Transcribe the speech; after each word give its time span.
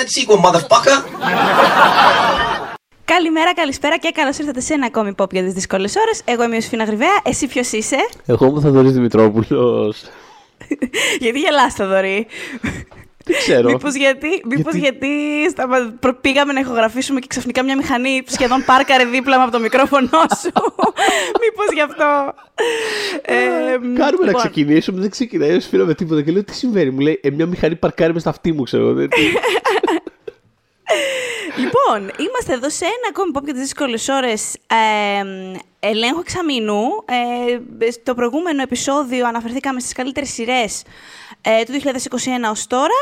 making 0.00 0.06
that 0.06 0.08
sequel, 0.10 0.38
motherfucker. 0.44 1.04
Καλημέρα, 3.04 3.54
καλησπέρα 3.54 3.98
και 3.98 4.10
καλώς 4.14 4.38
ήρθατε 4.38 4.60
σε 4.60 4.74
ένα 4.74 4.86
ακόμη 4.86 5.14
pop 5.18 5.30
για 5.32 5.42
τις 5.42 5.52
δύσκολες 5.52 5.94
ώρες. 5.96 6.22
Εγώ 6.24 6.42
είμαι 6.44 6.56
ο 6.56 6.60
Σφίνα 6.60 6.84
Γρυβαία. 6.84 7.20
Εσύ 7.24 7.46
ποιος 7.46 7.72
είσαι, 7.72 7.96
Εγώ 8.26 8.46
είμαι 8.46 8.58
ο 8.58 8.60
Θαδωρής 8.60 8.92
Δημητρόπουλος. 8.92 10.02
Γιατί 11.20 11.38
γελάς, 11.38 11.74
Θοδωρή; 11.74 12.26
Δεν 13.24 13.36
ξέρω. 13.38 13.68
Μήπως 13.70 13.94
γιατί, 13.94 14.28
μήπως 14.48 14.74
γιατί... 14.74 15.08
σταμα- 15.50 15.92
προ- 16.00 16.20
πήγαμε 16.20 16.52
να 16.52 16.60
ηχογραφήσουμε 16.60 17.20
και 17.20 17.26
ξαφνικά 17.26 17.62
μια 17.62 17.76
μηχανή 17.76 18.22
σχεδόν 18.26 18.64
πάρκαρε 18.64 19.04
δίπλα 19.04 19.36
μου 19.36 19.42
από 19.42 19.52
το 19.52 19.60
μικρόφωνο 19.60 20.08
σου. 20.40 20.50
Μήπως 21.42 21.66
γι' 21.74 21.80
αυτό. 21.80 22.34
Ε, 23.22 23.34
Κάνουμε 23.72 23.96
να 23.98 24.06
λοιπόν, 24.10 24.34
ξεκινήσουμε, 24.34 25.00
δεν 25.00 25.10
ξεκινάει. 25.10 25.50
Δεν 25.50 25.60
σφύρα 25.60 25.84
με 25.84 25.94
τίποτα 25.94 26.22
και 26.22 26.30
λέω 26.32 26.44
τι 26.44 26.54
συμβαίνει. 26.54 26.90
Μου 26.90 26.98
λέει 27.00 27.20
ε, 27.22 27.30
μια 27.30 27.46
μηχανή 27.46 27.76
παρκάρει 27.76 28.12
μες 28.12 28.20
στα 28.22 28.30
αυτή 28.30 28.52
μου, 28.52 28.62
ξέρω. 28.62 28.94
δεν- 30.90 31.54
τι- 31.54 31.60
Λοιπόν, 31.60 32.26
είμαστε 32.26 32.52
εδώ 32.52 32.70
σε 32.70 32.84
ένα 32.84 33.06
ακόμη 33.10 33.30
pop 33.34 33.42
για 33.44 33.52
τις 33.52 33.62
δύσκολες 33.62 34.08
ώρες 34.08 34.54
ε, 34.54 35.22
ελέγχου 35.80 36.18
εξαμήνου. 36.20 36.82
Ε, 37.84 37.90
στο 37.90 38.14
προηγούμενο 38.14 38.62
επεισόδιο 38.62 39.26
αναφερθήκαμε 39.26 39.80
στις 39.80 39.92
καλύτερες 39.92 40.28
σειρές 40.30 40.82
ε, 41.40 41.62
του 41.64 41.72
2021 41.72 42.50
ως 42.50 42.66
τώρα 42.66 43.00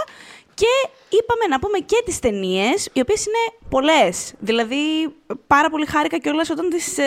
και 0.55 0.66
είπαμε 1.09 1.45
να 1.48 1.59
πούμε 1.59 1.79
και 1.79 2.02
τις 2.04 2.18
ταινίες, 2.18 2.88
οι 2.93 3.01
οποίες 3.01 3.24
είναι 3.26 3.59
πολλές. 3.68 4.32
Δηλαδή, 4.38 4.76
πάρα 5.46 5.70
πολύ 5.70 5.87
χάρηκα 5.87 6.18
κιόλας 6.18 6.51
όταν 6.51 6.68
τις, 6.68 6.98
ε, 6.98 7.04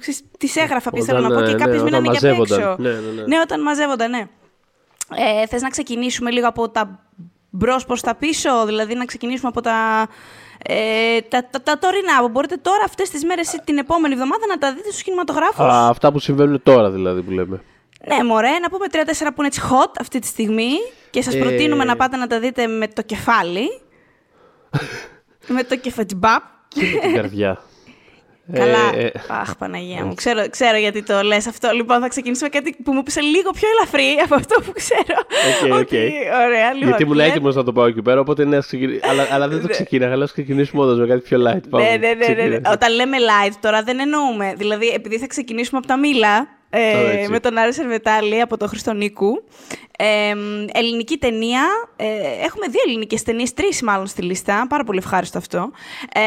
ξέρεις, 0.00 0.20
τις 0.38 0.56
έγραφα, 0.56 0.90
ποιες 0.90 1.04
θέλω 1.04 1.18
Όταν, 1.18 1.30
να 1.32 1.36
πω, 1.38 1.44
και 1.44 1.50
ε, 1.50 1.54
ναι, 1.54 1.58
κάποιες 1.58 1.80
όταν 1.80 1.84
μείνανε 1.84 2.08
και 2.08 2.16
απ' 2.16 2.22
μαζεύονταν. 2.22 2.58
έξω. 2.58 2.76
Ναι, 2.78 2.90
ναι, 2.90 3.10
ναι. 3.10 3.22
ναι, 3.26 3.40
όταν 3.40 3.62
μαζεύονταν, 3.62 4.10
ναι. 4.10 4.26
Ε, 5.42 5.46
θες 5.46 5.62
να 5.62 5.68
ξεκινήσουμε 5.68 6.30
λίγο 6.30 6.48
από 6.48 6.68
τα 6.68 7.05
μπρος 7.56 7.84
προς 7.86 8.00
τα 8.00 8.14
πίσω, 8.14 8.66
δηλαδή 8.66 8.94
να 8.94 9.04
ξεκινήσουμε 9.04 9.48
από 9.48 9.60
τα, 9.60 10.08
ε, 10.62 11.20
τα, 11.20 11.48
τα, 11.50 11.62
τα 11.62 11.78
τωρινά. 11.78 12.28
Μπορείτε 12.30 12.56
τώρα 12.56 12.84
αυτές 12.84 13.10
τις 13.10 13.24
μέρες 13.24 13.52
ή 13.52 13.60
την 13.64 13.78
επόμενη 13.78 14.14
εβδομάδα 14.14 14.46
να 14.46 14.58
τα 14.58 14.72
δείτε 14.74 14.90
στους 14.90 15.02
κινηματογράφους. 15.02 15.64
Α, 15.64 15.88
αυτά 15.88 16.12
που 16.12 16.18
συμβαίνουν 16.18 16.62
τώρα 16.62 16.90
δηλαδή 16.90 17.22
που 17.22 17.30
λέμε. 17.30 17.62
Ναι, 18.06 18.24
μωρέ, 18.24 18.58
να 18.58 18.70
πούμε 18.70 18.86
τρία-τέσσερα 18.86 19.30
που 19.32 19.36
είναι 19.38 19.46
έτσι 19.46 19.60
hot 19.70 19.92
αυτή 20.00 20.18
τη 20.18 20.26
στιγμή 20.26 20.70
και 21.10 21.22
σας 21.22 21.34
Ε. 21.34 21.38
προτείνουμε 21.38 21.84
να 21.84 21.96
πάτε 21.96 22.16
να 22.16 22.26
τα 22.26 22.38
δείτε 22.40 22.66
με 22.66 22.88
το 22.88 23.02
κεφάλι. 23.02 23.80
με 25.56 25.62
το 25.62 25.76
κεφατζμπάπ. 25.76 26.42
Και 26.68 26.80
με 26.94 27.00
την 27.00 27.12
καρδιά. 27.14 27.60
Καλά. 28.52 28.92
Ε, 28.96 29.04
ε, 29.04 29.12
Αχ, 29.28 29.56
Παναγία 29.56 30.04
μου. 30.04 30.14
Ξέρω, 30.14 30.48
ξέρω 30.50 30.76
γιατί 30.76 31.02
το 31.02 31.22
λες 31.22 31.46
αυτό. 31.46 31.70
Λοιπόν, 31.70 32.00
θα 32.00 32.08
ξεκινήσουμε 32.08 32.48
κάτι 32.48 32.76
που 32.84 32.92
μου 32.92 33.02
πήσε 33.02 33.20
λίγο 33.20 33.50
πιο 33.50 33.68
ελαφρύ 33.76 34.20
από 34.24 34.34
αυτό 34.34 34.60
που 34.60 34.72
ξέρω. 34.72 35.18
OK, 35.64 35.72
OK. 35.72 35.78
Ότι, 35.78 36.12
ωραία, 36.46 36.72
λοιπόν. 36.72 36.88
Γιατί 36.88 37.04
μου 37.04 37.12
λέει 37.12 37.26
λέτε- 37.26 37.36
έτοιμος 37.36 37.54
να 37.54 37.64
το 37.64 37.72
πάω 37.72 37.86
εκεί 37.86 38.02
πέρα, 38.02 38.20
οπότε 38.20 38.44
ναι, 38.44 38.56
ας 38.56 38.66
ξεκινη- 38.66 39.00
αλλά, 39.06 39.26
αλλά 39.30 39.48
δεν 39.48 39.60
το 39.62 39.68
ξεκίναγα. 39.68 40.12
Αλλά 40.12 40.24
ας 40.24 40.32
ξεκινήσουμε 40.32 40.82
όντως 40.82 40.98
με 40.98 41.06
κάτι 41.06 41.20
πιο 41.20 41.38
light. 41.38 41.60
Πάμε, 41.70 41.84
Ναι, 41.84 41.90
ναι, 41.90 41.96
ναι, 41.96 42.26
ναι, 42.26 42.32
ναι. 42.34 42.34
ξεκινά. 42.48 42.70
Όταν 42.72 42.94
λέμε 42.94 43.16
light 43.20 43.52
τώρα 43.60 43.82
δεν 43.82 43.98
εννοούμε. 44.00 44.54
Δηλαδή, 44.56 44.88
επειδή 44.88 45.18
θα 45.18 45.26
ξεκινήσουμε 45.26 45.78
από 45.78 45.86
τα 45.86 45.98
μήλα 45.98 46.48
ε, 46.70 46.94
Α, 46.96 47.10
έτσι. 47.10 47.30
με 47.30 47.40
τον 47.40 47.56
Άρη 47.58 47.72
Σερβετάλη 47.74 48.40
από 48.40 48.56
τον 48.56 48.68
Χρίστο 48.68 49.09
Νίκου. 49.09 49.44
Ε, 49.98 50.32
ελληνική 50.72 51.16
ταινία. 51.16 51.62
Ε, 51.96 52.04
έχουμε 52.44 52.66
δύο 52.70 52.80
ελληνικές 52.86 53.22
ταινίες, 53.22 53.54
τρεις 53.54 53.82
μάλλον 53.82 54.06
στη 54.06 54.22
λίστα. 54.22 54.66
Πάρα 54.68 54.84
πολύ 54.84 54.98
ευχάριστο 54.98 55.38
αυτό. 55.38 55.70
Ε, 56.14 56.20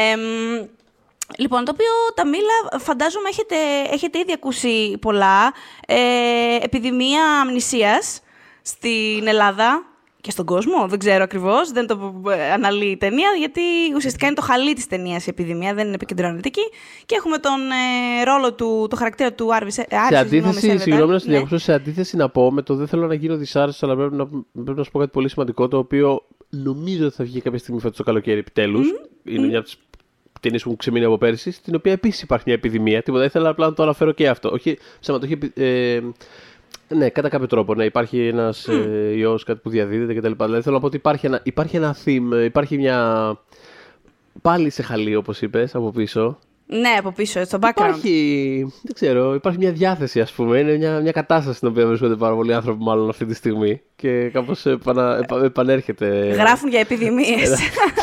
Λοιπόν, 1.38 1.64
το 1.64 1.70
οποίο 1.74 1.92
τα 2.14 2.26
μήλα 2.26 2.78
φαντάζομαι 2.78 3.28
έχετε, 3.28 3.56
έχετε 3.90 4.18
ήδη 4.18 4.32
ακούσει 4.32 4.98
πολλά. 5.00 5.54
Ε, 5.86 5.96
επιδημία 6.60 7.24
αμνησίας 7.40 8.20
στην 8.62 9.26
Ελλάδα 9.26 9.84
και 10.20 10.30
στον 10.30 10.44
κόσμο, 10.44 10.86
δεν 10.88 10.98
ξέρω 10.98 11.22
ακριβώς, 11.22 11.70
δεν 11.72 11.86
το 11.86 12.22
ε, 12.30 12.52
αναλύει 12.52 12.90
η 12.90 12.96
ταινία, 12.96 13.28
γιατί 13.38 13.60
ουσιαστικά 13.96 14.26
είναι 14.26 14.34
το 14.34 14.42
χαλί 14.42 14.74
της 14.74 14.86
ταινίας 14.86 15.26
η 15.26 15.30
επιδημία, 15.30 15.74
δεν 15.74 15.86
είναι 15.86 15.94
επικεντρώνεται 15.94 16.48
εκεί. 16.48 16.62
Και 17.06 17.14
έχουμε 17.14 17.38
τον 17.38 17.60
ε, 17.70 18.24
ρόλο 18.24 18.52
του, 18.52 18.86
το 18.90 18.96
χαρακτήρα 18.96 19.32
του 19.32 19.54
Άρβης 19.54 19.74
Σε 19.74 19.86
Σε 20.08 20.16
αντίθεση, 20.16 20.78
συγγνώμη 20.78 21.12
να 21.12 21.18
σε 21.18 21.30
διακόψω, 21.30 21.58
σε 21.58 21.72
αντίθεση 21.72 22.16
να 22.16 22.28
πω 22.28 22.52
με 22.52 22.62
το 22.62 22.74
δεν 22.74 22.86
θέλω 22.86 23.06
να 23.06 23.14
γίνω 23.14 23.36
δυσάρεστο, 23.36 23.86
αλλά 23.86 23.96
πρέπει 23.96 24.14
να, 24.14 24.26
πρέπει 24.64 24.78
να 24.78 24.84
σου 24.84 24.90
πω 24.90 24.98
κάτι 24.98 25.10
πολύ 25.10 25.28
σημαντικό, 25.28 25.68
το 25.68 25.78
οποίο 25.78 26.22
νομίζω 26.50 27.06
ότι 27.06 27.14
θα 27.14 27.24
βγει 27.24 27.40
κάποια 27.40 27.58
στιγμή 27.58 27.80
φέτος 27.80 27.96
το 27.96 28.02
καλοκαίρι 28.02 28.38
επιτέλους. 28.38 28.88
Είναι 29.24 29.46
μια 29.46 29.58
από 29.58 29.66
τις 29.66 29.78
ταινίε 30.40 30.58
που 30.62 30.70
μου 30.70 30.76
ξεμείνει 30.76 31.04
από 31.04 31.18
πέρσι, 31.18 31.50
στην 31.50 31.74
οποία 31.74 31.92
επίσης 31.92 32.22
υπάρχει 32.22 32.44
μια 32.46 32.54
επιδημία. 32.56 33.02
Τίποτα, 33.02 33.24
ήθελα 33.24 33.48
απλά 33.48 33.66
να 33.66 33.72
το 33.74 33.82
αναφέρω 33.82 34.12
και 34.12 34.28
αυτό. 34.28 34.50
Όχι, 34.50 34.78
ψέματα, 35.00 35.24
όχι. 35.24 35.32
επι- 35.32 35.58
Ε, 35.58 36.00
ναι, 36.88 37.08
κατά 37.08 37.28
κάποιο 37.28 37.46
τρόπο. 37.46 37.74
Ναι, 37.74 37.84
υπάρχει 37.84 38.26
ένας 38.26 38.68
ε, 38.68 39.12
ιός, 39.16 39.44
κάτι 39.44 39.60
που 39.62 39.70
διαδίδεται 39.70 40.14
κτλ. 40.14 40.44
Δηλαδή 40.44 40.62
θέλω 40.62 40.74
να 40.74 40.80
πω 40.80 40.86
ότι 40.86 40.96
υπάρχει 40.96 41.26
ένα, 41.26 41.40
υπάρχει 41.42 41.76
ένα 41.76 41.96
theme, 42.04 42.44
υπάρχει 42.44 42.76
μια. 42.78 43.36
Πάλι 44.42 44.70
σε 44.70 44.82
χαλί, 44.82 45.16
όπως 45.16 45.40
είπες, 45.42 45.74
από 45.74 45.90
πίσω. 45.90 46.38
Ναι, 46.66 46.88
από 46.98 47.12
πίσω, 47.12 47.44
στο 47.44 47.58
background. 47.60 47.68
Υπάρχει, 47.70 48.72
δεν 48.82 48.94
ξέρω, 48.94 49.34
υπάρχει 49.34 49.58
μια 49.58 49.72
διάθεση 49.72 50.20
ας 50.20 50.32
πούμε, 50.32 50.58
είναι 50.58 50.76
μια, 50.76 51.00
μια 51.00 51.12
κατάσταση 51.12 51.56
στην 51.56 51.68
οποία 51.68 51.86
βρίσκονται 51.86 52.14
πάρα 52.16 52.34
πολλοί 52.34 52.54
άνθρωποι 52.54 52.82
μάλλον 52.82 53.08
αυτή 53.08 53.24
τη 53.26 53.34
στιγμή 53.34 53.80
και 54.00 54.28
κάπως 54.28 54.66
επανα, 54.66 55.18
επα- 55.22 55.44
επανέρχεται 55.44 56.06
Γράφουν 56.38 56.68
για 56.70 56.80
επιδημίες. 56.80 57.48
ένα 57.50 57.58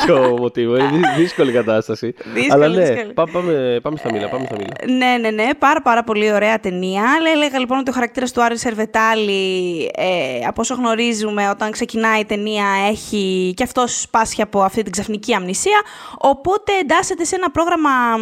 πιο 0.06 0.36
μοτίβο, 0.40 0.76
είναι 0.78 0.88
δύ- 0.90 1.16
δύσκολη 1.18 1.52
κατάσταση. 1.52 2.14
Δύσκολη, 2.34 2.52
Αλλά 2.52 2.68
ναι, 2.68 2.86
δύσκολη. 2.92 3.14
πά- 3.14 3.32
πάμε, 3.32 3.80
πάμε 3.82 3.98
στα 3.98 4.12
μήλα, 4.12 4.30
πάμε 4.30 4.46
στα 4.46 4.56
μήλα. 4.56 4.98
Ναι, 4.98 5.18
ναι, 5.18 5.30
ναι. 5.44 5.50
Πάρα, 5.60 5.82
πάρα 5.82 6.04
πολύ 6.04 6.34
ωραία 6.34 6.60
ταινία. 6.60 7.02
Αλλά 7.02 7.30
έλεγα 7.34 7.60
λοιπόν 7.60 7.78
ότι 7.78 7.90
ο 7.90 7.94
χαρακτήρας 7.94 8.32
του 8.32 8.44
Άρη 8.44 8.58
Σερβετάλη, 8.58 9.84
ε, 9.96 10.46
από 10.48 10.62
όσο 10.62 10.74
γνωρίζουμε, 10.74 11.50
όταν 11.50 11.72
ξεκινάει 11.72 12.20
η 12.20 12.26
ταινία, 12.26 12.66
έχει 12.90 13.54
και 13.56 13.64
αυτός 13.64 14.08
πάσχει 14.12 14.42
από 14.42 14.62
αυτή 14.62 14.82
την 14.84 14.92
ξαφνική 14.92 15.34
αμνησία. 15.34 15.82
Οπότε 16.18 16.72
εντάσσεται 16.82 17.24
σε 17.24 17.36
ένα 17.36 17.52
πρόγραμμα. 17.52 17.90
μ, 18.18 18.22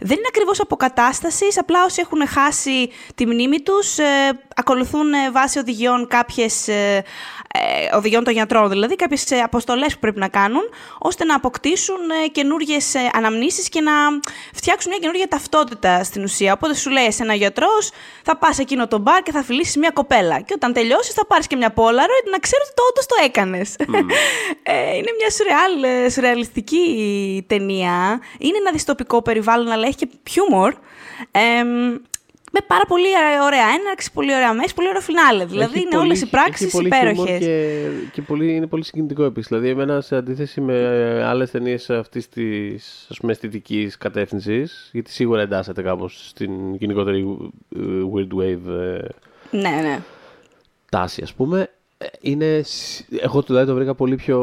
Δεν 0.00 0.16
είναι 0.16 0.26
ακριβώς 0.28 0.60
αποκατάστασης, 0.60 1.58
απλά 1.58 1.84
όσοι 1.84 2.00
έχουν 2.00 2.26
χάσει 2.28 2.90
τη 3.14 3.26
μνήμη 3.26 3.60
τους, 3.60 3.98
ε, 3.98 4.02
ακολουθούν 4.56 5.12
ε, 5.12 5.30
βάσει 5.32 5.58
οδηγιών 5.58 6.06
κάποιες. 6.08 6.68
Ε, 6.68 6.72
ε, 6.96 7.02
οδηγιών 7.92 8.24
των 8.24 8.32
γιατρών, 8.32 8.68
δηλαδή 8.68 8.96
κάποιες 8.96 9.30
ε, 9.30 9.38
αποστολές 9.40 9.92
που 9.94 9.98
πρέπει 10.00 10.18
να 10.18 10.28
κάνουν, 10.28 10.62
ώστε 10.98 11.24
να 11.24 11.34
αποκτήσουν 11.34 11.96
ε, 12.24 12.28
καινούργιες 12.28 12.94
ε, 12.94 13.10
αναμνήσεις 13.12 13.68
και 13.68 13.80
να 13.80 13.92
φτιάξουν 14.54 14.90
μια 14.90 14.98
καινούργια 15.00 15.28
ταυτότητα 15.28 16.04
στην 16.04 16.22
ουσία. 16.22 16.52
Οπότε 16.52 16.74
σου 16.74 16.90
λέει 16.90 17.14
ένα 17.18 17.34
γιατρός, 17.34 17.90
θα 18.22 18.36
πας 18.36 18.58
εκείνο 18.58 18.88
το 18.88 18.98
μπαρ 18.98 19.22
και 19.22 19.32
θα 19.32 19.42
φιλήσεις 19.42 19.76
μια 19.76 19.90
κοπέλα. 19.90 20.40
Και 20.40 20.52
όταν 20.56 20.72
τελειώσεις 20.72 21.14
θα 21.14 21.26
πάρεις 21.26 21.46
και 21.46 21.56
μια 21.56 21.74
Polaroid 21.76 22.26
να 22.30 22.38
ξέρω 22.38 22.62
ότι 22.64 22.74
το 22.74 22.82
όντως 22.90 23.06
το 23.06 23.14
έκανες. 23.24 23.76
ε, 24.72 24.96
είναι 24.96 25.10
μια 25.18 25.30
σουρεάλ, 25.30 25.82
ε, 25.82 26.10
σουρεαλιστική 26.10 27.44
ταινία. 27.46 28.20
Είναι 28.38 28.56
ένα 28.56 28.70
δυστοπικό 28.72 29.22
περιβάλλον, 29.22 29.70
αλλά 29.70 29.86
έχει 29.86 29.96
και 29.96 30.08
χιούμορ. 30.30 30.74
Ε, 31.30 31.64
με 32.56 32.60
πάρα 32.66 32.84
πολύ 32.88 33.06
ωραία 33.44 33.66
έναρξη, 33.80 34.12
πολύ 34.12 34.34
ωραία 34.34 34.52
μέση, 34.54 34.74
πολύ 34.74 34.88
ωραίο 34.88 35.00
φινάλε. 35.00 35.44
Δηλαδή 35.44 35.72
Έχει 35.74 35.80
είναι 35.80 35.90
πολύ- 35.90 36.04
όλες 36.04 36.20
οι 36.20 36.26
πράξεις 36.26 36.66
έχει 36.66 36.76
πολύ 36.76 36.88
χιούμορ 36.92 37.08
υπέροχες. 37.14 37.38
Και, 37.46 37.88
και 38.12 38.22
πολύ, 38.22 38.54
είναι 38.54 38.66
πολύ 38.66 38.84
συγκινητικό 38.84 39.24
επίσης. 39.24 39.48
Δηλαδή, 39.48 39.68
εμένα 39.68 40.00
σε 40.00 40.16
αντίθεση 40.16 40.60
με 40.60 40.74
άλλες 41.26 41.50
ταινίες 41.50 41.90
αυτής 41.90 42.28
της 42.28 43.08
αισθητικής 43.28 43.98
κατεύθυνσης, 43.98 44.88
γιατί 44.92 45.10
σίγουρα 45.10 45.40
εντάσσεται 45.40 45.82
κάπως 45.82 46.26
στην 46.28 46.74
γενικότερη 46.74 47.36
ε, 47.76 47.80
Weird 48.14 48.40
Wave 48.40 48.68
ε, 48.68 48.98
Ναι, 49.50 49.70
ναι. 49.82 49.98
τάση, 50.90 51.22
ας 51.22 51.32
πούμε, 51.34 51.70
ε, 51.98 52.06
είναι, 52.20 52.60
σ- 52.64 53.04
εγώ 53.20 53.42
τουλάχιστον 53.42 53.66
το 53.66 53.74
βρήκα 53.74 53.94
πολύ 53.94 54.14
πιο 54.16 54.38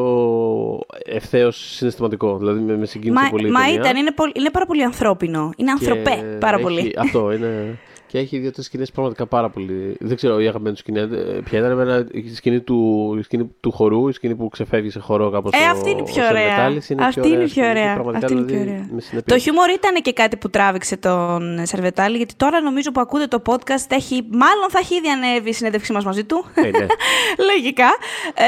ευθέως 1.05 1.57
συναισθηματικό. 1.75 2.37
Δηλαδή 2.37 2.59
με, 2.59 2.77
με 2.77 2.85
συγκίνησε 2.85 3.23
Μα, 3.23 3.29
πολύ 3.29 3.47
η 3.47 3.51
μα 3.51 3.59
ταινία. 3.61 3.79
ήταν, 3.79 3.95
είναι, 3.95 4.11
πολύ, 4.11 4.31
είναι 4.35 4.49
πάρα 4.49 4.65
πολύ 4.65 4.83
ανθρώπινο. 4.83 5.51
Είναι 5.57 5.73
Και 5.79 5.89
ανθρωπέ 5.89 6.37
πάρα 6.39 6.53
έχει- 6.55 6.63
πολύ. 6.63 6.93
Αυτό 6.97 7.31
είναι. 7.35 7.79
Και 8.11 8.17
έχει 8.17 8.37
δύο-τρει 8.37 8.63
σκηνές 8.63 8.91
πραγματικά 8.91 9.25
πάρα 9.25 9.49
πολύ. 9.49 9.95
Δεν 9.99 10.15
ξέρω 10.15 10.39
η 10.39 10.47
αγαπημένη 10.47 10.75
του 10.75 10.79
σκηνή. 10.81 10.99
ε, 10.99 11.05
Ποια 11.43 11.59
ήταν 11.59 11.71
εμένα, 11.71 12.07
η 12.11 12.35
σκηνή 12.35 12.59
του, 12.59 13.15
η 13.19 13.21
σκηνή 13.21 13.55
του 13.59 13.71
χορού, 13.71 14.07
η 14.07 14.11
σκηνή 14.11 14.35
που 14.35 14.49
ξεφεύγει 14.49 14.89
σε 14.89 14.99
χορό 14.99 15.29
κάπως. 15.29 15.51
Ε, 15.53 15.65
αυτή 15.65 15.89
είναι 15.89 16.03
πιο 16.03 16.23
ωραία. 16.25 16.71
αυτή 16.99 17.29
είναι 17.29 17.45
πιο 17.45 17.69
ωραία. 17.69 18.03
Αυτή 18.13 18.33
είναι 18.33 18.41
πιο 18.41 18.59
ωραία. 18.59 18.89
Το 19.25 19.37
χιούμορ 19.37 19.69
ήταν 19.69 20.01
και 20.01 20.13
κάτι 20.13 20.37
που 20.37 20.49
τράβηξε 20.49 20.97
τον 20.97 21.65
Σερβετάλη, 21.65 22.17
γιατί 22.17 22.33
τώρα 22.35 22.61
νομίζω 22.61 22.91
που 22.91 23.01
ακούτε 23.01 23.27
το 23.27 23.41
podcast 23.45 23.87
έχει, 23.89 24.27
μάλλον 24.31 24.69
θα 24.69 24.79
έχει 24.79 24.95
ήδη 24.95 25.09
ανέβει 25.09 25.49
η 25.49 25.53
συνέντευξή 25.53 25.91
μας 25.93 26.03
μαζί 26.05 26.23
του. 26.23 26.45
Ε, 26.53 26.61
ναι. 26.61 26.85
Λογικά. 27.53 27.89
Ε, 28.33 28.45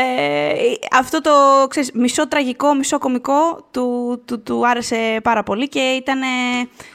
αυτό 0.92 1.22
το 1.22 1.32
ξέρεις, 1.70 1.92
μισό 1.94 2.28
τραγικό, 2.28 2.74
μισό 2.74 2.98
κωμικό 2.98 3.68
του, 3.72 4.22
του, 4.26 4.44
του 4.44 4.68
άρεσε 4.68 5.20
πάρα 5.24 5.44
πολύ 5.44 5.70
και 5.70 5.80
ήταν 5.80 6.22
ε, 6.22 6.26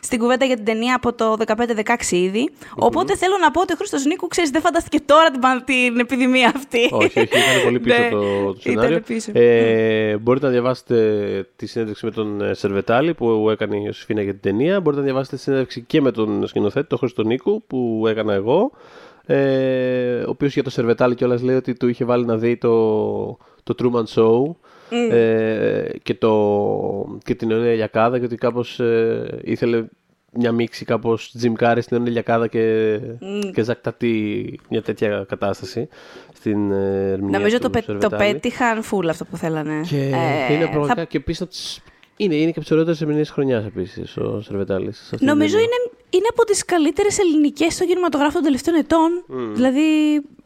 στην 0.00 0.18
κουβέντα 0.18 0.44
για 0.44 0.56
την 0.56 0.64
ταινία 0.64 0.94
από 0.94 1.12
το 1.12 1.36
15-16 1.46 2.10
ήδη. 2.10 2.50
Οπότε 2.76 3.16
θέλω 3.16 3.34
να 3.40 3.50
πω 3.50 3.60
ότι 3.60 3.72
ο 3.72 3.76
Χρήστος 3.76 4.04
Νίκου, 4.04 4.26
ξέρεις, 4.26 4.50
δεν 4.50 4.60
φανταστηκε 4.60 4.98
τώρα 5.06 5.30
την, 5.30 5.40
παν- 5.40 5.64
την 5.64 5.98
επιδημία 5.98 6.52
αυτή. 6.56 6.88
όχι, 6.92 7.04
όχι, 7.18 7.20
ήταν 7.20 7.62
πολύ 7.64 7.80
πίσω 7.80 7.98
Ναι, 8.02 8.08
το, 8.10 8.18
το 8.18 8.48
ήταν 8.50 8.60
σενάριο. 8.82 9.00
πίσω. 9.00 9.30
Ε, 9.34 10.16
μπορείτε 10.16 10.46
να 10.46 10.52
διαβάσετε 10.52 10.96
τη 11.56 11.66
συνέντευξη 11.66 12.04
με 12.04 12.10
τον 12.10 12.40
ε, 12.40 12.54
Σερβετάλη 12.54 13.14
που 13.14 13.48
έκανε 13.50 13.76
η 13.76 13.82
Ιωσήφινα 13.84 14.22
για 14.22 14.32
την 14.32 14.40
ταινία. 14.42 14.80
Μπορείτε 14.80 15.00
να 15.02 15.06
διαβάσετε 15.08 15.36
τη 15.36 15.42
συνέντευξη 15.42 15.80
και 15.86 16.00
με 16.00 16.10
τον 16.10 16.46
σκηνοθέτη, 16.46 16.86
τον 16.86 16.98
Χρήστο 16.98 17.22
Νίκου, 17.22 17.62
που 17.66 18.04
έκανα 18.08 18.32
εγώ. 18.34 18.70
Ε, 19.30 20.20
ο 20.26 20.30
οποίος 20.30 20.54
για 20.54 20.62
το 20.62 20.70
Σερβετάλη 20.70 21.14
κιόλας 21.14 21.42
λέει 21.42 21.56
ότι 21.56 21.72
του 21.74 21.88
είχε 21.88 22.04
βάλει 22.04 22.24
να 22.24 22.36
δει 22.36 22.56
το, 22.56 23.26
το 23.62 23.74
Truman 23.78 24.04
Show 24.14 24.54
ε, 25.10 25.88
και, 26.02 26.14
το, 26.14 27.18
και 27.24 27.34
την 27.34 27.48
Νεόνια 27.48 27.72
Λιακάδα, 27.74 28.16
γιατί 28.16 28.36
κάπως 28.36 28.80
ε, 28.80 29.38
ήθελε 29.44 29.84
μια 30.38 30.52
μίξη 30.52 30.84
κάπως 30.84 31.34
Jim 31.42 31.52
Carrey 31.64 31.78
στην 31.80 31.96
Νεόνια 31.96 32.12
Λιακάδα 32.12 32.46
και, 32.46 32.94
mm. 33.20 33.50
και 33.54 33.62
Ζακτατή, 33.62 34.60
μια 34.70 34.82
τέτοια 34.82 35.24
κατάσταση 35.28 35.88
στην 36.34 36.72
ε, 36.72 37.10
ερμηνεία 37.10 37.38
Νομίζω 37.38 37.58
του 37.58 37.70
το, 37.70 37.98
το 37.98 38.08
πέτυχαν 38.16 38.82
full 38.90 39.06
αυτό 39.08 39.24
που 39.24 39.36
θέλανε. 39.36 39.80
Και 39.88 39.96
Ε, 39.96 40.52
είναι 40.54 40.66
πραγματικά 40.66 40.94
θα- 40.94 41.04
και 41.04 41.16
επίσης 41.16 41.40
από 41.42 41.50
τις... 41.50 41.80
Είναι, 42.16 42.34
είναι 42.34 42.44
και 42.44 42.50
από 42.50 42.60
τις 42.60 42.70
ωραιότερες 42.70 43.00
ερμηνείες 43.00 43.30
χρονιάς 43.30 43.64
επίσης 43.64 44.16
ο 44.16 44.40
Σερβετάλης. 44.40 45.14
Νομίζω 45.20 45.56
είναι, 45.58 45.90
είναι 46.10 46.26
από 46.30 46.44
τις 46.44 46.64
καλύτερες 46.64 47.18
ελληνικές 47.18 47.74
στο 47.74 47.84
κινηματογράφο 47.84 48.32
των 48.32 48.42
τελευταίων 48.42 48.76
ετών. 48.76 49.24
Δηλαδή, 49.54 49.82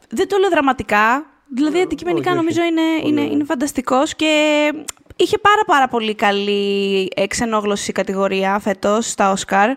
δεν 0.09 0.27
το 0.27 0.37
λέω 0.37 0.49
δραματικά. 0.49 1.25
Δηλαδή, 1.55 1.79
αντικειμενικά 1.81 2.31
όχι, 2.31 2.37
όχι. 2.39 2.45
νομίζω 2.45 2.61
είναι, 2.63 3.07
είναι, 3.07 3.21
Πολύ. 3.21 3.33
είναι 3.33 3.43
φανταστικός 3.43 4.15
και 4.15 4.31
είχε 5.15 5.37
πάρα 5.37 5.61
πάρα 5.65 5.87
πολύ 5.87 6.15
καλή 6.15 7.09
εξενόγλωση 7.15 7.91
κατηγορία 7.91 8.59
φέτος 8.59 9.09
στα 9.09 9.31
Όσκαρ. 9.31 9.69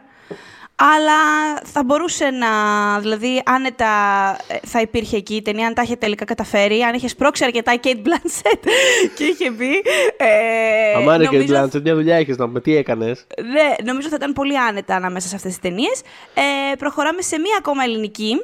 Αλλά 0.78 1.12
θα 1.64 1.84
μπορούσε 1.84 2.30
να, 2.30 2.48
δηλαδή 3.00 3.42
άνετα 3.46 3.86
ε, 4.48 4.56
θα 4.66 4.80
υπήρχε 4.80 5.16
εκεί 5.16 5.34
η 5.34 5.42
ταινία 5.42 5.66
αν 5.66 5.74
τα 5.74 5.82
είχε 5.82 5.96
τελικά 5.96 6.24
καταφέρει, 6.24 6.82
αν 6.82 6.94
είχε 6.94 7.08
σπρώξει 7.08 7.44
αρκετά 7.44 7.72
η 7.72 7.78
Kate 7.82 7.96
Blanchett 7.96 8.60
και 9.16 9.24
είχε 9.24 9.50
πει. 9.50 9.70
Ε, 10.16 10.94
Αμάνε 10.96 11.24
και 11.24 11.30
νομίζω- 11.30 11.46
Μπλάντσετ, 11.54 11.82
μια 11.82 11.94
δουλειά 11.94 12.16
έχει 12.16 12.30
να 12.36 12.46
πούμε. 12.46 12.60
Τι 12.60 12.76
έκανες; 12.76 13.26
ναι, 13.52 13.90
νομίζω 13.90 14.08
θα 14.08 14.16
ήταν 14.18 14.32
πολύ 14.32 14.58
άνετα 14.58 14.94
ανάμεσα 14.94 15.28
σε 15.28 15.34
αυτές 15.36 15.50
τις 15.52 15.60
ταινίες. 15.60 16.00
Ε, 16.34 16.74
προχωράμε 16.78 17.22
σε 17.22 17.38
μία 17.38 17.56
ακόμα 17.58 17.82
ελληνική. 17.84 18.36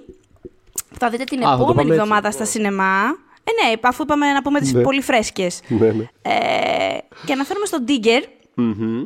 Θα 0.99 1.09
δείτε 1.11 1.25
την 1.25 1.39
Α, 1.39 1.51
θα 1.51 1.57
το 1.57 1.63
επόμενη 1.63 1.77
πάμε 1.77 1.89
έτσι. 1.89 2.01
εβδομάδα 2.03 2.31
στα 2.31 2.45
σινεμά. 2.45 3.03
Ε, 3.45 3.67
ναι, 3.67 3.75
αφού 3.83 4.03
είπαμε 4.03 4.33
να 4.33 4.43
πούμε 4.43 4.61
τις 4.61 4.73
Ναι. 4.73 4.83
πολύ 4.83 5.01
φρέσκες. 5.01 5.61
Ναι, 5.69 5.91
ναι. 5.91 6.05
Ε, 6.23 6.99
και 7.27 7.33
αναφέρουμε 7.33 7.67
στον 7.67 7.85
Digger. 7.89 8.23
Μμμ. 8.55 9.05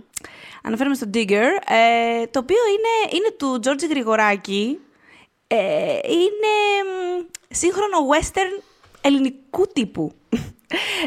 Αναφέρουμε 0.62 0.94
στον 0.96 1.10
Digger, 1.14 1.48
ε, 1.66 2.26
το 2.30 2.38
οποίο 2.38 2.56
είναι, 2.68 3.16
είναι 3.16 3.30
του 3.38 3.58
Τζόρτζι 3.60 3.86
Γρηγοράκη. 3.86 4.78
Ε, 5.46 5.56
είναι 6.02 6.52
μ, 6.86 7.24
σύγχρονο 7.50 7.96
western 8.12 8.62
ελληνικού 9.00 9.66
τύπου. 9.72 10.12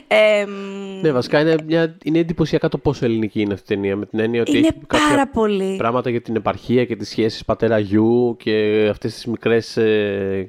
Ε, 0.07 0.45
μ, 0.45 1.01
Ναι, 1.01 1.11
βασικά 1.11 1.39
είναι, 1.41 1.55
μια, 1.65 1.97
είναι 2.03 2.19
εντυπωσιακά 2.19 2.69
το 2.69 2.77
πόσο 2.77 3.05
ελληνική 3.05 3.41
είναι 3.41 3.53
αυτή 3.53 3.73
η 3.73 3.75
ταινία. 3.75 3.95
Με 3.95 4.05
την 4.05 4.19
έννοια 4.19 4.41
ότι 4.41 4.57
είναι 4.57 4.67
έχει 4.67 4.77
κάποια 4.87 5.07
πάρα 5.09 5.27
πολύ. 5.27 5.75
πράγματα 5.77 6.09
για 6.09 6.21
την 6.21 6.35
επαρχία 6.35 6.85
και 6.85 6.95
τις 6.95 7.09
σχέσεις 7.09 7.45
πατέρα-γιου 7.45 8.35
και 8.39 8.87
αυτές 8.91 9.13
τις 9.13 9.25
μικρές 9.25 9.77
ε, 9.77 10.47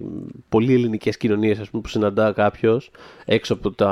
πολύ 0.49 0.75
ελληνικές 0.75 1.17
κοινωνίες 1.17 1.59
ας 1.59 1.71
πούμε, 1.71 1.83
που 1.83 1.89
συναντά 1.89 2.33
κάποιος 2.33 2.91
έξω 3.25 3.55
από 3.55 3.71
τα 3.71 3.91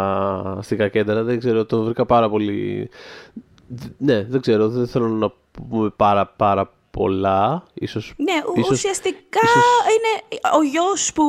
αστικά 0.58 0.88
κέντρα. 0.88 1.22
Δεν 1.22 1.38
ξέρω, 1.38 1.64
το 1.64 1.82
βρήκα 1.82 2.06
πάρα 2.06 2.28
πολύ... 2.30 2.88
Δ- 3.68 3.90
Ναι, 3.98 4.22
δεν 4.22 4.40
ξέρω, 4.40 4.68
δεν 4.68 4.86
θέλω 4.86 5.08
να 5.08 5.32
πούμε 5.68 5.90
πάρα 5.96 6.26
πάρα 6.36 6.72
πολλά. 6.90 7.62
Ίσως, 7.74 8.14
Ναι, 8.16 8.32
ου- 8.46 8.56
ίσως- 8.58 8.70
ουσιαστικά 8.70 9.40
ίσως- 9.44 9.64
είναι 9.94 10.38
ο 10.58 10.62
γιος 10.62 11.12
που 11.14 11.24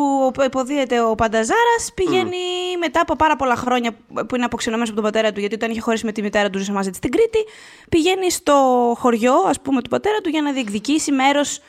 υποδίεται 0.46 1.02
ο 1.02 1.16
Πανταζάρας 1.16 1.92
πηγαίνει 1.96 2.38
μετά 2.80 3.02
από 3.02 3.16
πάρα 3.16 3.36
πολλά 3.36 3.56
χρόνια 3.56 3.92
που 4.28 4.36
είναι 4.36 4.46
αποξενωμένος 4.46 4.90
από 4.92 5.02
τον 5.02 5.12
πατέρα 5.12 5.32
του 5.32 5.40
γιατί 5.40 5.56
όταν 5.56 5.70
είχε 5.72 5.80
χωρίσει 5.82 6.06
με 6.06 6.12
τη 6.12 6.22
μητέρα 6.22 6.50
του 6.50 6.58
ζούσε 6.58 6.72
μαζί 6.72 6.90
της 6.90 6.98
στην 6.98 7.12
Κρήτη 7.12 7.46
πηγαίνει 7.90 8.32
στο 8.32 8.54
χωριό 9.00 9.34
ας 9.48 9.62
πούμε 9.62 9.82
του 9.82 9.90
πατέρα 9.90 10.18
του 10.22 10.30
για 10.30 10.42
να 10.42 10.52
διεκδικήσει 10.52 11.12
μέρος 11.12 11.60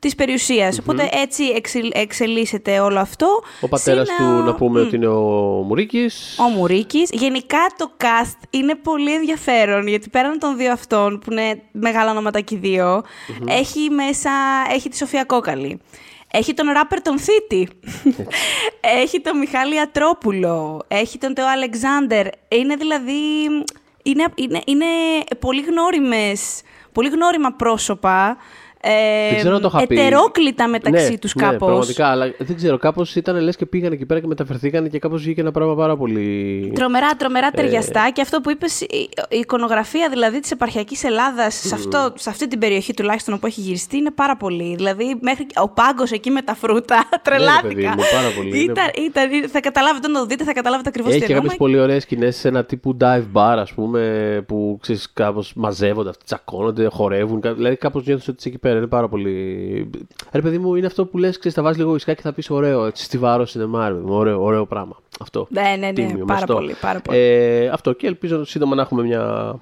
της 0.00 0.14
περιουσιας 0.14 0.78
Οπότε 0.78 1.08
έτσι 1.12 1.44
εξελ- 1.44 1.96
εξελίσσεται 1.96 2.78
όλο 2.80 2.98
αυτό. 3.00 3.42
Ο 3.60 3.68
πατέρας 3.68 4.06
Συν, 4.08 4.16
του 4.16 4.24
α, 4.24 4.42
να 4.42 4.54
πούμε 4.54 4.80
μ, 4.82 4.86
ότι 4.86 4.96
είναι 4.96 5.06
ο 5.06 5.20
Μουρίκης. 5.66 6.36
ο 6.38 6.42
Μουρίκης. 6.48 7.10
Γενικά 7.12 7.58
το 7.76 7.90
cast 8.00 8.38
είναι 8.50 8.74
πολύ 8.74 9.14
ενδιαφέρον, 9.14 9.86
γιατί 9.86 10.08
πέραν 10.08 10.38
των 10.38 10.56
δύο 10.56 10.72
αυτών, 10.72 11.18
που 11.18 11.32
είναι 11.32 11.62
μεγάλα 11.72 12.10
ονόματα 12.10 12.40
και 12.40 12.54
οι 12.54 12.58
δυο 12.58 13.02
έχει 13.48 13.90
μέσα, 13.90 14.30
έχει 14.74 14.88
τη 14.88 14.96
Σοφία 14.96 15.24
Κόκαλη. 15.24 15.80
Έχει 16.32 16.54
τον 16.54 16.68
ράπερ 16.70 17.02
τον 17.02 17.18
Θήτη. 17.18 17.68
έχει 19.02 19.20
τον 19.20 19.38
Μιχάλη 19.38 19.80
Ατρόπουλο. 19.80 20.84
Έχει 20.88 21.18
τον 21.18 21.34
Τεό 21.34 21.46
Αλεξάνδερ. 21.48 22.26
Είναι 22.48 22.74
δηλαδή... 22.76 23.12
Είναι, 24.02 24.24
είναι, 24.34 24.60
είναι 24.66 24.84
πολύ 25.38 25.60
γνώριμες, 25.60 26.60
πολύ 26.92 27.08
γνώριμα 27.08 27.52
πρόσωπα. 27.52 28.36
Ε, 28.82 29.28
Δεν 29.30 29.38
ξέρω 29.38 29.54
αν 29.54 29.60
το 29.60 29.70
είχα 29.74 29.86
πει. 29.86 30.00
ετερόκλητα 30.00 30.68
μεταξύ 30.68 31.10
ναι, 31.10 31.18
τους 31.18 31.34
ναι, 31.34 31.42
κάπως. 31.42 31.58
πραγματικά, 31.68 32.06
αλλά 32.06 32.34
δεν 32.38 32.56
ξέρω, 32.56 32.78
κάπως 32.78 33.16
ήταν 33.16 33.40
λες 33.40 33.56
και 33.56 33.66
πήγαν 33.66 33.92
εκεί 33.92 34.06
πέρα 34.06 34.20
και 34.20 34.26
μεταφερθήκαν 34.26 34.90
και 34.90 34.98
κάπως 34.98 35.22
βγήκε 35.22 35.40
ένα 35.40 35.50
πράγμα 35.50 35.74
πάρα 35.74 35.96
πολύ... 35.96 36.72
Τρομερά, 36.74 37.08
τρομερά 37.16 37.46
Ε, 37.46 37.50
ταιριαστά. 37.56 38.10
Και 38.12 38.20
αυτό 38.20 38.40
που 38.40 38.50
είπες, 38.50 38.80
η, 38.80 38.86
η 39.28 39.38
εικονογραφία 39.38 40.08
δηλαδή 40.08 40.40
της 40.40 40.50
επαρχιακής 40.50 41.04
Ελλάδας, 41.04 41.54
σε, 41.54 41.74
αυτό, 41.74 42.12
σε 42.16 42.30
αυτή 42.30 42.48
την 42.48 42.58
περιοχή 42.58 42.94
τουλάχιστον 42.94 43.34
όπου 43.34 43.46
έχει 43.46 43.60
γυριστεί, 43.60 43.96
είναι 43.96 44.10
πάρα 44.10 44.36
πολύ. 44.36 44.74
Δηλαδή, 44.76 45.16
μέχρι 45.20 45.46
και 45.46 45.54
ο 45.60 45.68
πάγκος 45.68 46.10
εκεί 46.10 46.30
με 46.30 46.42
τα 46.42 46.54
φρούτα, 46.54 47.08
τρελάθηκα. 47.22 47.66
Ναι, 47.68 47.72
παιδί 47.74 47.86
μου, 47.86 47.94
πάρα 48.12 48.28
πολύ. 48.36 48.58
Ήταν, 48.62 48.84
ήταν, 49.06 49.48
θα 49.50 49.60
καταλάβετε 49.60 50.06
όταν 50.08 50.22
το 50.22 50.26
δείτε, 50.28 50.44
θα 50.44 50.52
καταλάβετε 50.52 50.88
ακριβώς 50.88 51.10
Έχει 51.10 51.20
τι 51.20 51.26
και 51.26 51.32
εννοούμε. 51.32 51.52
κάποιες 51.52 51.68
πολύ 51.70 51.82
ωραίες 51.82 52.02
σκηνές 52.02 52.36
σε 52.36 52.48
ένα 52.48 52.64
τύπου 52.64 52.96
dive 53.00 53.24
bar, 53.34 53.56
ας 53.58 53.72
πούμε, 53.72 54.44
που 54.48 54.78
ξέρεις, 54.82 55.12
κάπως 55.12 55.52
μαζεύονται 55.54 56.08
αυτοί, 56.08 56.24
τσακώνονται, 56.24 56.86
χορεύουν. 56.86 57.40
κα- 57.40 57.54
Δηλαδή, 57.54 57.76
κάπως 57.76 58.04
νιώθεις 58.06 58.28
ότι 58.28 58.36
είσαι 58.38 58.48
εκεί 58.48 58.58
πέρα. 58.58 58.68
Είναι 58.76 58.86
πάρα 58.86 59.08
πολύ. 59.08 59.90
Ρε, 60.32 60.40
παιδί 60.40 60.58
μου, 60.58 60.74
είναι 60.74 60.86
αυτό 60.86 61.06
που 61.06 61.18
λες, 61.18 61.38
ξέρεις, 61.38 61.56
θα 61.56 61.62
βάζεις 61.62 61.78
λίγο 61.78 61.90
ουισκάκι 61.92 62.16
και 62.16 62.28
θα 62.28 62.32
πεις 62.32 62.50
ωραίο, 62.50 62.86
έτσι, 62.86 63.04
στιβάρο 63.04 63.46
σινεμά, 63.46 63.88
ρε 63.88 63.94
παιδί 63.94 64.06
μου, 64.06 64.14
ωραίο, 64.14 64.42
ωραίο 64.42 64.66
πράγμα. 64.66 64.96
Αυτό. 65.20 65.46
Ναι, 65.50 65.62
ναι, 65.62 65.86
ναι, 65.86 65.92
Τίμιο, 65.92 66.24
πάρα 66.24 66.40
μεστό. 66.40 66.54
πολύ, 66.54 66.74
πάρα 66.80 67.00
πολύ. 67.00 67.18
Ε, 67.18 67.68
αυτό 67.68 67.92
και 67.92 68.06
ελπίζω 68.06 68.44
σύντομα 68.44 68.74
να 68.74 68.82
έχουμε 68.82 69.02
μια 69.02 69.54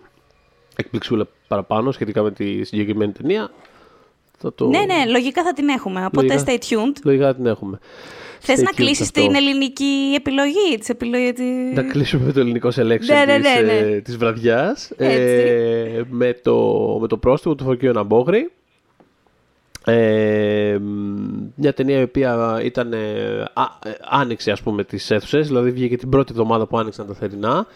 εκπληξούλα 0.76 1.26
παραπάνω 1.48 1.90
σχετικά 1.90 2.22
με 2.22 2.30
τη 2.30 2.64
συγκεκριμένη 2.64 3.12
ταινία. 3.12 3.50
Θα 4.38 4.54
το... 4.54 4.68
Ναι, 4.68 4.78
ναι, 4.78 5.10
λογικά 5.10 5.42
θα 5.42 5.52
την 5.52 5.68
έχουμε. 5.68 6.04
Οπότε 6.06 6.26
Λογικά. 6.26 6.44
stay 6.46 6.56
tuned. 6.58 6.96
Λογικά 7.04 7.34
την 7.34 7.46
έχουμε. 7.46 7.78
Θες 8.40 8.58
Stay 8.58 8.62
να 8.62 8.70
tuned 8.70 8.74
κλείσεις 8.76 9.00
αυτό. 9.00 9.20
την 9.20 9.34
ελληνική 9.34 10.14
επιλογή, 10.16 10.78
της 10.78 10.88
επιλογή 10.88 11.32
τη... 11.32 11.42
Να 11.74 11.82
κλείσουμε 11.82 12.24
με 12.24 12.32
το 12.32 12.40
ελληνικό 12.40 12.68
selection 12.68 13.06
Ναι, 13.06 13.24
ναι, 13.26 13.40
της, 13.40 13.54
ναι, 13.54 13.60
ναι. 13.60 13.72
ε, 13.72 14.00
της 14.00 14.16
βραδιάς 14.16 14.90
Έτσι. 14.96 15.16
ε, 15.16 16.02
με, 16.10 16.38
το, 16.42 16.56
με 17.00 17.06
το 17.06 17.16
πρόστιμο 17.16 17.54
του 17.54 17.64
Φωκίου 17.64 17.92
Ναμπόγρη 17.92 18.50
ε, 19.88 20.78
μ, 20.78 21.50
μια 21.54 21.72
ταινία 21.74 21.98
η 21.98 22.02
οποία 22.02 22.60
ήταν, 22.64 22.92
ε, 22.92 22.98
α, 23.52 23.62
ε, 23.84 23.90
άνοιξε 24.10 24.50
ας 24.50 24.62
πούμε 24.62 24.84
τις 24.84 25.10
αίθουσες 25.10 25.46
δηλαδή 25.46 25.70
βγήκε 25.70 25.96
την 25.96 26.08
πρώτη 26.08 26.32
εβδομάδα 26.32 26.66
που 26.66 26.78
άνοιξαν 26.78 27.06
τα 27.06 27.14
θερινά 27.14 27.66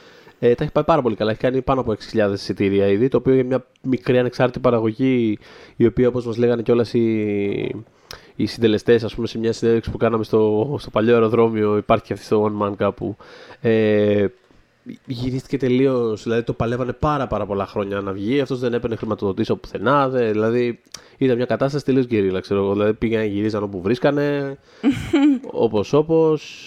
ε, 0.44 0.54
τα 0.54 0.62
έχει 0.62 0.72
πάει 0.72 0.84
πάρα 0.84 1.02
πολύ 1.02 1.16
καλά, 1.16 1.30
έχει 1.30 1.40
κάνει 1.40 1.62
πάνω 1.62 1.80
από 1.80 1.94
6.000 2.12 2.32
εισιτήρια 2.32 2.86
ήδη 2.86 3.08
το 3.08 3.16
οποίο 3.16 3.32
είναι 3.32 3.42
μια 3.42 3.64
μικρή 3.82 4.18
ανεξάρτητη 4.18 4.60
παραγωγή 4.60 5.38
η 5.76 5.86
οποία 5.86 6.08
όπως 6.08 6.26
μας 6.26 6.36
λέγανε 6.36 6.62
κιόλας 6.62 6.94
οι, 6.94 7.84
οι 8.36 8.46
συντελεστές, 8.46 9.04
ας 9.04 9.14
πούμε, 9.14 9.26
σε 9.26 9.38
μια 9.38 9.52
συνέντευξη 9.52 9.90
που 9.90 9.96
κάναμε 9.96 10.24
στο, 10.24 10.74
στο 10.78 10.90
παλιό 10.90 11.14
αεροδρόμιο, 11.14 11.76
υπάρχει 11.76 12.04
και 12.04 12.12
αυτή 12.12 12.24
στο 12.24 12.44
One 12.44 12.66
Man 12.66 12.72
κάπου. 12.76 13.16
Ε, 13.60 14.26
γυρίστηκε 15.06 15.56
τελείως. 15.56 16.22
Δηλαδή 16.22 16.42
το 16.42 16.52
παλεύανε 16.52 16.92
πάρα, 16.92 17.26
πάρα 17.26 17.46
πολλά 17.46 17.66
χρόνια 17.66 18.00
να 18.00 18.12
βγει. 18.12 18.40
Αυτός 18.40 18.58
δεν 18.58 18.74
έπαιρνε 18.74 18.96
χρηματοδοτήσεις 18.96 19.50
από 19.50 19.60
πουθενά. 19.60 20.08
δε- 20.08 20.30
δηλαδή 20.30 20.80
ήταν 21.18 21.36
μια 21.36 21.46
κατάσταση 21.46 21.84
τελείως 21.84 22.06
γκερίλα, 22.06 22.40
ξέρω 22.40 22.60
εγώ. 22.64 22.72
Δηλαδή 22.72 22.92
πήγαν, 22.94 23.24
γυρίζαν 23.26 23.62
όπου 23.62 23.80
βρίσκανε. 23.82 24.58
Όπως 25.66 25.92
όπως. 25.92 26.66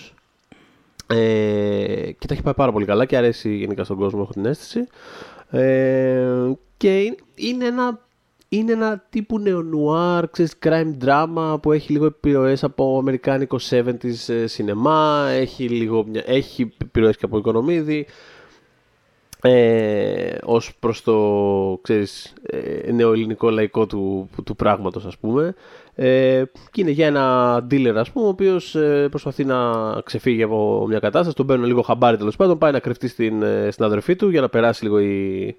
Ε, 1.08 2.12
και 2.18 2.28
τα 2.28 2.34
έχει 2.34 2.42
πάει 2.42 2.54
πάρα 2.54 2.72
πολύ 2.72 2.86
καλά 2.86 3.06
και 3.06 3.18
αρέσει 3.18 3.56
γενικά 3.56 3.84
στον 3.84 3.98
κόσμο, 3.98 4.20
έχω 4.24 4.32
την 4.34 4.46
αίσθηση. 4.46 4.88
Ε, 5.50 6.52
και 6.78 7.00
είναι- 7.02 7.16
είναι 7.36 7.66
ένα, 7.66 8.00
είναι 8.50 8.72
ένα 8.72 9.06
τύπου 9.10 9.40
νεονουάρ, 9.40 10.30
ξέρεις, 10.30 10.58
crime 10.64 10.98
drama 11.06 11.58
που 11.62 11.72
έχει 11.72 11.92
λίγο 11.92 12.06
επιρροές 12.06 12.64
από 12.64 12.98
αμερικάνικο 12.98 13.60
70s 13.70 14.34
ε, 14.34 14.48
σινεμά, 14.48 15.28
έχει, 15.32 15.70
λίγο, 15.70 16.06
μια, 16.08 16.24
έχει 16.26 16.74
επιρροές 16.82 17.18
και 17.18 17.26
από 17.26 17.38
οικονομίδη. 17.38 18.08
Ε, 19.42 20.38
ως 20.44 20.76
προς 20.80 21.02
το 21.04 21.80
ξέρεις, 21.82 22.34
ε, 22.44 22.92
νεοελληνικό 22.92 23.50
λαϊκό 23.50 23.86
του, 23.86 24.30
του 24.44 24.56
πράγματος 24.56 25.06
ας 25.06 25.18
πούμε 25.18 25.56
ε, 25.96 26.44
και 26.72 26.82
είναι 26.82 26.92
για 26.92 27.08
ένα 27.08 27.58
dealer 27.72 27.94
ας 27.96 28.12
πούμε 28.12 28.26
ο 28.26 28.30
οποίος 28.30 28.76
ε, 28.76 29.08
προσπαθεί 29.10 29.46
να 29.46 29.72
ξεφύγει 30.02 30.44
από 30.44 30.86
μια 30.88 31.00
κατάσταση 31.00 31.36
τον 31.36 31.46
παίρνουν 31.46 31.66
λίγο 31.66 31.82
χαμπάρι 31.82 32.18
τέλος 32.18 32.36
πάντων 32.36 32.58
πάει 32.58 32.72
να 32.72 32.80
κρυφτεί 32.80 33.08
στην, 33.08 33.42
ε, 33.42 33.72
στην 33.72 33.86
αδερφή 33.86 34.16
του 34.16 34.30
για 34.30 34.42
να 34.42 34.50
περάσει 34.50 34.84
λίγο 34.84 35.00
η, 35.00 35.56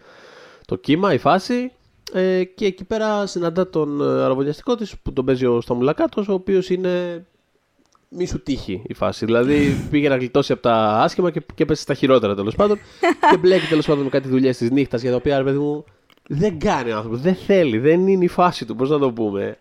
το 0.67 0.77
κύμα, 0.77 1.13
η 1.13 1.19
φάση 1.19 1.73
ε, 2.13 2.45
και 2.45 2.67
εκεί 2.67 2.85
πέρα 2.85 3.27
συναντά 3.27 3.71
τον 3.71 4.01
ε, 4.01 4.23
αραβωνιαστικό 4.23 4.75
της 4.75 4.99
που 5.03 5.13
τον 5.13 5.25
παίζει 5.25 5.47
ο 5.47 5.61
Σταμουλακάτος 5.61 6.29
ο 6.29 6.33
οποίος 6.33 6.71
είναι 6.71 7.25
μη 8.09 8.27
σου 8.27 8.43
τύχει 8.43 8.83
η 8.87 8.95
φάση. 8.95 9.25
Δηλαδή 9.25 9.77
πήγε 9.91 10.09
να 10.09 10.17
γλιτώσει 10.17 10.53
από 10.53 10.63
τα 10.63 10.75
άσχημα 10.75 11.31
και, 11.31 11.43
και 11.55 11.63
έπεσε 11.63 11.83
στα 11.83 11.95
χειρότερα 11.95 12.35
τέλος 12.35 12.55
πάντων. 12.55 12.79
και 13.31 13.37
μπλέκει 13.37 13.67
τέλος 13.67 13.87
πάντων 13.87 14.05
με 14.05 14.11
κάτι 14.11 14.29
δουλειές 14.29 14.57
της 14.57 14.71
νύχτας 14.71 15.03
για 15.03 15.11
τα 15.11 15.17
οποία 15.17 15.39
ρε 15.39 15.45
παιδί 15.45 15.59
μου 15.59 15.85
δεν 16.29 16.59
κάνει 16.59 16.93
ο 16.93 16.97
άνθρωπος. 16.97 17.21
Δεν 17.21 17.35
θέλει, 17.35 17.79
δεν 17.79 18.07
είναι 18.07 18.25
η 18.25 18.29
φάση 18.29 18.65
του, 18.65 18.77
πώς 18.77 18.91
να 18.91 18.99
το 18.99 19.13
πούμε. 19.13 19.59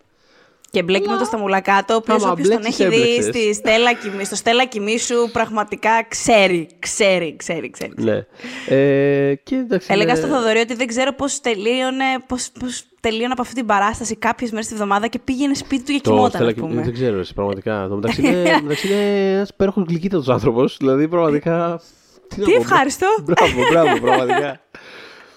Και 0.75 0.83
μπλέκει 0.83 1.09
με 1.09 1.17
το 1.17 1.25
Σταμουλακάτο, 1.25 1.93
ο 1.93 1.97
οποίος 1.97 2.23
όποιος 2.23 2.47
τον 2.47 2.63
έχει 2.65 2.87
δει 2.87 3.21
στη 3.21 3.53
στέλα, 3.53 3.89
στο 4.23 4.35
Στέλλα 4.35 4.65
Κοιμήσου, 4.65 5.31
πραγματικά 5.31 6.05
ξέρει, 6.07 6.67
ξέρει, 6.79 7.35
ξέρει, 7.35 7.69
ξέρει. 7.69 7.93
Ναι. 7.95 8.25
Ε, 8.67 9.35
και 9.35 9.55
εντάξει, 9.55 9.87
Έλεγα 9.91 10.13
ναι. 10.13 10.19
στο 10.19 10.27
Θοδωρή 10.27 10.59
ότι 10.59 10.75
δεν 10.75 10.87
ξέρω 10.87 11.13
πώς 11.13 11.39
τελείωνε, 11.39 12.05
πώς, 12.27 12.49
πώς 12.59 12.83
τελείωνε 12.99 13.31
από 13.31 13.41
αυτή 13.41 13.55
την 13.55 13.65
παράσταση 13.65 14.15
κάποιες 14.15 14.51
μέρες 14.51 14.67
τη 14.67 14.73
εβδομάδα 14.73 15.07
και 15.07 15.19
πήγαινε 15.19 15.53
σπίτι 15.53 15.83
του 15.83 15.91
για 15.91 15.99
κοιμόταν, 15.99 16.47
ας 16.47 16.53
πούμε. 16.53 16.81
Δεν 16.81 16.93
ξέρω, 16.93 17.19
εσύ, 17.19 17.33
πραγματικά. 17.33 17.87
Το 17.89 17.95
μεταξύ 17.95 18.21
είναι, 18.21 18.59
μεταξύ 18.61 18.87
είναι 18.87 19.31
ένας 19.31 19.49
υπέροχος 19.49 19.83
γλυκύτατος 19.87 20.29
άνθρωπος. 20.29 20.77
Δηλαδή, 20.77 21.07
πραγματικά. 21.07 21.81
Τι, 22.27 22.41
Τι 22.41 22.53
ευχάριστο. 22.53 23.07
Μπράβο, 23.23 23.53
μπράβο, 23.71 23.99
πραγματικά. 23.99 24.59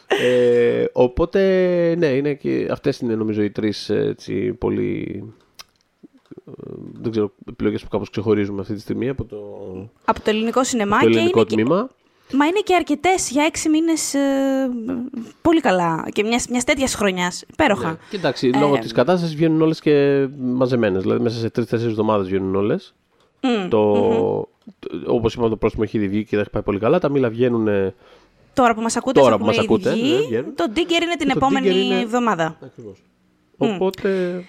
ε, 0.09 0.85
οπότε, 0.93 1.41
ναι, 1.99 2.07
είναι 2.07 2.35
και 2.35 2.69
αυτές 2.71 2.99
είναι 2.99 3.15
νομίζω 3.15 3.43
οι 3.43 3.51
τρεις 3.51 3.91
έτσι, 3.91 4.53
πολύ 4.53 5.23
ε, 6.47 6.53
δεν 6.93 7.11
ξέρω, 7.11 7.33
επιλογές 7.49 7.83
που 7.83 7.89
κάπως 7.89 8.11
ξεχωρίζουμε 8.11 8.61
αυτή 8.61 8.75
τη 8.75 8.81
στιγμή 8.81 9.09
από 9.09 9.25
το, 9.25 9.39
από 10.05 10.21
το 10.21 10.31
ελληνικό 10.31 10.65
σινεμά 10.65 10.99
το 10.99 11.07
ελληνικό 11.07 11.45
και 11.45 11.55
τμήμα. 11.55 11.89
Μα 12.33 12.47
είναι 12.47 12.61
και 12.65 12.75
αρκετές 12.75 13.31
για 13.31 13.45
έξι 13.45 13.69
μήνες 13.69 14.15
ε, 14.15 14.21
πολύ 15.43 15.61
καλά 15.61 16.09
και 16.13 16.23
μιας 16.23 16.49
μιας 16.49 16.65
τέτοιας 16.65 16.95
χρονιάς. 16.95 17.45
Υπέροχα. 17.53 17.91
Ναι. 17.91 17.97
Και 18.11 18.17
εντάξει, 18.17 18.47
λόγω 18.47 18.75
ε, 18.75 18.79
της 18.79 18.93
κατάστασης 18.93 19.35
βγαίνουν 19.35 19.63
όλες 19.63 19.81
και 19.81 20.27
μαζεμένες. 20.39 21.03
Δηλαδή, 21.03 21.23
μέσα 21.23 21.39
σε 21.39 21.51
τρει-τέσσερι 21.51 21.91
εβδομάδες 21.91 22.27
βγαίνουν 22.27 22.55
όλες. 22.55 22.95
Mm, 23.41 23.69
το, 23.71 23.93
mm-hmm. 24.41 25.03
Όπως 25.07 25.35
είπαμε, 25.35 25.49
το 25.49 25.57
πρόσωπο 25.57 25.83
έχει 25.83 25.97
ήδη 25.97 26.09
βγει 26.09 26.25
και 26.25 26.37
έχει 26.37 26.51
πάει 26.51 26.63
πολύ 26.63 26.79
καλά. 26.79 26.99
Τα 26.99 27.09
μήλα 27.09 27.29
βγαίνουν. 27.29 27.69
Τώρα 28.59 28.75
που 28.75 28.81
μας 28.81 28.97
ακούτε, 28.97 29.21
τώρα 29.21 29.39
που 29.39 29.45
μας 29.45 29.59
ακούτε 29.59 29.95
ναι, 29.95 30.43
το 30.43 30.65
Digger 30.75 31.03
είναι 31.03 31.17
την 31.19 31.31
επόμενη 31.31 31.69
είναι... 31.69 32.01
εβδομάδα. 32.01 32.59
Ακριβώς. 32.65 32.97
Mm. 32.99 33.67
Οπότε. 33.69 34.45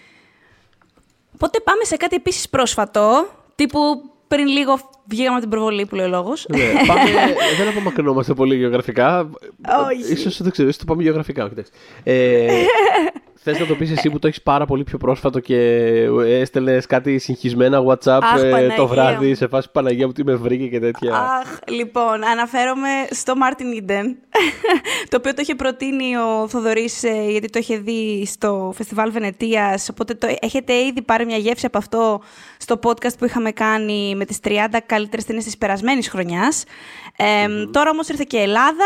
Οπότε 1.34 1.60
πάμε 1.60 1.84
σε 1.84 1.96
κάτι 1.96 2.16
επίσης 2.16 2.50
πρόσφατο. 2.50 3.28
Τύπου 3.56 3.80
πριν 4.28 4.48
λίγο 4.48 4.80
βγήκαμε 5.06 5.32
από 5.32 5.40
την 5.42 5.50
προβολή 5.50 5.86
που 5.86 5.96
λέει 5.96 6.06
ο 6.06 6.10
λόγος. 6.10 6.46
Ναι, 6.50 6.72
πάμε, 6.88 7.10
δεν 7.58 7.68
απομακρυνόμαστε 7.68 8.34
πολύ 8.34 8.56
γεωγραφικά. 8.56 9.30
Όχι. 9.92 10.12
Ίσως 10.12 10.42
δεν 10.42 10.52
ξέρω, 10.52 10.68
ίσως 10.68 10.80
το 10.80 10.86
πάμε 10.86 11.04
γεωγραφικά. 11.04 11.52
Ε, 12.04 12.48
Θες 13.42 13.60
να 13.60 13.66
το 13.66 13.76
πεις 13.76 13.92
εσύ 13.92 14.10
που 14.10 14.20
το 14.20 14.28
έχεις 14.28 14.42
πάρα 14.42 14.66
πολύ 14.66 14.84
πιο 14.84 14.98
πρόσφατο 14.98 15.40
και 15.40 15.58
έστελνες 16.26 16.86
κάτι 16.86 17.20
συγχυσμένα 17.20 17.84
WhatsApp 17.88 18.20
Αχ, 18.22 18.44
ε, 18.44 18.74
το 18.78 18.88
βράδυ 18.88 19.36
σε 19.36 19.48
φάση 19.48 19.72
Παναγία 19.72 20.08
που 20.08 20.14
τι 20.14 20.24
με 20.24 20.36
βρήκε 20.36 20.68
και 20.68 20.80
τέτοια. 20.80 21.16
Αχ, 21.16 21.58
λοιπόν, 21.68 22.24
αναφέρομαι 22.24 22.90
στο 23.10 23.34
Martin 23.34 23.84
Eden, 23.84 24.06
το 25.10 25.18
οποίο 25.18 25.34
το 25.34 25.42
είχε 25.42 25.56
προτείνει 25.56 26.18
ο 26.18 26.48
Θοδωρής 26.48 27.04
ε, 27.04 27.26
γιατί 27.30 27.50
το 27.50 27.60
είχε 27.60 27.78
δει 27.78 28.26
στο 28.26 28.72
Φεστιβάλ 28.76 29.12
Βενετίας. 29.12 29.90
Οπότε 29.90 30.14
το, 30.14 30.36
έχετε 30.40 30.74
ήδη 30.74 31.02
πάρει 31.02 31.26
μια 31.26 31.38
γεύση 31.38 31.66
από 31.66 31.78
αυτό 31.78 32.22
στο 32.58 32.80
podcast 32.84 33.18
που 33.18 33.26
είχαμε 33.26 33.52
κάνει 33.52 34.16
με 34.16 34.26
τις 34.26 34.40
30 34.44 34.78
καλύτερες 34.86 35.26
ταινίες 35.26 35.44
της 35.44 35.58
περασμένης 35.58 36.10
χρονιάς. 36.10 36.64
Ε, 37.18 37.24
mm-hmm. 37.46 37.70
Τώρα 37.72 37.90
όμως 37.90 38.08
ήρθε 38.08 38.24
και 38.28 38.38
Ελλάδα. 38.38 38.86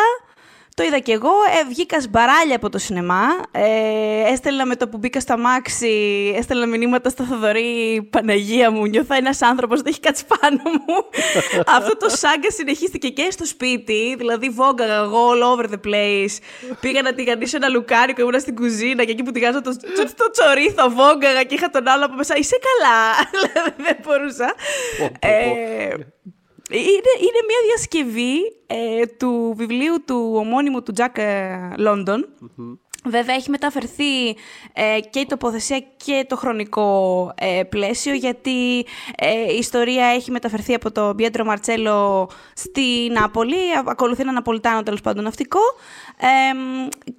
Το 0.75 0.83
είδα 0.83 0.99
κι 0.99 1.11
εγώ, 1.11 1.29
ε, 1.61 1.67
βγήκα 1.67 2.01
σμπαράλια 2.01 2.55
από 2.55 2.69
το 2.69 2.77
σινεμά, 2.77 3.25
ε, 3.51 4.31
έστελνα 4.31 4.65
με 4.65 4.75
το 4.75 4.87
που 4.87 4.97
μπήκα 4.97 5.19
στα 5.19 5.37
μάξι, 5.37 6.33
έστελνα 6.37 6.65
μηνύματα 6.65 7.09
στο 7.09 7.23
Θοδωρή, 7.23 8.07
Παναγία 8.09 8.71
μου, 8.71 8.85
νιώθω 8.85 9.15
ένας 9.15 9.41
άνθρωπος 9.41 9.81
δεν 9.81 9.91
έχει 9.91 9.99
κάτσει 9.99 10.25
πάνω 10.39 10.61
μου. 10.63 11.05
Αυτό 11.77 11.97
το 11.97 12.09
σάγκα 12.09 12.51
συνεχίστηκε 12.51 13.09
και 13.09 13.27
στο 13.31 13.45
σπίτι, 13.45 14.15
δηλαδή 14.17 14.49
βόγγαγα 14.49 14.95
εγώ 14.95 15.29
all 15.29 15.57
over 15.57 15.65
the 15.65 15.87
place. 15.87 16.37
Πήγα 16.79 17.01
να 17.01 17.13
τηγανίσω 17.13 17.57
ένα 17.57 17.67
λουκάρικο, 17.67 18.21
ήμουν 18.21 18.39
στην 18.39 18.55
κουζίνα 18.55 19.03
και 19.03 19.11
εκεί 19.11 19.23
που 19.23 19.31
τηγάζω 19.31 19.61
το, 19.61 19.75
το, 19.75 20.03
το 20.15 20.29
τσορίθο 20.31 20.89
βόγγαγα 20.89 21.43
και 21.43 21.55
είχα 21.55 21.69
τον 21.69 21.87
άλλο 21.87 22.05
από 22.05 22.15
μέσα, 22.15 22.37
είσαι 22.37 22.55
καλά, 22.67 22.99
δηλαδή 23.41 23.83
δεν 23.83 23.97
μπορούσα. 24.03 24.55
ε, 25.19 25.95
είναι, 26.77 27.11
είναι 27.19 27.41
μια 27.47 27.59
διασκευή 27.67 28.37
ε, 28.67 29.05
του 29.05 29.53
βιβλίου 29.57 30.03
του 30.05 30.33
ομώνυμου 30.35 30.83
του 30.83 30.91
Τζακ 30.91 31.15
Λόντον. 31.77 32.27
Βέβαια 33.05 33.35
έχει 33.35 33.49
μεταφερθεί 33.49 34.29
ε, 34.73 34.99
και 35.09 35.19
η 35.19 35.25
τοποθεσία 35.25 35.83
και 35.97 36.25
το 36.29 36.35
χρονικό 36.35 37.31
ε, 37.35 37.63
πλαίσιο 37.63 38.13
γιατί 38.13 38.85
η 39.49 39.57
ιστορία 39.59 40.05
έχει 40.05 40.31
μεταφερθεί 40.31 40.73
από 40.73 40.91
τον 40.91 41.15
Πιέντρο 41.15 41.45
Μαρτσέλο 41.45 42.29
στη 42.55 43.09
Νάπολη, 43.11 43.55
ακολουθεί 43.85 44.21
ένα 44.21 44.31
Ναπολιτάνο 44.31 44.83
τέλος 44.83 45.01
πάντων 45.01 45.23
ναυτικό. 45.23 45.59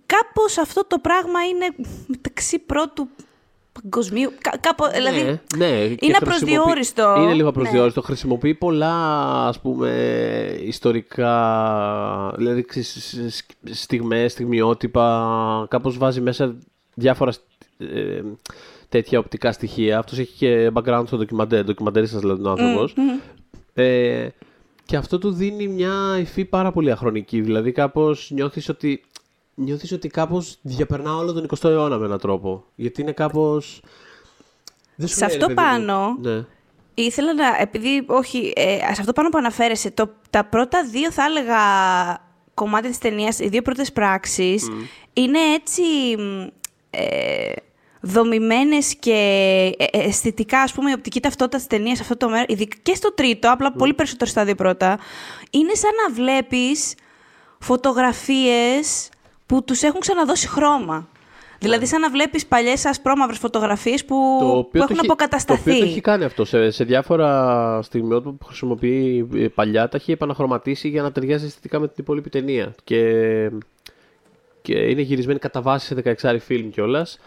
κάπως 0.07 0.59
αυτό 0.59 0.87
το 0.87 0.99
πράγμα 0.99 1.47
είναι 1.47 1.67
μεταξύ 2.07 2.59
πρώτου 2.59 3.09
παγκοσμίου. 3.91 4.33
Κάπου, 4.61 4.85
ναι, 4.85 4.93
δηλαδή, 4.93 5.41
ναι, 5.57 5.67
είναι 6.01 6.17
απροσδιόριστο. 6.21 7.15
Είναι 7.19 7.33
λίγο 7.33 7.49
απροσδιόριστο. 7.49 8.01
Ναι. 8.01 8.07
Χρησιμοποιεί 8.07 8.55
πολλά 8.55 8.95
ας 9.47 9.61
πούμε, 9.61 9.91
ιστορικά, 10.63 12.35
δηλαδή 12.37 12.67
στιγμές, 13.71 14.33
στιγμιότυπα. 14.33 15.67
Κάπως 15.71 15.99
βάζει 15.99 16.21
μέσα 16.21 16.57
διάφορα 16.95 17.33
ε, 17.79 18.23
τέτοια 18.89 19.19
οπτικά 19.19 19.53
στοιχεία. 19.53 19.99
Αυτός 19.99 20.19
έχει 20.19 20.37
και 20.37 20.71
background 20.75 21.03
στο 21.07 21.17
ντοκιμαντέρ, 21.17 21.65
ντοκιμαντέρ 21.65 22.05
δηλαδή 22.05 22.47
ο 22.47 22.51
άνθρωπος. 22.51 22.95
Ε, 23.75 24.29
και 24.87 24.97
αυτό 24.97 25.19
του 25.19 25.33
δίνει 25.33 25.69
μια 25.69 26.19
υφή 26.21 26.45
πάρα 26.45 26.73
πολύ 26.73 26.91
αχρονική. 26.91 27.41
Δηλαδή 27.41 27.73
κάπως 27.73 28.31
νιώθεις 28.35 28.69
ότι 28.69 29.03
νιώθεις 29.55 29.93
ότι 29.93 30.09
κάπως 30.09 30.59
διαπερνά 30.63 31.17
όλο 31.17 31.33
τον 31.33 31.47
20ο 31.49 31.69
αιώνα 31.69 31.99
με 31.99 32.05
έναν 32.05 32.19
τρόπο. 32.19 32.65
Γιατί 32.75 33.01
είναι 33.01 33.13
κάπως... 33.13 33.83
Δεν 34.97 35.09
σε 35.09 35.25
αυτό 35.25 35.49
πάνω, 35.55 36.17
ναι. 36.21 36.45
ήθελα 36.95 37.35
να, 37.35 37.57
επειδή, 37.61 38.05
όχι, 38.07 38.53
ε, 38.57 38.79
σε 38.79 39.01
αυτό 39.01 39.13
πάνω 39.13 39.29
που 39.29 39.39
αναφέρεσαι, 39.39 39.91
το, 39.91 40.11
τα 40.31 40.45
πρώτα 40.45 40.85
δύο 40.91 41.13
θα 41.13 41.25
έλεγα 41.25 41.59
κομμάτια 42.55 42.89
της 42.89 42.99
ταινίας, 42.99 43.39
οι 43.39 43.49
δύο 43.49 43.63
πρώτες 43.63 43.93
πράξεις, 43.93 44.69
είναι 45.13 45.39
έτσι 45.39 45.83
ε, 46.91 47.53
δομημένες 48.01 48.97
και 48.97 49.13
ε, 49.79 49.85
ε, 49.85 50.07
αισθητικά, 50.07 50.61
ας 50.61 50.73
πούμε, 50.73 50.91
η 50.91 50.93
οπτική 50.93 51.21
ταυτότητα 51.21 51.57
της 51.57 51.67
ταινίας, 51.67 52.01
αυτό 52.01 52.17
το 52.17 52.29
μέρος, 52.29 52.47
και 52.83 52.95
στο 52.95 53.15
τρίτο, 53.15 53.53
απλά 53.53 53.73
πολύ 53.73 53.95
περισσότερο 53.95 54.31
στα 54.31 54.45
δύο 54.45 54.55
πρώτα, 54.55 54.99
είναι 55.51 55.75
σαν 55.75 55.91
να 56.07 56.15
βλέπεις 56.15 56.95
φωτογραφίες 57.59 59.09
που 59.47 59.65
τους 59.65 59.83
έχουν 59.83 60.01
ξαναδώσει 60.01 60.49
χρώμα. 60.49 61.09
Δηλαδή, 61.59 61.87
σαν 61.87 62.01
να 62.01 62.11
βλέπεις 62.11 62.47
παλιές 62.47 62.85
ασπρόμαυρε 62.85 63.37
φωτογραφίες 63.37 64.05
που, 64.05 64.17
που 64.73 64.79
έχουν 64.79 64.99
αποκατασταθεί. 65.03 65.65
Το 65.65 65.71
οποίο 65.71 65.85
το 65.85 65.91
έχει 65.91 66.01
κάνει 66.01 66.25
αυτό. 66.25 66.45
Σε, 66.45 66.71
σε 66.71 66.85
διάφορα 66.85 67.83
στιγμιότυπα 67.83 68.31
που 68.31 68.45
χρησιμοποιεί 68.45 69.29
ε, 69.35 69.49
παλιά, 69.49 69.89
τα 69.89 69.97
έχει 69.97 70.13
επαναχρωματίσει 70.13 70.89
για 70.89 71.03
να 71.03 71.13
ταιριάζει 71.13 71.47
αισθητικά 71.47 71.79
με 71.79 71.87
την 71.87 71.97
υπόλοιπη 71.99 72.31
ταινία. 72.31 72.75
Και, 72.85 73.03
και 74.63 74.75
είναι 74.75 75.01
γυρισμένη 75.01 75.39
κατά 75.39 75.63
βάση 75.63 75.87
σε 75.87 76.17
16 76.23 76.37
φιλμ 76.41 76.71
κιόλας. 76.71 77.19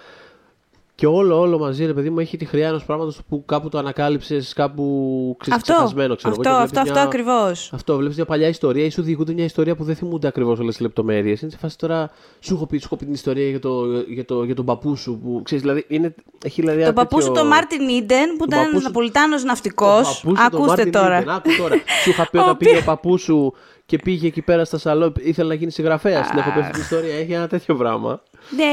Και 0.98 1.08
όλο, 1.08 1.39
όλο 1.39 1.60
μαζί, 1.60 1.86
ρε 1.86 1.94
παιδί 1.94 2.10
μου, 2.10 2.20
έχει 2.20 2.38
τη 2.38 2.46
χρειά 2.46 2.68
ενός 2.68 2.86
πράγματος 2.86 3.20
που 3.30 3.46
κάπου 3.46 3.70
το 3.70 3.77
ανακάλυψες, 3.77 4.54
κάπου 4.54 5.36
ξέρεις, 5.39 5.60
αυτό, 5.60 5.74
ξεχασμένο, 5.74 6.16
ξέρω 6.16 6.34
αυτό, 6.38 6.50
εγώ. 6.50 6.60
Αυτό, 6.60 6.80
αυτό 6.80 7.00
ακριβώς. 7.00 7.70
Αυτό, 7.74 7.98
βλέπεις 7.98 8.16
μια 8.16 8.25
παλιά 8.25 8.48
ιστορία 8.48 8.86
ή 8.86 8.89
σου 8.89 9.01
διηγούνται 9.01 9.34
μια 9.34 9.44
ιστορία 9.44 9.75
που 9.75 9.84
δεν 9.84 9.96
θυμούνται 9.96 10.27
ακριβώς 10.27 10.60
όλες 10.60 10.75
τι 10.75 10.82
λεπτομέρειες. 10.82 11.42
Είναι 11.42 11.51
σε 11.51 11.58
φάση 11.58 11.77
τώρα, 11.77 12.12
σου 12.39 12.54
έχω 12.54 12.66
πει, 12.66 12.77
σου 12.77 12.84
έχω 12.86 12.96
πει 12.96 13.06
την 13.06 13.13
ιστορία 13.13 13.50
για, 13.50 13.60
το, 13.60 13.86
για, 14.08 14.25
το, 14.25 14.44
για 14.44 14.56
τον 14.56 14.66
παππού 14.66 14.96
σου. 14.96 15.20
Που, 15.24 15.42
ξέρεις, 15.44 15.63
δηλαδή, 15.63 15.86
είναι, 15.88 16.16
έχει 16.44 16.62
δηλαδή 16.62 16.84
τον 16.84 16.94
παππού 16.94 17.22
σου, 17.22 17.32
τον 17.32 17.48
Μάρτιν 17.48 17.88
Ίντεν, 17.88 18.36
που 18.38 18.46
ήταν 18.46 18.82
Ναπολιτάνος 18.82 19.44
ναυτικός. 19.44 20.25
Ακούστε 20.46 20.86
τώρα. 20.86 21.18
Άκου 21.18 21.50
τώρα. 21.58 21.75
Σου 22.04 22.10
είχα 22.10 22.30
πει 22.30 22.38
όταν 22.38 22.58
πήγε 22.58 22.77
ο 22.77 22.84
παππού 22.84 23.18
σου 23.18 23.54
και 23.88 23.98
πήγε 23.98 24.27
εκεί 24.27 24.41
πέρα 24.41 24.65
στα 24.65 24.77
σαλό, 24.77 25.13
ήθελε 25.20 25.48
να 25.48 25.53
γίνει 25.53 25.72
συγγραφέας. 25.72 26.25
Στην 26.25 26.39
έχω 26.39 26.51
πει 26.51 26.60
αυτή 26.60 26.72
την 26.72 26.82
ιστορία. 26.82 27.15
Έχει 27.15 27.34
ένα 27.34 27.48
τέτοιο 27.48 27.75
πράγμα. 27.75 28.22
Ναι, 28.50 28.63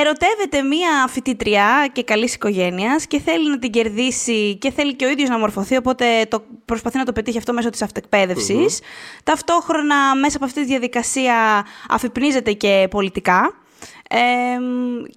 ερωτεύεται 0.00 0.62
μία 0.62 1.06
φοιτήτρια 1.08 1.88
και 1.92 2.02
καλής 2.02 2.34
οικογένειας 2.34 3.06
και 3.06 3.20
θέλει 3.20 3.50
να 3.50 3.58
την 3.58 3.70
κερδίσει 3.70 4.56
και 4.56 4.70
θέλει 4.70 4.94
και 4.94 5.04
ο 5.04 5.08
ίδιος 5.08 5.28
να 5.28 5.38
μορφωθεί, 5.38 5.76
οπότε 5.76 6.04
το, 6.28 6.42
προσπαθεί 6.64 6.98
να 6.98 7.04
το 7.04 7.12
πετύχει 7.12 7.38
αυτό 7.38 7.52
μέσω 7.52 7.70
της 7.70 7.82
αυτεκπαίδευσης. 7.82 8.80
Ταυτόχρονα, 9.24 10.16
μέσα 10.16 10.36
από 10.36 10.44
αυτή 10.44 10.60
τη 10.60 10.66
διαδικασία, 10.66 11.66
αφυπνίζεται 11.88 12.52
και 12.52 12.86
πολιτικά 12.90 13.54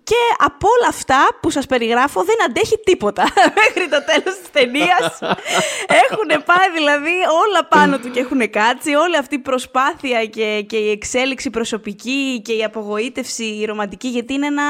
και 0.04 0.16
από 0.38 0.68
όλα 0.80 0.88
αυτά 0.88 1.28
που 1.42 1.50
σας 1.50 1.66
περιγράφω 1.66 2.24
δεν 2.24 2.36
αντέχει 2.46 2.78
τίποτα 2.84 3.24
μέχρι 3.60 3.90
το 3.90 4.04
τέλος 4.04 4.40
της 4.40 4.52
ταινίας. 4.52 5.20
έχουν 6.04 6.44
πάει 6.46 6.72
δηλαδή 6.76 7.12
όλα 7.48 7.66
πάνω 7.70 7.98
του 8.00 8.12
και 8.12 8.20
έχουν 8.20 8.50
κάτσει. 8.50 8.96
Όλη 8.96 9.18
αυτή 9.18 9.36
η 9.36 9.40
προσπάθεια 9.40 10.26
και, 10.26 10.66
και 10.68 10.78
η 10.78 10.92
εξέλιξη 10.92 11.50
προσωπική 11.50 12.42
και 12.44 12.54
η 12.54 12.64
απογοήτευση 12.64 13.44
η 13.44 13.66
ρομαντική 13.66 14.08
γιατί 14.08 14.34
είναι 14.34 14.46
ένα, 14.46 14.64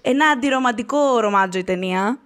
ένα 0.00 0.26
αντιρομαντικό 0.26 1.20
ρομάτζο 1.20 1.58
η 1.58 1.64
ταινία. 1.64 2.18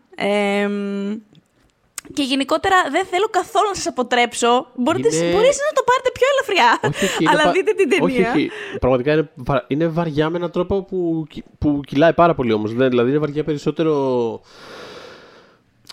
Και 2.15 2.23
γενικότερα 2.23 2.77
δεν 2.91 3.05
θέλω 3.05 3.27
καθόλου 3.31 3.69
να 3.69 3.75
σας 3.75 3.87
αποτρέψω. 3.87 4.67
Μπορείτε, 4.75 5.09
είναι... 5.17 5.33
Μπορείτε 5.33 5.63
να 5.69 5.75
το 5.79 5.83
πάρετε 5.89 6.11
πιο 6.19 6.27
ελαφριά. 6.33 6.71
Όχι, 7.15 7.29
αλλά 7.29 7.43
πα... 7.43 7.51
δείτε 7.51 7.73
την 7.73 7.89
ταινία. 7.89 8.05
Όχι, 8.05 8.23
όχι. 8.23 8.51
Πραγματικά 8.81 9.13
είναι, 9.13 9.31
είναι 9.67 9.87
βαριά 9.87 10.31
με 10.31 10.37
έναν 10.37 10.51
τρόπο 10.51 10.83
που, 10.83 11.27
που 11.59 11.81
κυλάει 11.87 12.13
πάρα 12.13 12.35
πολύ 12.35 12.53
όμως. 12.53 12.75
Δηλαδή 12.75 13.11
είναι 13.11 13.19
βαριά 13.19 13.45
περισσότερο 13.45 13.95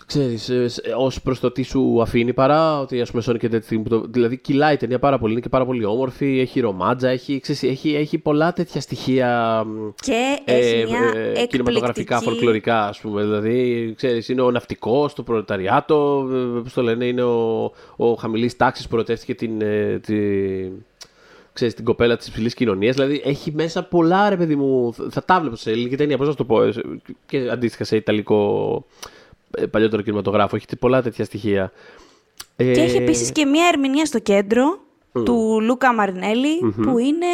ξέρεις, 0.10 0.50
ε, 0.50 0.72
ως 0.98 1.22
προς 1.22 1.40
το 1.40 1.52
τι 1.52 1.64
σου 1.64 2.02
αφήνει 2.02 2.34
παρά 2.34 2.80
ότι 2.80 3.02
ας 3.02 3.12
πούμε 3.12 3.24
Sonic 3.28 3.38
και 3.38 3.50
τέτοια 3.50 3.82
που 3.82 3.90
το, 3.90 4.02
δηλαδή 4.10 4.38
κυλάει 4.38 4.74
η 4.74 4.78
ταινία 4.78 5.00
πάρα 5.00 5.20
πολύ, 5.20 5.32
είναι 5.32 5.42
και 5.42 5.50
πάρα 5.50 5.66
πολύ 5.66 5.86
όμορφη, 5.86 6.40
έχει 6.40 6.60
ρομάτζα, 6.60 7.10
έχει, 7.10 7.40
ξέρεις, 7.40 7.64
έχει, 7.64 7.96
έχει 7.96 8.18
πολλά 8.18 8.54
τέτοια 8.54 8.82
στοιχεία 8.82 9.64
και 9.96 10.40
έχει 10.46 10.86
μια 10.86 11.14
ε, 11.36 11.46
κινηματογραφικά, 11.46 12.20
φολκλωρικά 12.22 12.88
ας 12.88 13.00
πούμε, 13.00 13.24
δηλαδή 13.24 13.94
ξέρεις, 13.96 14.30
είναι 14.30 14.42
ο 14.42 14.52
ναυτικός, 14.52 15.14
το 15.14 15.24
προλεταριάτο, 15.24 16.28
ε, 16.32 16.60
πώς 16.64 16.74
το 16.74 16.82
λένε, 16.82 17.06
είναι 17.06 17.24
ο, 17.24 17.72
ο 17.96 18.14
χαμηλής 18.14 18.56
τάξης 18.56 18.88
που 18.88 18.96
προτεύτηκε 18.96 19.36
την, 19.36 19.62
ε, 19.62 20.00
τη, 20.00 20.18
ξέρεις, 21.54 21.74
την 21.74 21.86
κοπέλα 21.86 22.18
της 22.18 22.28
υψηλής 22.28 22.54
κοινωνίας. 22.54 22.96
Δηλαδή 22.96 23.22
έχει 23.26 23.52
μέσα 23.52 23.84
πολλά 23.84 24.30
ρε 24.30 24.38
παιδί 24.38 24.56
μου. 24.56 24.94
Θα 25.10 25.24
τα 25.24 25.40
βλέπω 25.40 25.56
σε 25.56 25.72
ελληνική 25.72 25.96
ταινία, 25.96 26.18
πώς 26.18 26.28
να 26.28 26.36
το 26.36 26.46
πω. 26.46 26.60
Και 27.26 27.50
αντίστοιχα 27.52 27.84
σε 27.84 27.96
ιταλικό 27.96 28.38
ε, 29.04 29.19
παλιότερο 29.68 30.02
κινηματογράφο. 30.02 30.56
Έχει 30.56 30.66
πολλά 30.76 31.02
τέτοια 31.02 31.26
στοιχεία. 31.26 31.72
Και 32.56 32.72
έχει 32.72 32.98
ε, 32.98 33.02
επίσης 33.02 33.32
και 33.32 33.46
μία 33.46 33.68
ερμηνεία 33.74 34.06
στο 34.06 34.20
κέντρο 34.20 34.80
του 35.12 35.60
Λούκα 35.62 35.96
που 36.82 36.98
είναι. 36.98 37.26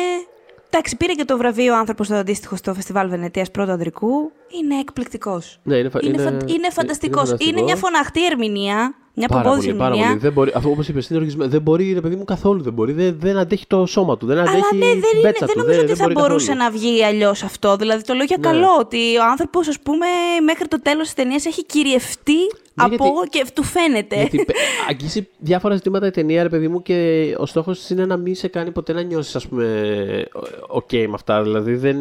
Εντάξει, 0.70 0.98
πήρε 0.98 1.13
και 1.13 1.25
το 1.25 1.38
βραβείο 1.38 1.74
ο 1.74 1.77
άνθρωπος 1.77 2.08
το 2.08 2.15
αντίστοιχο 2.15 2.55
στο 2.55 2.74
φεστιβάλ 2.74 3.10
Βενετίας 3.10 3.51
πρώτο 3.51 3.72
ανδρικού. 3.72 4.32
Είναι 4.59 4.79
εκπληκτικός. 4.79 5.59
Ναι, 5.63 5.75
είναι, 5.75 5.89
είναι, 6.01 6.21
είναι, 6.21 6.38
είναι 6.45 6.69
φανταστικός. 6.71 7.35
Είναι, 7.38 7.62
μια 7.62 7.75
φωναχτή 7.75 8.25
ερμηνεία. 8.25 8.95
Μια 9.17 9.27
πάρα 9.27 9.50
πολύ, 9.50 9.74
πάρα 9.74 9.95
πολύ. 9.95 10.17
Δεν 10.17 10.31
μπορεί, 10.31 10.51
αυτό 10.55 10.69
όπως 10.69 10.88
είπες, 10.88 11.09
είναι 11.09 11.19
οργισμένο. 11.19 11.50
Δεν 11.50 11.62
μπορεί, 11.62 11.93
ρε 11.93 12.01
παιδί 12.01 12.15
μου, 12.15 12.24
καθόλου 12.24 12.62
δεν 12.62 12.74
μπορεί. 12.74 12.91
Δεν, 12.91 13.15
δεν 13.19 13.38
αντέχει 13.38 13.67
το 13.67 13.85
σώμα 13.85 14.17
του. 14.17 14.25
Δεν 14.25 14.38
αντέχει 14.38 14.55
Αλλά 14.55 14.65
ναι, 14.74 14.85
δεν, 14.85 15.19
είναι, 15.19 15.33
δεν 15.39 15.50
νομίζω 15.55 15.79
ότι 15.79 15.95
θα 15.95 16.09
μπορούσε 16.12 16.47
καθόλου. 16.47 16.63
να 16.63 16.71
βγει 16.71 17.03
αλλιώς 17.03 17.43
αυτό. 17.43 17.75
Δηλαδή 17.75 18.03
το 18.03 18.13
λέω 18.13 18.25
για 18.25 18.38
ναι. 18.39 18.47
καλό. 18.47 18.67
Ότι 18.79 19.17
ο 19.17 19.24
άνθρωπος, 19.31 19.67
ας 19.67 19.79
πούμε, 19.79 20.05
μέχρι 20.45 20.67
το 20.67 20.81
τέλος 20.81 21.03
της 21.03 21.13
ταινίας 21.13 21.45
έχει 21.45 21.65
κυριευτεί 21.65 22.33
ναι, 22.33 22.83
από 22.83 23.05
γιατί, 23.05 23.29
και 23.29 23.45
του 23.53 23.63
φαίνεται. 23.63 24.15
Γιατί 24.15 24.45
αγγίσει 24.89 25.27
διάφορα 25.38 25.75
ζητήματα 25.75 26.07
η 26.07 26.12
ταινία, 26.12 26.43
ρε 26.43 26.50
παιδί 26.50 26.67
μου, 26.67 26.81
και 26.81 27.35
ο 27.38 27.45
στόχος 27.45 27.79
της 27.79 27.89
είναι 27.89 28.05
να 28.05 28.17
μην 28.17 28.35
σε 28.35 28.47
κάνει 28.47 28.71
ποτέ 28.71 28.93
να 28.93 29.01
νιώσεις, 29.01 29.35
ας 29.35 29.47
πούμε, 29.47 30.27
OK 30.75 30.93
με 30.93 31.13
αυτά. 31.13 31.43
Δηλαδή, 31.43 31.75
δεν 31.75 31.97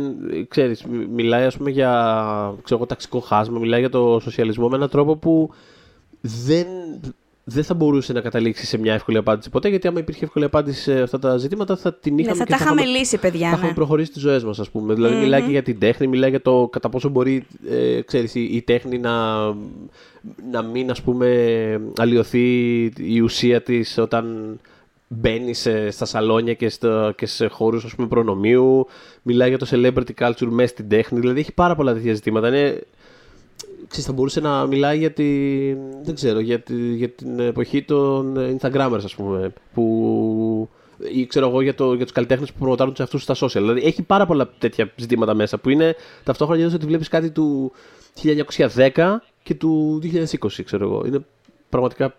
ξέρεις, 0.49 0.85
μιλάει, 1.15 1.45
ας 1.45 1.57
πούμε, 1.57 1.71
για 1.71 2.44
ξέρω, 2.63 2.87
ταξικό 2.87 3.21
χάσμα, 3.21 3.59
μιλάει 3.59 3.81
για 3.81 3.91
το 3.91 4.19
σοσιαλισμό 4.23 4.69
με 4.69 4.77
έναν 4.77 4.89
τρόπο 4.89 5.17
που 5.17 5.51
δεν, 6.21 6.67
δεν 7.45 7.65
θα 7.65 7.75
μπορούσε 7.75 8.13
να 8.13 8.21
καταλήξει 8.21 8.67
σε 8.67 8.79
μια 8.79 8.95
εύκολη 8.95 9.17
απάντηση 9.17 9.51
ποτέ, 9.51 9.69
γιατί 9.69 9.87
άμα 9.89 9.99
υπήρχε 10.01 10.25
εύκολη 10.25 10.45
απάντηση 10.45 10.81
σε 10.81 11.03
αυτά 11.03 11.19
τα 11.19 11.37
ζητήματα 11.37 11.77
θα 11.77 11.95
την 11.95 12.19
είχαμε 12.19 12.33
ναι, 12.33 12.39
θα 12.39 12.45
και 12.45 12.51
τα 12.51 12.59
είχαμε 12.61 12.85
λύσει, 12.85 13.19
παιδιά. 13.19 13.49
Θα 13.49 13.55
είχαμε 13.55 13.69
ναι. 13.69 13.75
προχωρήσει 13.75 14.13
τις 14.13 14.23
ζωές 14.23 14.45
μας, 14.45 14.59
ας 14.59 14.71
πούμε. 14.71 14.95
Δηλαδή, 14.95 15.15
μιλάει 15.15 15.43
και 15.43 15.51
για 15.51 15.63
την 15.63 15.79
τέχνη, 15.79 16.07
μιλάει 16.07 16.31
για 16.31 16.43
το 16.43 16.69
κατά 16.73 16.89
πόσο 16.89 17.09
μπορεί 17.09 17.47
ε, 17.71 18.01
ξέρεις, 18.01 18.35
η, 18.35 18.43
η, 18.43 18.63
τέχνη 18.63 18.99
να, 18.99 19.45
να 20.51 20.63
μην 20.73 20.91
ας 20.91 21.03
πούμε, 21.03 21.81
αλλοιωθεί 21.97 22.85
η 22.85 23.21
ουσία 23.21 23.63
της 23.63 23.99
όταν 23.99 24.57
μπαίνει 25.21 25.55
στα 25.91 26.05
σαλόνια 26.05 26.55
και, 26.55 26.69
στο, 26.69 27.13
και 27.17 27.27
σε 27.27 27.47
χώρους 27.47 27.95
προνομίου. 28.09 28.87
Μιλάει 29.23 29.49
για 29.49 29.59
το 29.59 29.67
celebrity 29.71 30.15
culture 30.19 30.49
μέσα 30.49 30.69
στην 30.69 30.89
τέχνη. 30.89 31.21
Δηλαδή 31.21 31.41
έχει 31.41 31.53
πάρα 31.53 31.75
πολλά 31.75 31.95
τέτοια 31.95 32.15
ζητήματα. 32.15 32.49
Είναι 32.49 32.83
ξέρεις, 33.89 34.07
θα 34.07 34.13
μπορούσε 34.13 34.41
να 34.41 34.67
μιλάει 34.67 34.99
για, 34.99 35.11
τη, 35.11 35.25
δεν 36.03 36.15
ξέρω, 36.15 36.39
για, 36.39 36.61
τη, 36.61 36.95
για 36.95 37.09
την 37.09 37.39
εποχή 37.39 37.83
των 37.83 38.37
Instagramers, 38.59 39.01
ας 39.05 39.15
πούμε, 39.15 39.53
που 39.75 40.69
ή 41.13 41.27
ξέρω 41.27 41.49
εγώ 41.49 41.61
για, 41.61 41.75
το, 41.75 41.95
για 41.95 42.05
τους 42.05 42.15
καλλιτέχνες 42.15 42.53
που 42.53 42.59
προμοτάρουν 42.59 42.97
σε 42.97 43.03
αυτούς 43.03 43.23
στα 43.23 43.35
social. 43.35 43.49
Δηλαδή 43.61 43.81
έχει 43.85 44.03
πάρα 44.03 44.27
πολλά 44.27 44.51
τέτοια 44.59 44.93
ζητήματα 44.97 45.35
μέσα 45.35 45.59
που 45.59 45.69
είναι 45.69 45.97
ταυτόχρονα 46.25 46.59
νιώθεις 46.59 46.77
ότι 46.77 46.87
βλέπεις 46.87 47.09
κάτι 47.09 47.31
του 47.31 47.73
1910 48.75 49.17
και 49.43 49.55
του 49.55 50.01
2020, 50.03 50.63
ξέρω 50.65 50.85
εγώ. 50.85 51.03
Είναι 51.07 51.25
πραγματικά 51.69 52.17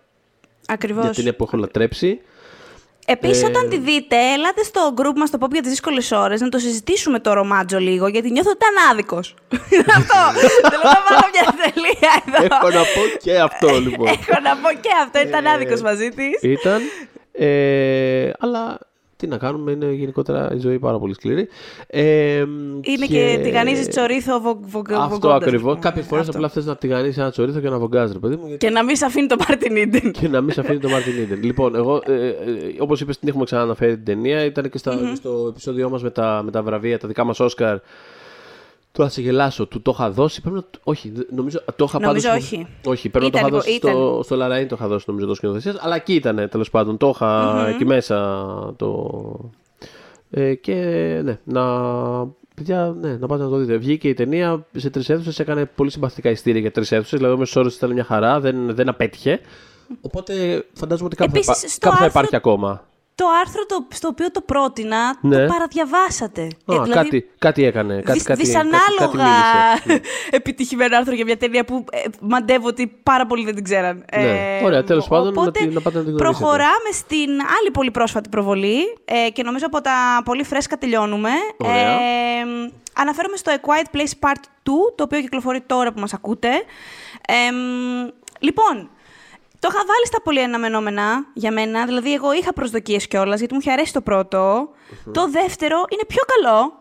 Ακριβώς. 0.66 1.04
για 1.04 1.12
την 1.12 1.26
εποχή 1.26 1.56
λατρέψει. 1.56 2.20
Επίσης, 3.06 3.42
ε... 3.42 3.46
όταν 3.46 3.68
τη 3.68 3.78
δείτε, 3.78 4.16
ελάτε 4.34 4.62
στο 4.62 4.94
group 4.96 5.14
μας 5.16 5.30
το 5.30 5.38
πω 5.38 5.46
για 5.52 5.60
τις 5.60 5.70
δύσκολες 5.70 6.12
ώρες 6.12 6.40
να 6.40 6.48
το 6.48 6.58
συζητήσουμε 6.58 7.20
το 7.20 7.32
ρομάτζο 7.32 7.78
λίγο, 7.78 8.06
γιατί 8.06 8.30
νιώθω 8.30 8.50
ότι 8.50 8.58
ήταν 8.64 8.90
άδικος. 8.90 9.34
αυτό. 9.98 10.40
Θέλω 10.70 10.82
να 10.82 11.02
βάλω 11.08 11.28
μια 11.32 11.54
τελεία 11.62 12.22
εδώ. 12.26 12.54
Έχω 12.54 12.68
να 12.68 12.80
πω 12.80 13.18
και 13.22 13.38
αυτό, 13.40 13.80
λοιπόν. 13.80 14.06
Έχω 14.06 14.40
να 14.42 14.56
πω 14.56 14.68
και 14.80 14.90
αυτό. 15.02 15.20
Ήταν 15.28 15.46
άδικος 15.46 15.80
μαζί 15.80 16.08
της. 16.08 16.42
Ήταν. 16.42 16.80
Ε, 17.32 18.30
αλλά 18.38 18.78
τι 19.16 19.26
να 19.26 19.36
κάνουμε, 19.36 19.70
είναι 19.70 19.92
γενικότερα 19.92 20.52
η 20.54 20.58
ζωή 20.58 20.78
πάρα 20.78 20.98
πολύ 20.98 21.14
σκληρή. 21.14 21.48
Ε, 21.86 22.38
είναι 22.80 23.06
και, 23.06 23.06
και 23.06 23.40
τηγανίζεις 23.42 23.88
τσορίθο 23.88 24.40
βογκάς. 24.60 24.98
Αυτό 24.98 25.32
ακριβώς. 25.32 25.78
Κάποιες 25.78 26.06
φορές 26.06 26.28
απλά 26.28 26.48
θες 26.48 26.64
να 26.64 26.76
τηγανίσεις 26.76 27.20
ένα 27.20 27.30
τσορίθο 27.30 27.60
και 27.60 27.68
να 27.68 27.78
βογκάς, 27.78 28.12
ρε 28.12 28.18
παιδί 28.18 28.36
μου. 28.36 28.46
Γιατί... 28.46 28.66
Και 28.66 28.72
να 28.72 28.84
μην 28.84 28.96
σε 28.96 29.04
αφήνει 29.04 29.26
το 29.26 29.36
Μάρτιν 29.48 29.76
Ίντεν. 29.76 30.12
και 30.12 30.28
να 30.28 30.40
μην 30.40 30.52
σε 30.52 30.60
αφήνει 30.60 30.78
το 30.78 30.88
Μάρτιν 30.88 31.22
Ίντεν. 31.22 31.42
λοιπόν, 31.42 31.74
εγώ, 31.74 32.02
ε, 32.06 32.26
ε, 32.26 32.34
όπως 32.78 33.00
είπες, 33.00 33.18
την 33.18 33.28
έχουμε 33.28 33.44
ξαναναφέρει 33.44 33.94
την 33.94 34.04
ταινία. 34.04 34.44
Ήταν 34.44 34.70
και, 34.70 34.78
στα, 34.78 34.92
mm-hmm. 34.92 35.16
στο 35.16 35.46
επεισόδιό 35.48 35.90
μας 35.90 36.02
με 36.02 36.10
τα, 36.10 36.40
με 36.44 36.50
τα 36.50 36.62
βραβεία, 36.62 36.98
τα 36.98 37.08
δικά 37.08 37.24
μας 37.24 37.40
Όσκαρ. 37.40 37.78
Το 38.96 39.02
θα 39.02 39.08
σε 39.08 39.20
γελάσω, 39.20 39.66
του 39.66 39.82
το 39.82 39.90
είχα 39.94 40.10
δώσει. 40.10 40.40
Πρέπει 40.40 40.56
να... 40.56 40.64
Όχι, 40.82 41.12
νομίζω 41.30 41.62
το 41.76 41.84
είχα 41.88 42.00
Νομίζω 42.00 42.30
όχι. 42.30 42.66
Όχι, 42.84 43.08
πρέπει 43.08 43.24
να 43.24 43.30
το 43.30 43.38
είχα 43.38 43.48
δώσει 43.48 43.74
στο, 43.74 44.20
στο 44.24 44.36
Λαραΐν, 44.36 44.66
το 44.68 44.76
είχα 44.78 44.88
δώσει 44.88 45.04
νομίζω 45.08 45.26
το 45.26 45.34
σκηνοθεσίας. 45.34 45.76
Αλλά 45.80 45.94
εκεί 45.94 46.14
ήταν 46.14 46.48
τέλος 46.50 46.70
πάντων. 46.70 46.96
Το 46.96 47.12
είχα 47.14 47.54
mm-hmm. 47.54 47.68
εκεί 47.68 47.84
μέσα. 47.84 48.48
Το... 48.76 49.50
Ε, 50.30 50.54
και 50.54 50.74
ναι, 51.24 51.38
να. 51.44 51.62
Παιδιά, 52.54 52.96
ναι, 53.00 53.16
να 53.16 53.26
πάτε 53.26 53.42
να 53.42 53.48
το 53.48 53.56
δείτε. 53.56 53.76
Βγήκε 53.76 54.08
η 54.08 54.14
ταινία 54.14 54.66
σε 54.76 54.90
τρεις 54.90 55.08
αίθουσες, 55.08 55.38
έκανε 55.38 55.64
πολύ 55.64 55.90
συμπαθητικά 55.90 56.30
ειστήρια 56.30 56.60
για 56.60 56.70
τρεις 56.70 56.92
αίθουσες. 56.92 57.18
Δηλαδή, 57.18 57.34
ο 57.34 57.38
μέσος 57.38 57.56
όρος 57.56 57.76
ήταν 57.76 57.92
μια 57.92 58.04
χαρά, 58.04 58.40
δεν, 58.40 58.74
δεν 58.74 58.88
απέτυχε. 58.88 59.40
Οπότε 60.00 60.64
φαντάζομαι 60.72 61.06
ότι 61.06 61.16
κάπου, 61.16 61.32
Επίσης, 61.34 61.74
θα, 61.74 61.78
κάπου 61.80 61.96
θα 61.96 62.04
υπάρχει 62.04 62.36
ακόμα 62.36 62.86
το 63.16 63.24
άρθρο 63.40 63.66
το, 63.66 63.86
στο 63.92 64.08
οποίο 64.08 64.30
το 64.30 64.40
πρότεινα, 64.40 65.18
ναι. 65.20 65.36
το 65.36 65.52
παραδιαβάσατε. 65.52 66.42
Α, 66.42 66.74
ε, 66.74 66.82
δηλαδή, 66.82 66.92
κάτι, 66.92 67.30
κάτι 67.38 67.64
έκανε. 67.64 68.00
Κάτι, 68.00 68.20
κάτι, 68.20 68.42
δυσανάλογα 68.42 69.30
κάτι, 69.82 70.00
επιτυχημένο 70.38 70.96
άρθρο 70.96 71.14
για 71.14 71.24
μια 71.24 71.36
ταινία 71.36 71.64
που 71.64 71.84
ε, 71.90 72.02
μαντεύω 72.20 72.66
ότι 72.66 72.98
πάρα 73.02 73.26
πολλοί 73.26 73.44
δεν 73.44 73.54
την 73.54 73.64
ξέραν. 73.64 74.04
Ναι. 74.16 74.58
Ε, 74.58 74.64
Ωραία, 74.64 74.84
τέλος 74.84 75.08
πάντων, 75.08 75.28
οπότε, 75.28 75.64
να, 75.64 75.72
να 75.72 75.80
πάτε 75.80 75.98
να 75.98 76.04
την 76.04 76.16
Προχωράμε 76.16 76.90
στην 76.92 77.30
άλλη 77.30 77.70
πολύ 77.72 77.90
πρόσφατη 77.90 78.28
προβολή 78.28 78.78
ε, 79.04 79.30
και 79.30 79.42
νομίζω 79.42 79.66
από 79.66 79.80
τα 79.80 80.22
πολύ 80.24 80.44
φρέσκα 80.44 80.78
τελειώνουμε. 80.78 81.30
Ωραία. 81.56 81.90
Ε, 81.90 82.70
αναφέρομαι 82.96 83.36
στο 83.36 83.52
A 83.54 83.68
Quiet 83.68 83.96
Place 83.96 84.28
Part 84.28 84.40
2, 84.40 84.42
το 84.94 85.02
οποίο 85.02 85.20
κυκλοφορεί 85.20 85.60
τώρα 85.60 85.92
που 85.92 86.00
μας 86.00 86.14
ακούτε. 86.14 86.48
Ε, 87.28 87.50
λοιπόν, 88.38 88.90
το 89.66 89.72
είχα 89.74 89.84
βάλει 89.86 90.06
στα 90.06 90.20
πολύ 90.22 90.42
αναμενόμενα 90.42 91.26
για 91.32 91.52
μένα. 91.52 91.86
Δηλαδή, 91.86 92.12
εγώ 92.14 92.32
είχα 92.32 92.52
προσδοκίες 92.52 93.06
κιόλας, 93.06 93.38
γιατί 93.38 93.54
μου 93.54 93.60
είχε 93.62 93.72
αρέσει 93.72 93.92
το 93.92 94.00
πρωτο 94.00 94.68
Το 95.12 95.28
δεύτερο 95.30 95.84
είναι 95.88 96.04
πιο 96.06 96.22
καλό. 96.26 96.72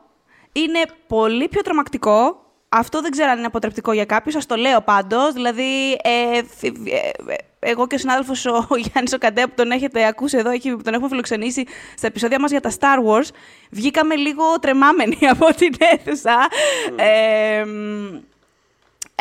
Είναι 0.52 0.82
πολύ 1.08 1.48
πιο 1.48 1.62
τρομακτικό. 1.62 2.39
Αυτό 2.69 3.02
δεν 3.02 3.12
ξέρω 3.12 3.30
αν 3.30 3.38
είναι 3.38 3.45
αποτρεπτικό 3.45 3.91
για 3.91 4.06
κάποιους. 4.06 4.34
Σας 4.34 4.45
το 4.45 4.56
λέω 4.56 4.82
πάντως. 4.82 5.34
Δηλαδή, 5.34 5.91
ε, 5.91 6.38
ε, 6.62 6.67
ε, 6.67 7.36
εγώ 7.60 7.88
και 7.88 7.95
ο 7.95 7.98
συνάδελφος 7.98 8.45
ο 8.45 8.67
Γιάννης 8.86 9.13
ο 9.13 9.17
Καντέ, 9.17 9.41
που 9.41 9.54
τον 9.56 9.71
έχετε 9.71 10.06
ακούσει 10.06 10.38
εδώ, 10.38 10.52
που 10.52 10.82
τον 10.84 10.93
έχουμε 10.93 11.10
φιλοξενήσει 11.10 11.63
στα 11.98 12.08
επεισόδια 12.08 12.39
μας 12.39 12.52
για 12.52 12.62
τα 12.62 12.71
Star 12.80 13.00
Wars, 13.08 13.30
βγήκαμε 13.71 14.15
λίγο 14.15 14.43
τρεμάμενοι 14.62 15.17
από 15.34 15.45
την 15.56 15.76
αίθουσα. 15.78 16.48
Ε, 16.95 17.65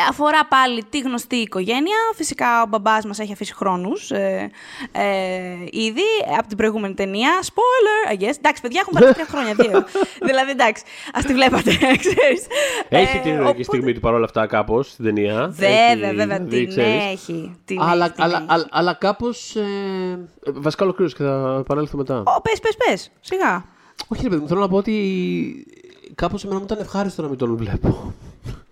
Αφορά 0.09 0.45
πάλι 0.45 0.83
τη 0.89 0.99
γνωστή 0.99 1.35
οικογένεια. 1.35 1.97
Φυσικά 2.15 2.61
ο 2.61 2.67
μπαμπάς 2.67 3.05
μας 3.05 3.19
έχει 3.19 3.31
αφήσει 3.31 3.53
χρόνους 3.53 4.11
ε, 4.11 4.51
ε, 4.91 5.03
ήδη 5.71 6.01
από 6.37 6.47
την 6.47 6.57
προηγούμενη 6.57 6.93
ταινία. 6.93 7.31
Spoiler, 7.41 8.13
I 8.13 8.15
guess. 8.15 8.35
Εντάξει, 8.37 8.61
παιδιά, 8.61 8.81
έχουν 8.81 8.93
πάρει 8.99 9.13
τρία 9.13 9.25
χρόνια, 9.25 9.53
δύο. 9.53 9.85
δηλαδή, 10.29 10.51
εντάξει, 10.51 10.83
ας 11.13 11.25
τη 11.25 11.33
βλέπατε, 11.33 11.71
ξέρεις. 12.03 12.45
Έχει 12.89 13.17
ε, 13.17 13.19
την 13.19 13.39
οπότε... 13.39 13.63
στιγμή 13.63 13.93
του 13.93 13.99
παρόλα 13.99 14.25
αυτά 14.25 14.47
κάπως 14.47 14.91
στην 14.91 15.05
ταινία. 15.05 15.47
Βέβαια, 15.51 16.13
βέβαια, 16.13 16.41
την 16.41 16.79
έχει. 17.11 17.55
Την 17.65 17.81
αλλά, 17.81 18.05
έχει, 18.05 18.13
αλλά, 18.17 18.45
αλλά, 18.47 18.67
αλλά 18.71 18.93
κάπως... 18.93 19.55
Ε, 19.55 19.63
βασικά 20.53 20.83
ολοκλήρωση 20.83 21.15
και 21.15 21.23
θα 21.23 21.57
επανέλθω 21.59 21.97
μετά. 21.97 22.23
Ο, 22.25 22.41
πες, 22.41 22.59
πες, 22.59 22.77
πες, 22.77 23.11
σιγά. 23.19 23.65
Όχι, 24.07 24.23
ρε 24.23 24.29
παιδί 24.29 24.41
μου, 24.41 24.47
θέλω 24.47 24.59
να 24.59 24.67
πω 24.67 24.77
ότι 24.77 25.65
κάπως 26.15 26.43
εμένα 26.43 26.59
μου 26.59 26.65
ήταν 26.65 26.79
ευχάριστο 26.81 27.21
να 27.21 27.27
μην 27.27 27.37
τον 27.37 27.55
βλέπω. 27.55 28.13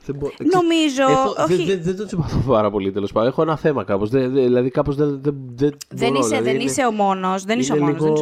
Δεν 0.06 0.16
μπο... 0.16 0.32
Νομίζω. 0.54 1.04
Έχω... 1.10 1.36
Όχι. 1.44 1.66
Δεν, 1.66 1.80
δεν, 1.82 1.96
το 1.96 2.08
συμπαθώ 2.08 2.38
πάρα 2.48 2.72
πολύ 2.72 2.92
τέλος 2.92 3.12
πάντων. 3.12 3.30
Έχω 3.30 3.42
ένα 3.42 3.58
θέμα 3.58 3.84
κάπως. 3.84 4.10
Δηλαδή 4.10 4.70
κάπως 4.70 4.96
δεν. 4.96 5.20
Δεν, 5.22 5.36
δεν, 5.56 5.78
δεν 5.90 6.14
είσαι, 6.14 6.28
δηλαδή, 6.28 6.44
δεν 6.46 6.56
είναι... 6.56 6.64
είσαι 6.64 6.86
ο 6.86 6.92
μόνος. 6.92 7.44
Δεν 7.44 7.60
είσαι 7.60 7.74
ο 7.74 7.78
μόνος. 7.78 8.22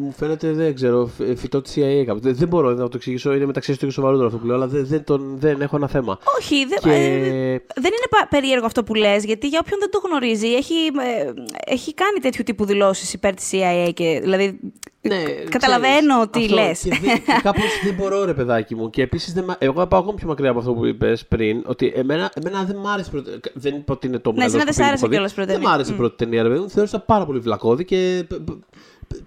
Μου 0.00 0.12
φαίνεται, 0.16 0.52
δεν 0.52 0.74
ξέρω, 0.74 1.10
φυτό 1.36 1.60
της 1.60 1.74
CIA 1.76 2.04
κάπως. 2.06 2.22
Δεν, 2.22 2.34
δεν 2.34 2.48
μπορώ 2.48 2.70
να 2.70 2.88
το 2.88 2.92
εξηγήσω. 2.94 3.34
Είναι 3.34 3.46
μεταξύ 3.46 3.78
του 3.78 3.86
και 3.86 3.92
σοβαρότερο 3.92 4.26
αυτό 4.26 4.38
που 4.38 4.46
λέω, 4.46 4.54
αλλά 4.56 4.66
δεν, 4.66 4.86
δεν, 4.86 5.04
τον, 5.04 5.36
δεν 5.38 5.60
έχω 5.60 5.76
ένα 5.76 5.88
θέμα. 5.88 6.18
Όχι. 6.38 6.66
Δεν, 6.66 6.78
και... 6.78 6.90
ε, 6.90 7.80
δεν 7.80 7.92
είναι 7.92 8.26
περίεργο 8.28 8.66
αυτό 8.66 8.84
που 8.84 8.94
λες, 8.94 9.24
γιατί 9.24 9.48
για 9.48 9.58
όποιον 9.62 9.78
δεν 9.80 9.90
το 9.90 10.00
γνωρίζει, 10.04 10.46
έχει, 10.46 10.74
ε, 10.74 11.32
έχει 11.66 11.94
κάνει 11.94 12.18
τέτοιου 12.20 12.42
τύπου 12.44 12.64
δηλώσεις 12.64 13.12
υπέρ 13.12 13.34
της 13.34 13.50
CIA. 13.52 13.90
Και, 13.94 14.20
δηλαδή 14.22 14.58
Ναι, 15.08 15.22
Καταλαβαίνω 15.48 16.28
ξέρεις, 16.30 16.48
τι 16.48 16.54
αυτό, 16.54 16.66
λες. 16.68 16.80
Και, 16.80 16.88
δεν- 17.06 17.22
και 17.22 17.40
κάπως 17.48 17.64
δεν 17.84 17.94
μπορώ, 17.94 18.24
ρε 18.24 18.34
παιδάκι 18.34 18.74
μου. 18.74 18.90
Και 18.90 19.02
επίσης, 19.02 19.34
εγώ 19.58 19.80
θα 19.80 19.86
πάω 19.88 20.00
ακόμα 20.00 20.14
πιο 20.14 20.26
μακριά 20.28 20.50
από 20.50 20.58
αυτό 20.58 20.72
που 20.74 20.84
είπες 20.86 21.26
πριν. 21.26 21.62
Ότι 21.66 21.92
εμένα, 21.94 22.30
εμένα 22.34 22.64
δεν 22.64 22.76
μ' 22.76 22.86
άρεσε. 22.86 23.10
πρώτη- 23.10 23.50
Δεν 23.54 23.74
είπα 23.74 23.92
ότι 23.92 24.06
είναι 24.06 24.18
το 24.18 24.30
Ναι, 24.32 24.36
μεγάλο 24.36 24.56
εσένα 24.56 24.64
δεν 24.64 24.72
σ' 24.74 24.76
σκοπίδι 24.76 24.88
άρεσε 24.88 25.04
που 25.04 25.06
έχω 25.06 25.08
δει. 25.10 25.14
κιόλας 25.14 25.30
η 25.32 25.34
πρώτη 25.34 25.50
Δεν 25.50 25.58
μ' 25.58 25.62
ταινία. 25.62 25.74
άρεσε 25.74 25.90
η 25.90 25.94
Μμ. 25.94 25.98
πρώτη 25.98 26.16
ταινία, 26.16 26.42
ρε 26.42 26.48
παιδί 26.48 26.60
μου. 26.60 26.70
Θεώρησα 26.70 26.98
πάρα 27.00 27.26
πολύ 27.26 27.38
βλακώδη 27.38 27.84
και 27.84 28.24
π- 28.28 28.34
π- 28.34 28.62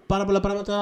πάρα 0.06 0.26
πολλά 0.26 0.40
πράγματα 0.40 0.76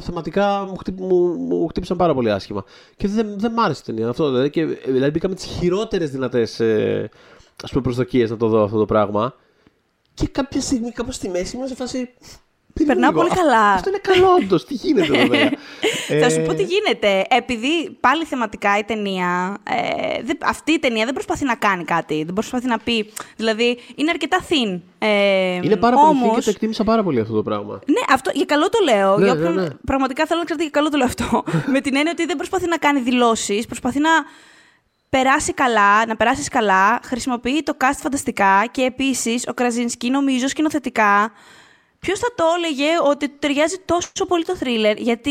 θεματικά 0.00 0.64
μου, 0.68 0.76
χτύπ- 0.76 1.00
μου, 1.00 1.16
μου 1.26 1.66
χτύπησαν 1.68 1.96
πάρα 1.96 2.14
πολύ 2.14 2.30
άσχημα. 2.30 2.64
Και 2.96 3.08
δεν, 3.08 3.34
δεν 3.38 3.52
μ' 3.52 3.60
άρεσε 3.60 3.80
η 3.82 3.86
ταινία 3.86 4.08
αυτό. 4.08 4.30
Δηλαδή, 4.30 4.50
και, 4.50 4.64
δηλαδή 4.66 5.10
μπήκα 5.10 5.28
με 5.28 5.34
τις 5.34 5.44
χειρότερες 5.44 6.10
δυνατές 6.10 6.60
ε, 6.60 7.10
προσδοκίες 7.82 8.30
να 8.30 8.36
το 8.36 8.48
δω 8.48 8.62
αυτό 8.64 8.78
το 8.78 8.84
πράγμα. 8.84 9.34
Και 10.14 10.26
κάποια 10.28 10.60
στιγμή, 10.60 10.90
κάπως 10.90 11.14
στη 11.14 11.28
μέση, 11.28 11.56
ήμουν 11.56 11.68
σε 11.68 11.74
φάση. 11.74 12.08
«Περίμενε 12.74 13.00
Περνάω 13.00 13.10
λίγο, 13.10 13.22
πολύ 13.22 13.40
αυτό- 13.40 13.42
καλά». 13.58 13.72
Αυτό 13.72 13.88
είναι 13.88 13.98
καλό, 14.02 14.34
όντως. 14.42 14.64
Τι 14.64 14.74
γίνεται 14.74 15.18
εδώ 15.18 15.28
πέρα; 15.28 15.50
Θα 16.22 16.30
σου 16.30 16.40
Ε, 16.40 16.42
πω 16.42 16.54
τι 16.54 16.62
γίνεται. 16.62 17.24
Επειδή 17.30 17.96
πάλι 18.00 18.24
θεματικά 18.24 18.78
η 18.78 18.84
ταινία. 18.84 19.56
Ε, 19.70 20.22
δεν- 20.22 20.38
αυτή 20.44 20.72
η 20.72 20.78
ταινία 20.78 21.04
δεν 21.04 21.14
προσπαθεί 21.14 21.44
να 21.44 21.54
κάνει 21.54 21.84
κάτι. 21.84 22.22
Δεν 22.24 22.34
προσπαθεί 22.34 22.66
να 22.66 22.78
πει. 22.78 23.12
Δηλαδή 23.36 23.78
είναι 23.94 24.10
αρκετά 24.10 24.38
thin. 24.48 24.80
Ε, 24.98 25.54
Είναι 25.54 25.76
πάρα 25.76 25.96
πολύ 25.96 26.08
όμως, 26.08 26.22
θήκη 26.22 26.34
και 26.38 26.44
το 26.44 26.50
εκτίμησα 26.50 26.84
πάρα 26.84 27.02
πολύ 27.02 27.20
αυτό 27.20 27.34
το 27.34 27.42
πράγμα. 27.42 27.80
Ναι, 27.86 28.00
αυτό, 28.14 28.30
για 28.34 28.44
καλό 28.44 28.68
το 28.68 28.78
λέω. 28.84 29.16
Ναι, 29.18 29.24
για 29.24 29.34
ναι, 29.34 29.40
όποιον- 29.40 29.54
ναι. 29.64 29.68
Πραγματικά 29.84 30.26
θέλω 30.26 30.38
να 30.38 30.44
ξέρετε 30.44 30.64
για 30.64 30.72
καλό 30.80 30.88
το 30.90 30.96
λέω 30.96 31.06
αυτό. 31.06 31.44
με 31.74 31.80
την 31.80 31.96
έννοια 31.96 32.12
ότι 32.12 32.26
δεν 32.26 32.36
προσπαθεί 32.36 32.68
να 32.68 32.76
κάνει 32.76 33.00
δηλώσεις, 33.00 33.66
προσπαθεί 33.66 33.98
να 34.00 34.10
περάσει 35.10 35.52
καλά, 35.52 36.06
να 36.06 36.16
περάσεις 36.16 36.48
καλά, 36.48 37.00
χρησιμοποιεί 37.04 37.62
το 37.62 37.76
cast 37.80 37.98
φανταστικά 38.00 38.64
και 38.70 38.82
επίσης 38.82 39.46
ο 39.48 39.54
Κραζίνσκι 39.54 40.10
νομίζω 40.10 40.48
σκηνοθετικά. 40.48 41.32
Ποιος 42.04 42.18
θα 42.18 42.28
το 42.34 42.44
έλεγε 42.56 42.88
ότι 43.10 43.28
του 43.28 43.36
ταιριάζει 43.38 43.76
τόσο 43.84 44.26
πολύ 44.28 44.44
το 44.44 44.56
thriller, 44.60 44.96
γιατί 44.98 45.30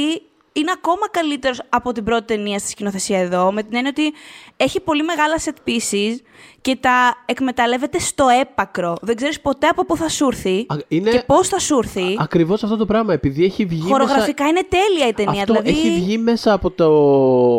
είναι 0.54 0.72
ακόμα 0.76 1.10
καλύτερος 1.12 1.62
από 1.70 1.92
την 1.92 2.04
πρώτη 2.04 2.26
ταινία 2.26 2.60
στη 2.60 2.70
σκηνοθεσία 2.70 3.20
εδώ, 3.20 3.52
με 3.52 3.64
την 3.64 3.76
έννοια 3.76 3.90
ότι 3.90 4.14
έχει 4.58 4.80
πολύ 4.80 5.04
μεγάλα 5.04 5.36
set 5.46 5.70
pieces 5.70 6.16
και 6.62 6.76
τα 6.76 7.24
εκμεταλλεύεται 7.26 8.00
στο 8.00 8.26
έπακρο. 8.42 8.96
Δεν 9.02 9.16
ξέρεις 9.16 9.42
ποτέ 9.42 9.68
από 9.68 9.86
πού 9.86 9.98
θα 9.98 10.10
σου 10.10 10.26
έρθει 10.26 10.66
Α, 10.70 10.76
είναι- 10.88 11.12
και 11.12 11.24
πώς 11.26 11.48
θα 11.48 11.60
σου 11.60 11.78
έρθει. 11.78 12.16
Ακριβώς 12.20 12.64
αυτό 12.64 12.78
το 12.78 12.86
πράγμα. 12.86 13.14
Επειδή 13.14 13.44
έχει 13.46 13.66
βγει. 13.66 13.90
Χορογραφικά 13.90 14.48
είναι 14.48 14.62
τέλεια 14.70 15.08
η 15.08 15.14
ταινία. 15.14 15.32
Μέσα... 15.32 15.42
Αυτό 15.42 15.62
δηλαδή... 15.62 15.88
έχει 15.88 16.00
βγει 16.02 16.18
μέσα 16.18 16.54
από 16.54 16.72
το, 16.72 16.86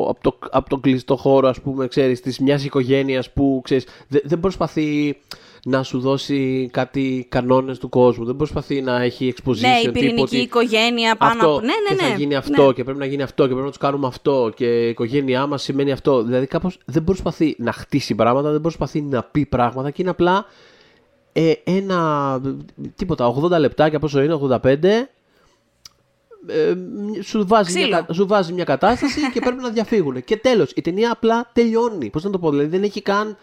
από 0.09 0.19
το, 0.21 0.39
από 0.51 0.69
τον 0.69 0.81
κλειστό 0.81 1.17
χώρο, 1.17 1.49
ας 1.49 1.61
πούμε, 1.61 1.87
ξέρεις, 1.87 2.21
της 2.21 2.39
μιας 2.39 2.65
οικογένειας 2.65 3.33
που, 3.33 3.61
ξέρεις, 3.65 3.87
δε- 4.09 4.21
δεν 4.25 4.41
προσπαθεί 4.41 5.17
να 5.65 5.83
σου 5.83 6.01
δώσει 6.01 6.69
κάτι 6.73 7.27
κανόνες 7.29 7.79
του 7.79 7.89
κόσμου. 7.89 8.25
Δεν 8.25 8.37
προσπαθεί 8.37 8.83
να 8.83 9.03
έχει 9.03 9.35
exposition. 9.37 9.59
Ναι, 9.61 9.79
η 9.79 9.81
τύπου 9.81 9.93
πυρηνική 9.93 10.23
ότι 10.23 10.37
οικογένεια 10.37 11.17
πάνω 11.17 11.33
αυτό 11.33 11.51
από. 11.51 11.61
Ναι, 11.61 11.67
ναι, 11.67 11.97
και 11.97 12.03
ναι. 12.03 12.09
θα 12.09 12.17
γίνει 12.17 12.35
αυτό 12.35 12.67
ναι. 12.67 12.73
και 12.73 12.85
πρέπει 12.85 12.99
να 12.99 13.07
γίνει 13.07 13.23
αυτό 13.23 13.43
και 13.43 13.49
πρέπει 13.49 13.65
να 13.65 13.69
τους 13.69 13.79
κάνουμε 13.79 14.07
αυτό 14.07 14.53
και 14.57 14.87
η 14.87 14.89
οικογένειά 14.89 15.47
μας 15.47 15.63
σημαίνει 15.63 15.93
αυτό. 15.93 16.23
Δηλαδή 16.23 16.47
κάπως 16.47 16.79
δεν 16.85 17.05
προσπαθεί 17.05 17.55
να 17.59 17.73
χτίσει 17.73 18.15
πράγματα, 18.15 18.51
δεν 18.51 18.61
προσπαθεί 18.61 19.03
να 19.03 19.23
πει 19.23 19.47
πράγματα 19.47 19.91
και 19.91 20.03
είναι 20.03 20.11
απλά 20.11 20.47
ε, 21.33 21.53
ένα. 21.65 22.41
τίποτα, 22.97 23.35
80 23.35 23.59
λεπτάκια 23.59 23.99
πόσο 23.99 24.23
είναι, 24.23 24.39
85. 24.43 24.85
Ε, 26.47 26.75
σου, 27.23 27.47
βάζει 27.47 27.73
μια, 27.73 27.83
Ξύλο. 27.83 28.05
κα- 28.07 28.13
σου 28.15 28.27
βάζει 28.27 28.53
μια 28.53 28.65
κατάσταση 28.65 29.31
και 29.33 29.41
πρέπει 29.41 29.63
να 29.63 29.69
διαφύγουν. 29.69 30.25
Και 30.25 30.37
τέλος, 30.37 30.71
η 30.75 30.81
ταινία 30.81 31.13
απλά 31.13 31.51
τελειώνει. 31.53 32.11
Πώς 32.11 32.25
να 32.25 32.31
το 32.31 32.39
πω, 32.39 32.51
δηλαδή 32.51 32.69
δεν 32.69 32.83
έχει 32.83 33.03
καν 33.03 33.37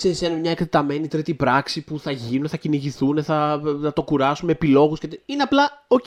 ξέρεις, 0.00 0.22
ένα- 0.22 0.34
μια 0.36 0.50
εκτεταμένη 0.50 1.08
τρίτη 1.08 1.34
πράξη 1.34 1.80
που 1.84 1.98
θα 2.00 2.10
γίνουν, 2.10 2.48
θα 2.48 2.56
κυνηγηθούν, 2.56 3.24
θα, 3.24 3.60
θα 3.82 3.92
το 3.92 4.02
κουράσουμε, 4.02 4.52
επιλόγους. 4.52 4.98
Και... 4.98 5.08
τε- 5.08 5.20
Είναι 5.26 5.42
απλά, 5.42 5.84
οκ, 5.88 6.04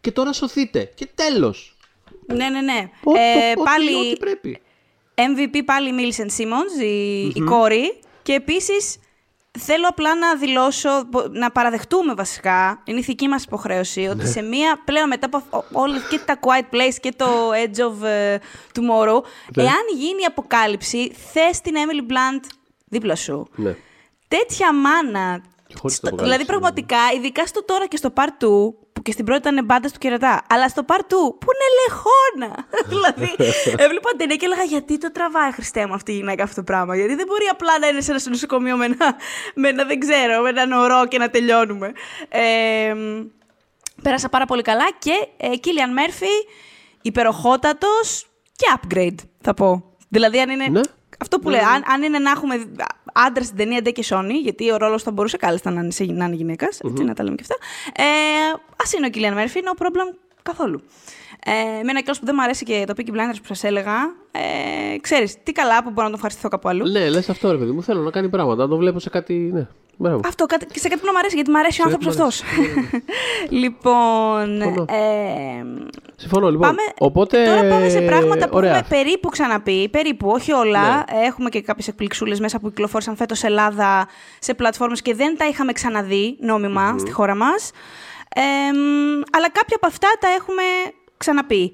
και 0.00 0.12
τώρα 0.12 0.32
σωθείτε. 0.32 0.90
Και 0.94 1.08
τέλος. 1.14 1.76
Ναι, 2.26 2.48
ναι, 2.48 2.60
ναι. 2.60 2.90
Ό,τι 3.04 3.18
Ε, 3.18 3.50
ό,τι- 3.50 3.62
πάλι 3.62 3.94
ό,τι 3.94 4.16
πρέπει. 4.18 4.60
MVP 5.14 5.62
πάλι 5.64 5.88
η 5.88 5.92
Millicent 5.98 6.40
Simmons, 6.42 6.82
η, 6.82 7.20
η 7.26 7.40
κόρη. 7.40 8.00
Και 8.22 8.32
επίσης 8.32 8.96
θέλω 9.58 9.86
απλά 9.88 10.14
να 10.14 10.36
δηλώσω, 10.36 10.88
να 11.30 11.50
παραδεχτούμε 11.50 12.14
βασικά, 12.14 12.82
είναι 12.84 12.98
ηθική 12.98 13.28
μας 13.28 13.44
υποχρέωση, 13.44 14.06
ότι 14.06 14.26
σε 14.26 14.42
μία, 14.42 14.80
πλέον 14.84 15.08
μετά 15.08 15.26
από 15.26 15.36
αυ- 15.36 15.64
όλες 15.76 16.02
και 16.10 16.18
τα 16.24 16.38
Quiet 16.40 16.74
Place 16.74 16.94
και 17.00 17.12
το 17.16 17.26
Edge 17.52 17.78
of 18.02 18.06
ε, 18.06 18.36
Tomorrow, 18.74 19.20
Ναι. 19.56 19.62
εάν 19.62 19.84
γίνει 19.96 20.20
η 20.22 20.24
αποκάλυψη, 20.26 21.12
θες 21.32 21.60
την 21.60 21.74
Emily 21.76 22.12
Blunt 22.12 22.44
δίπλα 22.90 23.16
σου. 23.16 23.48
Ναι. 23.54 23.76
τέτοια 24.28 24.74
μάνα. 24.74 25.42
Και 25.66 25.76
χωρίς 25.78 25.96
Στο- 25.96 26.08
την 26.08 26.16
δηλαδή, 26.16 26.42
αποκάλυψη, 26.42 26.46
πραγματικά, 26.46 26.98
ειδικά 27.16 27.46
στο 27.46 27.64
τώρα 27.64 27.86
και 27.86 27.96
στο 27.96 28.12
part 28.14 28.44
2, 28.44 28.74
που 28.92 29.02
και 29.02 29.12
στην 29.12 29.24
πρώτη 29.24 29.48
ήταν 29.48 29.64
μπάντα 29.64 29.88
του 29.90 29.98
κερατά, 29.98 30.42
αλλά 30.48 30.68
στο 30.68 30.82
part 30.88 31.00
2, 31.00 31.38
που 31.40 31.46
είναι 31.52 31.68
λεχόνα. 31.80 32.66
δηλαδή, 32.92 33.34
έβλεπα 33.84 34.10
ταινία 34.16 34.36
και 34.36 34.44
έλεγα 34.44 34.62
γιατί 34.62 34.98
το 34.98 35.12
τραβάει 35.12 35.52
Χριστέ 35.52 35.86
μου 35.86 35.94
αυτή 35.94 36.12
η 36.12 36.14
γυναίκα 36.14 36.42
αυτό 36.42 36.54
το 36.54 36.62
πράγμα; 36.62 36.96
Γιατί 36.96 37.14
δεν 37.14 37.26
μπορεί 37.26 37.44
απλά 37.50 37.78
να 37.78 37.86
είναι 37.86 38.00
σε 38.00 38.10
ένα 38.10 38.20
νοσοκομείο 38.28 38.76
με 38.76 38.84
ένα, 38.84 39.16
με 39.54 39.68
ένα 39.68 39.84
δεν 39.84 39.98
ξέρω, 40.00 40.42
με 40.42 40.48
έναν 40.48 40.72
ορό 40.72 41.06
και 41.08 41.18
να 41.18 41.30
τελειώνουμε. 41.30 41.92
Ε, 42.28 42.94
πέρασα 44.02 44.28
πάρα 44.28 44.46
πολύ 44.46 44.62
καλά 44.62 44.86
και 44.98 45.28
ε, 45.36 45.56
Κίλιαν 45.56 45.92
Μέρφυ, 45.92 46.26
υπεροχότατος 47.02 48.26
και 48.56 48.66
upgrade, 48.80 49.28
θα 49.40 49.54
πω. 49.54 49.84
Δηλαδή, 50.08 50.40
αν 50.40 50.50
είναι. 50.50 50.66
Ναι. 50.68 50.80
Αυτό 51.20 51.38
που 51.38 51.50
Ναι, 51.50 51.56
λέω, 51.56 51.64
ναι. 51.64 51.74
αν, 51.74 51.82
αν 51.92 52.02
είναι 52.02 52.18
να 52.18 52.30
έχουμε 52.30 52.54
άντρα 53.12 53.44
στην 53.44 53.56
ταινία 53.56 53.80
Ντε 53.82 53.90
και 53.90 54.02
Σόνι, 54.02 54.34
γιατί 54.34 54.72
ο 54.72 54.76
ρόλος 54.76 55.02
θα 55.02 55.10
μπορούσε 55.10 55.36
κάλλιστα 55.36 55.70
να 55.70 55.80
είναι, 55.80 55.90
σε- 55.90 56.04
να 56.04 56.24
είναι 56.24 56.34
γυναίκας, 56.34 56.80
έτσι, 56.80 57.04
να 57.04 57.14
τα 57.14 57.22
λέμε 57.24 57.36
και 57.36 57.42
αυτά. 57.42 57.56
Ε, 58.02 58.50
Α 58.52 58.84
είναι 58.96 59.06
ο 59.06 59.10
Κίλιαν 59.10 59.34
Μέρφυ, 59.34 59.60
no 59.64 59.82
problem 59.82 60.16
καθόλου. 60.42 60.82
Ε, 61.44 61.80
εμένα 61.80 61.98
κιόλας 62.00 62.18
που 62.18 62.24
δεν 62.26 62.34
μου 62.38 62.42
αρέσει 62.42 62.64
και 62.64 62.84
το 62.86 62.92
Peaky 62.96 63.10
Blinders 63.10 63.36
που 63.38 63.46
σας 63.46 63.64
έλεγα, 63.64 63.92
ε, 64.30 64.98
ξέρεις 64.98 65.42
τι 65.42 65.52
καλά 65.52 65.76
που 65.82 65.88
μπορώ 65.90 66.02
να 66.02 66.04
τον 66.04 66.14
ευχαριστηθώ 66.14 66.48
κάπου 66.48 66.68
αλλού. 66.68 66.88
Ναι, 66.90 67.08
λες 67.08 67.28
αυτό 67.28 67.50
ρε 67.50 67.58
παιδί 67.58 67.70
μου. 67.70 67.82
Θέλω 67.82 68.00
να 68.02 68.10
κάνει 68.10 68.28
πράγματα. 68.28 68.62
Να 68.62 68.68
το 68.68 68.76
βλέπω 68.76 68.98
σε 68.98 69.10
κάτι. 69.10 69.34
Ναι. 69.34 69.66
Μπράβο. 70.02 70.20
Αυτό 70.26 70.46
κάτι, 70.46 70.66
και 70.66 70.78
σε 70.78 70.88
κάτι 70.88 71.00
που 71.00 71.06
να 71.06 71.12
μου 71.12 71.18
αρέσει, 71.18 71.34
γιατί 71.34 71.50
μου 71.50 71.58
αρέσει 71.58 71.80
ο 71.80 71.88
Σε 71.88 71.94
άνθρωπος 71.94 72.16
κάτι 72.16 72.18
που 72.18 72.26
αυτός. 72.26 72.42
λοιπόν. 73.62 74.60
Συμφωνώ. 74.62 74.84
Ε, 74.88 75.64
Συμφωνώ 76.16 76.50
λοιπόν. 76.50 76.66
Πάμε, 76.68 76.82
Οπότε, 76.98 77.44
Τώρα 77.44 77.68
πάμε 77.68 77.88
σε 77.88 78.00
πράγματα 78.00 78.48
που 78.48 78.56
ωραία. 78.56 78.70
έχουμε 78.76 78.86
περίπου 78.88 79.28
ξαναπεί. 79.28 79.88
Περίπου, 79.88 80.28
όχι 80.28 80.52
όλα. 80.52 81.04
Έχουμε 81.24 81.48
και 81.48 81.60
κάποιες 81.62 81.88
εκπληξούλες 81.88 82.40
μέσα 82.40 82.58
που 82.60 82.68
κυκλοφόρησαν 82.68 83.16
φέτος 83.16 83.42
Ελλάδα 83.42 84.08
σε 84.38 84.54
πλατφόρμες 84.54 85.02
και 85.02 85.14
δεν 85.14 85.36
τα 85.36 85.46
είχαμε 85.46 85.72
ξαναδεί 85.72 86.36
νόμιμα 86.40 86.94
στη 86.98 87.10
χώρα 87.10 87.34
μας. 87.34 87.70
Ε, 88.34 88.40
μ, 88.72 89.20
αλλά 89.36 89.50
κάποια 89.50 89.76
από 89.76 89.86
αυτά 89.86 90.08
τα 90.20 90.28
έχουμε 90.28 90.62
ξαναπεί. 91.16 91.72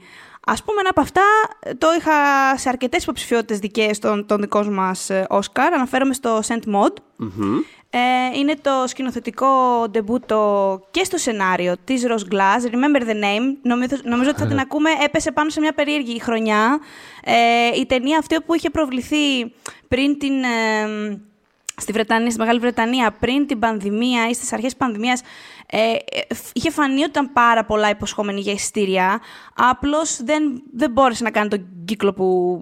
Α 0.48 0.54
πούμε, 0.64 0.80
ένα 0.80 0.88
από 0.90 1.00
αυτά 1.00 1.22
ε, 1.60 1.74
το 1.74 1.86
είχα 1.98 2.12
σε 2.56 2.68
αρκετές 2.68 3.02
υποψηφιότητες 3.02 3.58
δικές 3.58 3.98
των, 3.98 4.26
των 4.26 4.40
δικών 4.40 4.72
μας 4.72 5.10
Όσκαρ. 5.28 5.72
Αναφέρομαι 5.72 6.14
στο 6.14 6.40
Saint 6.46 6.74
Mod. 6.74 6.92
Μμμ. 7.16 7.58
Ε, 7.96 8.38
είναι 8.38 8.54
το 8.62 8.84
σκηνοθετικό 8.86 9.46
ντεμπούτο 9.90 10.80
και 10.90 11.04
στο 11.04 11.16
σενάριο 11.16 11.74
της 11.84 12.06
Rose 12.06 12.34
Glass, 12.34 12.70
Remember 12.70 13.02
the 13.02 13.14
Name. 13.14 13.56
Νομίζω, 13.62 13.96
νομίζω 14.02 14.30
ότι 14.30 14.40
θα 14.40 14.46
την 14.46 14.58
ακούμε. 14.64 14.90
Έπεσε 15.04 15.32
πάνω 15.32 15.50
σε 15.50 15.60
μια 15.60 15.72
περίεργη 15.72 16.20
χρονιά. 16.20 16.78
Ε, 17.24 17.80
η 17.80 17.86
ταινία 17.86 18.18
αυτή 18.18 18.40
που 18.40 18.54
είχε 18.54 18.70
προβληθεί 18.70 19.52
πριν 19.88 20.18
την... 20.18 20.42
ε, 20.42 21.20
στη 21.80 21.92
Βρετανία, 21.92 22.30
στη 22.30 22.38
Μεγάλη 22.38 22.58
Βρετανία, 22.58 23.16
πριν 23.20 23.46
την 23.46 23.58
πανδημία 23.58 24.28
ή 24.28 24.34
στις 24.34 24.52
αρχές 24.52 24.70
της 24.70 24.76
πανδημίας, 24.76 25.20
ε, 25.66 25.78
ε 25.78 25.96
είχε 26.52 26.70
φανεί 26.70 27.00
ότι 27.00 27.08
ήταν 27.08 27.32
πάρα 27.32 27.64
πολλά 27.64 27.90
υποσχόμενοι 27.90 28.40
για 28.40 28.52
εισιτήρια. 28.52 29.20
Απλώς 29.54 30.22
δεν, 30.22 30.62
δεν 30.72 30.90
μπόρεσε 30.90 31.22
να 31.22 31.30
κάνει 31.30 31.48
τον 31.48 31.66
κύκλο 31.84 32.12
που 32.12 32.58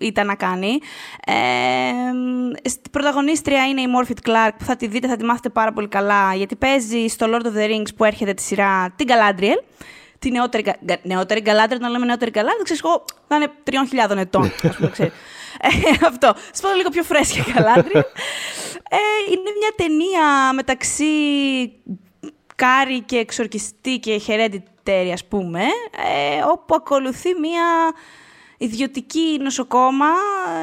ήταν 0.00 0.26
να 0.26 0.34
κάνει. 0.34 0.78
Ε, 1.26 2.68
στη 2.68 2.90
πρωταγωνίστρια 2.90 3.66
είναι 3.66 3.80
η 3.80 3.86
Morfit 3.96 4.28
Clark, 4.30 4.52
που 4.58 4.64
θα 4.64 4.76
τη 4.76 4.86
δείτε, 4.86 5.08
θα 5.08 5.16
τη 5.16 5.24
μάθετε 5.24 5.48
πάρα 5.48 5.72
πολύ 5.72 5.88
καλά, 5.88 6.34
γιατί 6.34 6.56
παίζει 6.56 7.06
στο 7.06 7.26
Lord 7.28 7.46
of 7.46 7.56
the 7.56 7.70
Rings 7.70 7.94
που 7.96 8.04
έρχεται 8.04 8.34
τη 8.34 8.42
σειρά 8.42 8.92
την 8.96 9.06
Galadriel 9.08 9.62
τη 10.18 10.30
νεότερη, 10.30 10.74
νεότερη 11.02 11.42
Galadriel, 11.46 11.74
όταν 11.74 11.90
λέμε 11.90 12.06
νεότερη 12.06 12.30
γκαλάντρια, 12.30 12.62
ξέρεις 12.62 12.82
εγώ, 12.84 13.04
θα 13.28 13.36
είναι 13.36 13.50
3.000 14.10 14.16
ετών, 14.16 14.52
ας 14.62 14.76
πούμε. 14.76 15.12
Ε, 15.64 16.06
αυτό. 16.06 16.34
Σου 16.54 16.60
πω 16.62 16.68
λίγο 16.76 16.90
πιο 16.90 17.02
φρέσκια 17.02 17.44
Galadriel. 17.52 18.02
Ε, 18.88 19.32
είναι 19.32 19.50
μια 19.58 19.72
ταινία 19.76 20.52
μεταξύ 20.54 21.04
Κάρι 22.56 23.00
και 23.00 23.16
εξορκιστή 23.16 23.98
και 23.98 24.20
hereditary, 24.26 25.10
ας 25.12 25.24
πούμε, 25.24 25.60
ε, 25.60 26.42
όπου 26.50 26.74
ακολουθεί 26.74 27.34
μια 27.40 27.92
ιδιωτική 28.58 29.38
νοσοκόμα, 29.40 30.10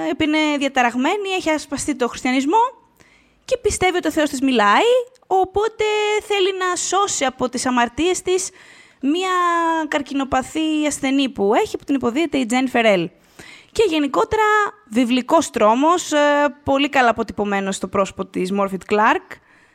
ε, 0.10 0.14
που 0.14 0.24
είναι 0.24 0.58
διαταραγμένη, 0.58 1.30
έχει 1.38 1.50
ασπαστεί 1.50 1.96
το 1.96 2.08
χριστιανισμό 2.08 2.80
και 3.46 3.58
πιστεύει 3.58 3.98
ότι 3.98 4.08
ο 4.08 4.12
Θεός 4.12 4.30
της 4.30 4.42
μιλάει, 4.42 4.92
οπότε 5.28 5.84
θέλει 6.28 6.58
να 6.58 6.76
σώσει 6.76 7.26
από 7.26 7.50
τις 7.50 7.66
αμαρτίες 7.66 8.22
της 8.22 8.50
μια 9.02 9.32
καρκινοπαθή 9.88 10.86
ασθενή 10.88 11.30
που 11.30 11.54
έχει, 11.54 11.78
που 11.78 11.84
την 11.84 11.96
υποδύεται 11.95 12.38
η 12.38 12.46
Τζένιφερ 12.45 12.67
Ελ. 12.69 13.10
Και 13.71 13.84
γενικότερα 13.88 14.43
βιβλικός 14.89 15.49
τρόμος, 15.49 16.12
ε, 16.12 16.17
πολύ 16.63 16.89
καλά 16.89 17.10
αποτυπωμένος 17.10 17.75
στο 17.75 17.88
πρόσωπο 17.88 18.25
της 18.25 18.51
Μόρφιτ 18.51 18.81
Κλάρκ, 18.86 19.31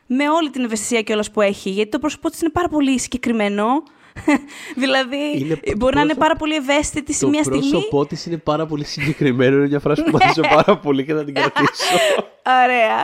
με 0.06 0.30
όλη 0.30 0.50
την 0.50 0.64
ευαισθησία 0.64 1.02
κιόλας 1.02 1.30
που 1.30 1.40
έχει, 1.40 1.70
γιατί 1.70 1.90
το 1.90 1.98
πρόσωπό 1.98 2.30
της 2.30 2.40
είναι 2.40 2.50
πάρα 2.50 2.68
πολύ 2.68 2.98
συγκεκριμένο, 2.98 3.82
δηλαδή, 4.82 5.16
Είναι 5.38 5.56
π- 5.56 5.76
μπορεί 5.76 5.94
να 5.94 6.00
είναι 6.00 6.14
πρόσωπο- 6.14 6.18
πάρα 6.18 6.34
πολύ 6.36 6.54
ευαίσθητη 6.54 7.12
σε 7.12 7.20
Το 7.20 7.28
μια 7.28 7.42
στιγμή. 7.42 7.70
πρόσωπό 7.70 8.06
της 8.06 8.26
είναι 8.26 8.36
πάρα 8.36 8.66
πολύ 8.66 8.84
συγκεκριμένο. 8.84 9.56
Είναι 9.56 9.66
μια 9.66 9.78
φράση 9.80 10.02
που 10.02 10.10
μου 10.10 10.16
άρεσε 10.20 10.40
πάρα 10.40 10.78
πολύ 10.78 11.04
και 11.04 11.14
θα 11.14 11.24
την 11.24 11.34
κρατήσω. 11.34 11.96
Ωραία. 12.64 12.96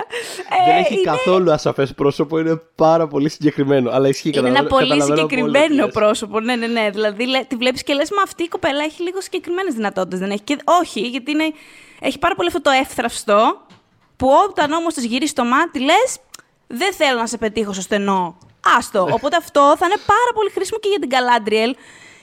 Δεν 0.67 0.77
Ε, 0.77 0.79
έχει 0.81 0.93
είναι, 0.95 1.03
καθόλου 1.03 1.53
ασαφές 1.53 1.95
πρόσωπο, 1.95 2.39
είναι 2.39 2.61
πάρα 2.75 3.07
πολύ 3.07 3.29
συγκεκριμένο. 3.29 3.91
Αλλά 3.91 4.09
ισχύει 4.09 4.29
είναι 4.29 4.39
ένα 4.39 4.49
καταλαβαίνω- 4.49 4.79
πολύ 4.79 4.89
καταλαβαίνω 4.99 5.29
συγκεκριμένο 5.29 5.65
απόλυτα 5.65 5.83
τι 5.89 5.95
λες. 5.99 6.05
πρόσωπο. 6.05 6.41
Ναι, 6.41 6.57
ναι, 6.57 6.67
ναι. 6.67 6.91
Δηλαδή, 6.91 7.27
λέ- 7.27 7.47
τη 7.47 7.57
βλέπεις 7.57 7.83
και 7.83 7.95
λες, 7.95 8.11
Μα 8.11 8.23
αυτή 8.23 8.43
η 8.43 8.49
κοπέλα 8.49 8.85
έχει 8.85 9.03
λίγο 9.03 9.21
συγκεκριμένες 9.21 9.75
δυνατότητες. 9.75 10.19
Δεν 10.19 10.31
έχει. 10.31 10.41
Και, 10.45 10.57
όχι, 10.65 11.01
γιατί 11.01 11.31
είναι, 11.31 11.53
έχει 12.01 12.19
πάρα 12.19 12.35
πολύ 12.35 12.49
αυτό 12.49 12.61
το 12.61 12.71
εύθραυστο 12.71 13.61
που 14.17 14.29
όταν 14.49 14.73
όμως 14.73 14.95
της 14.95 15.05
γυρίσει 15.05 15.33
το 15.33 15.45
μάτι, 15.45 15.79
λες, 15.81 16.19
Δεν 16.67 16.93
θέλω 16.93 17.19
να 17.19 17.27
σε 17.27 17.39
πετύχω 17.39 17.73
στο 17.73 17.83
στενό. 17.83 18.39
Άστο. 18.79 19.05
Ναι. 19.05 19.13
Οπότε 19.13 19.37
αυτό 19.37 19.75
θα 19.79 19.87
είναι 19.87 19.97
πάρα 20.07 20.31
πολύ 20.35 20.51
χρήσιμο 20.51 20.79
και 20.81 20.89
για 20.89 20.99
την 20.99 21.09
Γκαλάντριελ. 21.09 21.75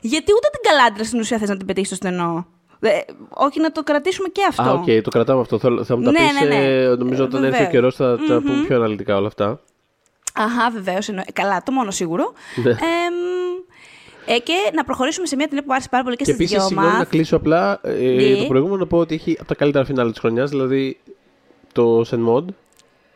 Γιατί 0.01 0.31
ούτε 0.37 0.47
την 0.51 0.61
Γκαλάντριελ 0.71 1.05
στην 1.07 1.19
ουσία 1.19 1.37
θες 1.37 1.49
να 1.49 1.57
την 1.57 1.65
πετύχεις 1.65 1.87
στο 1.87 1.95
στενό. 1.95 2.47
Ε, 2.81 2.89
όχι 3.29 3.59
να 3.61 3.71
το 3.71 3.83
κρατήσουμε 3.83 4.27
και 4.27 4.41
αυτό. 4.49 4.61
Α, 4.61 4.71
οκ, 4.71 4.85
το 5.03 5.09
κρατάμε 5.09 5.41
αυτό. 5.41 5.59
Θέλω- 5.59 5.83
Θα 5.83 5.97
μου 5.97 6.03
τα 6.03 6.11
Ναι, 6.11 6.17
πεις, 6.19 6.41
ναι, 6.41 6.47
ναι. 6.47 6.65
ε, 6.65 6.87
Νομίζω 6.95 7.23
όταν 7.23 7.43
έρθει 7.43 7.55
ο 7.63 7.65
Βεβαίως. 7.65 7.71
καιρός 7.71 7.95
θα 7.95 8.17
τα 8.27 8.41
πούμε 8.41 8.63
πιο 8.67 8.75
αναλυτικά 8.75 9.15
όλα 9.17 9.27
αυτά. 9.27 9.59
Αχά, 10.33 10.69
βεβαίως. 10.71 11.09
Καλά, 11.33 11.63
το 11.63 11.71
μόνο 11.71 11.91
σίγουρο. 11.91 12.33
Ναι. 12.63 12.69
Εμ, 12.69 12.77
ε, 14.25 14.39
και 14.39 14.53
να 14.73 14.83
προχωρήσουμε 14.83 15.25
σε 15.27 15.35
μια 15.35 15.45
ταινία 15.47 15.61
που 15.61 15.67
μου 15.69 15.73
άρεσε 15.73 15.89
πάρα 15.91 16.03
πολύ 16.03 16.15
και, 16.15 16.23
Και 16.23 16.31
στις 16.31 16.39
επίσης, 16.45 16.57
δυο 16.57 16.67
συγγνώμη 16.67 16.91
να 16.91 16.97
μας. 16.97 17.07
κλείσω 17.07 17.35
απλά 17.35 17.79
ε, 17.83 17.91
Ναι. 17.91 18.35
το 18.41 18.45
προηγούμενο 18.47 18.77
να 18.79 18.85
πω 18.87 18.97
ότι 18.97 19.15
έχει 19.15 19.35
από 19.39 19.47
τα 19.47 19.55
καλύτερα 19.55 19.85
φινάλε 19.85 20.09
της 20.11 20.19
χρονιάς, 20.19 20.49
δηλαδή 20.49 20.99
το 21.71 22.01
Sen 22.11 22.27
Mod. 22.27 22.43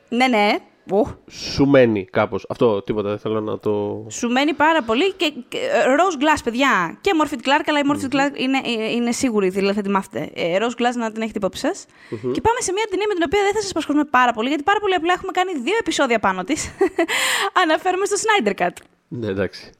Ναι, 0.09 0.27
ναι. 0.27 0.57
Ου, 0.91 1.07
Σου 1.31 1.65
μένει 1.65 2.05
κάπως. 2.05 2.45
Αυτό 2.49 2.81
τίποτα, 2.81 3.09
δεν 3.09 3.19
θέλω 3.19 3.41
να 3.41 3.59
το. 3.59 4.05
σου 4.09 4.29
μένει 4.29 4.53
πάρα 4.53 4.81
πολύ. 4.83 5.13
Και, 5.13 5.33
και 5.47 5.57
ε, 5.57 5.83
Rose 5.97 6.21
Glass, 6.23 6.39
παιδιά. 6.43 6.97
Και 7.01 7.11
Morphin 7.21 7.47
Clark, 7.47 7.63
αλλά 7.67 7.79
η 7.79 7.83
Morphin 7.91 8.15
Clark 8.15 8.39
είναι, 8.39 8.57
ε, 8.65 8.91
είναι 8.91 9.11
σίγουρη, 9.11 9.49
δηλαδή 9.49 9.75
θα 9.75 9.81
τη 9.81 9.89
μάθετε. 9.89 10.31
Ε, 10.33 10.57
Rose 10.59 10.81
Glass 10.81 10.95
να 10.95 11.11
την 11.11 11.21
έχετε 11.21 11.37
υπόψη 11.37 11.59
σας. 11.59 11.85
Και 12.09 12.41
πάμε 12.41 12.59
σε 12.59 12.71
μια 12.71 12.85
ταινία 12.89 13.05
με 13.07 13.13
την 13.13 13.23
οποία 13.25 13.41
δεν 13.41 13.53
θα 13.53 13.61
σας 13.61 13.69
απασχολούμε 13.69 14.05
πάρα 14.05 14.33
πολύ, 14.33 14.47
γιατί 14.47 14.63
πάρα 14.63 14.79
πολύ 14.79 14.93
απλά 14.93 15.13
έχουμε 15.13 15.31
κάνει 15.31 15.51
δύο 15.53 15.77
επεισόδια 15.79 16.19
πάνω 16.19 16.43
της. 16.43 16.71
Αναφέρουμε 17.63 18.05
στο 18.05 18.15
Snyder 18.23 18.53
Cut. 18.61 18.75
Ναι, 19.07 19.27
εντάξει. 19.27 19.71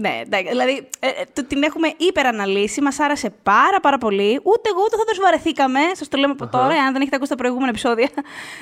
Ναι, 0.00 0.20
εντάξει, 0.22 0.48
δηλαδή 0.48 0.88
ε, 0.98 1.06
ε, 1.08 1.24
το, 1.32 1.44
την 1.44 1.62
έχουμε 1.62 1.92
υπεραναλύσει, 1.96 2.80
μας 2.80 2.98
άρεσε 2.98 3.30
πάρα 3.42 3.80
πάρα 3.80 3.98
πολύ. 3.98 4.40
Ούτε 4.42 4.68
εγώ 4.72 4.82
ούτε 4.84 4.96
θα 4.96 5.04
το 5.04 5.20
βαρεθήκαμε, 5.22 5.80
σας 5.92 6.08
το 6.08 6.16
λέμε 6.16 6.32
από 6.32 6.46
τώρα, 6.46 6.74
αν 6.74 6.92
δεν 6.92 7.00
έχετε 7.00 7.16
ακούσει 7.16 7.30
τα 7.30 7.36
προηγούμενα 7.36 7.68
επεισόδια. 7.68 8.08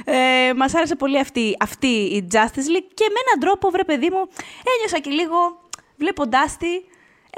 Ε, 0.04 0.52
μας 0.56 0.74
άρεσε 0.74 0.94
πολύ 0.96 1.18
αυτή, 1.18 1.56
αυτή 1.60 1.86
η 1.86 2.28
Justice 2.32 2.68
League 2.74 2.90
και 2.94 3.06
με 3.14 3.18
έναν 3.26 3.38
τρόπο, 3.40 3.70
βρε 3.70 3.84
παιδί 3.84 4.10
μου, 4.10 4.28
ένιωσα 4.74 4.98
και 5.02 5.10
λίγο 5.10 5.36
βλέποντάς 5.96 6.56
τη, 6.56 6.68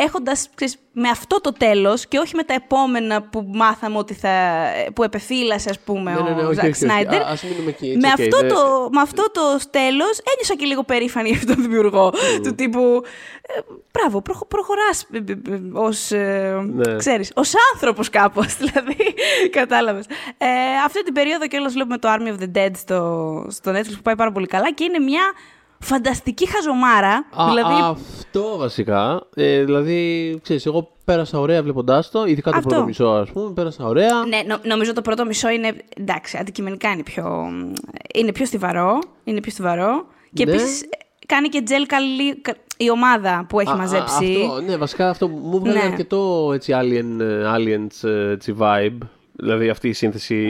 έχοντας, 0.05 0.49
ξέρεις, 0.55 0.77
με 0.93 1.09
αυτό 1.09 1.41
το 1.41 1.53
τέλος 1.53 2.07
και 2.07 2.19
όχι 2.19 2.37
με 2.37 2.43
τα 2.43 2.55
επόμενα 2.55 3.23
που 3.23 3.51
μάθαμε 3.55 3.99
ότι 3.99 4.15
θα, 4.15 4.31
που 4.95 5.03
επεφύλασε, 5.03 5.71
ας 5.71 5.79
πούμε, 5.81 6.13
Ναι, 6.13 6.21
ναι, 6.21 6.31
ναι, 6.31 6.43
ο 6.43 6.47
όχι, 6.47 6.55
Ζακ 6.55 6.65
όχι, 6.65 6.71
όχι. 6.71 6.75
Σνάιντερ. 6.85 7.23
Α- 7.23 7.27
ας 7.31 7.43
μείνουμε 7.43 7.71
εκεί, 7.71 7.97
Με, 8.01 8.09
it's 8.09 8.19
okay, 8.19 8.23
αυτό 8.25 8.37
δεν- 8.39 8.49
το, 8.49 8.89
με 8.93 9.01
αυτό 9.01 9.23
το 9.31 9.41
τέλος 9.71 10.21
ένιωσα 10.35 10.55
και 10.59 10.65
λίγο 10.65 10.83
περήφανη 10.85 11.29
για 11.37 11.47
τον 11.55 11.63
δημιουργό. 11.63 12.13
Του 12.43 12.55
τύπου, 12.55 13.03
ε, 13.43 13.61
μπράβο, 13.93 14.23
προχω, 14.23 14.47
προχωράς 14.47 15.07
ε, 15.13 15.17
ε, 15.17 15.55
ε, 15.55 15.61
ως, 15.73 16.11
ε, 16.11 16.61
Ναι. 16.73 16.97
ξέρεις, 16.97 17.33
ως 17.35 17.53
άνθρωπος 17.75 18.09
κάπως, 18.11 18.57
δηλαδή, 18.61 18.97
κατάλαβες. 19.51 20.05
Ε, 20.39 20.47
αυτή 20.87 21.05
την 21.05 21.15
περίοδο 21.15 21.47
κιόλας 21.47 21.73
βλέπουμε 21.73 21.99
το 21.99 22.09
Army 22.19 22.29
of 22.29 22.43
the 22.43 22.57
Dead 22.59 22.71
στο, 22.77 23.47
στο 23.51 23.71
Netflix 23.73 23.93
που 23.97 24.03
πάει 24.03 24.17
πάρα 24.17 24.33
πολύ 24.33 24.47
καλά 24.47 24.73
και 24.73 24.85
είναι 24.85 24.99
μια 24.99 25.23
φανταστική 25.81 26.49
χαζομάρα. 26.49 27.13
Α, 27.37 27.47
δηλαδή, 27.49 27.75
Αυτό 27.83 28.57
βασικά. 28.59 29.27
Ε, 29.35 29.65
δηλαδή, 29.65 30.39
ξέρεις, 30.43 30.67
εγώ 30.67 30.93
πέρασα 31.05 31.39
ωραία 31.41 31.63
βλέποντάς 31.63 32.11
το, 32.11 32.25
ειδικά 32.25 32.51
το 32.51 32.57
Αυτό. 32.57 32.69
πρώτο 32.69 32.85
μισό, 32.85 33.05
ας 33.07 33.31
πούμε. 33.31 33.53
Πέρασα 33.53 33.85
ωραία. 33.85 34.25
Ναι, 34.29 34.41
νο- 34.47 34.61
νομίζω 34.63 34.93
το 34.93 35.03
πρώτο 35.03 35.25
μισό 35.25 35.49
είναι. 35.51 35.77
Εντάξει, 35.97 36.37
αντικειμενικά 36.41 36.91
είναι 36.91 37.03
πιο. 37.03 37.49
Είναι 38.15 38.33
πιο 38.33 38.45
στιβαρό. 38.47 38.99
Είναι 39.25 39.41
πιο 39.41 39.51
στιβαρό. 39.51 40.07
Και 40.33 40.45
Ναι. 40.45 40.53
επίσης 40.53 40.89
κάνει 41.27 41.49
και 41.49 41.63
τζελ 41.63 41.87
καλή. 41.87 42.41
κα- 42.41 42.57
Η 42.77 42.91
ομάδα 42.91 43.47
που 43.49 43.61
έχει 43.61 43.71
Α, 43.71 43.75
α, 43.75 43.77
μαζέψει. 43.77 44.37
αυτό, 44.47 44.61
ναι, 44.61 44.77
βασικά 44.77 45.09
αυτό 45.09 45.29
μου 45.29 45.57
έβγαλε 45.57 45.79
Ναι. 45.79 45.85
αρκετό 45.85 46.51
έτσι, 46.55 46.73
alien, 46.77 47.21
ε, 47.21 47.45
aliens 47.57 48.09
ε, 48.09 48.31
έτσι, 48.31 48.55
vibe. 48.59 48.99
Δηλαδή 49.33 49.69
αυτή 49.69 49.89
η 49.89 49.93
σύνθεση 49.93 50.49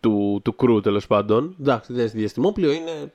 του, 0.00 0.40
του 0.44 0.54
crew 0.62 0.82
τέλος 0.82 1.06
πάντων. 1.06 1.56
Εντάξει, 1.60 1.92
δεν 1.92 2.00
είναι 2.00 2.08
στη 2.08 2.18
διαστημόπλιο, 2.18 2.72
είναι 2.72 3.12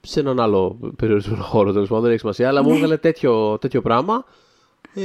σε 0.00 0.20
έναν 0.20 0.40
άλλο 0.40 0.78
περιορισμένο 0.96 1.42
χώρο 1.42 1.72
τέλος 1.72 1.88
πάντων, 1.88 2.02
δεν 2.02 2.10
έχει 2.10 2.20
σημασία. 2.20 2.48
Αλλά 2.48 2.62
μου 2.62 2.70
έβγαλε 2.74 2.96
τέτοιο, 2.96 3.58
τέτοιο 3.58 3.82
πράγμα. 3.82 4.24
Ε, 4.94 5.02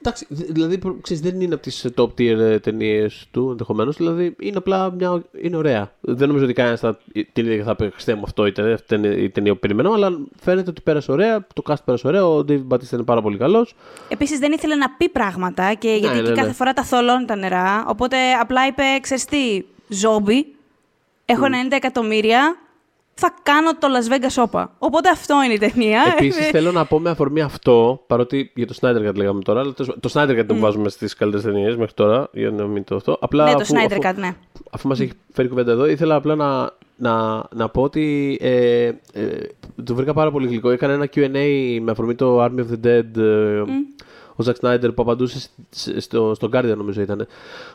εντάξει, 0.00 0.26
δη- 0.28 0.52
δηλαδή 0.52 0.78
προ- 0.78 0.96
ξέρεις, 1.00 1.22
δεν 1.22 1.40
είναι 1.40 1.54
από 1.54 1.62
τις 1.62 1.86
top 1.96 2.08
tier 2.18 2.58
ταινίες 2.62 3.28
του 3.30 3.48
ενδεχομένως. 3.50 3.96
Δηλαδή 3.96 4.36
είναι 4.40 4.56
απλά 4.56 4.92
μια. 4.92 5.22
είναι 5.42 5.56
ωραία. 5.56 5.92
Δεν 6.00 6.26
νομίζω 6.26 6.44
ότι 6.44 6.54
κανένας 6.54 6.80
θα 6.80 6.98
την 7.32 7.46
είδε 7.46 7.56
και 7.56 7.62
θα 7.62 7.76
πει 7.76 7.90
Χριστέ 7.90 8.14
μου 8.14 8.22
αυτό 8.24 8.46
ήταν 8.46 8.72
αυτή 8.72 8.94
είναι 8.94 9.08
η 9.08 9.30
ταινία 9.30 9.52
που 9.52 9.58
περιμένω. 9.58 9.92
Αλλά 9.92 10.18
φαίνεται 10.40 10.70
ότι 10.70 10.80
πέρασε 10.80 11.12
ωραία. 11.12 11.46
Το 11.54 11.62
cast 11.68 11.84
πέρασε 11.84 12.06
ωραία. 12.06 12.26
Ο 12.26 12.38
David 12.48 12.66
Batista 12.68 12.92
είναι 12.92 13.02
πάρα 13.02 13.22
πολύ 13.22 13.36
καλός. 13.36 13.74
Επίσης 14.08 14.38
δεν 14.38 14.52
ήθελε 14.52 14.74
να 14.74 14.90
πει 14.90 15.08
πράγματα 15.08 15.74
και 15.74 15.88
γιατί 15.88 16.14
ναι, 16.14 16.20
εκεί 16.20 16.30
ναι. 16.30 16.34
κάθε 16.36 16.52
φορά 16.52 16.72
τα 16.72 16.82
θολώνει 16.82 17.24
τα 17.24 17.36
νερά. 17.36 17.84
Οπότε 17.88 18.16
απλά 18.40 18.66
είπε, 18.66 18.82
ξέρεις 19.00 19.24
τι, 19.24 19.62
ζόμπι. 19.88 20.46
Έχω 21.24 21.44
90 21.44 21.48
εκατομμύρια. 21.70 22.56
Θα 23.14 23.34
κάνω 23.42 23.70
το 23.78 23.88
Las 23.90 24.12
Vegas 24.12 24.44
Opa. 24.50 24.64
Οπότε 24.78 25.08
αυτό 25.10 25.34
είναι 25.44 25.52
η 25.54 25.58
ταινία. 25.58 26.02
Επίσης 26.18 26.48
θέλω 26.48 26.72
να 26.72 26.84
πω 26.84 26.98
με 26.98 27.10
αφορμή 27.10 27.40
αυτό, 27.40 28.02
παρότι 28.06 28.52
για 28.54 28.66
το 28.66 28.74
Snyder 28.80 29.08
Cut 29.08 29.14
λέγαμε 29.14 29.40
τώρα, 29.42 29.60
αλλά 29.60 29.72
τέλος- 29.72 29.96
το 30.00 30.10
Snyder 30.12 30.38
Cut 30.40 30.44
το 30.46 30.56
βάζουμε 30.56 30.88
στις 30.88 31.14
καλύτερες 31.14 31.44
ταινίες 31.46 31.76
μέχρι 31.76 31.94
τώρα, 31.94 32.28
για 32.32 32.50
να 32.50 32.66
μην 32.66 32.84
το 32.84 32.94
αυτό. 32.96 33.16
Απλά 33.20 33.44
ναι, 33.44 33.52
το 33.52 33.58
αφού- 33.60 33.76
Snyder 33.76 33.86
αφού- 33.90 34.04
Cut, 34.04 34.14
ναι. 34.20 34.34
αφού 34.70 34.88
μας 34.88 35.00
έχει 35.00 35.12
φέρει 35.32 35.48
κουβέντα 35.48 35.72
εδώ, 35.72 35.86
ήθελα 35.86 36.14
απλά 36.14 36.34
να, 36.34 36.70
να, 36.96 37.42
να 37.54 37.68
πω 37.68 37.82
ότι 37.82 38.38
ε, 38.40 38.84
ε, 38.84 38.92
το 39.84 39.94
βρήκα 39.94 40.12
πάρα 40.12 40.30
πολύ 40.30 40.46
γλυκό. 40.46 40.70
Έκανε 40.70 40.92
ένα 40.92 41.08
Q&A 41.14 41.78
με 41.82 41.90
αφορμή 41.90 42.14
το 42.14 42.44
Army 42.44 42.58
of 42.58 42.66
the 42.72 42.86
Dead, 42.86 43.16
ε, 43.22 43.62
ο 44.40 44.44
Zack 44.46 44.66
Snyder 44.66 44.94
που 44.94 45.02
απαντούσε 45.02 45.48
σ- 45.70 46.00
στο, 46.00 46.32
στο 46.34 46.48
Guardian 46.52 46.74
νομίζω 46.76 47.00
ήταν, 47.00 47.26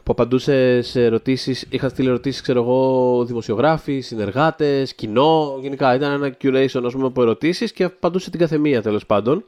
που 0.04 0.12
απαντούσε 0.12 0.82
σε 0.82 1.04
ερωτήσεις, 1.04 1.66
είχαν 1.70 1.90
στείλει 1.90 2.08
ερωτήσεις, 2.08 2.42
ξέρω 2.42 2.62
εγώ, 2.62 3.24
δημοσιογράφοι, 3.26 4.00
συνεργάτες, 4.00 4.94
κοινό, 4.94 5.58
γενικά 5.62 5.96
ήταν 5.96 6.12
ένα 6.12 6.36
curation 6.44 6.82
ας 6.86 6.94
πούμε 6.94 7.06
από 7.06 7.22
ερωτήσεις 7.22 7.72
και 7.72 7.84
απαντούσε 7.84 8.30
την 8.30 8.40
καθεμία 8.40 8.82
τέλος 8.82 9.06
πάντων. 9.06 9.44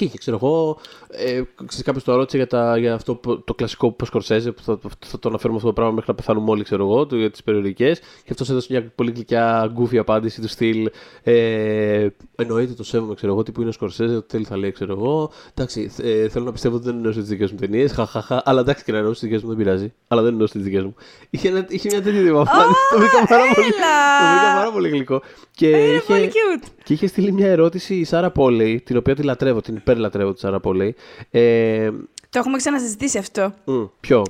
Και 0.00 0.06
είχε, 0.06 0.18
ξέρω 0.18 0.38
εγώ, 0.42 0.78
ε, 1.08 1.42
κάποιος 1.84 2.04
το 2.04 2.14
ρώτησε 2.16 2.36
για, 2.36 2.46
τα, 2.46 2.76
για 2.78 2.94
αυτό 2.94 3.14
που- 3.14 3.44
το 3.44 3.54
κλασικό 3.54 3.90
που 3.90 4.04
Σκορσέζε, 4.04 4.52
που 4.52 4.62
θα, 4.62 4.78
θα 5.06 5.18
το 5.18 5.28
αναφέρουμε 5.28 5.56
αυτό 5.56 5.68
το 5.68 5.74
πράγμα 5.74 5.92
μέχρι 5.94 6.10
να 6.10 6.16
πεθάνουμε 6.16 6.50
όλοι, 6.50 6.62
ξέρω 6.64 6.84
εγώ, 6.84 7.06
του, 7.06 7.16
για 7.16 7.30
τις 7.30 7.42
περιοδικές. 7.42 7.98
Και 7.98 8.28
αυτός 8.30 8.50
έδωσε 8.50 8.66
μια 8.70 8.92
πολύ 8.94 9.10
γλυκιά 9.10 9.70
γκούφι 9.72 9.98
απάντηση 9.98 10.40
του 10.40 10.48
στυλ. 10.48 10.90
Ε, 11.22 12.06
εννοείται 12.36 12.72
το 12.72 12.84
σέβομαι, 12.84 13.14
ξέρω 13.14 13.32
εγώ, 13.32 13.42
τι 13.42 13.52
που 13.52 13.60
είναι 13.60 13.68
ο 13.68 13.72
Σκορσέζε, 13.72 14.16
ό,τι 14.16 14.26
θέλει 14.30 14.44
θα 14.44 14.56
λέει, 14.56 14.70
ξέρω 14.72 14.92
εγώ. 14.92 15.30
Εντάξει, 15.54 15.90
ε, 16.02 16.28
θέλω 16.28 16.44
να 16.44 16.52
πιστεύω 16.52 16.76
ότι 16.76 16.84
δεν 16.84 16.94
εννοούσε 16.94 17.20
τις 17.20 17.28
δικές 17.28 17.50
μου 17.50 17.56
ταινίες. 17.58 17.92
Χαχαχα, 17.92 18.42
αλλά 18.44 18.60
εντάξει 18.60 18.84
και 18.84 18.92
να 18.92 18.98
εννοούσε 18.98 19.20
τις 19.20 19.28
δικές 19.28 19.42
μου 19.42 19.48
δεν 19.48 19.58
πειράζει. 19.58 19.92
Αλλά 20.08 20.22
δεν 20.22 20.32
εννοούσε 20.32 20.52
τις 20.52 20.62
δικές 20.62 20.82
μου. 20.82 20.94
Είχε, 21.30 21.48
ένα, 21.48 21.66
είχε 21.68 21.88
μια 21.92 22.02
τέτοια 22.02 22.22
τύπο 22.22 22.40
απάντηση. 22.40 22.74
το 22.92 22.98
βρήκα 22.98 23.26
πάρα 23.28 23.42
πολύ, 23.54 23.66
έλα! 23.66 24.18
το 24.20 24.26
βρήκα 24.34 24.54
πάρα 24.58 24.72
πολύ 24.72 24.88
γλυκό. 24.88 25.22
Και 25.50 25.68
Είναι 25.68 25.78
είχε- 25.86 26.02
πολύ 26.06 26.30
cute. 26.32 26.68
Και 26.90 26.96
είχε 26.96 27.06
στείλει 27.06 27.32
μια 27.32 27.46
ερώτηση 27.48 27.94
η 27.94 28.04
Σάρα 28.04 28.30
Πόλεϊ, 28.30 28.80
την 28.80 28.96
οποία 28.96 29.14
τη 29.14 29.22
λατρεύω, 29.22 29.60
την 29.60 29.76
υπερλατρεύω 29.76 30.32
τη 30.32 30.40
Σάρα 30.40 30.60
Πόλεϊ. 30.60 30.94
Ε, 31.30 31.90
Το 32.30 32.38
έχουμε 32.38 32.56
ξανασυζητήσει 32.56 33.18
αυτό. 33.18 33.54
μ, 33.64 33.82
ποιο; 34.00 34.22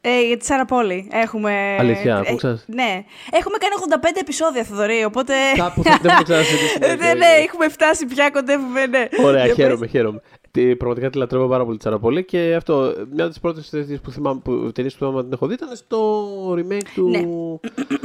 Ε, 0.00 0.26
για 0.26 0.36
τη 0.36 0.44
Σάρα 0.44 0.64
Πόλη. 0.64 1.08
Έχουμε. 1.12 1.76
Αλήθεια, 1.78 2.22
ε, 2.26 2.30
πού 2.30 2.36
ξέρεις; 2.36 2.64
Ναι. 2.68 3.04
Έχουμε 3.30 3.56
κάνει 3.58 3.74
85 3.78 4.20
επεισόδια, 4.20 4.64
Θοδωρή, 4.64 5.04
οπότε. 5.04 5.32
Κάπου 5.56 5.82
θα- 5.82 5.98
δεν 6.02 6.10
έχουμε 6.10 6.22
ξανασυζητήσει. 6.22 6.78
Ε, 6.80 6.94
ναι, 6.94 7.14
ναι, 7.22 7.26
έχουμε 7.46 7.68
φτάσει 7.68 8.06
πια, 8.06 8.30
κοντεύουμε, 8.30 8.86
ναι. 8.86 9.08
Ωραία, 9.24 9.44
Για 9.44 9.54
χαίρομαι, 9.54 9.76
πες. 9.80 9.90
χαίρομαι. 9.90 10.20
Τι, 10.50 10.76
πραγματικά 10.76 11.10
τη 11.10 11.18
λατρεύω 11.18 11.48
πάρα 11.48 11.64
πολύ 11.64 11.76
τη 11.76 11.82
Σάρα 11.84 11.98
Πόλεϊ 11.98 12.24
και 12.24 12.54
αυτό, 12.56 12.74
μια 13.12 13.22
από 13.24 13.28
τις 13.32 13.40
πρώτες 13.40 13.70
ταινίες 13.70 14.00
που 14.00 14.10
θυμάμαι, 14.10 14.40
που, 14.44 14.70
ταινίες 14.74 14.92
που 14.92 14.98
θυμάμαι 14.98 15.16
να 15.16 15.22
την 15.24 15.32
έχω 15.32 15.46
δει 15.46 15.54
ήταν 15.54 15.68
στο 15.76 16.26
remake 16.54 16.88
του. 16.94 17.10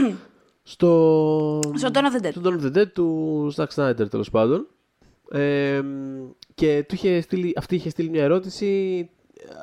Ναι. 0.68 0.74
στο. 0.74 1.60
Στο 1.76 1.90
Dawn 1.94 1.98
of 1.98 2.22
the 2.22 2.26
Dead. 2.26 2.32
Στο 2.32 2.42
Dawn 2.44 2.62
of 2.62 2.66
the 2.66 2.78
Dead 2.78 2.92
του 2.94 3.54
Zack 3.56 3.68
Snyder 3.76 4.10
τέλος 4.10 4.30
πάντων. 4.30 4.68
Ε, 5.32 5.82
και 6.56 6.86
του 6.88 6.96
είχε 6.96 7.22
στείλει, 7.22 7.54
αυτή 7.58 7.76
είχε 7.76 7.90
στείλει 7.90 8.10
μια 8.10 8.24
ερώτηση 8.24 9.10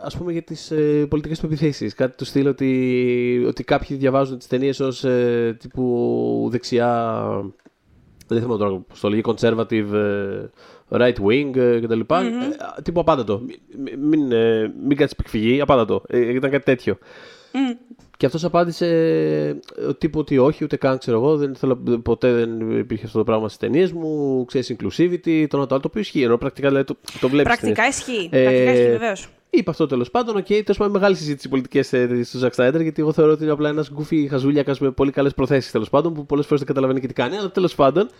ας 0.04 0.16
πούμε 0.16 0.32
για 0.32 0.42
τις 0.42 0.70
ε, 0.70 1.06
πολιτικές 1.06 1.38
του 1.38 1.46
επιθέσεις. 1.46 1.94
Κάτι 1.94 2.16
του 2.16 2.24
στείλει 2.24 2.48
ότι, 2.48 3.44
ότι 3.46 3.64
κάποιοι 3.64 3.96
διαβάζουν 3.96 4.38
τις 4.38 4.46
ταινίες 4.46 4.80
ως 4.80 5.04
ε, 5.04 5.56
τύπου 5.60 6.48
δεξιά 6.50 7.18
δεν 8.26 8.40
θυμάμαι 8.40 8.58
τώρα 8.58 8.78
πώς 8.88 9.00
το 9.00 9.08
λέγει, 9.08 9.22
conservative, 9.24 9.92
ε, 9.92 10.48
right 10.88 11.14
wing 11.14 11.56
ε, 11.56 11.80
κτλ. 11.80 12.00
Ε, 12.00 12.82
τύπου 12.82 13.00
απάντατο. 13.00 13.42
Μην, 13.76 13.98
μην, 13.98 14.32
ε, 14.32 14.72
μην 14.86 14.96
κάτσεις 14.96 15.18
εκφυγή, 15.18 15.60
απάντατο. 15.60 16.02
Ε, 16.06 16.34
ήταν 16.34 16.50
κάτι 16.50 16.64
τέτοιο. 16.64 16.98
Και 18.16 18.26
αυτός 18.26 18.44
απάντησε 18.44 18.86
ε, 19.76 19.94
τύπου 19.98 20.18
ότι 20.18 20.38
όχι, 20.38 20.64
ούτε 20.64 20.76
καν 20.76 20.98
ξέρω 20.98 21.16
εγώ. 21.16 21.36
Δεν 21.36 21.54
θέλω, 21.54 21.76
ποτέ 22.02 22.32
δεν 22.32 22.78
υπήρχε 22.78 23.04
αυτό 23.04 23.18
το 23.18 23.24
πράγμα 23.24 23.46
στις 23.48 23.58
ταινίες 23.58 23.92
μου. 23.92 24.44
Ξέρεις, 24.44 24.76
inclusivity, 24.76 25.46
το 25.48 25.58
ένα 25.58 25.66
το 25.66 25.74
άλλο. 25.74 25.82
Το 25.82 25.88
οποίο 25.88 26.00
ισχύει. 26.00 26.22
Ενώ 26.22 26.38
πρακτικά 26.38 26.68
δηλαδή, 26.68 26.84
το, 26.84 26.96
το 27.20 27.28
βλέπεις. 27.28 27.56
Πρακτικά 27.56 27.86
ισχύει. 27.86 28.28
Ε, 28.32 28.42
πρακτικά 28.42 28.72
ισχύει, 28.72 28.90
βεβαίως. 28.90 29.28
Είπα 29.50 29.70
αυτό 29.70 29.86
τέλος 29.86 30.10
πάντων. 30.10 30.36
OK, 30.36 30.44
okay, 30.44 30.60
τέλος 30.62 30.76
πάντων 30.76 30.92
μεγάλη 30.92 31.16
συζήτηση 31.16 31.48
πολιτικές 31.48 31.86
στο 32.22 32.38
Ζακ 32.38 32.54
Σνάιντερ, 32.54 32.80
γιατί 32.80 33.02
εγώ 33.02 33.12
θεωρώ 33.12 33.32
ότι 33.32 33.42
είναι 33.42 33.52
απλά 33.52 33.68
ένας 33.68 33.90
goofy 33.92 34.28
χαζούλιακας 34.28 34.78
με 34.78 34.90
πολύ 34.90 35.10
καλές 35.10 35.34
προθέσεις 35.34 35.70
τέλος 35.70 35.90
πάντων, 35.90 36.14
που 36.14 36.26
πολλές 36.26 36.44
φορές 36.44 36.58
δεν 36.58 36.68
καταλαβαίνει 36.68 37.00
και 37.00 37.06
τι 37.06 37.12
κάνει, 37.12 37.36
αλλά 37.36 37.50
τέλος 37.50 37.74
πάντων. 37.74 38.10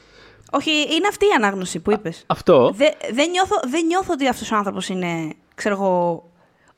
Όχι, 0.50 0.70
είναι 0.70 1.06
αυτή 1.08 1.24
η 1.24 1.32
ανάγνωση 1.36 1.80
που 1.80 1.92
είπες. 1.92 2.22
Αυτό. 2.26 2.72
Δε, 2.74 2.84
δεν, 3.12 3.30
νιώθω, 3.30 3.56
δεν 3.68 3.86
νιώθω 3.86 4.12
ότι 4.12 4.28
αυτός 4.28 4.50
ο 4.50 4.56
άνθρωπος 4.56 4.88
είναι, 4.88 5.32
ξέρω 5.54 5.74
εγώ, 5.74 6.24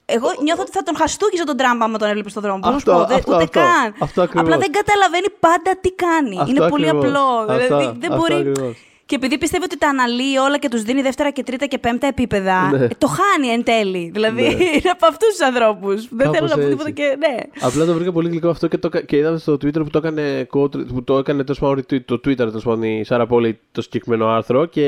εγώ 0.06 0.28
νιώθω 0.42 0.62
ότι 0.62 0.70
θα 0.70 0.82
τον 0.82 0.96
χαστούκιζα 0.96 1.44
τον 1.44 1.56
Τραμπ 1.56 1.82
άμα 1.82 1.98
τον 1.98 2.08
έβλεπε 2.08 2.28
στον 2.28 2.42
δρόμο. 2.42 2.58
Πώ 2.60 2.76
πω, 2.84 3.00
ούτε 3.00 3.14
αυτό, 3.14 3.46
καν. 3.50 3.94
Αυτό 4.00 4.22
Απλά 4.22 4.58
δεν 4.58 4.70
καταλαβαίνει 4.72 5.30
πάντα 5.40 5.76
τι 5.80 5.90
κάνει. 5.92 6.38
Αυτό 6.38 6.50
είναι 6.50 6.68
πολύ 6.68 6.88
ακριβώς. 6.88 7.06
απλό. 7.08 7.56
δηλαδή 7.56 7.62
Αυτό- 7.84 7.96
δεν 7.98 8.12
αυτό 8.12 8.16
μπορεί. 8.16 8.34
ακριβώς. 8.34 8.76
Και 9.06 9.14
επειδή 9.14 9.38
πιστεύει 9.38 9.64
ότι 9.64 9.78
τα 9.78 9.88
αναλύει 9.88 10.34
όλα 10.46 10.58
και 10.58 10.68
τους 10.68 10.82
δίνει 10.82 11.02
δεύτερα 11.02 11.30
και 11.30 11.42
τρίτα 11.42 11.66
και 11.66 11.78
πέμπτα 11.78 12.06
επίπεδα, 12.06 12.70
Ναι. 12.70 12.84
ε, 12.84 12.88
το 12.98 13.06
χάνει 13.06 13.48
εν 13.52 13.62
τέλει. 13.64 14.10
Δηλαδή 14.12 14.42
Ναι. 14.42 14.48
είναι 14.74 14.90
από 14.92 15.06
αυτούς 15.06 15.28
τους 15.28 15.40
ανθρώπους. 15.40 16.08
Δεν 16.10 16.32
θέλω 16.32 16.46
να 16.46 16.54
πω 16.54 16.60
έτσι. 16.60 16.70
τίποτα 16.70 16.90
και. 16.90 17.16
Ναι. 17.18 17.42
Απλά 17.60 17.84
το 17.84 17.94
βρήκα 17.94 18.12
πολύ 18.12 18.28
γλυκό 18.28 18.48
αυτό 18.48 18.66
και, 18.68 18.78
το, 18.78 18.88
και 18.88 19.16
είδαμε 19.16 19.38
στο 19.38 19.52
Twitter 19.52 19.72
που 19.82 19.90
το 19.90 19.98
έκανε, 19.98 20.46
quote- 20.52 20.86
που 20.94 21.04
το 21.04 21.18
έκανε 21.18 21.42
τέλος 21.44 21.58
πάντων 21.58 21.78
retweet, 21.88 22.00
το 22.04 22.14
Twitter 22.14 22.34
τέλος 22.36 22.64
πάντων 22.64 22.82
η 22.82 23.04
Σάρα 23.04 23.26
Πόλη 23.26 23.58
το 23.72 23.82
συγκεκριμένο 23.82 24.26
άρθρο 24.28 24.64
και 24.64 24.82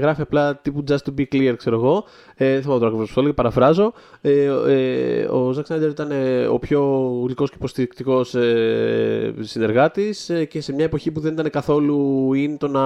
γράφει 0.00 0.20
απλά 0.22 0.56
τύπου 0.56 0.84
just 0.88 0.94
to 0.94 1.20
be 1.20 1.24
clear 1.34 1.54
ξέρω 1.56 1.76
εγώ. 1.76 2.04
Ε, 2.34 2.52
δεν 2.52 2.62
θυμάμαι 2.62 2.78
τώρα 2.78 2.86
ακριβώς 2.86 3.06
πώς 3.06 3.14
το 3.14 3.20
έλεγε, 3.20 3.34
παραφράζω. 3.34 3.92
Ε, 4.20 4.44
ε, 4.68 5.22
ο 5.24 5.52
Ζακ 5.52 5.66
Σνάιντερ 5.66 5.88
ήταν 5.90 6.10
ε, 6.10 6.46
ο 6.46 6.58
πιο 6.58 6.80
γλυκός 7.24 7.48
και 7.50 7.56
υποστηρικτικός 7.58 8.34
ε, 8.34 9.34
συνεργάτης 9.40 10.30
ε, 10.30 10.44
και 10.44 10.60
σε 10.60 10.72
μια 10.72 10.84
εποχή 10.84 11.10
που 11.10 11.20
δεν 11.20 11.32
ήταν 11.32 11.50
καθόλου 11.50 12.30
in 12.34 12.56
το 12.58 12.68
να, 12.68 12.80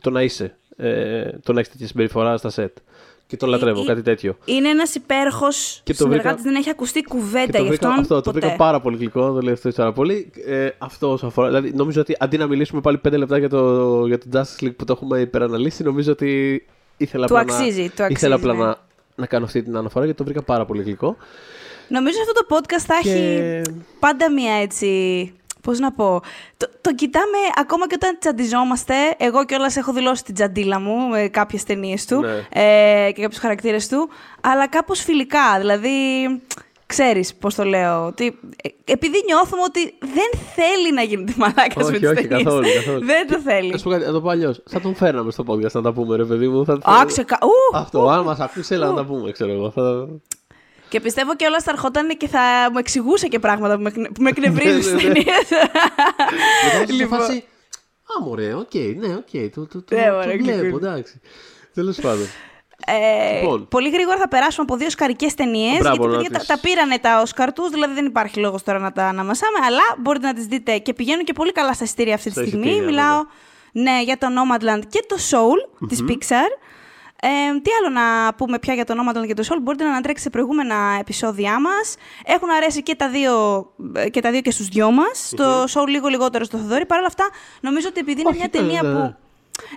το 0.00 0.10
να 0.10 0.22
είσαι. 0.22 0.56
Ε, 0.76 1.22
το 1.42 1.52
να 1.52 1.58
έχεις 1.60 1.72
τέτοια 1.72 1.86
συμπεριφορά 1.86 2.36
στα 2.36 2.50
set. 2.56 2.72
Και 3.26 3.36
τον 3.36 3.48
λατρεύω, 3.48 3.80
Ε, 3.82 3.84
κάτι 3.84 4.02
τέτοιο. 4.02 4.36
Είναι 4.44 4.68
ένας 4.68 4.94
υπέροχος 4.94 5.80
Και 5.84 5.94
το 5.94 6.04
βρήκα- 6.08 6.20
συνεργάτη, 6.22 6.42
δεν 6.48 6.54
έχει 6.54 6.70
ακουστεί 6.70 7.00
Και 7.00 7.06
κουβέντα 7.08 7.52
το 7.52 7.62
γι' 7.62 7.68
βρήκα, 7.68 7.86
αυτόν. 7.88 8.00
αυτό, 8.02 8.14
το 8.14 8.20
ποτέ. 8.20 8.38
βρήκα 8.40 8.56
πάρα 8.56 8.80
πολύ 8.80 8.96
γλυκό, 8.96 9.32
το 9.32 9.40
λέω 9.40 9.52
αυτό 9.52 9.70
πάρα 9.70 9.92
πολύ. 9.92 10.30
Ε, 10.46 10.68
αυτό 10.78 11.10
όσο 11.12 11.26
αφορά. 11.26 11.46
Δηλαδή, 11.48 11.72
νομίζω 11.74 12.00
ότι 12.00 12.16
αντί 12.18 12.36
να 12.36 12.46
μιλήσουμε 12.46 12.80
πάλι 12.80 12.98
5 12.98 13.16
λεπτά 13.16 13.38
για 13.38 13.48
το, 13.48 14.06
για 14.06 14.18
το 14.18 14.26
Justice 14.32 14.64
League 14.64 14.76
που 14.76 14.84
το 14.84 14.92
έχουμε 14.92 15.20
υπεραναλύσει, 15.20 15.82
νομίζω 15.82 16.12
ότι 16.12 16.64
ήθελα 16.96 17.26
Του 17.26 17.38
απλά, 17.38 17.54
αξίζει, 17.54 17.82
να, 17.82 17.86
του 17.88 17.92
αξίζει, 18.02 18.12
ήθελα 18.12 18.34
απλά 18.34 18.52
ναι. 18.54 18.62
να, 18.64 18.76
να 19.14 19.26
κάνω 19.26 19.44
αυτή 19.44 19.62
την 19.62 19.76
αναφορά 19.76 20.04
γιατί 20.04 20.18
το 20.18 20.24
βρήκα 20.24 20.42
πάρα 20.42 20.64
πολύ 20.64 20.82
γλυκό. 20.82 21.16
Νομίζω 21.88 22.16
αυτό 22.20 22.32
το 22.32 22.56
podcast 22.56 22.84
θα 22.86 22.94
Και- 23.02 23.10
έχει 23.10 23.62
πάντα 23.98 24.32
μία 24.32 24.54
έτσι. 24.54 25.32
Πώς 25.64 25.78
να 25.78 25.92
πω. 25.92 26.20
Το, 26.56 26.68
το 26.80 26.94
κοιτάμε 26.94 27.38
ακόμα 27.60 27.86
και 27.86 27.94
όταν 27.94 28.16
τσαντιζόμαστε. 28.20 28.94
Εγώ 29.16 29.44
κιόλας 29.44 29.76
έχω 29.76 29.92
δηλώσει 29.92 30.24
την 30.24 30.34
τσαντίλα 30.34 30.80
μου 30.80 31.08
με 31.08 31.28
κάποιες 31.28 31.62
ταινίες 31.64 32.04
του 32.06 32.20
Ναι. 32.20 32.46
ε, 33.06 33.12
και 33.12 33.20
κάποιους 33.22 33.40
χαρακτήρες 33.40 33.88
του. 33.88 34.08
Αλλά 34.40 34.68
κάπως 34.68 35.00
φιλικά. 35.02 35.58
Δηλαδή, 35.58 35.90
ξέρεις 36.86 37.34
πώς 37.34 37.54
το 37.54 37.64
λέω. 37.64 38.06
Ότι, 38.06 38.38
ε, 38.62 38.92
επειδή 38.92 39.16
νιώθουμε 39.26 39.62
ότι 39.62 39.94
δεν 40.00 40.40
θέλει 40.54 40.92
να 40.94 41.02
γίνεται 41.02 41.32
μαλάκας 41.42 41.74
με 41.76 41.82
όχι, 41.84 41.98
τις 41.98 42.08
όχι, 42.10 42.26
ταινίες. 42.28 42.42
καθόλου, 42.44 42.66
καθόλου. 42.74 43.04
δεν 43.04 43.26
το 43.26 43.38
θέλει. 43.40 43.72
Α 43.74 43.78
πω 43.82 43.90
κάτι, 43.90 44.04
να 44.04 44.12
το 44.12 44.20
πω 44.20 44.28
αλλιώς. 44.28 44.62
Θα 44.66 44.80
τον 44.80 44.94
φέρναμε 44.94 45.30
στο 45.30 45.44
podcast 45.48 45.72
να 45.72 45.82
τα 45.82 45.92
πούμε, 45.92 46.16
ρε 46.16 46.24
παιδί 46.24 46.48
μου. 46.48 46.64
Θα, 46.64 46.72
Α, 46.72 47.04
ξεκα... 47.06 47.38
Ου, 47.42 47.76
Αυτό, 47.76 48.08
αν 48.08 48.24
μας 48.24 48.40
ακούσει, 48.40 48.74
έλα 48.74 48.86
να 48.86 48.94
τα 48.94 49.04
πούμε, 49.04 49.30
ξέρω 49.32 49.52
εγώ. 49.52 49.70
Θα... 49.70 50.06
Και 50.94 51.00
πιστεύω 51.00 51.36
και 51.36 51.46
όλα 51.46 51.60
θα 51.60 51.70
ερχόταν 51.70 52.08
και 52.16 52.28
θα 52.28 52.40
μου 52.72 52.78
εξηγούσε 52.78 53.26
και 53.26 53.38
πράγματα 53.38 53.76
που 53.76 53.82
με, 53.82 53.88
εκνε- 53.88 54.10
που 54.12 54.22
με 54.22 54.28
εκνευρίζουν 54.28 54.82
στις 54.82 54.92
Ναι, 54.94 55.02
ναι, 55.02 55.08
ναι. 55.08 55.12
ταινίες. 55.14 55.32
Μετά 56.72 56.86
σε 56.86 56.92
Λοιπόν. 56.92 57.18
φάση. 57.18 57.44
Α, 58.18 58.24
μωρέ, 58.24 58.54
οκ, 58.54 58.74
ναι, 58.74 59.14
οκ, 59.14 59.50
το, 59.54 59.66
το, 59.66 59.82
το, 59.82 59.94
Ναι, 59.94 60.06
το 60.06 60.12
μωρέ, 60.12 60.36
βλέπω, 60.36 60.58
γλυκούλη. 60.60 60.86
εντάξει. 60.86 61.20
Τέλος 61.74 61.96
πάντων. 62.00 62.26
Ε, 62.86 63.40
Λοιπόν. 63.40 63.68
Πολύ 63.68 63.90
γρήγορα 63.90 64.16
θα 64.18 64.28
περάσουμε 64.28 64.66
από 64.68 64.76
δύο 64.76 64.90
οσκαρικές 64.90 65.26
ταινίες. 65.36 65.78
Μπράβο, 65.78 65.96
Γιατί 66.08 66.10
να 66.10 66.16
παιδιά, 66.16 66.30
τα, 66.30 66.38
τις- 66.38 66.46
τα 66.46 66.58
πήρανε 66.60 66.98
τα 66.98 67.20
Όσκαρ 67.20 67.52
τους, 67.52 67.70
δηλαδή 67.70 67.94
δεν 67.94 68.06
υπάρχει 68.06 68.38
λόγος 68.40 68.62
τώρα 68.62 68.78
να 68.78 68.92
τα 68.92 69.04
αναμασάμε. 69.06 69.58
Αλλά 69.66 69.82
μπορείτε 69.98 70.26
να 70.26 70.34
τις 70.34 70.46
δείτε 70.46 70.78
και 70.78 70.92
πηγαίνουν 70.94 71.24
και 71.24 71.32
πολύ 71.32 71.52
καλά 71.52 71.72
στα 71.72 71.84
εισιτήρια 71.84 72.14
αυτή 72.14 72.26
τη 72.28 72.34
Στα 72.34 72.44
στιγμή. 72.46 72.66
εισιτήρια, 72.66 72.90
Μιλάω 72.90 73.24
ναι, 73.72 74.02
για 74.02 74.18
το 74.18 74.26
Nomadland 74.26 74.82
και 74.88 75.04
το 75.08 75.16
Soul 75.30 75.86
της 75.88 76.04
Pixar. 76.08 76.48
Ε, 77.20 77.60
τι 77.60 77.70
άλλο 77.80 77.88
να 77.88 78.34
πούμε 78.34 78.58
πια 78.58 78.74
για 78.74 78.84
το 78.84 78.94
Nomadland 78.94 79.26
και 79.26 79.34
το 79.34 79.42
Soul, 79.48 79.58
μπορείτε 79.62 79.84
να 79.84 79.90
ανατρέξετε 79.90 80.20
σε 80.20 80.30
προηγούμενα 80.30 80.96
επεισόδια 81.00 81.60
μας. 81.60 81.96
Έχουν 82.24 82.50
αρέσει 82.50 82.82
και 82.82 82.94
τα 82.94 83.08
δύο 83.08 83.66
ε, 83.94 84.08
και, 84.08 84.20
τα 84.20 84.30
δύο 84.30 84.40
και 84.40 84.50
στους 84.50 84.68
δυο 84.68 84.90
μας. 84.90 85.32
Το 85.36 85.62
Soul 85.62 85.86
λίγο 85.88 86.08
λιγότερο 86.08 86.44
στο 86.44 86.58
Θοδωρή. 86.58 86.86
Παρ' 86.86 86.98
όλα 86.98 87.06
αυτά, 87.06 87.28
νομίζω 87.60 87.88
ότι 87.88 88.00
επειδή 88.00 88.20
είναι 88.20 88.28
Όχι, 88.28 88.38
μια 88.38 88.48
ναι, 88.52 88.58
ταινία 88.58 88.82
ναι, 88.82 88.88
ναι. 88.88 88.94
που 88.94 89.16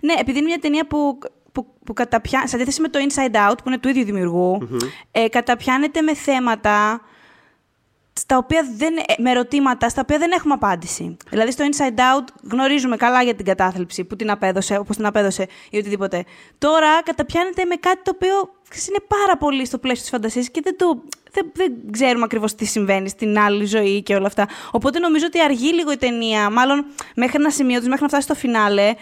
ναι, 0.02 0.14
επειδή 0.20 0.38
είναι 0.38 0.48
μια 0.48 0.60
ταινία 0.60 0.88
που, 0.88 1.20
που, 1.52 1.68
που 1.86 1.94
καταπιά... 1.94 2.48
σε 2.48 2.56
αντίθεση 2.56 2.82
με 2.82 2.88
το 2.88 3.00
Inside 3.00 3.52
Out, 3.52 3.58
που 3.64 3.68
είναι 3.68 3.78
του 3.78 3.90
ίδιου 3.90 4.04
δημιουργού, 4.04 4.68
ε, 5.12 5.28
καταπιάνεται 5.28 6.02
με 6.02 6.16
θέματα 6.16 7.02
στα 8.18 8.38
οποία 8.38 8.68
δεν, 8.78 8.98
ε, 8.98 9.02
με 9.18 9.32
ερωτήματα 9.32 9.90
στα 9.90 10.02
οποία 10.02 10.18
δεν 10.18 10.32
έχουμε 10.32 10.54
απάντηση. 10.54 11.18
Δηλαδή 11.30 11.52
στο 11.52 11.66
Inside 11.72 12.00
Out 12.00 12.28
γνωρίζουμε 12.52 12.98
καλά 12.98 13.24
για 13.24 13.36
την 13.36 13.46
κατάθλιψη 13.46 14.04
που 14.04 14.16
την 14.16 14.32
απέδωσε, 14.32 14.78
όπως 14.78 14.96
την 14.96 15.06
απέδωσε 15.06 15.48
ή 15.70 15.78
οτιδήποτε. 15.78 16.24
Τώρα 16.58 17.04
καταπιάνεται 17.04 17.66
με 17.66 17.76
κάτι 17.76 18.00
το 18.04 18.12
οποίο 18.16 18.50
ξέρεις, 18.70 18.88
είναι 18.88 19.04
πάρα 19.08 19.38
πολύ 19.38 19.66
στο 19.66 19.78
πλαίσιο 19.78 20.02
της 20.02 20.12
φαντασίας 20.12 20.50
και 20.50 20.62
δεν, 20.64 20.78
το, 20.78 21.02
δεν, 21.32 21.52
δεν 21.54 21.74
ξέρουμε 21.92 22.24
ακριβώς 22.24 22.56
τι 22.56 22.66
συμβαίνει 22.66 23.10
στην 23.10 23.40
άλλη 23.40 23.66
ζωή 23.66 24.04
και 24.04 24.16
όλα 24.16 24.28
αυτά. 24.28 24.48
Οπότε 24.72 25.00
νομίζω 25.00 25.26
ότι 25.26 25.42
αργεί 25.42 25.74
λίγο 25.74 25.92
η 25.92 25.98
ταινία, 25.98 26.50
μάλλον 26.50 26.86
μέχρι 27.16 27.36
ένα 27.40 27.50
σημείο 27.50 27.80
της, 27.80 27.88
μέχρι 27.88 28.02
να 28.02 28.08
φτάσει 28.08 28.24
στο 28.24 28.36
φινάλε, 28.36 28.94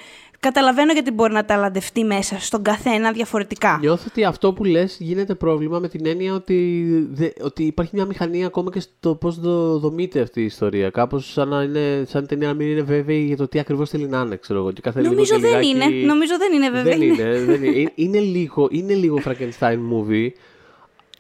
Καταλαβαίνω 0.45 0.93
γιατί 0.93 1.12
μπορεί 1.12 1.34
να 1.34 1.45
ταλαντευτεί 1.45 2.03
μέσα 2.03 2.39
στον 2.39 2.62
καθένα 2.62 3.12
διαφορετικά. 3.12 3.77
Νιώθω 3.81 4.03
ότι 4.08 4.23
αυτό 4.23 4.53
που 4.53 4.63
λες 4.63 4.97
γίνεται 4.99 5.36
πρόβλημα 5.36 5.79
με 5.79 5.88
την 5.88 6.05
έννοια 6.05 6.34
ότι, 6.34 6.86
δε, 7.12 7.29
ότι 7.41 7.63
υπάρχει 7.63 7.91
μια 7.95 8.05
μηχανή 8.05 8.45
ακόμα 8.45 8.71
και 8.71 8.79
στο 8.79 9.15
πώς 9.15 9.39
το 9.39 9.77
δομείται 9.79 10.19
αυτή 10.21 10.41
η 10.41 10.45
ιστορία. 10.45 10.89
Κάπως 10.89 11.31
σαν 11.31 11.47
να 11.47 11.62
είναι, 11.62 12.03
σαν 12.08 12.23
η 12.23 12.27
ταινία 12.27 12.47
να 12.47 12.53
μην 12.53 12.67
είναι 12.67 12.81
βέβαιη 12.81 13.23
για 13.25 13.38
το 13.38 13.47
τι 13.47 13.60
ακριβώς 13.60 13.89
θέλει 13.89 14.08
να 14.08 14.19
είναι, 14.19 14.36
ξέρω 14.36 14.60
εγώ. 14.60 14.71
Και 14.71 14.81
κάθε 14.81 15.01
Νομίζω 15.01 15.36
λίγο 15.36 15.47
και 15.47 15.53
δεν 15.53 15.62
λιγάκι- 15.62 15.91
είναι. 15.93 16.05
Νομίζω 16.05 16.34
δεν 16.38 16.53
είναι, 16.53 16.69
βέβαια. 16.69 16.97
Δεν 16.97 17.01
είναι, 17.01 17.39
δεν 17.45 17.63
είναι. 17.63 17.77
Είναι- 17.79 17.91
είναι, 17.95 18.19
λίγο, 18.19 18.67
είναι 18.71 18.93
λίγο 18.93 19.19
Frankenstein 19.25 19.77
movie, 19.93 20.27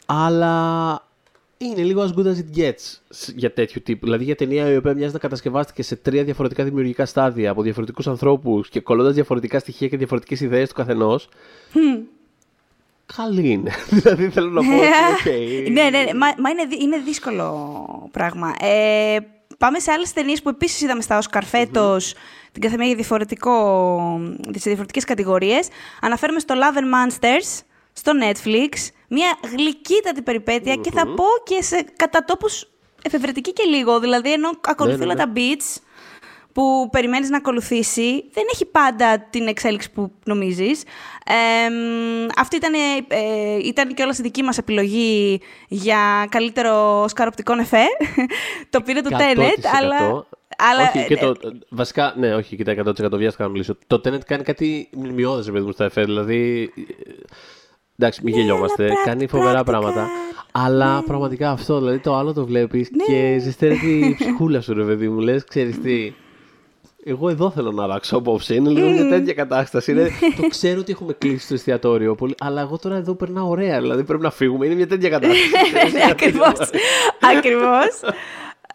αλλά 0.05 1.04
είναι 1.57 1.83
λίγο 1.83 2.03
as 2.03 2.19
good 2.19 2.25
as 2.25 2.35
it 2.35 2.57
gets 2.59 2.99
σ- 3.09 3.29
για 3.35 3.53
τέτοιου 3.53 3.81
τύπου. 3.85 4.05
Δηλαδή 4.05 4.23
για 4.23 4.35
ταινία 4.35 4.69
η 4.71 4.75
οποία 4.77 4.93
μοιάζει 4.93 5.13
να 5.13 5.19
κατασκευάστηκε 5.19 5.83
σε 5.83 5.95
τρία 5.95 6.23
διαφορετικά 6.23 6.63
δημιουργικά 6.63 7.05
στάδια 7.05 7.51
από 7.51 7.61
διαφορετικούς 7.61 8.07
ανθρώπους 8.07 8.69
και 8.69 8.79
κολλώντας 8.79 9.13
διαφορετικά 9.13 9.59
στοιχεία 9.59 9.87
και 9.87 9.97
διαφορετικές 9.97 10.39
ιδέες 10.41 10.69
του 10.69 10.75
καθενός. 10.75 11.29
Καλή 13.15 13.49
είναι. 13.49 13.71
δηλαδή 13.89 14.29
θέλω 14.29 14.49
να 14.49 14.61
πω 14.61 14.75
ότι. 14.75 14.85
οκ. 14.85 15.69
ναι, 15.71 15.83
ναι, 15.83 15.89
ναι, 15.89 16.13
μα, 16.13 16.27
μα 16.37 16.49
είναι, 16.49 16.65
δυ- 16.69 16.81
είναι 16.81 16.97
δύσκολο 16.97 18.09
πράγμα. 18.11 18.55
Ε, 18.61 19.17
πάμε 19.57 19.79
σε 19.79 19.91
άλλες 19.91 20.13
ταινίες 20.13 20.41
που 20.41 20.49
επίσης 20.49 20.81
είδαμε 20.81 21.01
στα 21.01 21.21
Oscar 21.21 21.41
φετος 21.45 22.13
την 22.51 22.61
καθεμία 22.61 22.85
για 22.87 22.95
διαφορετικό, 22.95 23.51
σε 24.51 24.61
διαφορετικές 24.63 25.03
κατηγορίες. 25.03 25.67
Αναφέρουμε 26.01 26.39
στο 26.39 26.55
Love 26.57 26.77
and 26.77 26.83
Monsters, 26.83 27.61
στο 27.93 28.11
Netflix, 28.21 28.89
μια 29.07 29.37
γλυκύτατη 29.57 30.21
περιπέτεια 30.21 30.75
και 30.75 30.91
θα 30.91 31.05
πω 31.05 31.23
και 31.43 31.61
σε 31.61 31.85
κατά 31.95 32.23
τόπους 32.23 32.67
εφευρετική 33.01 33.53
και 33.53 33.63
λίγο. 33.63 33.99
Δηλαδή, 33.99 34.33
ενώ 34.33 34.49
ακολουθεί 34.61 34.97
ναι, 34.97 35.03
όλα 35.03 35.13
ναι. 35.13 35.25
τα 35.25 35.31
beats 35.35 35.81
που 36.55 36.89
περιμένεις 36.91 37.29
να 37.29 37.37
ακολουθήσει, 37.37 38.23
δεν 38.33 38.43
έχει 38.53 38.65
πάντα 38.65 39.27
την 39.29 39.47
εξέλιξη 39.47 39.91
που 39.91 40.11
νομίζεις. 40.25 40.83
Ε, 41.25 41.69
μ, 41.69 42.27
αυτή 42.37 42.55
ήταν, 42.55 42.73
ε, 42.73 42.77
ε, 43.07 43.57
ήταν 43.63 43.93
και 43.93 44.03
η 44.03 44.21
δική 44.21 44.43
μας 44.43 44.57
επιλογή 44.57 45.41
για 45.67 46.27
καλύτερο 46.29 47.05
σκαροπτικό 47.07 47.55
νεφέ. 47.55 47.83
το 48.69 48.81
πήρε 48.81 49.01
το 49.01 49.09
100%. 49.11 49.17
Tenet, 49.17 49.63
αλλά... 49.77 50.25
αλλά 50.57 50.91
όχι, 50.95 51.05
και 51.05 51.13
ε, 51.13 51.17
το, 51.17 51.35
βασικά, 51.69 52.13
ναι, 52.17 52.35
όχι, 52.35 52.55
κοιτά 52.55 52.73
100% 52.85 53.11
βιάστηκα 53.11 53.43
να 53.43 53.49
μιλήσω. 53.49 53.77
Το 53.87 54.01
Tenet 54.05 54.25
κάνει 54.25 54.43
κάτι 54.43 54.89
μνημειώδες, 54.93 55.45
ρε 55.45 55.51
παιδί 55.51 55.65
μου, 55.65 55.71
στα 55.71 55.85
εφέ. 55.85 56.03
Δηλαδή, 56.03 56.71
ε, 56.75 57.04
εντάξει, 57.99 58.21
μην 58.23 58.33
Ναι, 58.35 58.39
γελιόμαστε. 58.41 58.83
αλλά 58.83 58.93
πρακ- 58.93 59.05
κάνει 59.07 59.27
φοβερά 59.27 59.51
πρακτικά, 59.63 59.79
πράγματα. 59.79 60.07
Αλλά 60.51 61.03
πραγματικά 61.05 61.51
αυτό, 61.51 61.79
δηλαδή 61.79 61.99
το 61.99 62.15
άλλο 62.15 62.33
το 62.33 62.45
βλέπεις 62.45 62.89
και 63.07 63.37
ζεσταίνεται 63.41 63.85
η 63.87 64.15
ψυχούλα 64.19 64.61
σου, 64.61 64.73
ρε 64.73 64.83
παιδί 64.83 65.09
μου. 65.09 65.19
Λες, 65.19 65.43
ξέρεις 65.43 65.81
τι, 65.81 66.13
εγώ 67.03 67.29
εδώ 67.29 67.49
θέλω 67.49 67.71
να 67.71 67.83
αλλάξω 67.83 68.17
απόψε. 68.17 68.55
Είναι 68.55 68.69
λίγο 68.69 68.89
μια 68.89 69.07
τέτοια 69.09 69.33
κατάσταση. 69.33 69.91
Είναι, 69.91 70.09
το 70.41 70.47
ξέρω 70.47 70.79
ότι 70.79 70.91
έχουμε 70.91 71.13
κλείσει 71.13 71.47
το 71.47 71.53
εστιατόριο 71.53 72.15
πολύ, 72.15 72.35
αλλά 72.39 72.61
εγώ 72.61 72.77
τώρα 72.77 72.95
εδώ 72.95 73.13
περνάω 73.15 73.49
ωραία. 73.49 73.81
Δηλαδή 73.81 74.03
πρέπει 74.03 74.23
να 74.23 74.31
φύγουμε. 74.31 74.65
Είναι 74.65 74.75
μια 74.75 74.87
τέτοια 74.87 75.09
κατάσταση. 75.09 75.49
ναι, 75.93 76.01
ακριβώς. 76.11 77.99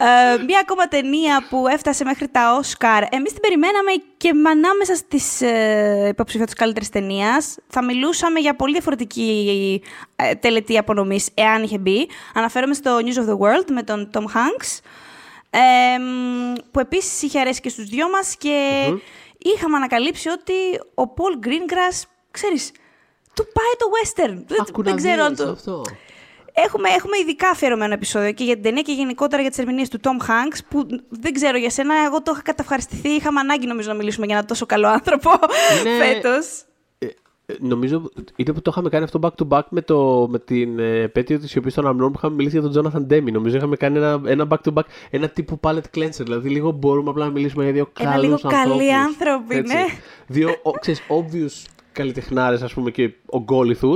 Ακριβώς. 0.00 0.40
Ε, 0.40 0.44
μία 0.44 0.58
ακόμα 0.60 0.88
ταινία 0.88 1.46
που 1.48 1.66
έφτασε 1.68 2.04
μέχρι 2.04 2.28
τα 2.28 2.56
Όσκαρ. 2.58 3.02
Εμείς 3.10 3.32
την 3.32 3.40
περιμέναμε 3.40 3.90
και 4.16 4.32
με 4.32 4.50
ανάμεσα 4.50 4.94
στις 4.94 5.40
ε, 5.40 6.06
υποψηφιότητες 6.08 6.58
καλύτερης 6.58 6.88
ταινίας. 6.88 7.58
Θα 7.68 7.84
μιλούσαμε 7.84 8.40
για 8.40 8.56
πολύ 8.56 8.72
διαφορετική 8.72 9.82
ε, 10.16 10.34
τελετή 10.34 10.78
απονομής, 10.78 11.28
εάν 11.34 11.62
είχε 11.62 11.78
μπει. 11.78 12.08
Αναφέρομαι 12.34 12.74
στο 12.74 12.98
News 12.98 13.18
of 13.18 13.28
the 13.28 13.38
World 13.38 13.70
με 13.70 13.82
τον 13.82 14.10
Tom 14.12 14.22
Hanks. 14.22 14.80
που 16.70 16.80
επίσης 16.80 17.22
είχε 17.22 17.40
αρέσει 17.40 17.60
και 17.60 17.68
στους 17.68 17.84
δυο 17.88 18.10
μας 18.10 18.36
και 18.36 18.86
είχαμε 19.38 19.76
ανακαλύψει 19.76 20.28
ότι 20.28 20.52
ο 20.94 21.08
Πολ 21.08 21.38
Greengrass, 21.44 22.02
ξέρεις, 22.30 22.72
του 23.34 23.46
πάει 23.52 23.74
το 23.78 23.86
western. 23.96 24.56
δεν 24.84 24.96
ξέρω 24.96 25.24
αν 25.24 25.36
το... 25.36 25.50
Αυτό. 25.50 25.82
Έχουμε, 26.52 26.88
έχουμε 26.88 27.16
ειδικά 27.18 27.48
αφιερωμένο 27.48 27.92
επεισόδιο 27.92 28.32
και 28.32 28.44
για 28.44 28.54
την 28.54 28.62
ταινία 28.62 28.82
και 28.82 28.92
γενικότερα 28.92 29.42
για 29.42 29.50
τις 29.50 29.58
ερμηνείες 29.58 29.88
του 29.88 29.98
Tom 30.02 30.26
Hanks, 30.28 30.58
που 30.68 30.86
δεν 31.08 31.32
ξέρω 31.32 31.58
για 31.58 31.70
σένα, 31.70 31.94
εγώ 32.06 32.22
το 32.22 32.30
είχα 32.34 32.42
καταυχαριστηθεί. 32.42 33.08
Είχαμε 33.08 33.40
ανάγκη 33.40 33.66
νομίζω 33.66 33.88
να 33.88 33.94
μιλήσουμε 33.94 34.26
για 34.26 34.36
ένα 34.36 34.44
τόσο 34.44 34.66
καλό 34.66 34.88
άνθρωπο 34.88 35.30
ναι. 35.82 35.90
φέτος. 36.04 36.64
Ε, 37.50 37.54
νομίζω 37.58 38.10
είτε 38.36 38.52
που 38.52 38.62
το 38.62 38.70
είχαμε 38.72 38.88
κάνει 38.88 39.04
αυτό 39.04 39.18
back 39.22 39.42
to 39.42 39.48
back 39.48 39.62
με, 39.68 39.82
το, 39.82 40.28
με 40.30 40.38
την 40.38 40.78
ε, 40.78 41.00
επέτειο 41.00 41.38
της 41.38 41.50
σιωπή 41.50 41.72
των 41.72 41.86
Αμνών 41.86 42.12
που 42.12 42.18
είχαμε 42.18 42.34
μιλήσει 42.34 42.58
για 42.58 42.70
τον 42.70 42.92
Jonathan 42.92 43.12
Demi. 43.12 43.32
Νομίζω 43.32 43.56
είχαμε 43.56 43.76
κάνει 43.76 43.96
ένα, 43.96 44.20
ένα 44.24 44.46
back 44.50 44.68
to 44.68 44.72
back, 44.72 44.84
ένα 45.10 45.28
τύπου 45.28 45.60
palette 45.62 45.96
cleanser. 45.96 46.22
Δηλαδή 46.22 46.48
λίγο 46.48 46.70
μπορούμε 46.70 47.10
απλά 47.10 47.24
να 47.24 47.30
μιλήσουμε 47.30 47.64
για 47.64 47.72
δύο 47.72 47.88
καλούς 47.92 48.44
ανθρώπου. 48.44 48.54
Ένα 48.54 48.64
λίγο 48.64 48.76
καλοί 48.76 48.94
άνθρωποι, 48.94 49.54
ναι. 49.54 49.84
Δύο, 50.26 50.50
ξέρεις, 50.80 51.02
obvious 51.08 51.70
καλλιτεχνάρες, 51.92 52.62
ας 52.62 52.72
πούμε, 52.74 52.90
και 52.90 53.10
ογκόληθου 53.26 53.94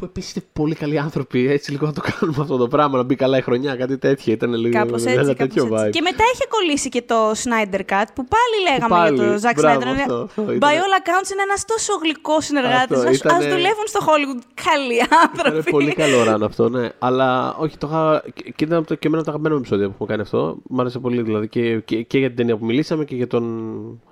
που 0.00 0.06
επίσης 0.06 0.34
είναι 0.34 0.44
πολύ 0.52 0.74
καλοί 0.74 0.98
άνθρωποι. 0.98 1.48
Έτσι 1.50 1.70
λίγο 1.70 1.86
να 1.86 1.92
το 1.92 2.00
κάνουμε 2.00 2.38
αυτό 2.40 2.56
το 2.56 2.68
πράγμα, 2.68 2.96
να 2.96 3.02
μπει 3.02 3.14
καλά 3.14 3.36
η 3.38 3.40
χρονιά, 3.40 3.76
κάτι 3.76 3.98
τέτοιο. 3.98 4.32
Ήταν 4.32 4.54
λίγο 4.54 4.78
κάπως 4.78 5.04
έτσι, 5.04 5.18
ένα 5.18 5.34
τέτοιο 5.34 5.68
έτσι. 5.72 5.90
Και 5.90 6.00
μετά 6.00 6.24
είχε 6.34 6.44
κολλήσει 6.48 6.88
και 6.88 7.02
το 7.02 7.30
Snyder 7.30 7.82
Cut 7.92 8.08
που 8.14 8.24
πάλι 8.34 8.56
λέγαμε 8.68 8.94
πάλι, 8.94 9.16
για 9.16 9.26
το 9.26 9.40
Zack 9.42 9.64
Snyder. 9.64 9.86
Αυτό, 10.00 10.22
αυτό, 10.22 10.44
By 10.46 10.74
all 10.80 10.94
accounts 11.00 11.30
είναι 11.32 11.42
ένας 11.48 11.64
τόσο 11.64 11.92
γλυκός 12.02 12.44
συνεργάτης. 12.44 12.98
Α 12.98 13.10
ήτανε... 13.10 13.48
δουλεύουν 13.48 13.86
στο 13.86 14.00
Hollywood. 14.06 14.42
Καλοί 14.64 15.00
άνθρωποι. 15.22 15.56
Είναι 15.56 15.70
πολύ 15.70 15.92
καλό 15.92 16.24
ράνο 16.24 16.44
αυτό, 16.44 16.68
ναι. 16.68 16.88
Αλλά 16.98 17.54
όχι, 17.54 17.76
το 17.76 17.86
είχα. 17.86 18.22
Και 18.54 18.64
ήταν 18.64 18.84
και 18.84 19.06
εμένα 19.06 19.22
το 19.22 19.30
αγαπημένο 19.30 19.56
επεισόδιο 19.56 19.86
που 19.86 19.92
έχουμε 19.94 20.08
κάνει 20.08 20.22
αυτό. 20.22 20.56
Μ' 20.68 20.80
άρεσε 20.80 20.98
πολύ 20.98 21.22
δηλαδή 21.22 21.48
και, 21.48 21.80
και, 21.80 22.02
και 22.02 22.18
για 22.18 22.28
την 22.28 22.36
ταινία 22.36 22.56
που 22.56 22.64
μιλήσαμε 22.64 23.04
και 23.04 23.14
για 23.14 23.26
τον 23.26 23.44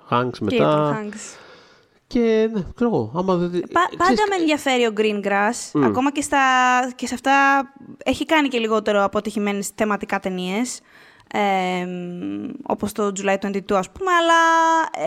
Hanks 0.09 0.37
μετά. 0.39 0.49
Και 0.49 0.55
για 0.55 0.65
τον 0.65 0.93
Hanks. 0.93 1.48
Και 2.13 2.49
ναι, 2.53 2.61
ξέρω 2.75 2.89
εγώ. 2.89 3.11
Άμα 3.15 3.35
δεν... 3.35 3.49
Πα, 3.73 3.89
πάντα 3.97 4.23
με 4.29 4.35
ενδιαφέρει 4.39 4.85
ο 4.85 4.93
Greengrass. 4.97 5.79
Mm. 5.79 5.83
Ακόμα 5.83 6.11
και, 6.11 6.21
στα, 6.21 6.39
και 6.95 7.07
σε 7.07 7.13
αυτά 7.13 7.33
έχει 8.03 8.25
κάνει 8.25 8.47
και 8.47 8.59
λιγότερο 8.59 9.03
αποτυχημένες 9.03 9.71
θεματικά 9.75 10.19
ταινίες. 10.19 10.79
Ε, 11.33 11.87
όπως 12.63 12.91
το 12.91 13.11
July 13.17 13.35
22 13.39 13.61
ας 13.69 13.89
πούμε, 13.91 14.11
αλλά 14.11 14.33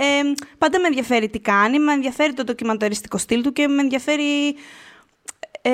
ε, 0.05 0.33
πάντα 0.59 0.81
με 0.81 0.87
ενδιαφέρει 0.87 1.29
τι 1.29 1.41
κάνει, 1.41 1.79
με 1.79 1.93
ενδιαφέρει 1.93 2.33
το 2.33 2.45
ντοκιμανταριστικό 2.45 3.19
στυλ 3.19 3.43
του 3.43 3.53
και 3.53 3.69
με 3.69 3.83
ενδιαφέρει, 3.83 4.57
ε, 5.63 5.71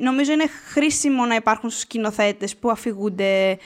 νομίζω 0.00 0.32
είναι 0.32 0.46
χρήσιμο 0.46 1.24
να 1.24 1.34
υπάρχουν 1.34 1.70
σκηνοθέτες 1.70 2.56
που 2.56 2.70
αφηγούνται 2.70 3.58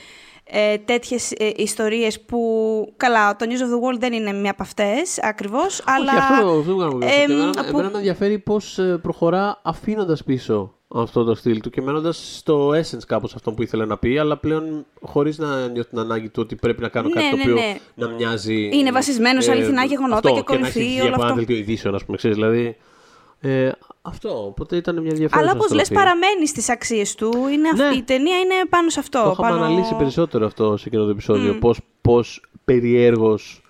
ε, 0.55 0.77
τέτοιες 0.77 1.31
ε, 1.31 1.51
ιστορίες 1.55 2.21
που, 2.21 2.93
καλά, 2.97 3.35
το 3.35 3.45
News 3.49 3.61
of 3.61 3.93
the 3.93 3.95
World 3.95 3.99
δεν 3.99 4.13
είναι 4.13 4.33
μία 4.33 4.51
από 4.51 4.63
αυτές 4.63 5.19
ακριβώς, 5.21 5.81
αλλά... 5.85 6.11
Όχι, 6.11 6.33
αυτό 6.33 6.61
δεν 6.61 7.01
ε, 7.01 7.31
εμένα, 7.31 7.51
που... 7.51 7.69
εμένα 7.69 7.89
με 7.89 7.97
ενδιαφέρει 7.97 8.39
πώς 8.39 8.77
ε, 8.77 8.99
προχωρά 9.01 9.59
αφήνοντας 9.63 10.23
πίσω 10.23 10.73
αυτό 10.95 11.23
το 11.23 11.35
στυλ 11.35 11.59
του 11.59 11.69
και 11.69 11.81
μένοντας 11.81 12.37
στο 12.37 12.69
essence 12.69 13.03
κάπως 13.07 13.35
αυτό 13.35 13.51
που 13.51 13.61
ήθελε 13.61 13.85
να 13.85 13.97
πει, 13.97 14.17
αλλά 14.17 14.37
πλέον 14.37 14.85
χωρίς 15.01 15.37
να 15.37 15.67
νιώθει 15.67 15.89
την 15.89 15.99
ανάγκη 15.99 16.29
του 16.29 16.41
ότι 16.43 16.55
πρέπει 16.55 16.81
να 16.81 16.87
κάνω 16.87 17.09
κάτι 17.09 17.25
ναι, 17.25 17.31
το 17.31 17.37
ναι, 17.37 17.43
οποίο 17.43 17.55
ναι. 17.55 17.77
να 17.95 18.07
μοιάζει. 18.07 18.69
Είναι 18.73 18.91
βασισμένο 18.91 19.41
σε 19.41 19.51
αληθινά 19.51 19.83
γεγονότα 19.83 20.31
και 20.31 20.39
ακολουθεί 20.39 20.99
όλο 21.01 21.09
αυτό. 21.09 21.11
Και 21.11 21.17
να 21.17 21.25
έχει 21.25 21.35
δελτίο 21.35 21.55
ειδήσεων, 21.55 21.95
ας 21.95 22.05
πούμε, 22.05 22.17
ξέρεις. 22.17 22.37
Δηλαδή, 22.37 22.77
ε, 23.39 23.71
αυτό, 24.05 24.45
οπότε 24.45 24.75
ήταν 24.75 25.01
μια 25.01 25.09
ενδιαφέρουσα 25.09 25.49
Αλλά 25.49 25.59
όπως 25.59 25.71
λες, 25.71 25.89
παραμένει 25.89 26.47
στις 26.47 26.69
αξίες 26.69 27.15
του. 27.15 27.31
Είναι 27.51 27.71
ναι. 27.71 27.95
Η 27.95 28.03
ταινία 28.03 28.37
είναι 28.39 28.53
πάνω 28.69 28.89
σε 28.89 28.99
αυτό. 28.99 29.23
Το 29.23 29.29
είχαμε 29.31 29.49
πάνω... 29.49 29.63
αναλύσει 29.63 29.95
περισσότερο 29.95 30.45
αυτό 30.45 30.77
σε 30.77 30.83
εκείνο 30.87 31.03
το 31.03 31.09
επεισόδιο. 31.09 31.59
Mm. 31.61 31.75
Πώς 32.01 32.41
περιέργως 32.65 33.63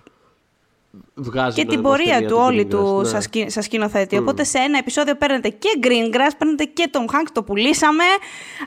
βγάζει 1.13 1.61
Και 1.61 1.65
την 1.65 1.81
πορεία 1.81 2.25
του 2.27 2.35
όλη 2.39 2.65
του 2.65 3.01
ναι. 3.01 3.19
σας 3.49 3.65
σκηνοθέτη. 3.65 4.17
Mm. 4.17 4.21
Οπότε 4.21 4.43
σε 4.43 4.57
ένα 4.57 4.77
επεισόδιο 4.77 5.15
παίρνετε 5.15 5.49
και 5.49 5.69
Greengrass, 5.83 6.31
παίρνετε 6.37 6.63
και 6.63 6.87
τον 6.91 7.05
Hanks, 7.11 7.29
το 7.33 7.43
πουλήσαμε. 7.43 8.03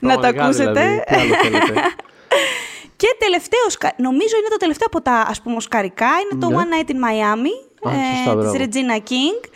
να 0.00 0.18
το 0.18 0.26
ακούσετε. 0.26 1.04
Δηλαδή. 1.08 1.30
και 3.00 3.16
τελευταίο, 3.18 3.92
νομίζω 3.96 4.36
είναι 4.36 4.48
το 4.50 4.56
τελευταίο 4.56 4.86
από 4.86 5.02
τα 5.02 5.26
ας 5.28 5.42
πούμε 5.42 5.56
οσκαρικά, 5.56 6.08
είναι 6.22 6.40
το 6.40 6.48
ναι. 6.48 6.56
One 6.56 6.74
Night 6.74 6.90
in 6.90 6.94
Miami 6.94 7.54
ε, 7.92 8.50
της 8.50 8.60
Regina 8.60 9.10
King 9.10 9.48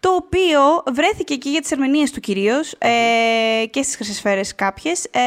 το 0.00 0.14
οποίο 0.14 0.60
βρέθηκε 0.92 1.36
και 1.36 1.48
για 1.48 1.60
τις 1.60 1.70
ερμηνείες 1.70 2.10
του 2.10 2.20
κυρίως 2.20 2.74
ε, 2.78 3.66
και 3.70 3.82
στις 3.82 3.96
χρυσές 3.96 4.16
σφαίρες 4.16 4.54
κάποιες. 4.54 5.04
Ε, 5.04 5.20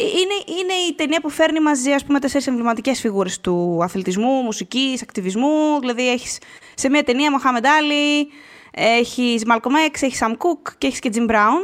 είναι, 0.00 0.58
είναι 0.60 0.72
η 0.88 0.94
ταινία 0.94 1.20
που 1.20 1.30
φέρνει 1.30 1.60
μαζί, 1.60 1.92
ας 1.92 2.04
πούμε, 2.04 2.18
τέσσερις 2.18 2.46
εμβληματικές 2.46 3.00
φιγούρες 3.00 3.40
του 3.40 3.78
αθλητισμού, 3.82 4.42
μουσικής, 4.42 5.02
ακτιβισμού. 5.02 5.80
Δηλαδή, 5.80 6.10
έχεις 6.10 6.38
σε 6.74 6.90
μια 6.90 7.02
ταινία 7.02 7.30
Μοχάμεντ 7.30 7.66
Άλλη, 7.66 8.28
έχεις 8.70 9.42
Malcolm 9.46 9.90
X, 9.92 10.02
έχεις 10.02 10.22
Sam 10.22 10.30
Cooke 10.30 10.72
και 10.78 10.86
έχεις 10.86 10.98
και 10.98 11.10
Jim 11.14 11.30
Brown. 11.30 11.62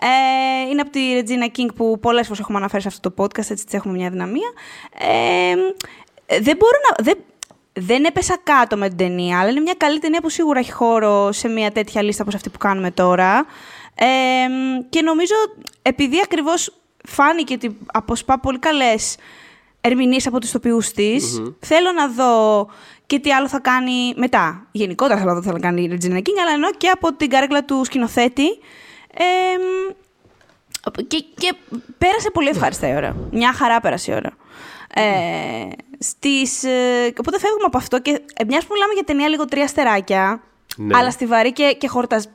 Ε, 0.00 0.70
είναι 0.70 0.80
από 0.80 0.90
τη 0.90 1.00
Regina 1.18 1.58
King 1.58 1.74
που 1.76 1.98
πολλές 2.00 2.26
φορές 2.26 2.40
έχουμε 2.40 2.58
αναφέρει 2.58 2.82
σε 2.82 2.88
αυτό 2.88 3.10
το 3.10 3.22
podcast, 3.22 3.50
έτσι 3.50 3.64
της 3.64 3.74
έχουμε 3.74 3.94
μια 3.94 4.10
δυναμία. 4.10 4.52
Ε, 4.98 5.54
δεν 6.40 6.56
μπορώ 6.56 6.76
να... 6.88 7.04
Δεν, 7.04 7.16
δεν 7.72 8.04
έπεσα 8.04 8.36
κάτω 8.42 8.76
με 8.76 8.88
την 8.88 8.96
ταινία, 8.96 9.40
αλλά 9.40 9.50
είναι 9.50 9.60
μια 9.60 9.74
καλή 9.76 9.98
ταινία 9.98 10.20
που 10.20 10.28
σίγουρα 10.28 10.58
έχει 10.58 10.72
χώρο 10.72 11.32
σε 11.32 11.48
μια 11.48 11.72
τέτοια 11.72 12.02
λίστα 12.02 12.22
όπως 12.22 12.34
αυτή 12.34 12.50
που 12.50 12.58
κάνουμε 12.58 12.90
τώρα. 12.90 13.46
Ε, 13.94 14.06
και 14.88 15.02
νομίζω, 15.02 15.34
επειδή 15.82 16.20
ακριβώς 16.24 16.74
φάνηκε 17.04 17.54
ότι 17.54 17.78
αποσπά 17.92 18.40
πολύ 18.40 18.58
καλές 18.58 19.16
ερμηνείες 19.80 20.26
από 20.26 20.40
τους 20.40 20.50
τοπιούς 20.50 20.90
της, 20.92 21.42
θέλω 21.60 21.92
να 21.92 22.08
δω 22.08 22.68
και 23.06 23.18
τι 23.18 23.32
άλλο 23.32 23.48
θα 23.48 23.60
κάνει 23.60 24.14
μετά. 24.16 24.66
Γενικότερα 24.72 25.18
θέλω 25.18 25.28
να 25.28 25.34
δω 25.34 25.40
τι 25.40 25.52
θα 25.52 25.58
κάνει 25.58 25.82
η 25.82 25.90
Regina 25.92 26.16
King, 26.16 26.38
αλλά 26.42 26.52
ενώ 26.54 26.70
και 26.70 26.88
από 26.88 27.14
την 27.14 27.30
καρέκλα 27.30 27.64
του 27.64 27.84
σκηνοθέτη. 27.84 28.46
Ε, 29.14 29.22
και, 31.02 31.24
και 31.34 31.54
πέρασε 31.98 32.30
πολύ 32.32 32.48
ευχάριστα 32.48 32.88
η 32.88 32.94
ώρα. 32.94 33.16
Μια 33.30 33.52
χαρά 33.52 33.80
πέρασε 33.80 34.12
η 34.12 34.14
ώρα. 34.14 34.30
Ε, 34.94 35.68
στις, 35.98 36.64
ε, 36.64 37.12
οπότε 37.18 37.38
φεύγουμε 37.38 37.64
από 37.66 37.76
αυτό 37.76 38.00
και 38.00 38.10
ε, 38.10 38.44
μιας 38.44 38.64
που 38.66 38.72
μιλάμε 38.72 38.92
για 38.92 39.04
ταινία 39.04 39.28
λίγο 39.28 39.44
τρία 39.44 39.66
στεράκια, 39.66 40.42
ναι. 40.76 40.96
αλλά 40.98 41.10
στιβαρή 41.10 41.52
και, 41.52 41.76
και 41.78 41.88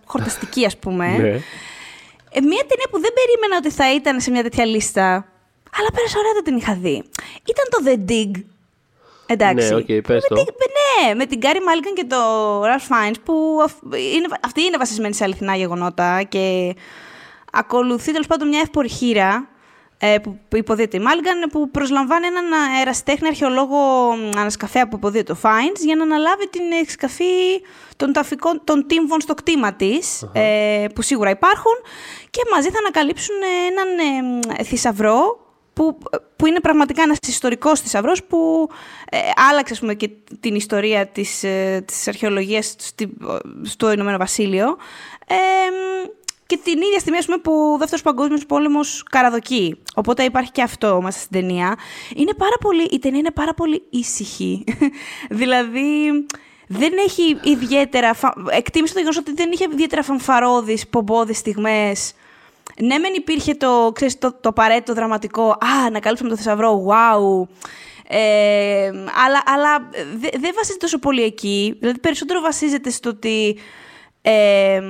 χορταστική 0.06 0.66
ας 0.66 0.78
πούμε. 0.78 1.08
ναι. 1.18 1.28
ε, 1.28 2.42
μια 2.42 2.64
ταινία 2.70 2.88
που 2.92 3.00
δεν 3.00 3.12
περίμενα 3.14 3.58
ότι 3.58 3.70
θα 3.70 3.94
ήταν 3.94 4.22
σε 4.22 4.32
μια 4.32 4.44
τέτοια 4.44 4.66
λίστα, 4.66 5.06
αλλά 5.78 5.90
πέρασε 5.94 6.18
ωραία 6.18 6.34
το 6.34 6.42
την 6.42 6.58
είχα 6.58 6.74
δει. 6.74 7.04
Ήταν 7.44 7.66
το 7.70 7.80
The 7.86 8.12
Dig. 8.12 8.44
Εντάξει. 9.26 9.74
Ναι, 9.74 9.76
okay, 9.76 10.04
πες 10.08 10.24
το. 10.28 10.36
Με, 10.36 10.44
ναι, 10.44 11.14
με 11.16 11.26
την 11.26 11.40
Κάρι 11.40 11.60
Μάλιγκαν 11.62 11.94
και 11.94 12.06
το 12.06 12.18
Ralph 12.62 12.94
Fiennes 12.94 13.16
που 13.24 13.34
είναι, 14.16 14.28
αυτή 14.42 14.62
είναι 14.62 14.78
βασισμένη 14.78 15.14
σε 15.14 15.24
αληθινά 15.24 15.56
γεγονότα 15.56 16.24
και 16.24 16.76
ακολουθεί 17.52 18.12
τέλος 18.12 18.28
πάντων 18.28 18.48
μια 18.48 18.60
εύπορη 18.60 18.90
χήρα 18.90 19.34
ε, 19.36 19.57
που 20.50 20.58
υποδύεται 20.58 20.98
η 20.98 21.00
Μάλιγκαν, 21.00 21.50
που 21.52 21.70
προσλαμβάνει 21.72 22.26
έναν 22.26 22.46
ερασιτέχνη 22.78 23.28
αρχαιολόγο 23.28 23.78
ανασκαφέα 24.38 24.88
που 24.88 24.96
υποδίεται 24.96 25.32
ο 25.32 25.36
Φάιντ 25.36 25.78
για 25.80 25.96
να 25.96 26.04
αναλάβει 26.04 26.50
την 26.50 26.72
εξκαφή 26.82 27.62
των, 27.96 28.14
ταφικών, 28.14 28.62
των 28.64 28.88
τύμβων 28.88 29.22
στο 29.22 29.34
κτήμα 29.34 29.74
της, 29.74 30.30
ε, 30.34 30.86
που 30.96 31.02
σίγουρα 31.02 31.30
υπάρχουν, 31.30 31.74
και 32.30 32.42
μαζί 32.54 32.70
θα 32.70 32.78
ανακαλύψουν 32.80 33.36
έναν 33.70 33.88
ε, 34.58 34.64
θησαυρό 34.64 35.46
που, 35.78 35.98
που 36.36 36.48
είναι 36.48 36.60
πραγματικά 36.60 37.02
ένας 37.02 37.18
ιστορικός 37.28 37.80
θησαυρός 37.80 38.24
που 38.24 38.70
ε, 39.10 39.18
άλλαξε 39.50 39.76
πούμε, 39.80 39.94
και 39.94 40.10
την 40.40 40.56
ιστορία 40.56 41.08
της, 41.08 41.44
ε, 41.44 41.84
της 41.88 42.08
αρχαιολογίας 42.08 42.76
στο 43.64 43.92
Ηνωμένο 43.92 44.18
Βασίλειο. 44.18 44.78
Ε, 45.28 45.36
και 46.48 46.60
την 46.64 46.82
ίδια 46.82 47.00
στιγμή 47.00 47.20
πούμε, 47.26 47.38
που 47.38 47.72
ο 47.74 47.78
Δεύτερος 47.78 48.04
Παγκόσμιος 48.04 48.46
Πόλεμος 48.46 49.04
καραδοκεί. 49.12 49.78
Οπότε 49.96 50.24
υπάρχει 50.24 50.52
και 50.52 50.62
αυτό 50.62 51.02
μέσα 51.02 51.20
στην 51.20 51.32
ταινία. 51.32 51.76
Είναι 52.16 52.34
πάρα 52.34 52.56
πολύ, 52.60 52.84
η 52.84 53.00
ταινία 53.00 53.20
είναι 53.20 53.32
πάρα 53.32 53.54
πολύ 53.54 53.84
ήσυχη. 53.90 54.64
δηλαδή, 55.40 56.10
δεν 56.68 56.94
έχει 57.06 57.38
ιδιαίτερα. 57.44 58.16
Εκτίμησε 58.50 58.94
το 58.94 59.00
γεγονός 59.00 59.18
ότι 59.18 59.34
δεν 59.34 59.52
είχε 59.52 59.68
ιδιαίτερα 59.72 60.04
φανφαρόδει, 60.04 60.80
πομπόδει 60.90 61.34
στιγμές. 61.34 62.14
Ναι, 62.82 62.98
μεν 62.98 63.14
υπήρχε 63.14 63.54
το, 63.54 63.92
ξέρεις, 63.94 64.18
το, 64.18 64.34
το 64.42 64.50
απαραίτητο 64.50 64.94
δραματικό. 64.94 65.50
Α, 65.50 65.86
ανακαλύψαμε 65.86 66.30
το 66.30 66.36
θησαυρό. 66.36 66.86
Wow. 66.88 67.48
Ε, 68.10 68.88
αλλά 69.26 69.44
αλλά 69.46 69.90
δεν 70.40 70.52
βασίζεται 70.56 70.78
τόσο 70.80 71.00
πολύ 71.00 71.24
εκεί. 71.24 71.76
Δηλαδή, 71.80 72.00
περισσότερο 72.00 72.42
βασίζεται 72.42 72.90
στο 72.90 73.10
ότι. 73.10 73.58
Ε, 74.22 74.82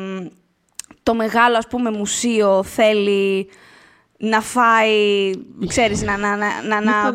το 1.07 1.13
μεγάλο, 1.13 1.57
ας 1.57 1.67
πούμε, 1.67 1.91
μουσείο 1.91 2.63
θέλει 2.63 3.49
να 4.17 4.41
φάει, 4.41 5.31
ξέρεις, 5.67 6.01
να, 6.01 6.17
να, 6.17 6.35
να, 6.67 6.81
να 6.81 7.13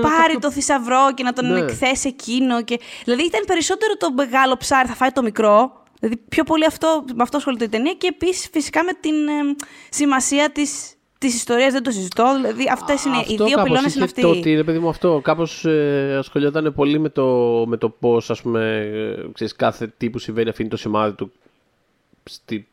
πάρει 0.00 0.38
το 0.40 0.50
θησαυρό 0.50 1.14
και 1.14 1.22
να 1.22 1.32
τον 1.32 1.46
ναι. 1.52 1.58
εκθέσει 1.58 2.08
εκείνο. 2.08 2.62
Και... 2.62 2.80
Δηλαδή 3.04 3.24
ήταν 3.24 3.42
περισσότερο 3.46 3.92
το 3.96 4.12
μεγάλο 4.12 4.56
ψάρι 4.56 4.88
θα 4.88 4.94
φάει 4.94 5.10
το 5.10 5.22
μικρό. 5.22 5.82
Δηλαδή 6.00 6.16
πιο 6.28 6.44
πολύ 6.44 6.64
αυτό, 6.64 7.04
με 7.14 7.22
αυτό 7.22 7.36
ασχολείται 7.36 7.64
η 7.64 7.68
ταινία 7.68 7.92
και 7.92 8.06
επίσης 8.06 8.48
φυσικά 8.52 8.84
με 8.84 8.92
την 9.00 9.14
σημασία 9.88 10.50
της 10.50 10.90
της 11.18 11.34
ιστορίας 11.34 11.72
δεν 11.72 11.82
το 11.82 11.90
συζητώ. 11.90 12.34
Δηλαδή, 12.34 12.64
αυτές 12.72 13.04
είναι 13.04 13.16
Αυτό 13.16 13.32
οι 13.32 13.36
δύο 13.36 13.48
κάπως 13.48 13.62
πυλώνες 13.62 13.86
είχε 13.86 13.96
είναι 13.96 14.04
αυτοί. 14.04 14.20
Το 14.20 14.28
ότι, 14.28 14.54
ρε 14.54 14.64
παιδί 14.64 14.78
μου, 14.78 14.88
αυτό 14.88 15.20
κάπως 15.24 15.64
ε, 15.64 16.16
ασχολιόταν 16.18 16.72
πολύ 16.74 16.98
με 16.98 17.08
το, 17.08 17.24
με 17.66 17.76
το 17.76 17.88
πώς, 17.88 18.30
ας 18.30 18.42
πούμε, 18.42 18.90
ε, 18.92 19.32
ξέρεις, 19.32 19.56
κάθε 19.56 19.92
τι 19.96 20.10
που 20.10 20.18
συμβαίνει 20.18 20.48
αφήνει 20.48 20.68
το 20.68 20.76
σημάδι 20.76 21.14
του 21.14 21.32
στη, 22.24 22.68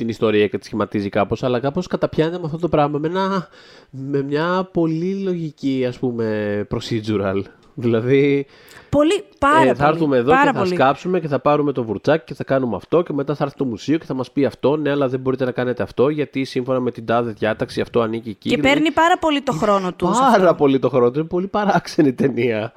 στην 0.00 0.12
ιστορία 0.12 0.46
και 0.48 0.58
τη 0.58 0.64
σχηματίζει 0.64 1.08
κάπως, 1.08 1.42
αλλά 1.42 1.60
κάπως 1.60 1.86
καταπιάνεται 1.86 2.38
με 2.38 2.42
αυτό 2.44 2.58
το 2.58 2.68
πράγμα 2.68 2.98
με, 2.98 3.08
ένα, 3.08 3.48
με 3.90 4.22
μια 4.22 4.68
πολύ 4.72 5.14
λογική, 5.14 5.84
ας 5.88 5.98
πούμε, 5.98 6.66
procedural. 6.70 7.42
Δηλαδή, 7.74 8.46
Πολύ, 8.88 9.24
πάρα 9.38 9.56
ε, 9.60 9.64
πολύ. 9.64 9.74
θα 9.76 9.86
έρθουμε 9.86 10.16
εδώ 10.16 10.30
πάρα 10.30 10.50
και 10.50 10.56
θα 10.56 10.62
πολύ. 10.62 10.74
σκάψουμε 10.74 11.20
και 11.20 11.28
θα 11.28 11.38
πάρουμε 11.38 11.72
το 11.72 11.84
βουρτσάκι 11.84 12.24
και 12.24 12.34
θα 12.34 12.44
κάνουμε 12.44 12.76
αυτό 12.76 13.02
και 13.02 13.12
μετά 13.12 13.34
θα 13.34 13.44
έρθει 13.44 13.56
το 13.56 13.64
μουσείο 13.64 13.98
και 13.98 14.04
θα 14.04 14.14
μας 14.14 14.30
πει 14.30 14.44
αυτό, 14.44 14.76
ναι, 14.76 14.90
αλλά 14.90 15.08
δεν 15.08 15.20
μπορείτε 15.20 15.44
να 15.44 15.50
κάνετε 15.52 15.82
αυτό 15.82 16.08
γιατί 16.08 16.44
σύμφωνα 16.44 16.80
με 16.80 16.90
την 16.90 17.06
τάδε 17.06 17.30
διάταξη 17.30 17.80
αυτό 17.80 18.00
ανήκει 18.00 18.28
εκεί. 18.28 18.48
Και 18.48 18.56
Δηλαδή, 18.56 18.74
παίρνει 18.74 18.90
πάρα 18.90 19.18
πολύ 19.18 19.40
το 19.42 19.52
χρόνο 19.52 19.92
του. 19.92 20.06
σε 20.14 20.20
Πάρα 20.20 20.34
αυτό. 20.34 20.54
πολύ 20.54 20.78
το 20.78 20.88
χρόνο 20.88 21.10
του. 21.10 21.18
Είναι 21.18 21.28
πολύ 21.28 21.46
παράξενη 21.46 22.12
ταινία. 22.12 22.72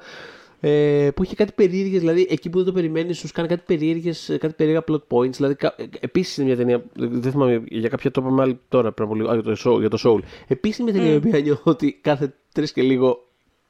Ε, 0.66 1.10
που 1.14 1.22
είχε 1.22 1.34
κάτι 1.34 1.52
περίεργες, 1.52 2.00
δηλαδή 2.00 2.26
εκεί 2.30 2.50
που 2.50 2.56
δεν 2.56 2.66
το 2.66 2.72
περιμένεις, 2.72 3.18
σου 3.18 3.28
κάνει 3.32 3.48
κάτι 3.48 3.62
περίεργες, 3.66 4.36
κάτι 4.40 4.54
περίεργα 4.54 4.84
plot 4.88 5.00
points. 5.08 5.30
Δηλαδή, 5.30 5.56
Επίσης 6.00 6.36
είναι 6.36 6.46
μια 6.46 6.56
ταινία. 6.56 6.84
Δεν 6.94 7.32
θυμάμαι 7.32 7.62
για 7.68 7.88
κάποια 7.88 8.10
το 8.10 8.20
είπαμε 8.20 8.42
άλλη 8.42 8.60
τώρα 8.68 8.92
πριν 8.92 9.06
από 9.06 9.16
λίγο. 9.16 9.30
Α, 9.30 9.34
για, 9.34 9.42
το 9.42 9.56
Soul, 9.64 9.78
για 9.80 9.88
το 9.88 9.98
Soul. 10.04 10.20
Επίσης 10.46 10.78
είναι 10.78 10.90
μια 10.90 11.00
ταινία 11.00 11.14
η 11.14 11.16
οποία 11.16 11.40
νιώθω 11.40 11.62
ότι 11.64 11.98
κάθε 12.00 12.34
τρεις 12.52 12.72
και 12.72 12.82
λίγο 12.82 13.26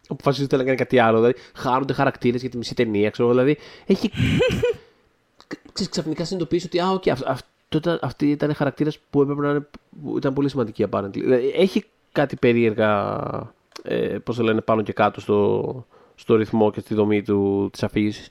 αποφασίζεται 0.08 0.56
να 0.56 0.64
κάνει 0.64 0.76
κάτι 0.76 0.98
άλλο. 0.98 1.16
Δηλαδή, 1.16 1.34
χάνονται 1.54 1.92
χαρακτήρες 1.92 2.40
για 2.40 2.50
τη 2.50 2.56
μισή 2.56 2.74
ταινία. 2.74 3.10
Ξέρω, 3.10 3.28
εγώ, 3.28 3.36
δηλαδή, 3.38 3.58
έχει. 3.86 4.10
ξέρεις, 5.72 5.90
ξαφνικά 5.90 6.24
συνειδητοποιήσει 6.24 6.66
ότι 6.66 6.80
α, 6.80 7.00
okay, 7.00 7.08
αυ, 7.08 7.20
αυτό 7.26 7.76
ήταν, 7.76 7.98
αυτοί 8.02 8.30
ήταν 8.30 8.54
χαρακτήρε 8.54 8.90
που 9.10 9.22
έπρεπε 9.22 9.40
να 9.40 9.50
είναι. 9.50 9.66
Που 10.02 10.16
ήταν 10.16 10.32
πολύ 10.32 10.48
σημαντικοί 10.48 10.84
apparently. 10.90 11.12
Δηλαδή, 11.12 11.52
έχει 11.56 11.84
κάτι 12.12 12.36
περίεργα. 12.36 13.52
Ε, 13.82 14.18
Πώς 14.24 14.36
το 14.36 14.42
λένε, 14.42 14.60
πάνω 14.60 14.82
και 14.82 14.92
κάτω 14.92 15.20
στο, 15.20 15.86
στο 16.14 16.34
ρυθμό 16.36 16.70
και 16.70 16.80
στη 16.80 16.94
δομή 16.94 17.22
του, 17.22 17.68
της 17.72 17.82
αφήγησης. 17.82 18.28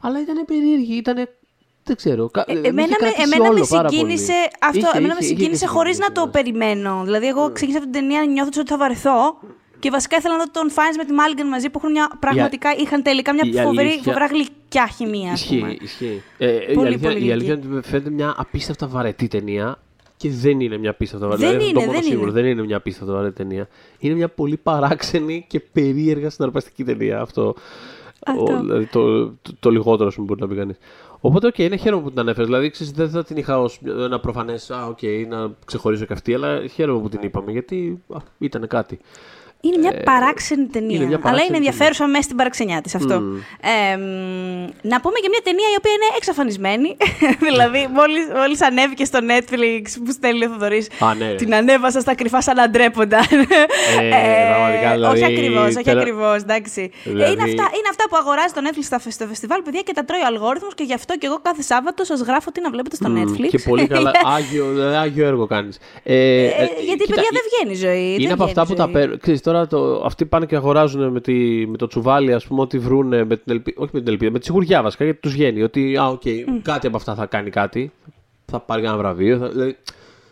Αλλά 0.00 0.20
ήταν 0.20 0.44
περίεργη, 0.44 0.94
ήταν. 0.96 1.28
Δεν 1.84 1.96
ξέρω. 1.96 2.28
κα- 2.30 2.44
Ε, 2.46 2.52
με 2.52 2.58
είχε 2.58 2.68
εμένα 2.68 2.88
με, 2.88 2.94
κρατήσει 2.96 3.22
εμένα 3.22 3.42
με 3.42 3.48
όλο 3.48 3.66
πάρα 3.68 3.88
συγκίνησε 3.88 4.32
πολύ. 4.32 4.48
αυτό. 4.62 4.78
Είχε, 4.78 4.96
εμένα 4.98 5.14
με 5.14 5.18
είχε, 5.20 5.28
είχε 5.32 5.36
συγκίνησε 5.40 5.64
και 5.64 5.70
χωρίς 5.70 5.98
να 5.98 6.04
συγκίνηση, 6.04 6.20
το 6.20 6.24
ναι. 6.24 6.30
περιμένω. 6.42 7.02
Δηλαδή, 7.04 7.26
εγώ 7.26 7.52
ξεκίνησα 7.52 7.78
αυτή 7.78 7.90
την 7.92 8.00
ταινία 8.00 8.24
νιώθω 8.24 8.50
ότι 8.60 8.70
θα 8.70 8.76
βαρεθώ. 8.76 9.38
Και 9.80 9.90
βασικά 9.90 10.16
ήθελα 10.16 10.36
να 10.36 10.44
δω 10.44 10.50
τον 10.50 10.70
Φάινς 10.70 10.96
με 10.96 11.04
τη 11.04 11.12
Μάλγκεν 11.12 11.46
μαζί 11.46 11.70
που 11.70 11.78
έχουν 11.78 11.90
μια, 11.90 12.10
πραγματικά 12.20 12.74
είχαν 12.76 13.02
τελικά 13.02 13.32
μια 13.32 13.42
η 13.46 13.52
φοβερή, 13.52 13.88
αλήθεια- 13.88 14.02
φοβερά 14.02 14.26
γλυκιά 14.26 14.86
χημεία. 14.96 15.32
ας 15.32 15.46
πούμε. 15.46 15.68
Ισχύει, 15.70 15.84
ισχύει. 15.84 16.22
Ε, 16.38 16.54
η, 16.70 16.74
Πολύ, 16.74 16.86
αλήθεια, 16.86 17.08
πολύ 17.10 17.26
η 17.26 17.32
αλήθεια 17.32 17.52
γλυκή. 17.54 17.68
είναι 17.68 17.76
ότι 17.76 17.88
φαίνεται 17.88 18.10
μια 18.10 18.34
απίστευτα 18.36 18.86
βαρετή 18.86 19.28
ταινία 19.28 19.78
και 20.18 20.30
δεν 20.30 20.60
είναι 20.60 20.78
μια 20.78 20.90
απίστευτα 20.90 21.26
βαρετή. 21.26 21.46
Δεν 21.46 21.58
δηλαδή, 21.58 21.66
αυτό 21.66 21.80
είναι, 21.80 21.86
μόνο 21.86 22.00
δεν 22.00 22.10
σίγουρο, 22.10 22.30
είναι. 22.30 22.40
δεν 22.40 22.50
είναι 22.50 22.62
μια 22.62 22.76
απίστευτα 22.76 23.12
βαρετή 23.12 23.34
ταινία. 23.34 23.68
Είναι 23.98 24.14
μια 24.14 24.28
πολύ 24.28 24.56
παράξενη 24.56 25.44
και 25.48 25.60
περίεργα 25.60 26.30
συναρπαστική 26.30 26.84
ταινία 26.84 27.20
αυτό. 27.20 27.54
Αυτό. 28.26 28.54
Ο, 28.54 28.60
δηλαδή, 28.60 28.86
το, 28.86 29.26
το, 29.26 29.52
το 29.60 29.70
λιγότερο, 29.70 30.08
ας 30.08 30.14
πούμε, 30.14 30.26
μπορεί 30.26 30.40
να 30.40 30.48
πει 30.48 30.54
κανείς. 30.54 30.76
Οπότε, 31.20 31.46
οκ, 31.46 31.58
είναι 31.58 31.76
χαίρομαι 31.76 32.02
που 32.02 32.10
την 32.10 32.18
ανέφερες. 32.18 32.46
Δηλαδή, 32.46 32.70
ξέρεις, 32.70 32.92
δεν 32.92 33.10
θα 33.10 33.24
την 33.24 33.36
είχα 33.36 33.60
ως 33.60 33.80
ένα 33.84 34.20
προφανές, 34.20 34.70
α, 34.70 34.86
οκ, 34.86 34.98
να 35.28 35.50
ξεχωρίσω 35.64 36.04
και 36.04 36.12
αυτή, 36.12 36.34
αλλά 36.34 36.66
χαίρομαι 36.66 37.00
που 37.00 37.08
την 37.08 37.20
είπαμε 37.22 37.52
γιατί 37.52 38.02
α, 38.14 38.18
ήταν 38.38 38.66
κάτι. 38.66 38.98
Είναι 39.60 39.76
μια 39.78 39.92
παράξενη 40.04 40.66
ταινία. 40.66 40.90
Ε, 40.90 40.94
είναι 40.96 41.04
μια 41.06 41.14
αλλά 41.16 41.22
παράξενη 41.24 41.48
είναι 41.48 41.56
ενδιαφέρουσα 41.56 42.06
μέσα 42.06 42.22
στην 42.22 42.36
παραξενιά 42.36 42.80
της 42.80 42.94
αυτό. 42.94 43.14
Ε, 43.14 43.96
μ, 43.96 44.02
να 44.92 44.96
πούμε 45.02 45.18
και 45.22 45.28
μια 45.34 45.42
ταινία 45.48 45.68
η 45.74 45.76
οποία 45.80 45.92
είναι 45.96 46.08
εξαφανισμένη. 46.16 46.96
δηλαδή, 47.48 47.80
μόλις 47.98 48.24
μόλις 48.40 48.62
ανέβηκε 48.62 49.04
στο 49.04 49.18
Netflix 49.30 49.82
που 50.04 50.10
στέλνει 50.12 50.44
ο 50.44 50.48
Θοδωρής, 50.48 50.86
Α, 50.98 51.14
ναι, 51.14 51.28
ρε. 51.28 51.34
την 51.34 51.54
ανέβασα 51.54 52.00
στα 52.00 52.14
κρυφά 52.14 52.40
σαν 52.42 52.56
να 52.56 52.70
ντρέπονταν. 52.70 53.20
Ε, 53.30 54.08
πραγματικά, 54.52 54.90
δηλαδή, 54.92 55.14
όχι 55.22 55.24
ακριβώς, 55.32 55.74
όχι 55.74 55.84
τερα- 55.84 56.00
ακριβώς. 56.00 56.36
εντάξει. 56.42 56.90
Ε, 57.04 57.10
Δηλαδή- 57.10 57.32
είναι, 57.32 57.42
αυτά, 57.42 57.64
είναι 57.78 57.88
αυτά 57.90 58.04
που 58.10 58.16
αγοράζει 58.22 58.52
το 58.56 58.60
Netflix 58.66 58.82
στα, 58.90 58.98
φε- 58.98 59.12
στο 59.12 59.26
φεστιβάλ, 59.26 59.62
παιδιά, 59.62 59.80
και 59.86 59.92
τα 59.92 60.04
τρώει 60.04 60.20
ο 60.20 60.26
αλγόριθμος 60.26 60.74
και 60.74 60.84
γι' 60.90 60.94
αυτό 61.00 61.12
και 61.18 61.26
εγώ 61.26 61.38
κάθε 61.42 61.62
Σάββατο 61.62 62.04
σας 62.04 62.20
γράφω 62.20 62.50
τι 62.52 62.60
να 62.60 62.70
βλέπετε 62.70 62.96
στο 62.96 63.08
Netflix. 63.18 63.48
Και 63.48 63.58
πολύ 63.58 63.86
καλά. 63.94 64.10
άγιο, 64.36 64.64
δηλαδή, 64.72 64.94
άγιο 64.96 65.26
έργο 65.26 65.46
κάνεις. 65.46 65.78
Ε, 66.02 66.14
Ε, 66.14 66.50
γιατί, 66.88 67.04
παιδιά, 67.08 67.30
δεν 67.36 67.42
βγαίνει 67.48 67.72
η 67.78 67.80
ζωή. 67.86 68.08
Είναι 68.14 68.22
δεν 68.22 68.32
από 68.32 68.44
αυτά 68.44 68.64
βγαίνει 68.64 68.66
που 68.66 68.72
η 68.72 68.76
τα 68.76 68.84
ζωή. 68.84 68.92
παίρνουν. 68.92 69.18
Ξέρεις, 69.50 69.68
τώρα 69.68 69.84
το, 69.96 70.02
αυτοί 70.04 70.24
πάνε 70.26 70.46
και 70.46 70.56
αγοράζουν 70.56 71.12
με, 71.12 71.20
τη, 71.20 71.66
με 71.66 71.76
το 71.76 71.86
τσουβάλι, 71.86 72.32
ας 72.32 72.46
πούμε, 72.46 72.60
ό,τι 72.60 72.78
βρούνε 72.78 73.24
με 73.24 73.36
την 73.36 73.44
ελπίδα. 73.52 73.80
Όχι 73.80 73.90
με 73.94 74.00
την 74.00 74.08
ελπίδα, 74.12 74.30
με 74.30 74.38
τη 74.38 74.44
σιγουριά 74.44 74.82
βασικά, 74.82 75.04
γιατί 75.04 75.20
τους 75.20 75.32
βγαίνει. 75.32 75.62
Ότι, 75.62 75.96
α, 75.96 76.06
οκ, 76.08 76.22
κάτι 76.62 76.86
από 76.86 76.96
αυτά 76.96 77.14
θα 77.14 77.26
κάνει 77.26 77.50
κάτι. 77.50 77.92
Θα 78.46 78.60
πάρει 78.60 78.84
ένα 78.84 78.96
βραβείο. 78.96 79.38
Θα, 79.38 79.48
δηλαδή, 79.48 79.76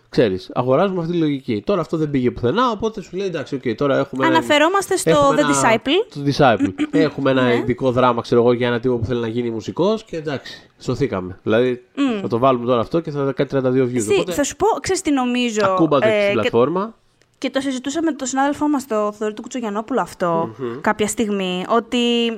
ξέρεις, 0.08 0.50
αγοράζουμε 0.54 1.00
αυτή 1.00 1.12
τη 1.12 1.18
λογική. 1.18 1.62
Τώρα 1.66 1.80
αυτό 1.80 1.96
δεν 1.96 2.10
πήγε 2.10 2.30
πουθενά, 2.30 2.70
οπότε 2.70 3.02
σου 3.02 3.16
λέει 3.16 3.26
εντάξει, 3.26 3.54
οκ, 3.54 3.62
τώρα 3.76 3.98
έχουμε. 3.98 4.26
ένα- 4.26 4.36
Αναφερόμαστε 4.36 4.96
στο 4.96 5.10
έχουμε 5.10 5.34
The 5.34 5.38
ένα- 5.38 5.48
Disciple. 5.80 6.14
Το 6.14 6.20
Disciple. 6.26 6.84
έχουμε 6.90 7.30
ένα 7.30 7.42
Ναι. 7.42 7.54
ειδικό 7.54 7.90
δράμα, 7.92 8.20
ξέρω 8.22 8.40
εγώ, 8.40 8.52
για 8.52 8.66
ένα 8.66 8.80
τύπο 8.80 8.96
που 8.96 9.04
θέλει 9.04 9.20
να 9.20 9.28
γίνει 9.28 9.50
μουσικός 9.50 10.04
και 10.04 10.16
εντάξει, 10.16 10.68
σωθήκαμε. 10.78 11.38
Δηλαδή, 11.42 11.82
θα 12.20 12.28
το 12.28 12.38
βάλουμε 12.38 12.66
τώρα 12.66 12.80
αυτό 12.80 13.00
και 13.00 13.10
θα 13.10 13.32
κάνει 13.36 13.48
32 13.52 13.84
views. 13.84 13.94
Εσύ, 13.96 14.12
Οπότε, 14.12 14.32
θα 14.32 14.44
σου 14.44 14.56
πω, 14.56 14.66
ξέρεις 14.80 15.02
τι 15.02 15.10
νομίζω. 15.10 15.60
ακούμπατε 15.64 16.06
ε, 16.06 16.10
στην 16.10 16.26
και, 16.26 16.32
πλατφόρμα. 16.32 16.84
και 16.86 16.92
το 17.38 17.60
συζητούσα 17.60 18.02
με 18.02 18.12
τον 18.12 18.26
συνάδελφό 18.26 18.68
μας, 18.68 18.86
τον 18.86 19.12
Θοδωρή 19.12 19.34
του 19.34 19.42
Κουτσογιανόπουλο 19.42 20.00
αυτό, 20.00 20.54
κάποια 20.80 21.06
στιγμή, 21.08 21.64
ότι 21.68 22.30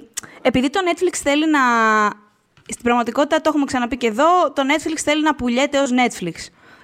επειδή 0.43 0.71
το 0.71 0.81
Netflix 0.93 1.15
θέλει 1.23 1.51
να... 1.51 1.59
Στην 2.71 2.83
πραγματικότητα, 2.85 3.37
το 3.41 3.49
έχουμε 3.49 3.65
ξαναπεί 3.65 3.97
και 3.97 4.07
εδώ, 4.07 4.25
το 4.53 4.63
Netflix 4.63 4.97
θέλει 5.05 5.23
να 5.23 5.35
πουλιέται 5.35 5.79
ως 5.81 5.91
Netflix. 5.93 6.33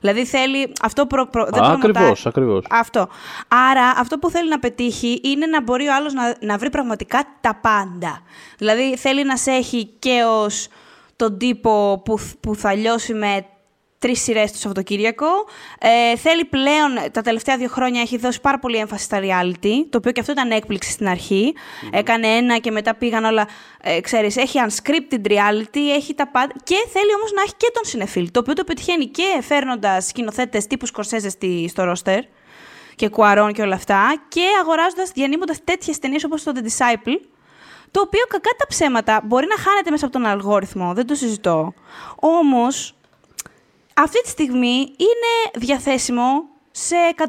Δηλαδή 0.00 0.24
θέλει, 0.24 0.72
αυτό 0.82 1.06
προ, 1.06 1.26
προ, 1.26 1.44
δεν 1.44 1.62
Α, 1.62 1.66
προμοτάρει- 1.66 1.96
ακριβώς, 1.96 2.26
ακριβώς. 2.26 2.64
Αυτό. 2.70 3.08
Άρα 3.48 3.82
αυτό 3.96 4.18
που 4.18 4.30
θέλει 4.30 4.48
να 4.48 4.58
πετύχει 4.58 5.20
είναι 5.24 5.46
να 5.46 5.62
μπορεί 5.62 5.86
ο 5.88 5.94
άλλος 5.94 6.12
να, 6.12 6.36
να 6.40 6.58
βρει 6.58 6.70
πραγματικά 6.70 7.24
τα 7.40 7.54
πάντα. 7.62 8.20
Δηλαδή 8.58 8.96
θέλει 8.96 9.24
να 9.24 9.36
σε 9.36 9.50
έχει 9.50 9.84
και 9.98 10.22
ως 10.28 10.68
τον 11.16 11.38
τύπο 11.38 12.02
που, 12.04 12.18
θ- 12.18 12.36
που 12.40 12.54
θα 12.54 12.74
λιώσει 12.74 13.14
με 13.14 13.46
τρεις 14.04 14.22
σειρές 14.22 14.52
το 14.52 14.58
Σαββατοκύριακο. 14.58 15.26
Ε, 15.78 16.16
θέλει 16.16 16.44
πλέον, 16.44 17.10
τα 17.12 17.22
τελευταία 17.22 17.56
δύο 17.56 17.68
χρόνια 17.68 18.00
έχει 18.00 18.16
δώσει 18.18 18.40
πάρα 18.40 18.58
πολύ 18.58 18.76
έμφαση 18.76 19.04
στα 19.04 19.18
reality, 19.20 19.74
το 19.90 19.98
οποίο 19.98 20.12
και 20.12 20.20
αυτό 20.20 20.32
ήταν 20.32 20.50
έκπληξη 20.50 20.90
στην 20.90 21.08
αρχή. 21.08 21.54
Έκανε 21.90 22.26
ένα 22.26 22.58
και 22.58 22.70
μετά 22.70 22.94
πήγαν 22.94 23.24
όλα, 23.24 23.48
ε, 23.82 24.00
ξέρεις, 24.00 24.36
έχει 24.36 24.58
unscripted 24.66 25.26
reality, 25.26 25.80
έχει 25.96 26.14
τα 26.14 26.28
πάντα. 26.28 26.52
Και 26.64 26.74
θέλει 26.92 27.14
όμως 27.16 27.32
να 27.32 27.42
έχει 27.42 27.54
και 27.56 27.70
τον 27.74 27.84
συνεφίλ, 27.84 28.30
το 28.30 28.40
οποίο 28.40 28.52
το 28.52 28.64
πετυχαίνει 28.64 29.06
και 29.06 29.38
φέρνοντας 29.42 30.06
σκηνοθέτες 30.06 30.66
τύπου 30.66 30.86
Σκορσέζε 30.86 31.28
στη- 31.28 31.68
στο 31.68 31.84
ρόστερ 31.84 32.20
και 32.94 33.08
Κουαρών 33.08 33.52
και 33.52 33.62
όλα 33.62 33.74
αυτά 33.74 34.22
και 34.28 34.44
αγοράζοντας, 34.60 35.10
διανύμοντας 35.10 35.64
τέτοιες 35.64 35.98
ταινίες 35.98 36.24
όπως 36.24 36.42
το 36.42 36.52
The 36.54 36.58
Disciple, 36.60 37.16
το 37.90 38.00
οποίο 38.00 38.24
κακά 38.28 38.50
τα 38.58 38.66
ψέματα 38.66 39.20
μπορεί 39.24 39.46
να 39.46 39.56
χάνεται 39.62 39.90
μέσα 39.90 40.04
από 40.04 40.14
τον 40.14 40.26
αλγόριθμο, 40.26 40.92
δεν 40.94 41.06
το 41.06 41.14
συζητώ. 41.14 41.72
Όμως, 42.20 42.94
αυτή 43.94 44.22
τη 44.22 44.28
στιγμή 44.28 44.74
είναι 44.78 45.32
διαθέσιμο 45.54 46.42
σε 46.70 46.94
190 47.16 47.22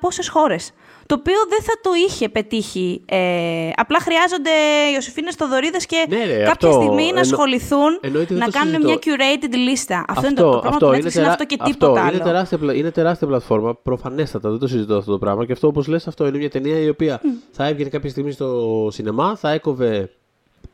πόσες 0.00 0.28
χώρες. 0.28 0.72
Το 1.06 1.16
οποίο 1.18 1.34
δεν 1.48 1.62
θα 1.62 1.72
το 1.82 1.90
είχε 2.06 2.28
πετύχει. 2.28 3.02
Ε, 3.06 3.70
απλά 3.76 3.98
χρειάζονται 4.00 4.50
οι 4.50 4.92
Ιωσήφινες 4.94 5.34
Θοδωρίδες 5.34 5.86
και 5.86 6.06
Ναι, 6.08 6.24
ρε, 6.24 6.32
κάποια 6.36 6.50
αυτό, 6.50 6.72
στιγμή 6.72 7.02
να 7.02 7.08
εννο- 7.08 7.20
ασχοληθούν 7.20 7.98
εννοείται, 8.00 8.34
δεν 8.34 8.38
να 8.38 8.44
το 8.44 8.50
κάνουν 8.50 8.74
συζητώ. 8.74 8.88
μια 8.88 8.98
curated 9.42 9.54
λίστα. 9.56 10.04
Αυτό, 10.08 10.26
είναι 10.26 10.34
το, 10.36 10.50
το 10.50 10.58
πρόβλημα 10.58 10.78
του 10.78 10.86
Netflix, 10.86 11.00
είναι, 11.00 11.10
τερά- 11.10 11.28
αυτό 11.28 11.44
και 11.44 11.56
αυτό, 11.60 11.72
τίποτα 11.72 12.00
Είναι 12.00 12.08
άλλο. 12.10 12.18
τεράστια, 12.18 12.58
πλα- 12.58 12.74
είναι 12.74 12.90
τεράστια 12.90 13.26
πλατφόρμα, 13.26 13.74
προφανέστατα, 13.74 14.50
δεν 14.50 14.58
το 14.58 14.66
συζητώ 14.66 14.96
αυτό 14.96 15.10
το 15.10 15.18
πράγμα. 15.18 15.46
Και 15.46 15.52
αυτό, 15.52 15.66
όπως 15.66 15.86
λες, 15.86 16.06
αυτό 16.06 16.26
είναι 16.26 16.38
μια 16.38 16.50
ταινία 16.50 16.78
η 16.78 16.88
οποία 16.88 17.20
θα 17.52 17.66
έβγαινε 17.66 17.88
κάποια 17.88 18.10
στιγμή 18.10 18.32
στο 18.32 18.88
σινεμά, 18.92 19.36
θα 19.36 19.50
έκοβε 19.50 20.10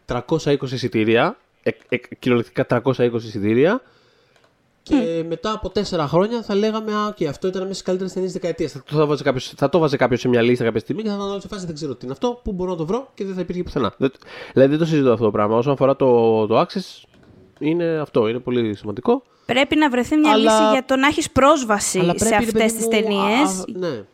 320 0.06 0.72
εισιτήρια, 0.72 1.36
ε, 1.62 1.70
ε, 1.88 1.96
κυριολεκτικά 2.18 2.66
320 2.66 3.14
εισιτήρια. 3.14 3.82
Και 4.88 5.24
μετά 5.28 5.52
από 5.52 5.70
τέσσερα 5.70 6.06
χρόνια 6.06 6.42
θα 6.42 6.54
λέγαμε 6.54 6.92
Α, 6.92 7.08
okay, 7.18 7.24
αυτό 7.24 7.46
ήταν 7.48 7.62
μέσα 7.62 7.74
στι 7.74 7.82
καλύτερε 7.84 8.10
ταινίε 8.10 8.28
δεκαετίας. 8.30 8.72
Θα, 8.72 8.82
το 8.90 9.06
βάζε 9.06 9.22
κάποιος- 9.22 9.52
θα 9.56 9.68
το 9.68 9.78
βάζε 9.78 9.96
κάποιος 9.96 10.20
σε 10.20 10.28
μια 10.28 10.42
λίστα 10.42 10.64
κάποια 10.64 10.80
στιγμή 10.80 11.02
και 11.02 11.08
θα 11.08 11.14
ήταν 11.14 11.28
όλο 11.30 11.40
σε 11.40 11.48
φάση 11.48 11.66
δεν 11.66 11.74
ξέρω 11.74 11.92
τι 11.94 11.98
είναι 12.04 12.12
αυτό, 12.12 12.40
πού 12.44 12.52
μπορώ 12.52 12.70
να 12.70 12.76
το 12.76 12.86
βρω 12.86 13.08
και 13.14 13.24
δεν 13.24 13.34
θα 13.34 13.40
υπήρχε 13.40 13.62
πουθενά. 13.62 13.94
Δεν, 13.98 14.10
δηλαδή 14.52 14.70
δεν 14.70 14.78
το 14.78 14.84
συζητώ 14.84 15.12
αυτό 15.12 15.24
το 15.24 15.30
πράγμα. 15.30 15.56
Όσον 15.56 15.72
αφορά 15.72 15.96
το, 15.96 16.46
το 16.46 16.60
Access, 16.60 17.02
είναι 17.58 17.98
αυτό, 17.98 18.28
είναι 18.28 18.38
πολύ 18.38 18.74
σημαντικό. 18.76 19.22
Πρέπει 19.46 19.76
να 19.76 19.90
βρεθεί 19.90 20.16
μια 20.16 20.32
Αλλά- 20.32 20.42
λύση 20.60 20.70
για 20.72 20.84
το 20.84 20.96
να 20.96 21.06
έχεις 21.06 21.30
πρόσβαση 21.30 21.98
Αλλά 21.98 22.12
σε 22.18 22.28
πρέπει, 22.28 22.30
ρε 22.30 22.36
αυτές 22.36 22.52
παιδί 22.52 22.74
τις 22.74 22.84
μου, 22.84 22.90
ταινίες. 22.90 23.48
α, 23.48 23.64
Ναι. 23.88 24.04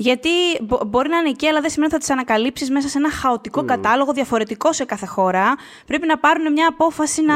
Γιατί 0.00 0.28
μπο- 0.60 0.80
μπορεί 0.86 1.08
να 1.08 1.16
είναι 1.16 1.28
εκεί, 1.28 1.46
αλλά 1.46 1.60
δεν 1.60 1.70
σημαίνει 1.70 1.92
ότι 1.94 2.04
θα 2.04 2.14
τις 2.14 2.16
ανακαλύψεις 2.24 2.70
μέσα 2.70 2.88
σε 2.88 2.98
ένα 2.98 3.10
χαοτικό 3.10 3.64
κατάλογο 3.64 4.12
διαφορετικό 4.12 4.72
σε 4.72 4.84
κάθε 4.84 5.06
χώρα. 5.06 5.54
Πρέπει 5.86 6.06
να 6.06 6.18
πάρουν 6.18 6.52
μια 6.52 6.66
απόφαση 6.68 7.22
να, 7.22 7.34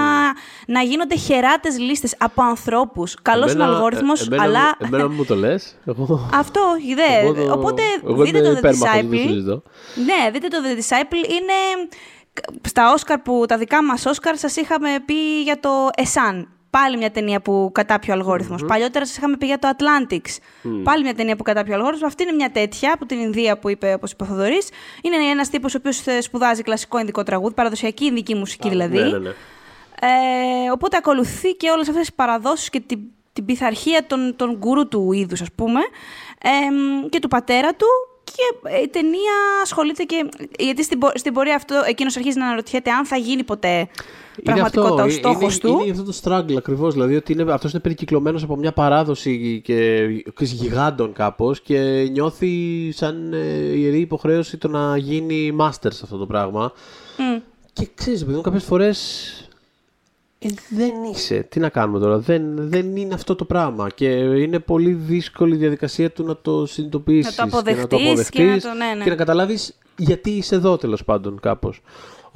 να 0.67 0.81
γίνονται 0.83 1.17
χεράτες 1.17 1.79
λίστες 1.79 2.15
από 2.19 2.43
ανθρώπους. 2.43 3.15
Καλός 3.23 3.53
είναι 3.53 3.61
ο 3.61 3.65
Εμένα- 3.65 3.77
αλγόριθμος, 3.79 4.21
ε, 4.21 4.25
εμένα 4.25 4.43
αλλά. 4.43 4.61
μου- 4.81 4.87
Εμένα 4.87 5.09
μου 5.09 5.25
το 5.25 5.35
λες. 5.35 5.77
Εγώ. 5.87 6.31
Αυτό, 6.35 6.61
δε. 6.95 7.19
εγώ 7.27 7.35
το- 7.35 7.53
Οπότε 7.53 7.83
εγώ 8.07 8.23
δείτε 8.25 8.39
είμαι 8.39 8.47
το 8.49 8.55
The 8.55 8.59
υπέρμαχος, 8.59 8.95
δεν 8.95 9.11
το 9.11 9.17
Disciple. 9.17 9.27
συζητώ. 9.29 9.63
Ναι, 9.95 10.31
δείτε 10.31 10.49
το 10.49 10.57
The 10.65 10.79
Disciple. 10.79 11.29
Είναι 11.31 11.89
στα 12.63 12.93
Όσκαρ 12.93 13.19
που 13.19 13.45
τα 13.49 13.57
δικά 13.59 13.85
μας 13.85 14.07
Όσκαρ 14.07 14.37
σας 14.39 14.57
είχαμε 14.57 14.89
πει 15.05 15.43
για 15.43 15.61
το 15.61 15.89
Εσάν. 15.97 16.49
Πάλι 16.79 16.97
μια 16.97 17.11
ταινία 17.11 17.41
που 17.41 17.71
κατάπιε 17.75 18.13
ο 18.13 18.17
αλγόριθμος. 18.17 18.63
Mm-hmm. 18.63 18.67
Παλιότερα 18.69 19.07
σας 19.07 19.17
είχαμε 19.17 19.37
πει 19.37 19.47
για 19.47 19.59
το 19.59 19.69
Atlantics. 19.77 20.17
Mm. 20.17 20.81
Πάλι 20.83 21.03
μια 21.03 21.15
ταινία 21.15 21.37
που 21.37 21.43
κατάπιε 21.43 21.73
ο 21.73 21.77
αλγόριθμος. 21.77 22.09
Αυτή 22.09 22.23
είναι 22.23 22.33
μια 22.33 22.51
τέτοια 22.51 22.93
από 22.93 23.07
την 23.07 23.19
Ινδία 23.19 23.59
που 23.59 23.69
είπε, 23.71 23.93
όπως 23.93 24.13
είπε 24.13 24.23
ο 24.23 24.27
Θοδωρής. 24.27 24.69
Είναι 25.03 25.17
ένας 25.17 25.51
τύπος 25.51 25.75
ο 25.75 25.79
οποίος 25.79 26.07
ε, 26.07 26.21
σπουδάζει 26.21 26.63
κλασικό 26.63 26.99
ινδικό 26.99 27.23
τραγούδι, 27.23 27.55
παραδοσιακή 27.55 28.05
ινδική 28.05 28.35
μουσική 28.35 28.69
δηλαδή. 28.69 28.97
Ναι, 28.97 29.09
ναι, 29.09 29.19
ναι. 29.19 29.29
Ε, 30.01 30.71
οπότε 30.73 30.97
ακολουθεί 30.97 31.55
και 31.55 31.71
όλες 31.71 31.89
αυτές 31.89 32.07
τις 32.07 32.15
παραδόσεις 32.15 32.71
και 32.71 32.81
την, 32.81 32.99
την 33.33 33.45
πειθαρχία 33.45 34.07
των, 34.07 34.37
των 34.37 34.57
γκουρού 34.57 34.89
του 34.89 35.13
είδους, 35.13 35.41
ας 35.41 35.53
πούμε, 35.55 35.81
ε, 36.43 37.09
και 37.09 37.19
του 37.19 37.29
πατέρα 37.29 37.75
του 37.75 37.87
και 38.25 38.71
η 38.83 38.89
ταινία 38.89 39.33
ασχολείται 39.63 40.03
και. 40.03 40.29
Γιατί 40.59 40.85
στην, 40.85 41.01
στην 41.15 41.33
πορεία 41.33 41.55
αυτό 41.55 41.83
εκείνος 41.87 42.17
αρχίζει 42.17 42.39
να 42.39 42.47
αναρωτιέται 42.47 42.91
αν 42.91 43.07
θα 43.07 43.17
γίνει 43.17 43.45
ποτέ 43.45 43.89
πραγματικότητα 44.43 45.05
ο 45.05 45.09
στόχος 45.09 45.59
του. 45.59 45.69
Είναι, 45.69 45.83
είναι 45.83 45.91
αυτό 45.91 46.05
το 46.05 46.19
struggle 46.23 46.57
ακριβώς. 46.57 46.93
Δηλαδή 46.93 47.17
ότι 47.17 47.33
είναι, 47.33 47.53
αυτός 47.53 47.73
είναι 47.73 47.81
περικυκλωμένος 47.81 48.43
από 48.43 48.57
μια 48.57 48.73
παράδοση 48.73 49.61
και, 49.65 50.07
και 50.35 50.45
γιγάντων 50.45 51.13
κάπως 51.13 51.61
και 51.61 52.09
νιώθει 52.13 52.93
σαν 52.93 53.33
ε, 53.33 53.39
ιερή 53.77 54.01
υποχρέωση 54.01 54.57
το 54.57 54.69
να 54.69 54.97
γίνει 54.97 55.57
master 55.61 55.89
σε 55.89 56.01
αυτό 56.03 56.17
το 56.17 56.27
πράγμα. 56.27 56.73
Mm. 56.73 57.43
Και 57.73 57.89
ξέρεις, 57.95 58.23
επειδή 58.23 58.41
κάποιες 58.41 58.65
φορές 58.65 58.99
ε, 60.39 60.49
δεν 60.69 60.93
είσαι. 61.13 61.47
Τι 61.49 61.61
να 61.61 61.69
κάνουμε 61.69 61.99
τώρα. 61.99 62.19
Δεν, 62.19 62.69
δεν 62.69 62.97
είναι 62.97 63.15
αυτό 63.15 63.35
το 63.35 63.45
πράγμα. 63.45 63.89
Και 63.95 64.07
είναι 64.17 64.59
πολύ 64.59 64.93
δύσκολη 64.93 65.55
η 65.55 65.59
διαδικασία 65.59 66.11
του 66.11 66.25
να 66.25 66.37
το 66.37 66.67
συνειδητοποιήσεις. 66.67 67.37
Να 67.37 67.49
το 67.49 67.57
αποδεχτείς 67.57 68.29
και, 68.29 68.43
να, 68.43 68.57
και, 68.59 68.67
να, 68.67 68.73
το, 68.73 68.79
ναι, 68.79 68.95
ναι. 68.97 69.05
και 69.05 69.11
να 69.11 69.17
καταλάβεις 69.17 69.79
γιατί 69.97 70.31
είσαι 70.31 70.55
εδώ 70.55 70.77
τέλος 70.77 71.05
πάντων 71.05 71.41
κάπως. 71.41 71.81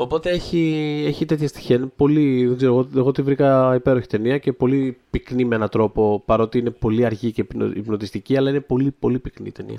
Οπότε 0.01 0.31
έχει, 0.31 1.05
έχει 1.07 1.25
τέτοια 1.25 1.49
στοιχεία. 1.49 1.91
πολύ, 1.97 2.47
δεν 2.47 2.57
ξέρω, 2.57 2.73
εγώ, 2.73 2.89
εγώ 2.97 3.13
τη 3.13 3.23
βρήκα 3.23 3.75
υπέροχη 3.75 4.07
ταινία 4.07 4.39
και 4.39 4.53
πολύ 4.53 4.99
πυκνή 5.11 5.45
με 5.45 5.55
έναν 5.55 5.69
τρόπο, 5.69 6.23
παρότι 6.27 6.59
είναι 6.59 6.71
πολύ 6.71 7.05
αργή 7.05 7.33
και 7.33 7.47
υπνοτιστική, 7.75 8.37
αλλά 8.37 8.51
είναι 8.51 8.61
πολύ, 8.61 8.95
πολύ 8.99 9.19
πυκνή 9.19 9.53
ταινία. 9.53 9.79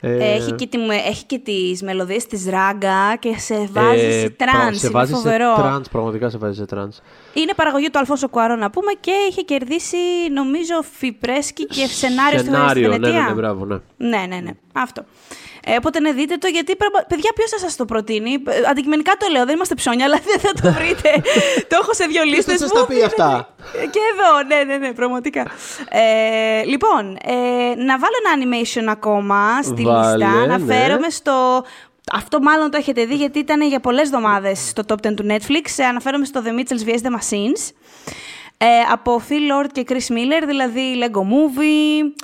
Ε, 0.00 0.34
έχει, 0.34 0.52
και 0.52 0.66
τη, 0.66 0.78
έχει 1.08 1.24
και 1.24 1.38
τις 1.38 1.82
μελωδίες 1.82 2.26
της 2.26 2.48
ράγκα 2.48 3.16
και 3.18 3.34
σε 3.38 3.68
βάζει 3.72 4.04
ε, 4.04 4.20
σε 4.20 4.30
trance. 4.30 4.78
Σε 4.78 4.90
βάζει 4.90 5.14
σε 5.14 5.38
trance, 5.56 5.88
πραγματικά 5.88 6.30
σε 6.30 6.38
βάζει 6.38 6.54
σε 6.58 6.66
trance. 6.66 7.00
Είναι 7.32 7.52
παραγωγή 7.56 7.90
του 7.90 7.98
Αλφόνσο 7.98 8.28
Κουαρόν 8.28 8.56
να 8.56 8.70
πούμε 8.70 8.92
και 9.00 9.12
είχε 9.30 9.42
κερδίσει 9.42 9.96
νομίζω 10.32 10.74
FIPRESCI 10.92 11.66
και 11.66 11.86
σενάριο, 11.86 12.38
σενάριο 12.38 12.92
στη 12.92 13.00
ναι, 13.00 13.08
ναι, 13.08 13.20
ναι, 13.20 13.34
μπράβο, 13.34 13.64
ναι. 13.64 13.78
Ναι, 13.96 14.26
ναι, 14.28 14.40
ναι. 14.40 14.50
Αυτό. 14.72 15.04
Ε, 15.68 15.76
οπότε 15.76 16.00
ναι, 16.00 16.12
δείτε 16.12 16.36
το, 16.36 16.46
γιατί 16.46 16.76
παιδιά, 17.08 17.32
ποιος 17.34 17.50
θα 17.50 17.58
σας 17.58 17.76
το 17.76 17.84
προτείνει; 17.84 18.32
Ε, 18.46 18.60
αντικειμενικά 18.70 19.12
το 19.18 19.26
λέω, 19.30 19.44
δεν 19.44 19.54
είμαστε 19.54 19.74
ψώνια, 19.74 20.04
αλλά 20.04 20.18
δεν 20.24 20.38
θα 20.38 20.52
το 20.62 20.72
βρείτε. 20.72 21.10
το 21.68 21.78
έχω 21.80 21.94
σε 21.94 22.04
δύο 22.04 22.22
λίστε. 22.22 22.42
Ποιος 22.44 22.60
θα 22.60 22.66
σας 22.66 22.80
τα 22.80 22.86
πει 22.86 23.02
αυτά; 23.02 23.54
Και 23.72 24.00
εδώ, 24.12 24.42
ναι, 24.46 24.64
ναι, 24.64 24.76
ναι, 24.86 24.92
πραγματικά. 24.92 25.46
Ε, 25.90 26.62
λοιπόν, 26.64 27.16
ε, 27.24 27.34
να 27.76 27.98
βάλω 27.98 28.16
ένα 28.24 28.32
animation 28.38 28.84
ακόμα 28.88 29.62
στη 29.62 29.82
λίστα. 29.82 30.16
Ναι. 30.16 30.26
Αναφέρομαι 30.26 31.08
στο 31.08 31.64
αυτό 32.12 32.40
μάλλον 32.40 32.70
το 32.70 32.76
έχετε 32.76 33.04
δει 33.04 33.14
γιατί 33.14 33.38
ήταν 33.38 33.62
για 33.62 33.80
πολλές 33.80 34.02
εβδομάδες 34.02 34.68
στο 34.68 34.82
top 34.88 35.06
10 35.06 35.14
του 35.14 35.26
Netflix. 35.28 35.64
Ε, 35.76 35.84
αναφέρομαι 35.84 36.24
στο 36.24 36.42
The 36.44 36.48
Mitchells 36.48 36.88
vs. 36.88 37.00
The 37.02 37.10
Machines. 37.10 37.70
Ε, 38.58 38.66
από 38.92 39.22
Phil 39.28 39.64
Lord 39.64 39.68
και 39.72 39.84
Chris 39.88 40.12
Miller, 40.12 40.46
δηλαδή 40.46 40.80
Lego 41.02 41.20
Movie, 41.20 42.22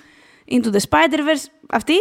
Into 0.54 0.66
the 0.66 0.80
Spider-Verse, 0.88 1.44
αυτή. 1.68 1.94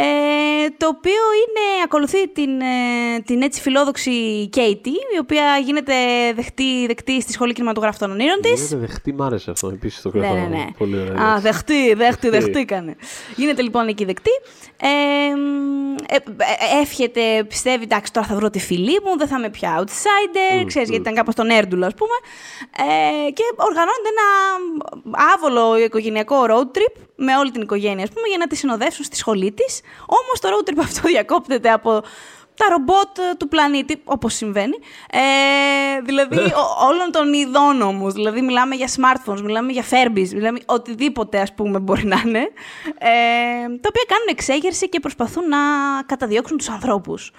Ε, 0.00 0.70
το 0.76 0.86
οποίο 0.86 1.10
είναι, 1.12 1.82
ακολουθεί 1.84 2.28
την, 2.28 2.60
ε, 2.60 3.20
την 3.24 3.42
έτσι 3.42 3.60
φιλόδοξη 3.60 4.48
Κέιτι, 4.48 4.90
η 4.90 5.18
οποία 5.20 5.58
γίνεται 5.64 5.94
δεχτή, 6.34 6.86
δεκτή 6.86 7.20
στη 7.20 7.32
Σχολή 7.32 7.52
Κινηματογράφου 7.52 7.98
των 7.98 8.10
Ονείρων 8.10 8.40
της. 8.40 8.62
Γίνεται 8.62 8.86
δεχτή, 8.86 9.12
μ' 9.12 9.22
άρεσε 9.22 9.50
αυτό 9.50 9.68
επίσης 9.68 10.02
το 10.02 10.10
κρατάω. 10.10 10.34
Ναι, 10.34 10.40
ναι, 10.40 10.46
ναι. 10.46 10.64
Πολύ 10.78 11.00
ωραία. 11.00 11.22
Α, 11.22 11.40
δεχτή, 11.40 11.94
δεχτή, 11.94 12.28
δεχτήκανε. 12.28 12.96
Γίνεται 13.36 13.62
λοιπόν 13.62 13.88
εκεί 13.88 14.04
δεκτή. 14.04 14.30
Ε, 14.80 14.88
ε, 16.08 16.16
ε, 16.16 16.80
εύχεται, 16.80 17.44
πιστεύει, 17.48 17.82
εντάξει, 17.82 18.12
τώρα 18.12 18.26
θα 18.26 18.34
βρω 18.34 18.50
τη 18.50 18.58
φίλη 18.58 19.00
μου, 19.04 19.18
δεν 19.18 19.28
θα 19.28 19.36
είμαι 19.38 19.50
πια 19.50 19.84
outsider, 19.84 20.62
mm, 20.62 20.66
ξέρεις, 20.66 20.88
mm. 20.88 20.90
γιατί 20.90 21.00
ήταν 21.00 21.14
κάπως 21.14 21.34
τον 21.34 21.48
έρντουλο, 21.50 21.86
ας 21.86 21.94
πούμε. 21.94 22.16
Ε, 22.76 23.30
και 23.30 23.42
οργανώνεται 23.56 24.10
ένα 24.16 24.28
άβολο 25.34 25.78
οικογενειακό 25.78 26.36
road 26.48 26.78
trip 26.78 27.07
με 27.20 27.36
όλη 27.36 27.50
την 27.50 27.62
οικογένεια, 27.62 28.04
ας 28.04 28.10
πούμε, 28.10 28.28
για 28.28 28.38
να 28.38 28.46
τη 28.46 28.56
συνοδεύσουν 28.56 29.04
στη 29.04 29.16
σχολή 29.16 29.52
της. 29.52 29.80
Όμως 30.06 30.40
το 30.40 30.48
road 30.48 30.70
trip 30.70 30.78
αυτό 30.78 31.08
διακόπτεται 31.08 31.70
από 31.70 32.02
τα 32.54 32.66
ρομπότ 32.70 33.38
του 33.38 33.48
πλανήτη, 33.48 34.00
όπως 34.04 34.34
συμβαίνει. 34.34 34.76
Ε, 35.10 36.00
δηλαδή, 36.00 36.36
όλων 36.88 37.10
των 37.12 37.32
ειδών 37.32 37.82
όμως. 37.82 38.12
Δηλαδή, 38.12 38.40
μιλάμε 38.42 38.74
για 38.74 38.88
smartphones, 38.96 39.40
μιλάμε 39.40 39.72
για 39.72 39.84
Furbies, 39.90 40.28
μιλάμε 40.28 40.58
οτιδήποτε, 40.66 41.40
ας 41.40 41.54
πούμε, 41.54 41.78
μπορεί 41.78 42.06
να 42.06 42.22
είναι. 42.26 42.38
Ε, 42.98 43.10
τα 43.80 43.88
οποία 43.88 44.04
κάνουν 44.06 44.26
εξέγερση 44.28 44.88
και 44.88 45.00
προσπαθούν 45.00 45.48
να 45.48 45.58
καταδιώξουν 46.06 46.56
τους 46.56 46.68
ανθρώπους. 46.68 47.32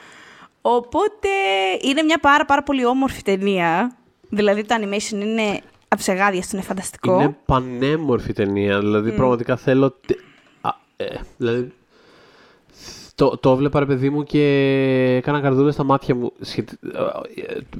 Οπότε, 0.61 1.29
είναι 1.81 2.03
μια 2.03 2.17
πάρα, 2.17 2.45
πάρα 2.45 2.63
πολύ 2.63 2.85
όμορφη 2.85 3.21
ταινία. 3.21 3.97
Δηλαδή, 4.29 4.63
το 4.63 4.75
animation 4.79 5.21
είναι 5.21 5.61
αψεγάδια, 5.89 6.43
είναι 6.53 6.61
φανταστικό. 6.61 7.21
Είναι 7.21 7.37
πανέμορφη 7.45 8.33
ταινία. 8.33 8.79
Δηλαδή, 8.79 9.11
mm. 9.11 9.15
πραγματικά 9.15 9.55
θέλω... 9.55 9.95
Α, 10.61 10.69
ε, 10.97 11.05
δηλαδή, 11.37 11.73
το, 13.15 13.37
το 13.37 13.51
έβλεπα, 13.51 13.79
ρε 13.79 13.85
παιδί 13.85 14.09
μου, 14.09 14.23
και 14.23 14.43
έκανα 15.17 15.41
καρδούλες 15.41 15.73
στα 15.73 15.83
μάτια 15.83 16.15
μου 16.15 16.31
σχετι... 16.41 16.77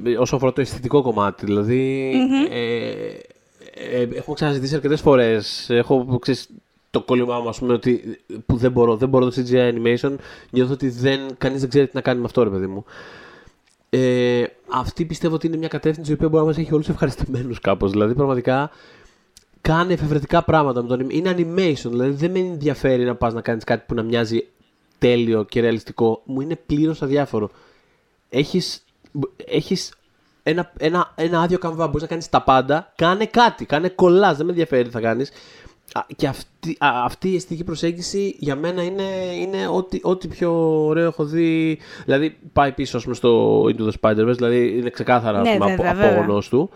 Ε, 0.04 0.16
όσο 0.16 0.36
αφορά 0.36 0.52
το 0.52 0.60
αισθητικό 0.60 1.02
κομμάτι. 1.02 1.44
Δηλαδή, 1.44 2.12
mm-hmm. 2.14 2.52
ε, 2.52 4.00
ε, 4.00 4.08
έχω 4.12 4.32
ξαναζητήσει 4.32 4.74
αρκετές 4.74 5.00
φορές. 5.00 5.70
Έχω 5.70 6.18
ξέρεις, 6.20 6.48
το 6.90 7.02
κόλλημά 7.02 7.40
μου, 7.40 7.48
ας 7.48 7.58
πούμε, 7.58 7.72
ότι 7.72 8.20
που 8.46 8.56
δεν 8.56 8.72
μπορώ, 8.72 8.96
δεν 8.96 9.08
μπορώ 9.08 9.30
το 9.30 9.32
CGI 9.36 9.72
animation. 9.72 10.14
Νιώθω 10.50 10.72
ότι 10.72 10.88
δεν, 10.88 11.20
κανείς 11.38 11.60
δεν 11.60 11.68
ξέρει 11.68 11.86
τι 11.86 11.92
να 11.94 12.00
κάνει 12.00 12.18
με 12.18 12.24
αυτό, 12.24 12.42
ρε 12.42 12.50
παιδί 12.50 12.66
μου. 12.66 12.84
Ε, 13.90 14.44
αυτή 14.68 15.04
πιστεύω 15.04 15.34
ότι 15.34 15.46
είναι 15.46 15.56
μια 15.56 15.68
κατεύθυνση 15.68 16.10
η 16.10 16.14
οποία 16.14 16.28
μπορεί 16.28 16.42
να 16.42 16.48
μας 16.48 16.58
έχει 16.58 16.74
όλους 16.74 16.88
ευχαριστημένους 16.88 17.60
κάπως. 17.60 17.90
Δηλαδή, 17.90 18.14
πραγματικά 18.14 18.70
κάνει 19.60 19.92
εφευρετικά 19.92 20.44
πράγματα 20.44 20.82
με 20.82 20.88
τον 20.88 21.10
Είναι 21.10 21.34
animation, 21.36 21.90
δηλαδή 21.90 22.10
δεν 22.10 22.30
με 22.30 22.38
ενδιαφέρει 22.38 23.04
να 23.04 23.14
πας 23.14 23.34
να 23.34 23.40
κάνεις 23.40 23.64
κάτι 23.64 23.84
που 23.86 23.94
να 23.94 24.02
μοιάζει 24.02 24.46
τέλειο 24.98 25.44
και 25.44 25.60
ρεαλιστικό, 25.60 26.22
μου 26.24 26.40
είναι 26.40 26.56
πλήρως 26.56 27.02
αδιάφορο. 27.02 27.50
Έχεις 28.28 28.84
έχεις 29.46 29.92
ένα, 30.42 30.72
ένα, 30.78 31.12
ένα 31.14 31.40
άδειο 31.40 31.58
καμβά, 31.58 31.86
μπορείς 31.86 32.02
να 32.02 32.08
κάνεις 32.08 32.28
τα 32.28 32.42
πάντα. 32.42 32.92
Κάνε 32.96 33.26
κάτι, 33.26 33.64
κάνε 33.64 33.88
κολλάς, 33.88 34.36
δεν 34.36 34.46
με 34.46 34.52
ενδιαφέρει 34.52 34.84
τι 34.84 34.90
θα 34.90 35.00
κάνεις. 35.00 35.30
Και 36.16 36.26
αυτή, 36.26 36.76
αυτή 36.78 37.30
η 37.30 37.34
αισθητική 37.34 37.64
προσέγγιση 37.64 38.36
για 38.38 38.56
μένα 38.56 38.82
είναι, 38.82 39.02
είναι 39.40 39.68
ό,τι, 39.68 39.98
ό,τι 40.02 40.28
πιο 40.28 40.84
ωραίο 40.86 41.06
έχω 41.06 41.24
δει. 41.24 41.78
Δηλαδή 42.04 42.36
πάει 42.52 42.72
πίσω 42.72 42.98
πούμε, 42.98 43.14
στο 43.14 43.62
Into 43.64 43.88
the 43.88 43.92
Spider-Verse, 44.00 44.34
δηλαδή 44.36 44.78
είναι 44.78 44.90
ξεκάθαρα 44.90 45.40
ναι, 45.40 45.58
απόγονο 45.88 46.42
του. 46.50 46.70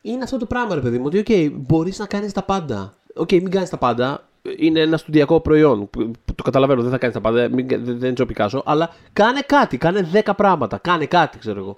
Είναι 0.00 0.22
αυτό 0.22 0.36
το 0.36 0.46
πράγμα, 0.46 0.74
ρε 0.74 0.80
παιδί 0.80 0.98
μου, 0.98 1.04
ότι 1.06 1.22
okay, 1.26 1.50
μπορείς 1.52 1.98
να 1.98 2.06
κάνεις 2.06 2.32
τα 2.32 2.42
πάντα. 2.42 2.94
OK, 3.14 3.28
okay, 3.28 3.40
μην 3.40 3.50
κάνεις 3.50 3.70
τα 3.70 3.76
πάντα 3.76 4.28
είναι 4.56 4.80
ένα 4.80 4.96
στουντιακό 4.96 5.40
προϊόν. 5.40 5.90
Το 6.34 6.42
καταλαβαίνω, 6.42 6.82
δεν 6.82 6.90
θα 6.90 6.98
κάνεις 6.98 7.14
τα 7.14 7.20
πάντα, 7.20 7.48
δεν 7.48 7.96
είναι 7.96 8.12
Τζο 8.12 8.26
Πικάσο, 8.26 8.62
αλλά 8.66 8.90
κάνε 9.12 9.40
κάτι, 9.46 9.76
κάνε 9.76 10.10
10 10.24 10.30
πράγματα, 10.36 10.78
κάνε 10.78 11.06
κάτι, 11.06 11.38
ξέρω 11.38 11.58
εγώ. 11.58 11.76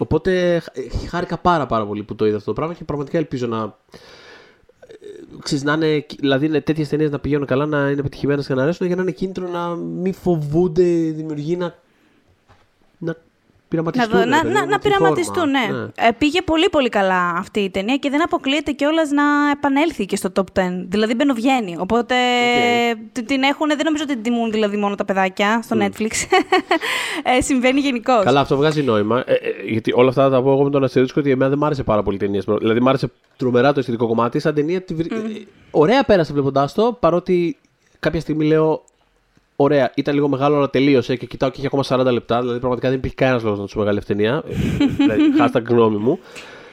Οπότε 0.00 0.62
χάρηκα 1.08 1.38
πάρα 1.38 1.66
πάρα 1.66 1.86
πολύ 1.86 2.02
που 2.02 2.14
το 2.14 2.26
είδα 2.26 2.36
αυτό 2.36 2.48
το 2.48 2.56
πράγμα 2.56 2.74
και 2.74 2.84
πραγματικά 2.84 3.18
ελπίζω 3.18 3.46
να. 3.46 3.76
Ε, 5.20 5.42
ξέρεις, 5.42 5.64
να 5.64 5.72
είναι, 5.72 6.06
δηλαδή 6.18 6.46
είναι 6.46 6.60
τέτοιες 6.60 6.88
ταινίες 6.88 7.10
να 7.10 7.18
πηγαίνουν 7.18 7.46
καλά, 7.46 7.66
να 7.66 7.90
είναι 7.90 8.02
πετυχημένε 8.02 8.42
και 8.42 8.54
να 8.54 8.62
αρέσουν 8.62 8.86
για 8.86 8.96
να 8.96 9.02
είναι 9.02 9.10
κίνητρο 9.10 9.48
να 9.48 9.74
μην 9.74 10.14
φοβούνται 10.14 10.84
οι 10.84 11.10
δημιουργοί 11.10 11.56
να, 11.56 11.74
να 12.98 13.16
πειραματιστούν. 13.70 14.18
Να, 14.18 14.26
να, 14.26 14.44
να, 14.44 14.66
να 14.66 14.78
πειραματιστούν, 14.78 15.50
ναι. 15.50 15.66
ναι. 15.70 16.08
Ε, 16.08 16.10
πήγε 16.18 16.42
πολύ 16.42 16.68
πολύ 16.68 16.88
καλά 16.88 17.34
αυτή 17.36 17.60
η 17.60 17.70
ταινία 17.70 17.96
και 17.96 18.10
δεν 18.10 18.22
αποκλείεται 18.22 18.72
κιόλας 18.72 19.10
να 19.10 19.22
επανέλθει 19.52 20.04
και 20.04 20.16
στο 20.16 20.32
top 20.34 20.60
10. 20.60 20.62
Δηλαδή 20.88 21.14
μπαινοβγαίνει. 21.14 21.76
Οπότε 21.78 22.14
okay. 22.94 23.22
την 23.26 23.42
έχουν, 23.42 23.68
δεν 23.68 23.80
νομίζω 23.84 24.02
ότι 24.02 24.14
την 24.14 24.22
τιμούν 24.22 24.50
δηλαδή 24.50 24.76
μόνο 24.76 24.94
τα 24.94 25.04
παιδάκια 25.04 25.60
στο 25.62 25.76
Netflix. 25.80 26.10
ε, 27.36 27.40
συμβαίνει 27.40 27.80
γενικώς. 27.80 28.24
Καλά, 28.24 28.40
αυτό 28.40 28.56
βγάζει 28.56 28.82
νόημα. 28.82 29.22
Ε, 29.26 29.32
ε, 29.32 29.38
γιατί 29.66 29.92
όλα 29.94 30.08
αυτά 30.08 30.22
θα 30.22 30.30
τα 30.30 30.42
πω 30.42 30.52
εγώ 30.52 30.62
με 30.62 30.70
τον 30.70 30.84
αστερίσκο 30.84 31.20
ότι 31.20 31.30
εμένα 31.30 31.50
δεν 31.50 31.58
μ' 31.58 31.64
άρεσε 31.64 31.82
πάρα 31.82 32.02
πολύ 32.02 32.16
η 32.16 32.18
ταινία. 32.18 32.42
Δηλαδή 32.58 32.80
μ' 32.80 32.88
άρεσε 32.88 33.10
τρομερά 33.36 33.72
το 33.72 33.78
αισθητικό 33.78 34.06
κομμάτι. 34.06 34.38
Σαν 34.38 34.54
ταινία. 34.54 34.84
Mm. 34.88 34.94
Ωραία 35.70 36.04
πέρασε 36.04 36.32
βλέποντάς 36.32 36.72
το, 36.74 36.96
παρότι 37.00 37.56
κάποια 38.00 38.20
στιγμή 38.20 38.44
λέω 38.44 38.84
Ωραία, 39.62 39.92
ήταν 39.94 40.14
λίγο 40.14 40.28
μεγάλο, 40.28 40.56
αλλά 40.56 40.70
τελείωσε 40.70 41.16
και 41.16 41.26
κοιτάω 41.26 41.50
και 41.50 41.56
είχε 41.58 41.66
ακόμα 41.66 41.82
40 41.88 42.12
λεπτά. 42.12 42.40
Δηλαδή, 42.40 42.58
πραγματικά 42.58 42.88
δεν 42.88 42.96
υπήρχε 42.96 43.16
κανένας 43.16 43.42
λόγος 43.42 43.58
να 43.58 43.64
τους 43.64 43.74
μεγάλη 43.74 43.98
ευθυνία. 43.98 44.42
δηλαδή, 44.96 45.22
χάστα 45.38 45.62
γνώμη 45.68 45.96
μου. 45.96 46.18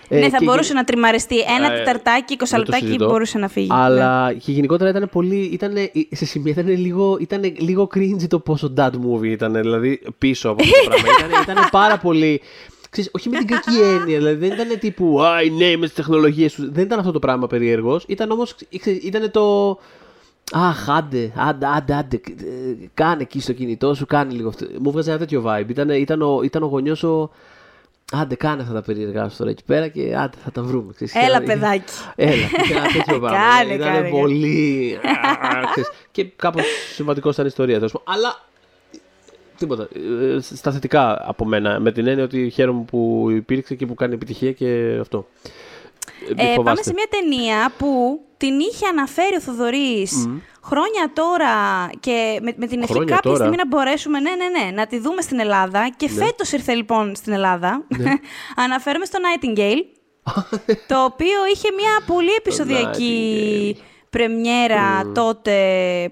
Ε, 0.07 0.19
ναι, 0.19 0.29
θα 0.29 0.38
μπορούσε 0.43 0.73
να 0.73 0.83
τριμαριστεί. 0.83 1.39
Ένα 1.39 1.73
ε, 1.73 1.77
τεταρτάκι, 1.77 2.38
20 2.39 2.57
λεπτάκι 2.57 2.95
μπορούσε 2.97 3.38
να 3.38 3.47
φύγει. 3.47 3.67
Αλλά 3.71 4.27
ναι. 4.27 4.33
και 4.33 4.51
γενικότερα 4.51 4.89
ήταν 4.89 5.09
πολύ. 5.11 5.35
Ήταν, 5.35 5.73
σε 6.11 6.25
σημεία 6.25 6.51
ήταν 6.51 6.67
λίγο, 6.67 7.17
ήταν 7.19 7.53
λίγο 7.57 7.89
cringe 7.95 8.27
το 8.27 8.39
πόσο 8.39 8.73
dad 8.77 8.91
movie 8.91 9.27
ήταν. 9.27 9.53
Δηλαδή 9.53 10.01
πίσω 10.17 10.49
από 10.49 10.63
αυτό 10.63 10.75
το 10.83 10.89
πράγμα. 10.89 11.39
ήταν, 11.41 11.55
ήταν 11.55 11.69
πάρα 11.71 11.97
πολύ. 11.97 12.41
ξέρεις, 12.89 13.09
όχι 13.13 13.29
με 13.29 13.38
την 13.38 13.47
κακή 13.47 13.81
έννοια. 13.95 14.17
Δηλαδή 14.17 14.47
δεν 14.47 14.51
ήταν 14.51 14.79
τύπου 14.79 15.21
Α, 15.21 15.41
οι 15.41 15.49
νέοι 15.49 15.77
με 15.77 15.85
τις 15.85 15.95
τεχνολογίες 15.95 16.53
τους. 16.53 16.71
Δεν 16.71 16.83
ήταν 16.83 16.99
αυτό 16.99 17.11
το 17.11 17.19
πράγμα 17.19 17.47
περίεργος. 17.47 18.03
Ήταν 18.07 18.31
όμως. 18.31 18.55
ήταν 19.03 19.31
το. 19.31 19.77
Αχ, 20.51 20.89
άντε, 20.89 21.31
άντε, 21.35 21.65
άντε, 21.65 21.93
άντε, 21.93 22.19
κάνε 22.93 23.21
εκεί 23.21 23.39
στο 23.39 23.53
κινητό 23.53 23.93
σου, 23.93 24.05
κάνε 24.05 24.33
λίγο 24.33 24.49
αυτό. 24.49 24.65
Μου 24.79 24.91
βγάζει 24.91 25.09
ένα 25.09 25.17
τέτοιο 25.19 25.43
vibe. 25.47 25.69
Ήταν, 25.69 25.89
ήταν 25.89 26.21
ο, 26.21 26.41
ήταν 26.43 26.63
ο 26.63 26.65
γονιός 26.65 27.03
ο... 27.03 27.31
Άντε, 28.11 28.35
κάνε 28.35 28.61
αυτά 28.61 28.73
τα 28.73 28.81
περίεργα 28.81 29.29
σου 29.29 29.37
τώρα 29.37 29.49
εκεί 29.49 29.63
πέρα 29.63 29.87
και 29.87 30.15
άντε, 30.17 30.37
θα 30.43 30.51
τα 30.51 30.61
βρούμε. 30.61 30.93
Ξέρεις, 30.93 31.15
Έλα, 31.15 31.41
παιδάκι. 31.41 31.93
Έλα, 32.15 32.33
ήταν 32.65 32.77
ένα 32.77 32.91
τέτοιο 32.91 33.19
πράγμα. 33.19 33.37
κάνε, 33.57 33.73
ήταν 33.73 33.93
κάνε, 33.93 34.09
πολύ... 34.09 34.99
και 36.11 36.25
κάπως 36.35 36.63
σημαντικό 36.93 37.29
ήταν 37.29 37.45
η 37.45 37.47
ιστορία. 37.49 37.75
Τέλος. 37.75 38.01
Αλλά 38.03 38.45
τίποτα. 39.57 39.87
Ε, 39.93 40.39
στα 40.39 40.71
θετικά 40.71 41.21
από 41.29 41.45
μένα. 41.45 41.79
Με 41.79 41.91
την 41.91 42.07
έννοια 42.07 42.23
ότι 42.23 42.49
χαίρομαι 42.49 42.83
που 42.83 43.27
υπήρξε 43.29 43.75
και 43.75 43.85
που 43.85 43.93
κάνει 43.93 44.13
επιτυχία 44.13 44.51
και 44.51 44.97
αυτό. 45.01 45.27
Ε, 46.35 46.55
πάμε 46.63 46.81
σε 46.81 46.93
μια 46.93 47.07
ταινία 47.09 47.71
που 47.77 48.21
την 48.38 48.59
είχε 48.59 48.88
αναφέρει 48.88 49.35
ο 49.35 49.41
Θοδωρής 49.41 50.27
χρόνια 50.63 51.11
τώρα 51.13 51.55
και 51.99 52.39
με, 52.41 52.53
με 52.57 52.67
την 52.67 52.81
ευχή 52.81 52.99
κάποια 52.99 53.19
τώρα. 53.19 53.35
στιγμή 53.35 53.55
να 53.55 53.67
μπορέσουμε 53.67 54.19
ναι, 54.19 54.29
ναι, 54.29 54.59
ναι, 54.59 54.71
να 54.71 54.88
τη 54.88 54.99
δούμε 54.99 55.21
στην 55.21 55.39
Ελλάδα 55.39 55.89
και 55.97 56.09
ναι. 56.09 56.25
φέτος 56.25 56.51
ήρθε 56.51 56.73
λοιπόν 56.73 57.15
στην 57.15 57.33
Ελλάδα. 57.33 57.85
Ναι. 57.97 58.13
Αναφέρομαι 58.65 59.05
στο 59.05 59.19
Nightingale, 59.25 59.81
το 60.91 61.03
οποίο 61.03 61.45
είχε 61.53 61.67
μια 61.75 62.15
πολύ 62.15 62.33
επεισοδιακή 62.38 63.77
πρεμιέρα 64.09 65.11
τότε 65.13 65.55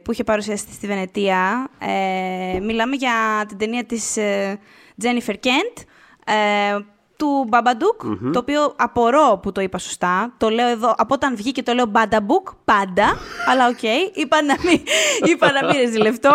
που 0.04 0.12
είχε 0.12 0.24
παρουσιαστεί 0.24 0.74
στη 0.74 0.88
Βενετία. 0.88 1.70
Ε, 1.80 2.60
μιλάμε 2.60 2.96
για 2.96 3.46
την 3.48 3.58
ταινία 3.58 3.84
της 3.84 4.18
ε, 4.18 4.60
Jennifer 5.02 5.34
Kent, 5.34 5.84
ε, 6.26 6.78
του 7.18 7.46
Μπαμπαντούκ, 7.48 8.02
το 8.34 8.40
οποίο 8.40 8.74
απορώ 8.76 9.40
που 9.42 9.52
το 9.52 9.62
είπα 9.62 9.78
σωστά. 9.78 10.34
Το 10.38 10.50
λέω 10.50 10.68
εδώ, 10.68 10.94
από 10.98 11.14
όταν 11.14 11.36
βγήκε 11.36 11.64
το 11.64 11.74
λέω 11.74 11.86
Μπανταμπούκ, 11.86 12.48
πάντα, 12.66 13.18
αλλά 13.50 13.68
OK, 13.68 13.78
okay, 13.82 14.18
είπα 14.18 14.44
να 14.44 14.56
μην, 14.64 14.82
είπα 15.32 15.52
να 15.52 15.68
μην 15.68 15.78
ρεζιλευτώ. 15.78 16.34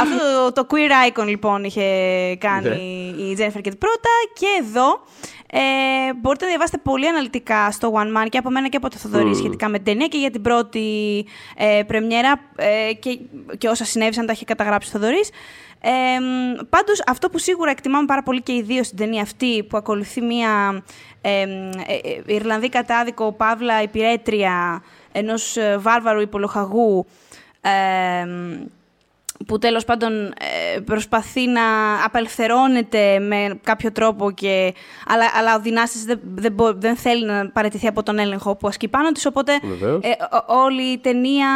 Αυτό 0.00 0.52
το, 0.52 0.66
queer 0.70 1.10
icon 1.10 1.26
λοιπόν 1.26 1.64
είχε 1.64 1.82
κάνει 2.40 2.68
ναι. 2.68 3.22
η 3.22 3.36
Jennifer 3.38 3.66
Kent 3.66 3.78
πρώτα 3.78 4.10
και 4.34 4.46
εδώ 4.60 5.00
ε, 5.50 6.14
μπορείτε 6.20 6.44
να 6.44 6.50
διαβάσετε 6.50 6.78
πολύ 6.78 7.08
αναλυτικά 7.08 7.70
στο 7.70 7.92
Oneman 7.94 8.26
και 8.28 8.38
από 8.38 8.50
μένα 8.50 8.68
και 8.68 8.76
από 8.76 8.90
το 8.90 8.96
Θοδωρή 8.96 9.34
σχετικά 9.34 9.68
με 9.68 9.76
την 9.76 9.84
ταινία 9.84 10.06
και 10.06 10.18
για 10.18 10.30
την 10.30 10.42
πρώτη 10.42 11.26
ε, 11.56 11.82
πρεμιέρα 11.86 12.40
ε, 12.56 12.92
και, 12.92 13.18
και 13.58 13.68
όσα 13.68 13.84
συνέβησαν 13.84 14.26
τα 14.26 14.32
έχει 14.32 14.44
καταγράψει 14.44 14.88
ο 14.88 14.98
Θοδωρής. 14.98 15.30
Ε, 15.80 15.90
πάντως, 16.68 17.02
αυτό 17.06 17.30
που 17.30 17.38
σίγουρα 17.38 17.70
εκτιμάμε 17.70 18.06
πάρα 18.06 18.22
πολύ 18.22 18.42
και 18.42 18.52
οι 18.52 18.62
δύο 18.62 18.82
στην 18.84 18.96
ταινία 18.96 19.22
αυτή, 19.22 19.62
που 19.62 19.76
ακολουθεί 19.76 20.20
μια 20.20 20.82
ε, 21.20 21.40
ε, 21.40 22.34
Ιρλανδή 22.34 22.68
κατάδικο, 22.68 23.32
Παύλα 23.32 23.82
υπηρέτρια 23.82 24.82
ενός 25.12 25.56
ε, 25.56 25.76
βάρβαρου 25.78 26.20
υπολοχαγού, 26.20 27.06
που 29.46 29.58
τέλος 29.58 29.84
πάντων 29.84 30.12
ε, 30.74 30.80
προσπαθεί 30.80 31.46
να 31.46 31.62
απελευθερώνεται 32.04 33.18
με 33.18 33.60
κάποιο 33.62 33.92
τρόπο, 33.92 34.30
και, 34.30 34.74
αλλά, 35.06 35.24
αλλά 35.38 35.56
ο 35.56 35.60
Δυνάστης 35.60 36.04
δεν, 36.04 36.20
δεν, 36.34 36.54
δεν 36.76 36.96
θέλει 36.96 37.24
να 37.24 37.50
παραιτηθεί 37.50 37.86
από 37.86 38.02
τον 38.02 38.18
έλεγχο 38.18 38.56
που 38.56 38.68
ασκεί 38.68 38.88
πάνω 38.88 39.12
της, 39.12 39.26
οπότε 39.26 39.52
ε, 40.00 40.10
όλη 40.46 40.82
η 40.82 40.98
ταινία 40.98 41.48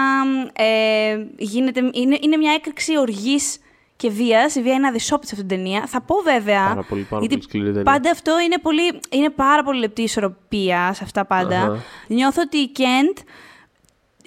ε, 0.52 1.24
γίνεται, 1.36 1.80
είναι, 1.92 2.18
είναι 2.20 2.36
μια 2.36 2.52
έκρηξη 2.52 2.98
οργής 2.98 3.58
και 4.00 4.10
βίας. 4.10 4.54
Η 4.54 4.62
βία 4.62 4.72
είναι 4.74 4.86
αδυσόπιτη 4.86 5.26
σε 5.26 5.34
αυτήν 5.34 5.48
την 5.48 5.58
ταινία. 5.58 5.86
Θα 5.86 6.00
πω 6.00 6.14
βέβαια. 6.24 6.68
Πάρα 6.68 6.82
πολύ, 6.82 7.02
πάρα 7.02 7.20
γιατί 7.20 7.34
πολύ 7.34 7.42
σκληρή 7.42 7.82
Πάντα 7.82 8.10
αυτό 8.10 8.40
είναι, 8.40 8.58
πολύ, 8.58 9.00
είναι 9.10 9.30
πάρα 9.30 9.62
πολύ 9.62 9.78
λεπτή 9.78 10.02
ισορροπία 10.02 10.92
σε 10.94 11.04
αυτά 11.04 11.24
πάντα. 11.24 11.70
Uh-huh. 11.70 11.78
Νιώθω 12.06 12.42
ότι 12.44 12.56
η 12.56 12.68
Κέντ. 12.68 13.16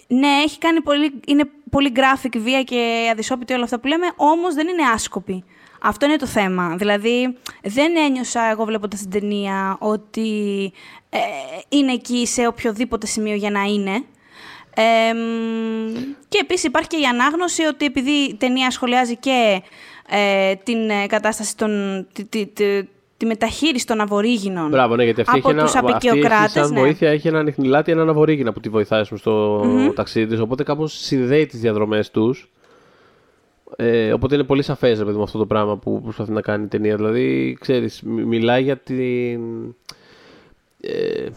Ναι, 0.08 0.28
έχει 0.28 0.58
κάνει 0.58 0.82
πολύ, 0.82 1.20
είναι 1.28 1.44
πολύ 1.70 1.92
graphic 1.96 2.38
βία 2.38 2.64
και 2.64 3.10
αδυσόπιτη 3.12 3.54
όλα 3.54 3.64
αυτά 3.64 3.80
που 3.80 3.88
λέμε, 3.88 4.06
όμως 4.16 4.54
δεν 4.54 4.68
είναι 4.68 4.84
άσκοπη. 4.94 5.44
Αυτό 5.82 6.06
είναι 6.06 6.16
το 6.16 6.26
θέμα. 6.26 6.76
Δηλαδή, 6.76 7.38
δεν 7.64 7.96
ένιωσα 7.96 8.42
εγώ 8.44 8.66
βλέποντας 8.66 9.00
την 9.00 9.10
ταινία 9.10 9.78
ότι 9.80 10.72
ε, 11.10 11.20
είναι 11.70 11.92
εκεί 11.92 12.28
σε 12.28 12.48
οποιοδήποτε 12.48 13.06
σημείο 13.06 13.36
για 13.36 13.52
να 13.52 13.62
είναι. 13.62 14.04
Ε, 14.76 15.14
και 16.30 16.40
επίσης 16.42 16.64
υπάρχει 16.64 16.88
και 16.88 16.98
η 16.98 17.06
ανάγνωση 17.06 17.64
ότι 17.64 17.86
επειδή 17.86 18.12
η 18.12 18.36
ταινία 18.36 18.72
σχολιάζει 18.72 19.16
και 19.16 19.62
ε, 20.10 20.56
την 20.56 20.90
ε, 20.90 21.06
κατάσταση 21.08 21.58
των, 21.58 22.06
τη, 22.14 22.26
τη, 22.26 22.46
τη, 23.18 23.26
μεταχείριση 23.26 23.86
των 23.86 24.00
αβορήγινων 24.00 24.70
Μπράβο, 24.70 24.96
ναι, 24.96 25.04
γιατί 25.04 25.22
αυτή 25.22 25.40
από 25.44 25.54
τους 25.54 25.76
απεικιοκράτες. 25.76 26.52
Σαν 26.52 26.74
ναι. 26.74 26.80
βοήθεια 26.80 27.10
έχει 27.10 27.28
έναν 27.28 27.48
ιχνηλάτη, 27.48 27.92
έναν 27.92 28.10
αβορήγινα 28.10 28.54
που 28.54 28.60
τη 28.60 28.70
βοηθάει 28.70 29.04
στο 29.04 29.62
mm-hmm. 29.62 29.96
ταξίδι 29.96 30.28
της, 30.28 30.40
οπότε 30.40 30.64
κάπως 30.64 30.94
συνδέει 30.94 31.46
τις 31.46 31.60
διαδρομές 31.60 32.12
τους. 32.12 32.52
Ε, 33.76 34.14
οπότε 34.14 34.36
είναι 34.36 34.44
πολύ 34.44 34.64
σαφές 34.64 35.04
με 35.04 35.22
αυτό 35.24 35.38
το 35.38 35.46
πράγμα 35.46 35.78
που 35.78 36.02
προσπαθεί 36.02 36.32
να 36.32 36.42
κάνει 36.42 36.64
η 36.64 36.68
ταινία. 36.68 36.96
Δηλαδή, 36.96 37.58
ξέρεις, 37.60 38.02
μιλάει 38.04 38.64
για 38.64 38.78
την... 38.78 39.42
Ε, 40.82 41.28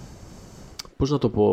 Πώς 0.97 1.11
να 1.11 1.19
το 1.19 1.29
πω 1.29 1.45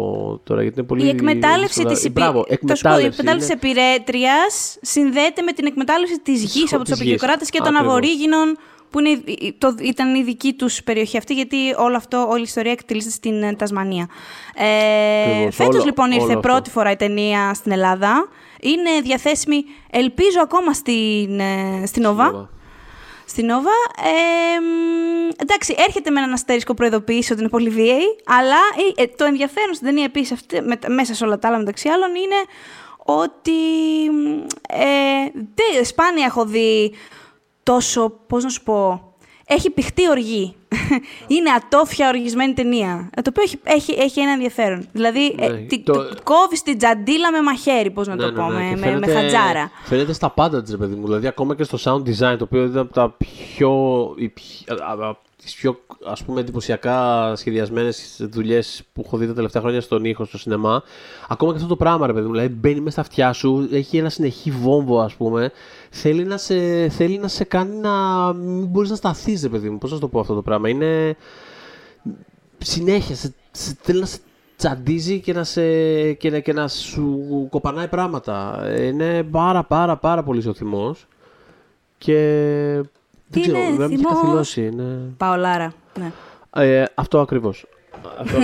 τώρα, 0.43 0.61
γιατί 0.61 0.79
είναι 0.79 0.87
πολύ. 0.87 1.05
Η 1.05 1.09
εκμετάλλευση 1.09 1.85
της 1.85 2.03
εκμετάλλευση 2.03 3.51
επιρέτρια 3.51 4.35
συνδέεται 4.81 5.41
με 5.41 5.51
την 5.51 5.65
εκμετάλλευση 5.65 6.19
της 6.19 6.43
γης 6.43 6.73
από 6.73 6.83
τους 6.83 6.93
απεικιοκράτες 6.93 7.49
και 7.49 7.59
των 7.63 7.75
Αβορήγινων, 7.75 8.57
που 8.89 8.99
είναι, 8.99 9.23
το, 9.57 9.75
ήταν 9.81 10.15
η 10.15 10.23
δική 10.23 10.53
τους 10.53 10.83
περιοχή 10.83 11.17
αυτή, 11.17 11.33
γιατί 11.33 11.57
όλο 11.77 11.95
αυτό, 11.95 12.27
όλη 12.29 12.39
η 12.39 12.43
ιστορία 12.43 12.71
εκτελείται 12.71 13.09
στην 13.09 13.43
ε, 13.43 13.53
Τασμανία. 13.53 14.07
Ε, 14.55 15.51
Φέτος 15.51 15.85
λοιπόν 15.85 16.11
ήρθε 16.11 16.37
πρώτη 16.37 16.69
φορά 16.69 16.91
η 16.91 16.95
ταινία 16.95 17.53
στην 17.53 17.71
Ελλάδα. 17.71 18.27
Είναι 18.61 18.89
διαθέσιμη, 19.03 19.63
ελπίζω 19.91 20.41
ακόμα 20.41 20.73
στην, 20.73 21.39
ε, 21.39 21.85
στην 21.85 22.05
ΟΒΑ 22.05 22.49
στην 23.34 23.45
Νόβα. 23.45 23.77
Ε, 24.03 24.57
εντάξει, 25.38 25.75
έρχεται 25.77 26.09
με 26.09 26.19
έναν 26.19 26.34
αστέρισκο 26.34 26.73
προειδοποίηση 26.73 27.31
ότι 27.31 27.41
είναι 27.41 27.49
πολύ 27.49 27.69
βίαιη, 27.69 28.15
αλλά 28.25 28.57
ε, 28.95 29.07
το 29.07 29.25
ενδιαφέρον 29.25 29.73
στην 29.73 29.88
ταινία 29.88 30.03
επίσης, 30.03 30.45
μέσα 30.88 31.13
σε 31.13 31.25
όλα 31.25 31.39
τα 31.39 31.47
άλλα 31.47 31.57
μεταξύ 31.57 31.89
άλλων, 31.89 32.15
είναι 32.15 32.36
ότι 32.97 33.61
ε, 35.79 35.84
σπάνια 35.84 36.25
έχω 36.25 36.45
δει 36.45 36.93
τόσο, 37.63 38.09
πώς 38.27 38.43
να 38.43 38.49
σου 38.49 38.63
πω, 38.63 39.13
έχει 39.47 39.69
πηχτεί 39.69 40.09
οργή. 40.09 40.55
είναι 41.36 41.49
ατόφια 41.49 42.07
οργισμένη 42.07 42.53
ταινία. 42.53 43.09
Ε, 43.15 43.21
το 43.21 43.32
οποίο 43.34 43.43
έχει, 43.43 43.59
έχει, 43.63 44.01
έχει 44.01 44.19
ένα 44.19 44.32
ενδιαφέρον. 44.32 44.88
Δηλαδή, 44.91 45.36
ε, 45.39 45.47
ναι, 45.47 45.78
το... 45.84 46.09
κόβεις 46.24 46.61
την 46.63 46.78
τζαντίλα 46.78 47.32
με 47.32 47.41
μαχαίρι, 47.41 47.91
πώς 47.91 48.07
να 48.07 48.15
το 48.15 48.26
ναι, 48.26 48.32
πω, 48.32 48.49
ναι, 48.49 48.69
με, 48.69 48.78
φαίνεται, 48.78 49.07
με, 49.07 49.13
χατζάρα. 49.13 49.71
Φαίνεται 49.84 50.13
στα 50.13 50.30
πάντα 50.30 50.61
της, 50.61 50.78
παιδί 50.78 50.95
μου. 50.95 51.05
Δηλαδή, 51.05 51.28
ακόμα 51.28 51.55
και 51.55 51.63
στο 51.63 51.78
sound 51.84 52.09
design, 52.09 52.36
το 52.38 52.43
οποίο 52.43 52.63
ήταν 52.63 52.78
από 52.78 52.93
τα 52.93 53.15
πιο. 53.17 54.15
τις 55.43 55.55
πιο 55.55 55.80
ας 56.05 56.24
πούμε 56.24 56.39
εντυπωσιακά 56.39 57.32
σχεδιασμένες 57.36 58.17
δουλειές 58.19 58.84
που 58.93 59.01
έχω 59.05 59.17
δει 59.17 59.28
τα 59.28 59.34
τελευταία 59.34 59.61
χρόνια 59.61 59.82
στον 59.82 60.05
ήχο, 60.05 60.26
στο 60.26 60.38
σινεμά. 60.38 60.84
Ακόμα 61.28 61.51
και 61.51 61.57
αυτό 61.57 61.69
το 61.69 61.76
πράγμα, 61.76 62.07
ρε 62.07 62.13
παιδί 62.13 62.26
μου, 62.26 62.32
δηλαδή 62.32 62.53
μπαίνει 62.53 62.80
μέσα 62.80 62.91
στα 62.91 63.01
αυτιά 63.01 63.34
σου, 63.34 63.69
έχει 63.71 63.97
ένα 63.97 64.09
συνεχή 64.09 64.51
βόμβο, 64.51 64.99
ας 64.99 65.13
πούμε, 65.13 65.51
θέλει 65.95 66.23
να 66.23 66.37
σε, 66.37 66.89
θέλει 66.89 67.17
να 67.17 67.27
σε 67.27 67.43
κάνει 67.43 67.75
να 67.75 68.33
μην 68.33 68.65
μπορείς 68.65 68.89
να 68.89 68.95
σταθείς, 68.95 69.41
ρε 69.41 69.49
παιδί 69.49 69.69
μου, 69.69 69.77
πώς 69.77 69.91
να 69.91 69.99
το 69.99 70.07
πω 70.07 70.19
αυτό 70.19 70.33
το 70.33 70.41
πράγμα. 70.41 70.69
Είναι 70.69 71.15
συνέχεια, 72.57 73.15
σε, 73.15 73.33
σε, 73.51 73.77
θέλει 73.81 73.99
να 73.99 74.05
σε 74.05 74.19
τσαντίζει 74.55 75.19
και 75.19 75.33
να, 75.33 75.43
σε, 75.43 76.13
και, 76.13 76.29
να, 76.29 76.39
και 76.39 76.53
να 76.53 76.67
σου 76.67 77.47
κοπανάει 77.49 77.87
πράγματα. 77.87 78.65
Είναι 78.79 79.23
πάρα 79.23 79.63
πάρα 79.63 79.97
πάρα 79.97 80.23
πολύ 80.23 80.41
ζωθυμός 80.41 81.07
και 81.97 82.15
δεν 83.27 83.41
ξέρω, 83.41 83.57
δεν 83.57 83.89
με 83.89 83.93
έχει 83.93 84.03
καθυλώσει. 84.03 84.65
Είναι... 84.65 85.13
Παολάρα, 85.17 85.73
ναι. 85.99 86.11
Ε, 86.55 86.85
αυτό 86.95 87.19
ακριβώς. 87.19 87.65
αυτό, 88.19 88.37
αν 88.37 88.43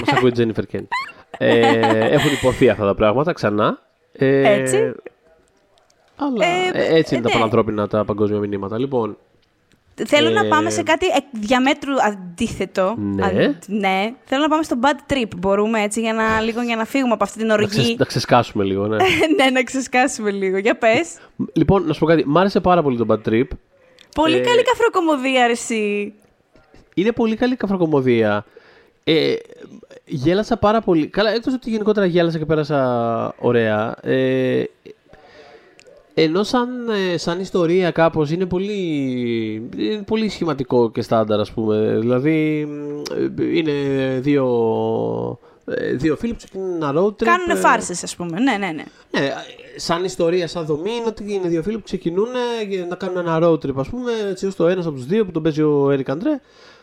μας 0.00 0.12
ακούει 0.16 0.28
η 0.28 0.32
Τζένιφερ 0.32 0.66
Κέντ. 0.66 0.84
Ε, 1.38 2.08
έχουν 2.08 2.32
υποθεί 2.32 2.68
αυτά 2.68 2.86
τα 2.86 2.94
πράγματα 2.94 3.32
ξανά. 3.32 3.78
Ε, 4.12 4.52
Έτσι. 4.52 4.94
Αλλά 6.20 6.46
ε, 6.46 6.70
ε, 6.72 6.96
έτσι 6.96 7.14
είναι 7.14 7.22
τα 7.22 7.28
ναι. 7.28 7.34
πανανθρώπινα 7.34 7.88
τα 7.88 8.04
παγκόσμια 8.04 8.38
μηνύματα. 8.38 8.78
Λοιπόν, 8.78 9.16
Θέλω 10.06 10.30
να 10.30 10.44
πάμε 10.44 10.70
σε 10.70 10.82
κάτι 10.82 11.06
διαμέτρου 11.32 11.92
αντίθετο. 12.02 12.94
Ναι. 12.98 13.54
ναι. 13.66 14.14
Θέλω 14.24 14.42
να 14.42 14.48
πάμε 14.48 14.62
στο 14.62 14.76
bad 14.82 15.12
trip. 15.12 15.28
Μπορούμε 15.36 15.82
έτσι 15.82 16.00
για 16.00 16.12
να, 16.12 16.40
λίγο, 16.40 16.62
για 16.62 16.76
να 16.76 16.84
φύγουμε 16.84 17.12
από 17.12 17.24
αυτή 17.24 17.38
την 17.38 17.50
οργή. 17.50 17.96
Να, 17.98 18.04
ξεσκάσουμε 18.04 18.64
λίγο, 18.64 18.86
ναι. 18.86 18.96
ναι, 19.36 19.50
να 19.52 19.62
ξεσκάσουμε 19.62 20.30
λίγο. 20.30 20.58
Για 20.58 20.76
πες. 20.76 21.18
Λοιπόν, 21.52 21.86
να 21.86 21.92
σου 21.92 22.00
πω 22.00 22.06
κάτι. 22.06 22.24
Μ' 22.26 22.38
άρεσε 22.38 22.60
πάρα 22.60 22.82
πολύ 22.82 22.96
το 22.96 23.06
bad 23.08 23.28
trip. 23.28 23.46
Πολύ 24.14 24.36
ε... 24.36 24.40
καλή 24.40 24.62
καφροκομωδία, 24.62 25.44
αρεσί. 25.44 26.14
Είναι 26.94 27.12
πολύ 27.12 27.36
καλή 27.36 27.56
καφροκομωδία. 27.56 28.44
Ε, 29.04 29.34
γέλασα 30.04 30.56
πάρα 30.56 30.80
πολύ. 30.80 31.06
Καλά, 31.06 31.30
εκτός 31.30 31.54
ότι 31.54 31.70
γενικότερα 31.70 32.06
γέλασα 32.06 32.38
και 32.38 32.44
πέρασα 32.44 33.34
ωραία. 33.38 33.96
Ε, 34.02 34.64
Ενώ 36.14 36.42
σαν, 36.42 36.68
ε, 36.88 37.16
σαν 37.16 37.40
ιστορία 37.40 37.90
κάπως 37.90 38.30
είναι 38.30 38.46
πολύ, 38.46 38.72
είναι 39.76 40.02
πολύ 40.06 40.28
σχηματικό 40.28 40.90
και 40.90 41.02
στάνταρ 41.02 41.40
ας 41.40 41.52
πούμε. 41.52 41.96
Δηλαδή 42.00 42.68
ε, 43.38 43.56
είναι 43.56 43.72
δύο, 44.20 44.46
ε, 45.64 45.92
δύο 45.92 46.16
φίλοι 46.16 46.32
που 46.32 46.38
ξεκινούν 46.38 46.74
ένα 46.74 46.92
road 46.94 47.08
trip. 47.08 47.24
Κάνουν 47.24 47.56
φάρσες 47.56 48.02
ας 48.02 48.16
πούμε, 48.16 48.40
ναι, 48.40 48.56
ναι, 48.56 48.66
ναι. 48.66 48.84
Ναι, 49.10 49.32
σαν 49.76 50.04
ιστορία, 50.04 50.46
σαν 50.48 50.64
δομή 50.64 50.90
είναι 50.90 51.06
ότι 51.06 51.32
είναι 51.32 51.48
δύο 51.48 51.62
φίλοι 51.62 51.76
που 51.76 51.84
ξεκινούν 51.84 52.28
να 52.88 52.96
κάνουν 52.96 53.16
ένα 53.16 53.38
road 53.42 53.58
trip 53.58 53.76
ας 53.76 53.88
πούμε 53.88 54.12
έτσι 54.30 54.46
ώστε 54.46 54.62
ο 54.62 54.68
ένας 54.68 54.86
από 54.86 54.94
τους 54.94 55.06
δύο 55.06 55.24
που 55.24 55.30
τον 55.30 55.42
παίζει 55.42 55.62
ο 55.62 55.90
Έρικ 55.90 56.08
Αντρέ 56.08 56.40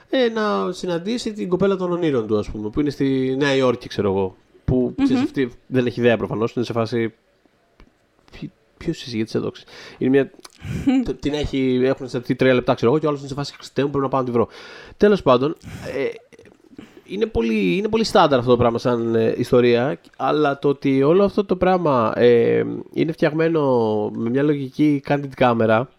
ε, 0.10 0.30
να 0.30 0.72
συναντήσει 0.72 1.34
την 1.34 1.50
κοπέλα 1.50 1.76
των 1.76 1.92
ονείρων 1.92 2.28
του 2.28 2.38
ας 2.38 2.50
πούμε 2.50 2.70
που 2.70 2.80
είναι 2.80 2.90
στη 2.90 3.36
Νέα 3.40 3.56
Υόρκη 3.56 3.88
ξέρω 3.88 4.12
εγώ. 4.12 4.36
Που 4.66 4.96
mm-hmm. 4.98 5.16
αυτή 5.24 5.52
δεν 5.68 5.86
έχει 5.86 6.00
ιδέα 6.00 6.18
προφανώς, 6.18 6.54
είναι 6.54 6.66
σε 6.66 6.74
φάση 6.74 7.14
Ποιος 8.78 8.98
συζήτησε 8.98 9.38
εδώ. 9.38 9.52
Είναι 9.98 10.10
μια. 10.10 10.32
την 11.22 11.34
έχει, 11.34 11.82
έχουν 11.84 12.10
σε 12.10 12.20
τρία 12.20 12.54
λεπτά, 12.54 12.74
ξέρω 12.74 12.92
εγώ, 12.92 13.00
και 13.00 13.06
ο 13.06 13.10
άλλος 13.10 13.22
είναι 13.22 13.30
σε 13.30 13.36
φάση 13.36 13.54
Χριστέ 13.54 13.82
πρέπει 13.82 13.98
να 13.98 14.08
πάω 14.08 14.20
να 14.20 14.26
τη 14.26 14.32
βρω. 14.32 14.48
Τέλος 14.98 15.22
πάντων, 15.22 15.56
ε, 15.96 16.08
είναι 17.08 17.26
πολύ, 17.26 17.78
είναι 17.78 17.88
πολύ 17.88 18.04
στάνταρ 18.04 18.40
αυτό 18.40 18.52
το 18.52 18.58
πράγμα 18.58 18.78
σαν 18.78 19.16
ε, 19.16 19.34
ιστορία, 19.38 20.00
αλλά 20.18 20.60
το 20.60 20.68
ότι 20.68 21.04
όλο 21.04 21.24
αυτό 21.24 21.46
το 21.46 21.56
πράγμα 21.56 22.14
ε, 22.16 22.64
είναι 22.94 23.12
φτιαγμένο 23.12 23.62
με 24.16 24.30
μια 24.30 24.44
λογική 24.44 25.02
candid 25.08 25.30
κάμερα. 25.36 25.90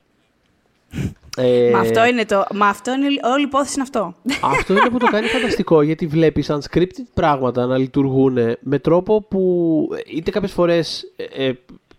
Ε, 1.37 1.71
μα 1.73 1.79
αυτό 1.79 2.05
είναι 2.05 2.25
το. 2.25 2.45
Μα 2.55 2.67
αυτό 2.67 2.93
είναι 2.93 3.07
όλη 3.07 3.41
η 3.41 3.47
υπόθεση 3.47 3.73
είναι 3.75 3.83
αυτό. 3.83 4.15
Αυτό 4.59 4.73
είναι 4.73 4.89
που 4.91 4.99
το 4.99 5.07
κάνει 5.07 5.27
φανταστικό 5.27 5.83
γιατί 5.83 6.07
βλέπεις 6.07 6.47
σαν 6.47 6.63
scripted 6.71 7.05
πράγματα 7.15 7.67
να 7.67 7.79
λειτουργούν 7.79 8.39
με 8.61 8.79
τρόπο 8.79 9.23
που 9.23 9.89
είτε 10.07 10.31
κάποιες 10.31 10.53
φορές 10.53 11.13
ε, 11.37 11.53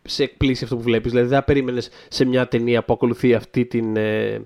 σε 0.10 0.24
εκπλήσει 0.24 0.64
αυτό 0.64 0.76
που 0.76 0.82
βλέπεις. 0.82 1.12
Δηλαδή 1.12 1.30
δεν 1.30 1.44
περίμενες 1.46 1.90
σε 2.08 2.26
μια 2.26 2.48
ταινία 2.48 2.84
που 2.84 2.94
ακολουθεί 2.94 3.34
αυτή 3.34 3.66
την, 3.66 3.96
ε, 3.98 4.42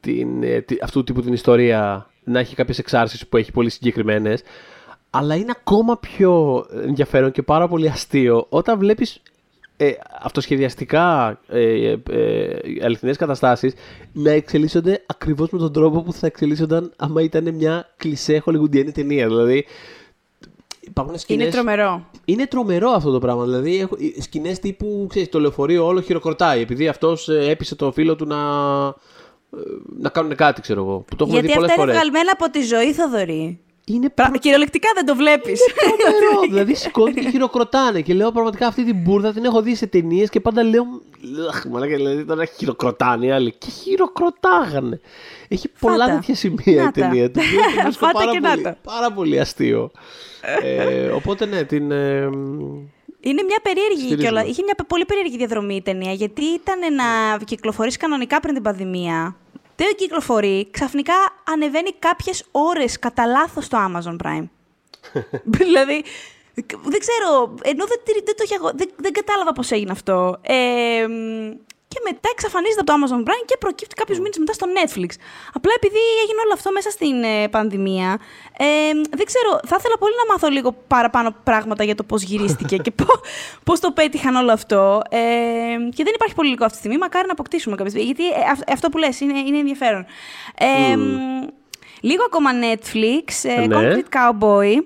την, 0.00 0.42
ε, 0.42 0.64
αυτού 0.82 0.98
του 0.98 1.04
τύπου 1.04 1.22
την 1.22 1.32
ιστορία 1.32 2.10
να 2.24 2.38
έχει 2.38 2.54
κάποιες 2.54 2.78
εξάρσεις 2.78 3.28
που 3.28 3.36
έχει 3.36 3.52
πολύ 3.52 3.70
συγκεκριμένες. 3.70 4.42
Αλλά 5.10 5.34
είναι 5.34 5.52
ακόμα 5.56 5.98
πιο 5.98 6.64
ενδιαφέρον 6.84 7.32
και 7.32 7.42
πάρα 7.42 7.68
πολύ 7.68 7.88
αστείο 7.88 8.46
όταν 8.48 8.78
βλέπεις 8.78 9.22
ε, 9.82 9.92
αυτοσχεδιαστικά 10.20 11.38
ε, 11.48 11.96
ε, 12.10 12.56
αληθινές 12.82 13.16
καταστάσεις 13.16 13.74
να 14.12 14.30
εξελίσσονται 14.30 15.02
ακριβώς 15.06 15.50
με 15.50 15.58
τον 15.58 15.72
τρόπο 15.72 16.02
που 16.02 16.12
θα 16.12 16.26
εξελίσσονταν 16.26 16.92
άμα 16.96 17.22
ήταν 17.22 17.54
μια 17.54 17.88
κλισέ 17.96 18.38
χολιγουντιανή 18.38 18.92
ταινία. 18.92 19.26
Δηλαδή 19.26 19.66
υπάρχουν 20.80 21.18
σκηνές... 21.18 21.44
Είναι 21.44 21.54
τρομερό. 21.54 22.06
Είναι 22.24 22.46
τρομερό 22.46 22.90
αυτό 22.90 23.10
το 23.10 23.18
πράγμα. 23.18 23.44
Δηλαδή, 23.44 23.88
σκηνές 24.20 24.58
τύπου 24.58 25.06
ξέρεις, 25.08 25.28
το 25.28 25.40
λεωφορείο 25.40 25.86
όλο 25.86 26.00
χειροκροτάει. 26.00 26.60
Επειδή 26.60 26.88
αυτός 26.88 27.28
ε, 27.28 27.50
έπεισε 27.50 27.74
το 27.74 27.92
φίλο 27.92 28.16
του 28.16 28.26
να, 28.26 28.36
ε, 29.56 29.60
να 29.98 30.08
κάνουν 30.08 30.34
κάτι, 30.34 30.60
ξέρω 30.60 30.80
εγώ. 30.82 30.98
Που 30.98 31.16
το 31.16 31.24
Γιατί 31.24 31.46
δει 31.46 31.52
αυτά 31.52 31.74
είναι 31.74 31.92
βγαλμένα 31.92 32.32
από 32.32 32.50
τη 32.50 32.62
ζωή, 32.62 32.92
Θοδωρή. 32.92 33.60
Είναι 33.94 34.08
πρα... 34.08 34.30
Κυριολεκτικά 34.38 34.88
δεν 34.94 35.06
το 35.06 35.16
βλέπεις. 35.16 35.60
τρομερό. 35.76 36.40
δηλαδή 36.50 36.74
σηκώνει 36.74 37.14
και 37.14 37.30
χειροκροτάνε. 37.30 38.00
Και 38.00 38.14
λέω 38.14 38.32
πραγματικά 38.32 38.66
αυτή 38.66 38.84
την 38.84 38.96
μπουρδα 38.96 39.32
την 39.32 39.44
έχω 39.44 39.62
δει 39.62 39.74
σε 39.74 39.86
ταινίες 39.86 40.30
και 40.30 40.40
πάντα 40.40 40.62
λέω. 40.62 40.84
Αχ, 41.48 41.64
μαλάκα, 41.64 41.96
δηλαδή 41.96 42.24
τώρα 42.24 42.44
χειροκροτάνε 42.44 43.26
οι 43.26 43.30
άλλοι. 43.30 43.54
Και 43.58 43.70
χειροκροτάγανε. 43.70 45.00
Έχει 45.48 45.68
πολλά 45.80 46.06
τέτοια 46.06 46.34
σημεία 46.34 46.82
η 46.82 46.90
ταινία. 46.90 47.30
Το 47.30 47.40
πάρα, 48.00 48.76
πάρα 48.82 49.12
πολύ 49.12 49.40
αστείο 49.40 49.90
ε, 50.62 51.06
οπότε 51.06 51.46
ναι, 51.46 51.64
την. 51.64 51.90
Ε, 51.90 52.28
είναι 53.20 53.42
μια 53.42 53.60
περίεργη 53.62 54.16
κιόλα. 54.16 54.44
Είχε 54.44 54.62
μια 54.62 54.74
πολύ 54.86 55.04
περίεργη 55.04 55.36
διαδρομή 55.36 55.74
η 55.74 55.82
ταινία, 55.82 56.12
γιατί 56.12 56.44
ήταν 56.44 56.94
να 56.94 57.38
κυκλοφορήσει 57.44 57.98
κανονικά 57.98 58.40
πριν 58.40 58.54
την 58.54 58.62
πανδημία. 58.62 59.36
Δεν 59.80 59.94
κυκλοφορεί, 59.96 60.68
ξαφνικά 60.70 61.14
ανεβαίνει 61.44 61.92
κάποιες 61.98 62.44
ώρες 62.50 62.98
κατά 62.98 63.26
λάθος 63.26 63.64
στο 63.64 63.78
Amazon 63.78 64.16
Prime. 64.26 64.48
δηλαδή, 65.58 66.04
δεν 66.82 67.00
ξέρω, 67.00 67.54
ενώ 67.62 67.84
δεν, 67.86 68.00
δεν, 68.24 68.36
το 68.36 68.72
δεν, 68.74 68.90
δεν 68.96 69.12
κατάλαβα 69.12 69.52
πώς 69.52 69.70
έγινε 69.70 69.90
αυτό. 69.90 70.38
Ε, 70.42 71.06
και 71.92 72.00
μετά 72.08 72.28
εξαφανίζεται 72.34 72.82
από 72.84 72.88
το 72.90 72.94
Amazon 72.98 73.20
Prime 73.28 73.44
και 73.50 73.56
προκύπτει 73.64 73.94
κάποιου 73.94 74.16
μήνες 74.22 74.38
μετά 74.42 74.52
στο 74.52 74.66
Netflix. 74.76 75.10
Απλά 75.52 75.72
επειδή 75.80 76.02
έγινε 76.22 76.40
όλο 76.44 76.52
αυτό 76.58 76.68
μέσα 76.72 76.90
στην 76.90 77.16
ε, 77.22 77.48
πανδημία, 77.48 78.10
ε, 78.58 78.92
δεν 79.18 79.26
ξέρω, 79.30 79.50
θα 79.66 79.76
ήθελα 79.78 79.96
πολύ 79.98 80.14
να 80.20 80.32
μάθω 80.32 80.48
λίγο 80.48 80.70
παραπάνω 80.86 81.34
πράγματα 81.44 81.84
για 81.84 81.94
το 81.94 82.04
πώς 82.10 82.22
γυρίστηκε 82.22 82.76
και 82.84 82.92
πώς 83.64 83.80
το 83.80 83.90
πέτυχαν 83.92 84.34
όλο 84.34 84.52
αυτό. 84.52 85.02
Ε, 85.10 85.18
και 85.94 86.02
δεν 86.06 86.12
υπάρχει 86.14 86.34
πολύ 86.34 86.48
υλικό 86.48 86.64
αυτή 86.64 86.76
τη 86.76 86.82
στιγμή. 86.82 86.98
Μακάρι 86.98 87.26
να 87.26 87.32
αποκτήσουμε 87.32 87.76
κάποια 87.76 88.00
Γιατί 88.00 88.26
ε, 88.28 88.72
αυτό 88.72 88.88
που 88.88 88.98
λες 88.98 89.20
είναι, 89.20 89.38
είναι 89.38 89.58
ενδιαφέρον. 89.58 90.06
Ε, 90.58 90.96
Λίγο 92.00 92.22
ακόμα 92.26 92.50
Netflix, 92.52 93.24
ε, 93.42 93.66
ναι. 93.66 93.76
Concrete 93.76 94.16
Cowboy. 94.16 94.78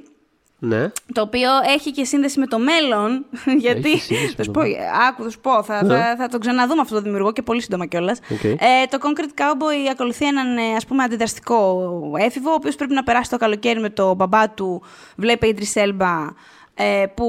Ναι. 0.65 0.93
Το 1.13 1.21
οποίο 1.21 1.51
έχει 1.75 1.91
και 1.91 2.05
σύνδεση 2.05 2.39
με 2.39 2.47
το 2.47 2.59
μέλλον. 2.59 3.25
Γιατί. 3.59 3.99
Θα 4.37 4.43
σου 4.43 4.51
πω, 4.51 4.61
άκου, 5.09 5.23
θα 5.23 5.31
σου 5.31 5.41
πω. 5.41 5.63
Θα, 5.63 5.85
ναι. 5.85 5.95
θα, 5.95 6.17
θα, 6.19 6.29
το 6.29 6.39
ξαναδούμε 6.39 6.81
αυτό 6.81 6.95
το 6.95 7.01
δημιουργό 7.01 7.33
και 7.33 7.43
πολύ 7.43 7.63
σύντομα 7.63 7.87
κιόλας. 7.87 8.19
Okay. 8.31 8.55
Ε, 8.59 8.87
το 8.91 8.99
Concrete 9.03 9.41
Cowboy 9.41 9.89
ακολουθεί 9.91 10.27
έναν 10.27 10.57
ε, 10.57 10.75
ας 10.77 10.87
πούμε, 10.87 11.03
αντιδραστικό 11.03 11.91
έφηβο, 12.19 12.51
ο 12.51 12.55
οποίος 12.55 12.75
πρέπει 12.77 12.95
να 12.95 13.03
περάσει 13.03 13.31
το 13.31 13.37
καλοκαίρι 13.37 13.81
με 13.81 13.91
το 13.91 14.15
μπαμπά 14.15 14.51
του. 14.51 14.83
Βλέπει 15.17 15.57
Idris 15.57 15.83
Elba 15.83 16.33
ε, 16.75 17.05
που 17.15 17.27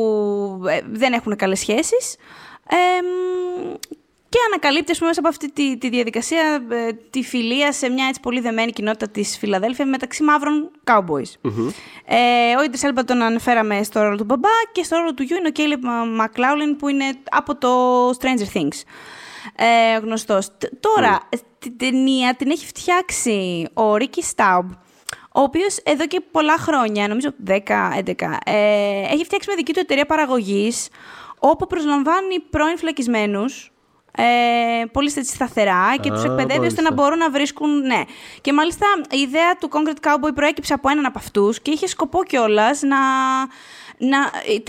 ε, 0.70 0.80
δεν 0.92 1.14
έχουν 1.14 1.36
καλές 1.36 1.60
σχέσεις. 1.60 2.16
Ε, 2.70 2.76
και 4.36 4.42
ανακαλύπτει 4.52 4.94
πούμε, 4.94 5.08
μέσα 5.08 5.20
από 5.20 5.30
αυτή 5.30 5.52
τη, 5.52 5.78
τη 5.78 5.90
διαδικασία 5.90 6.66
ε, 6.70 6.94
τη 7.10 7.24
φιλία 7.24 7.72
σε 7.72 7.90
μια 7.90 8.06
έτσι 8.08 8.20
πολύ 8.20 8.40
δεμένη 8.40 8.72
κοινότητα 8.72 9.08
της 9.08 9.38
Φιλαδέλφια 9.38 9.86
μεταξύ 9.86 10.24
μαύρων 10.24 10.72
cowboys. 10.84 11.48
Mm-hmm. 11.48 11.74
Ε, 12.06 12.56
ο 12.60 12.64
Ιντρις 12.64 12.84
Έλμπα 12.84 13.04
τον 13.04 13.22
αναφέραμε 13.22 13.84
στο 13.84 14.02
ρόλο 14.02 14.18
του 14.18 14.24
μπαμπά 14.24 14.50
και 14.72 14.84
στο 14.84 14.98
ρόλο 14.98 15.14
του 15.14 15.24
γιου 15.24 15.38
είναι 15.38 15.48
ο 15.48 15.52
Κέιλιπ 15.52 15.84
Μακλάουλιν 16.16 16.76
που 16.76 16.88
είναι 16.88 17.06
από 17.30 17.58
το 17.58 17.70
Stranger 18.10 18.58
Things. 18.58 18.82
Ε, 19.56 19.98
γνωστός. 19.98 20.50
Τώρα, 20.80 21.20
mm. 21.20 21.40
την 21.60 21.78
ταινία 21.78 22.36
την 22.36 22.52
έχει 22.52 22.66
φτιάξει 22.66 23.68
ο 23.74 23.96
Ρίκι 23.96 24.24
Στάουμπ, 24.24 24.70
ο 25.32 25.42
οποίος 25.42 25.78
εδώ 25.84 26.08
και 26.08 26.22
πολλά 26.32 26.58
χρόνια, 26.58 27.08
νομίζω 27.08 27.30
10-11, 27.48 27.58
ε, 28.46 28.54
έχει 29.12 29.24
φτιάξει 29.24 29.48
μια 29.48 29.56
δική 29.56 29.74
του 29.74 29.80
εταιρεία 29.80 30.06
παραγωγής, 30.06 30.88
όπου 31.40 31.68
προσλαμβάνει 31.68 32.40
πρώην 32.40 32.78
φυλακισμένους 32.78 33.70
ε, 34.18 34.86
πολύ 34.92 35.10
σταθερά 35.10 35.96
και 36.02 36.10
τους 36.10 36.24
εκπαιδεύει 36.24 36.66
ώστε 36.66 36.82
να 36.82 36.94
μπορούν 36.94 37.18
να 37.18 37.30
βρίσκουν. 37.30 37.80
Ναι. 37.80 38.02
Και 38.42 38.54
μάλιστα 38.54 38.86
η 39.10 39.18
ιδέα 39.18 39.56
του 39.60 39.70
Concrete 39.72 40.08
Cowboy 40.08 40.34
προέκυψε 40.36 40.74
από 40.74 40.90
έναν 40.90 41.06
από 41.06 41.20
αυτούς 41.20 41.62
και 41.62 41.72
είχε 41.72 41.88
σκοπό 41.88 42.24
κιόλας 42.24 42.82
να. 42.82 42.98
Να, 43.98 44.18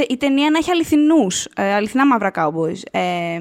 η, 0.09 0.17
ταινία 0.17 0.51
να 0.51 0.59
έχει 0.59 0.71
αληθινούς, 0.71 1.45
ε, 1.57 1.75
αληθινά 1.75 2.07
μαύρα 2.07 2.31
cowboys. 2.35 2.81
Ε, 2.91 3.39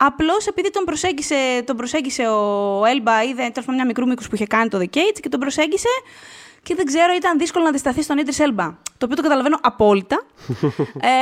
Απλώς 0.00 0.46
επειδή 0.46 0.70
τον 0.70 0.84
προσέγγισε, 0.84 1.34
τον 1.64 1.76
προσέγγισε 1.76 2.22
ο 2.28 2.82
Έλμπα, 2.86 3.22
είδε 3.22 3.50
τέλος 3.52 3.68
μια 3.68 3.86
μικρού 3.86 4.06
μήκους 4.06 4.28
που 4.28 4.34
είχε 4.34 4.46
κάνει 4.46 4.68
το 4.68 4.78
The 4.78 4.96
Cage 4.96 5.18
και 5.20 5.28
τον 5.28 5.40
προσέγγισε 5.40 5.88
και 6.68 6.74
δεν 6.74 6.86
ξέρω, 6.86 7.14
ήταν 7.14 7.38
δύσκολο 7.38 7.64
να 7.64 7.70
αντισταθεί 7.70 8.02
στον 8.02 8.18
Ίντρις 8.18 8.38
Έλμπα. 8.38 8.64
Το 8.66 9.04
οποίο 9.04 9.16
το 9.16 9.22
καταλαβαίνω 9.22 9.58
απόλυτα. 9.60 10.22
ε, 11.12 11.16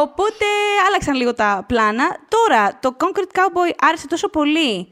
οπότε 0.00 0.46
άλλαξαν 0.86 1.14
λίγο 1.14 1.34
τα 1.34 1.64
πλάνα. 1.66 2.16
Τώρα, 2.28 2.78
το 2.80 2.96
Concrete 2.98 3.38
Cowboy 3.38 3.72
άρεσε 3.80 4.06
τόσο 4.06 4.28
πολύ 4.28 4.88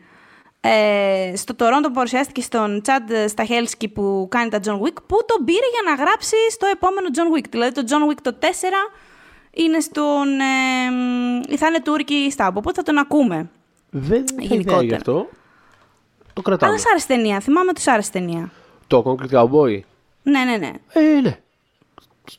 ε, 0.61 1.33
στο 1.37 1.55
Toronto 1.59 1.83
που 1.83 1.91
παρουσιάστηκε 1.91 2.41
στον 2.41 2.83
Τσάντ 2.83 3.11
Σταχέλσκι 3.27 3.89
που 3.89 4.27
κάνει 4.31 4.51
τα 4.51 4.61
John 4.65 4.81
Wick, 4.81 4.97
που 5.07 5.17
τον 5.27 5.45
πήρε 5.45 5.67
για 5.73 5.91
να 5.91 6.05
γράψει 6.05 6.37
στο 6.51 6.67
επόμενο 6.67 7.09
John 7.17 7.37
Wick. 7.37 7.49
Δηλαδή 7.51 7.73
το 7.73 7.83
John 7.89 8.11
Wick 8.11 8.19
το 8.23 8.39
4 8.41 8.45
είναι 9.51 9.81
στον. 9.81 10.41
Ε, 11.51 11.57
θα 11.57 11.67
είναι 11.67 11.81
Τούρκη 11.81 12.29
Στάμπ, 12.31 12.57
οπότε 12.57 12.75
θα 12.77 12.83
τον 12.83 12.99
ακούμε. 12.99 13.51
Δεν 13.91 14.25
είναι 14.41 14.83
γι' 14.83 14.95
αυτό. 14.95 15.29
Το 16.33 16.43
κρατάμε. 16.43 16.73
Αλλά 16.73 16.81
σ' 16.81 16.87
άρεσε 16.87 17.07
ταινία. 17.07 17.41
Θυμάμαι 17.41 17.69
ότι 17.71 17.81
σ' 17.81 17.89
άρεσε 17.89 18.11
ταινία. 18.11 18.51
Το 18.91 19.03
Concrete 19.07 19.35
Cowboy. 19.35 19.81
Ναι, 20.23 20.45
ναι, 20.45 20.57
ναι. 20.57 20.73
Ε, 20.93 21.21
ναι. 21.21 21.39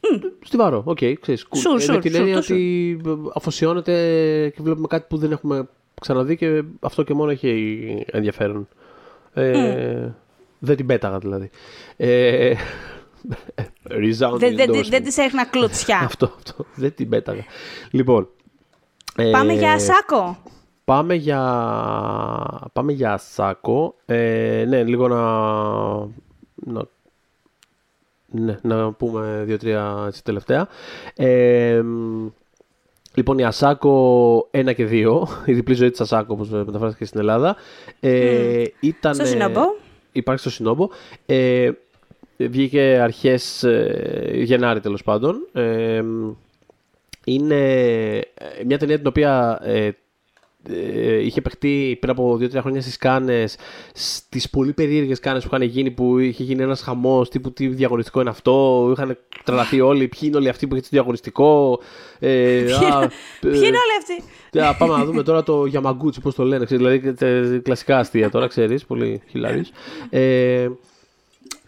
Mm. 0.01 0.21
Στιβαρό, 0.43 0.83
OK, 0.85 0.97
okay, 1.01 1.13
ξέρεις. 1.21 1.47
Σου, 1.55 1.91
ε, 1.91 1.93
με 1.93 1.99
την 1.99 2.15
έννοια 2.15 2.37
ότι 2.37 3.01
αφοσιώνεται 3.33 3.93
και 4.55 4.61
βλέπουμε 4.61 4.87
κάτι 4.87 5.05
που 5.09 5.17
δεν 5.17 5.31
έχουμε 5.31 5.67
ξαναδεί 6.01 6.37
και 6.37 6.63
αυτό 6.79 7.03
και 7.03 7.13
μόνο 7.13 7.31
έχει 7.31 8.05
ενδιαφέρον. 8.11 8.67
Ε, 9.33 10.09
Δεν 10.59 10.75
την 10.75 10.85
πέταγα 10.85 11.17
δηλαδή. 11.17 11.49
Ε, 11.97 12.53
δεν 14.37 14.55
δε, 14.55 14.65
δε, 14.65 14.81
δε 14.89 14.99
της 14.99 15.17
έχνα 15.17 15.45
κλωτσιά. 15.45 15.99
αυτό, 16.09 16.33
αυτό. 16.35 16.65
Δεν 16.75 16.93
την 16.95 17.09
πέταγα. 17.09 17.43
Λοιπόν. 17.91 18.29
Πάμε 19.31 19.53
για 19.53 19.79
Σάκο. 19.79 20.37
Πάμε 20.85 21.13
για, 21.13 21.39
πάμε 22.73 22.91
για 22.91 23.17
Σάκο. 23.17 23.95
Ε, 24.05 24.65
ναι, 24.67 24.83
λίγο 24.83 25.07
να 25.07 25.21
να, 26.65 26.83
ναι, 28.27 28.59
να 28.61 28.91
πούμε 28.91 29.43
δύο-τρία 29.45 30.11
τελευταία. 30.23 30.67
Ε, 31.15 31.81
Λοιπόν, 33.13 33.37
η 33.37 33.43
Ασάκο 33.43 34.49
1 34.51 34.75
και 34.75 34.87
2, 34.91 35.23
η 35.45 35.53
διπλή 35.53 35.73
ζωή 35.73 35.89
της 35.89 36.01
Ασάκο, 36.01 36.33
όπως 36.33 36.49
μεταφράστηκε 36.49 37.05
στην 37.05 37.19
Ελλάδα. 37.19 37.55
Ε, 37.99 38.63
ήταν, 38.79 39.15
Στο 39.15 39.25
Σινόμπο. 39.25 39.61
Υπάρχει 40.11 40.41
στο 40.41 40.49
Σινόμπο. 40.49 40.89
Ε, 41.25 41.71
βγήκε 42.37 42.99
αρχές 43.01 43.63
ε, 43.63 44.31
Γενάρη 44.33 44.79
τέλος 44.79 45.03
πάντων. 45.03 45.47
Ε, 45.53 46.03
είναι 47.25 47.57
μια 48.65 48.77
ταινία 48.77 48.97
την 48.97 49.07
οποία 49.07 49.59
ε, 49.63 49.85
ε, 49.85 49.91
είχε 51.21 51.41
παιχτεί 51.41 51.97
πριν 51.99 52.11
από 52.11 52.37
2-3 52.41 52.49
χρόνια 52.59 52.81
στις 52.81 52.97
Κάνες, 52.97 53.55
στις 53.93 54.49
πολύ 54.49 54.73
περίεργες 54.73 55.19
Κάνες 55.19 55.43
που 55.43 55.49
είχαν 55.55 55.67
γίνει, 55.67 55.91
που 55.91 56.19
είχε 56.19 56.43
γίνει 56.43 56.63
ένας 56.63 56.81
χαμός 56.81 57.29
τύπου 57.29 57.51
τι 57.53 57.67
διαγωνιστικό 57.67 58.21
είναι 58.21 58.29
αυτό. 58.29 58.89
Είχαν 58.95 59.17
τρελαθεί 59.43 59.81
όλοι. 59.81 60.07
Ποιοι 60.07 60.19
είναι 60.23 60.37
όλοι 60.37 60.49
αυτοί 60.49 60.67
που 60.67 60.73
είχε 60.75 60.83
το 60.83 60.89
διαγωνιστικό. 60.91 61.79
Ε, 62.19 62.63
Ποιοι 63.39 63.53
είναι 63.53 63.65
όλοι 63.65 63.95
αυτοί; 63.99 64.59
Α, 64.59 64.75
πάμε 64.75 64.97
να 64.97 65.05
δούμε 65.05 65.23
τώρα 65.23 65.43
το 65.43 65.63
Yamaguchi, 65.73 66.21
πώς 66.21 66.35
το 66.35 66.43
λένε. 66.43 66.65
Ξέρεις, 66.65 66.85
δηλαδή 66.85 67.59
κλασικά 67.61 67.97
αστεία 67.97 68.29
τώρα, 68.29 68.47
ξέρεις. 68.47 68.85
Πολύ 68.85 69.21
χιλάριο. 69.29 69.63
Ε, 70.09 70.67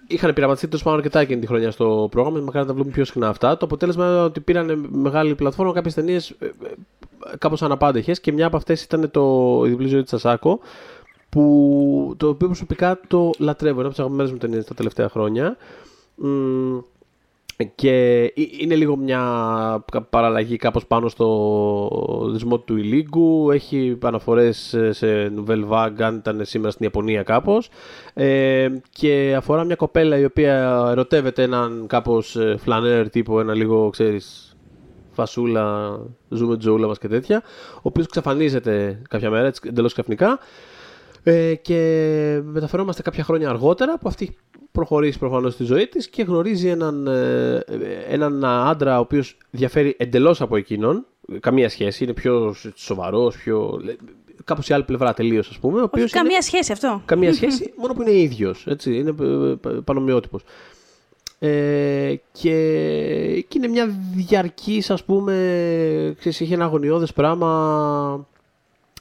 είχαν 0.07 0.33
πειραματιστεί 0.33 0.67
τόσο 0.67 0.83
πάνω 0.83 0.95
αρκετά 0.95 1.19
εκείνη 1.19 1.39
τη 1.39 1.47
χρονιά 1.47 1.71
στο 1.71 2.07
πρόγραμμα. 2.11 2.39
Μακάρι 2.39 2.59
να 2.59 2.65
τα 2.65 2.73
βλέπουμε 2.73 2.93
πιο 2.93 3.05
συχνά 3.05 3.27
αυτά. 3.27 3.57
Το 3.57 3.65
αποτέλεσμα 3.65 4.05
είναι 4.05 4.21
ότι 4.21 4.39
πήραν 4.39 4.87
μεγάλη 4.91 5.35
πλατφόρμα 5.35 5.73
κάποιες 5.73 5.93
ταινίες 5.93 6.35
κάπως 7.37 7.61
αναπάντεχες 7.61 8.19
και 8.19 8.31
μια 8.31 8.45
από 8.45 8.57
αυτές 8.57 8.83
ήταν 8.83 9.11
το 9.11 9.61
«Η 9.65 9.69
διπλή 9.69 9.87
ζωή 9.87 10.01
της 10.01 10.09
Σασάκο» 10.09 10.59
που 11.29 12.13
το 12.17 12.27
οποίο 12.27 12.47
προσωπικά 12.47 12.99
το 13.07 13.31
λατρεύω. 13.37 13.73
Είναι 13.75 13.81
από 13.81 13.89
τις 13.89 13.99
αγαπημένες 13.99 14.31
μου 14.31 14.37
ταινίες 14.37 14.65
τα 14.65 14.73
τελευταία 14.73 15.09
χρόνια. 15.09 15.57
Και 17.75 18.23
είναι 18.59 18.75
λίγο 18.75 18.95
μια 18.95 19.21
παραλλαγή 20.09 20.55
κάπως 20.55 20.85
πάνω 20.87 21.09
στο 21.09 22.29
δεσμό 22.31 22.59
του 22.59 22.77
Ιλίγκου. 22.77 23.51
Έχει 23.51 23.97
αναφορές 24.01 24.75
σε 24.89 25.33
Nouvelle 25.35 25.69
Vague, 25.69 26.01
αν 26.01 26.15
ήταν 26.15 26.39
σήμερα 26.45 26.71
στην 26.71 26.85
Ιαπωνία 26.85 27.23
κάπως. 27.23 27.69
Ε, 28.13 28.67
και 28.89 29.33
αφορά 29.37 29.63
μια 29.63 29.75
κοπέλα 29.75 30.17
η 30.17 30.25
οποία 30.25 30.87
ερωτεύεται 30.91 31.43
έναν 31.43 31.85
κάπως 31.87 32.37
φλανέρ 32.57 33.09
τύπο, 33.09 33.39
ένα 33.39 33.53
λίγο, 33.53 33.89
ξέρεις, 33.89 34.55
φασούλα, 35.11 35.99
ζούμε 36.29 36.57
τζούλα 36.57 36.87
μας 36.87 36.97
και 36.97 37.07
τέτοια, 37.07 37.41
ο 37.75 37.81
οποίος 37.81 38.05
εξαφανίζεται 38.05 39.01
κάποια 39.09 39.29
μέρα, 39.29 39.47
έτσι, 39.47 39.61
εντελώς 39.69 39.91
ξαφνικά, 39.91 40.39
ε, 41.23 41.55
και 41.55 42.41
μεταφερόμαστε 42.43 43.01
κάποια 43.01 43.23
χρόνια 43.23 43.49
αργότερα 43.49 43.97
που 43.97 44.07
αυτή 44.07 44.35
προχωρήσει 44.71 45.19
προφανώς 45.19 45.53
στη 45.53 45.63
ζωή 45.63 45.87
της 45.87 46.09
και 46.09 46.23
γνωρίζει 46.23 46.67
έναν, 46.67 47.07
ε, 47.07 47.63
έναν 48.09 48.45
άντρα 48.45 48.97
ο 48.97 49.01
οποίος 49.01 49.37
διαφέρει 49.49 49.95
εντελώς 49.97 50.41
από 50.41 50.55
εκείνον, 50.55 51.05
καμία 51.39 51.69
σχέση, 51.69 52.03
είναι 52.03 52.13
πιο 52.13 52.55
σοβαρός, 52.75 53.37
πιο... 53.37 53.81
Κάπως 54.43 54.69
η 54.69 54.73
άλλη 54.73 54.83
πλευρά 54.83 55.13
τελείως, 55.13 55.49
ας 55.49 55.59
πούμε. 55.59 55.81
Ο 55.81 55.89
Όχι, 55.91 56.09
καμία 56.09 56.41
σχέση 56.41 56.71
αυτό. 56.71 57.01
Καμία 57.05 57.33
σχέση, 57.39 57.73
μόνο 57.77 57.93
που 57.93 58.01
είναι 58.01 58.11
ίδιος. 58.11 58.67
Είναι 58.85 59.13
ε, 59.21 59.69
πανομοιότυπος. 59.83 60.43
Ε, 61.39 62.15
και, 62.31 62.55
και 63.47 63.57
είναι 63.57 63.67
μια 63.67 63.95
διαρκής, 64.15 64.89
ας 64.89 65.03
πούμε, 65.03 65.33
ξέρεις, 66.17 66.39
είχε 66.39 66.53
ένα 66.53 66.63
αγωνιώδες 66.63 67.13
πράγμα 67.13 68.27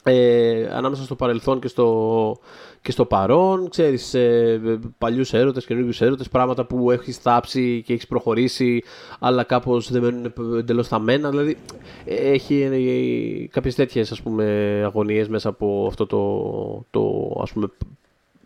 ε, 0.02 0.68
ανάμεσα 0.72 1.02
στο 1.02 1.14
παρελθόν 1.14 1.60
και 1.60 1.68
στο, 1.68 2.38
και 2.82 2.92
στο 2.92 3.04
παρόν, 3.04 3.68
ξέρεις, 3.68 4.14
ε, 4.14 4.60
παλιούς 4.98 5.32
έρωτες, 5.32 5.66
καινούργιους 5.66 6.00
έρωτες, 6.00 6.28
πράγματα 6.28 6.64
που 6.64 6.90
έχεις 6.90 7.16
θάψει 7.16 7.82
και 7.86 7.92
έχεις 7.92 8.06
προχωρήσει, 8.06 8.82
αλλά 9.18 9.42
κάπως 9.42 9.92
δεν 9.92 10.02
μένουν 10.02 10.32
εντελώς 10.58 10.88
θαμμένα, 10.88 11.30
δηλαδή 11.30 11.56
έχει 12.04 12.60
ε, 12.62 13.46
κάποιες 13.46 13.74
τέτοιες, 13.74 14.12
ας 14.12 14.22
πούμε, 14.22 14.44
αγωνίες 14.84 15.28
μέσα 15.28 15.48
από 15.48 15.84
αυτό 15.88 16.06
το, 16.06 16.84
το 16.90 17.32
ας 17.42 17.52
πούμε, 17.52 17.66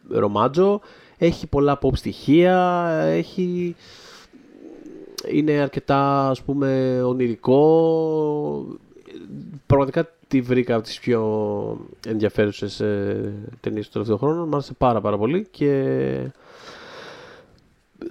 ρομάτζο 0.08 0.80
έχει 1.18 1.46
πολλά 1.46 1.78
pop 1.82 1.96
στοιχεία, 1.96 2.86
έχει... 3.06 3.76
είναι 5.30 5.52
αρκετά 5.52 6.28
ας 6.28 6.42
πούμε 6.42 7.00
ονειρικό. 7.02 8.66
Πραγματικά 9.66 10.08
τη 10.28 10.40
βρήκα 10.40 10.74
από 10.74 10.84
τις 10.84 10.98
πιο 10.98 11.20
ενδιαφέρουσες 12.06 12.80
ε, 12.80 13.32
ταινίες 13.60 13.86
του 13.86 13.92
τελευταίου 13.92 14.18
χρόνου. 14.18 14.46
Μ' 14.46 14.52
άρεσε 14.52 14.72
πάρα 14.72 15.00
πάρα 15.00 15.18
πολύ 15.18 15.46
και 15.50 16.30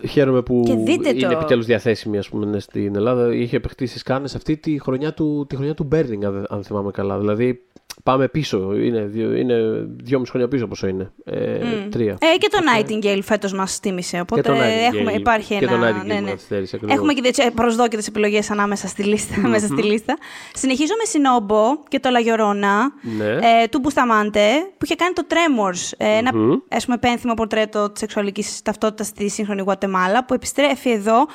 χαίρομαι 0.07 0.41
που 0.41 0.63
είναι 0.87 1.13
το... 1.13 1.31
επιτέλους 1.31 1.65
διαθέσιμη 1.65 2.17
ας 2.17 2.29
πούμε, 2.29 2.59
στην 2.59 2.95
Ελλάδα. 2.95 3.35
Είχε 3.35 3.59
παιχτεί 3.59 3.85
στις 3.85 4.03
Κάνες 4.03 4.35
αυτή 4.35 4.57
τη 4.57 4.79
χρονιά 4.79 5.13
του, 5.13 5.45
τη 5.49 5.55
χρονιά 5.55 5.73
του 5.73 5.87
Burning, 5.91 6.45
αν 6.49 6.63
θυμάμαι 6.63 6.91
καλά. 6.91 7.19
Δηλαδή 7.19 7.65
Πάμε 8.03 8.27
πίσω. 8.27 8.75
Είναι, 8.75 9.01
δύο, 9.01 9.33
είναι 9.33 9.55
δυόμιση 10.03 10.31
χρόνια 10.31 10.47
πίσω 10.49 10.67
πόσο 10.67 10.87
είναι. 10.87 11.11
Ε, 11.25 11.57
mm. 11.61 11.87
Τρία. 11.91 12.17
Ε, 12.19 12.37
και 12.37 12.49
το 12.51 12.57
Nightingale 12.57 13.19
φέτος 13.23 13.53
μας 13.53 13.79
τίμησε. 13.79 14.19
Οπότε 14.19 14.41
και 14.41 14.47
το 14.47 14.53
έχουμε, 14.93 15.11
υπάρχει 15.11 15.57
και 15.57 15.65
ένα. 15.65 15.79
Το 15.79 15.85
Nightingale 15.85 16.05
ναι, 16.05 16.19
ναι. 16.19 16.93
Έχουμε 16.93 17.13
και 17.13 17.51
προσδόκητες 17.55 18.07
επιλογές 18.07 18.51
ανάμεσα 18.51 18.87
στη 18.87 19.03
λίστα, 19.03 19.35
mm-hmm. 19.35 19.49
μέσα 19.49 19.67
στη 19.67 19.83
λίστα. 19.83 20.17
Συνεχίζω 20.53 20.93
με 20.97 21.05
Σινόμπο 21.05 21.61
και 21.87 21.99
το 21.99 22.09
Λαγιορώνα 22.09 22.91
ναι. 23.17 23.25
ε, 23.25 23.67
του 23.69 23.79
Μπουσταμάντε 23.79 24.49
που 24.77 24.85
είχε 24.85 24.95
κάνει 24.95 25.13
το 25.13 25.25
Tremors. 25.29 25.93
Ε, 25.97 26.17
ένα 26.17 26.31
mm-hmm. 26.33 26.61
ας 26.69 26.85
πούμε, 26.85 26.97
πένθυμο 26.97 27.33
πορτρέτο 27.33 27.89
της 27.89 27.99
σεξουαλικής 27.99 28.61
ταυτότητας 28.61 29.07
στη 29.07 29.29
σύγχρονη 29.29 29.61
Γουατεμάλα 29.85 30.25
που 30.25 30.33
επιστρέφει 30.33 30.91
εδώ 30.91 31.27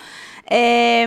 ε, 0.53 1.07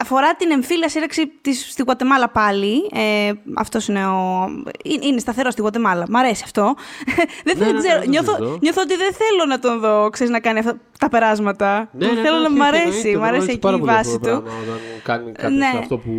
αφορά 0.00 0.34
την 0.34 0.50
εμφύλια 0.50 0.88
σύραξη 0.88 1.26
της, 1.40 1.70
στη 1.70 1.82
Γουατεμάλα 1.82 2.28
πάλι. 2.28 2.90
Ε, 2.94 3.32
αυτός 3.54 3.88
είναι 3.88 4.06
ο... 4.06 4.46
Είναι 5.00 5.18
σταθερό 5.18 5.50
στη 5.50 5.60
Γουατεμάλα. 5.60 6.04
Μ' 6.08 6.16
αρέσει 6.16 6.42
αυτό. 6.44 6.74
δεν 7.44 7.58
ναι, 7.58 7.72
ναι, 7.72 7.78
ξέρω. 7.78 7.98
Ναι, 7.98 8.06
νιώθω, 8.06 8.58
νιώθω 8.60 8.80
ότι 8.80 8.96
δεν 8.96 9.12
θέλω 9.12 9.44
να 9.48 9.58
τον 9.58 9.80
δω, 9.80 10.08
ξέρεις, 10.10 10.32
να 10.32 10.40
κάνει 10.40 10.58
αυτά 10.58 10.78
τα 10.98 11.08
περάσματα. 11.08 11.88
Ναι, 11.92 12.06
ναι, 12.06 12.20
θέλω 12.20 12.38
να 12.38 12.50
μ' 12.50 12.62
αρέσει. 12.62 13.16
Μ' 13.16 13.24
αρέσει 13.24 13.50
εκεί 13.50 13.74
η 13.74 13.80
βάση 13.80 14.18
του. 14.18 14.30
Όταν 14.30 14.44
κάνει 15.02 15.32
κάτι 15.32 15.78
αυτό 15.78 15.98
που 15.98 16.12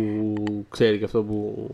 ξέρει 0.70 0.98
και 0.98 1.04
αυτό 1.04 1.22
που 1.22 1.68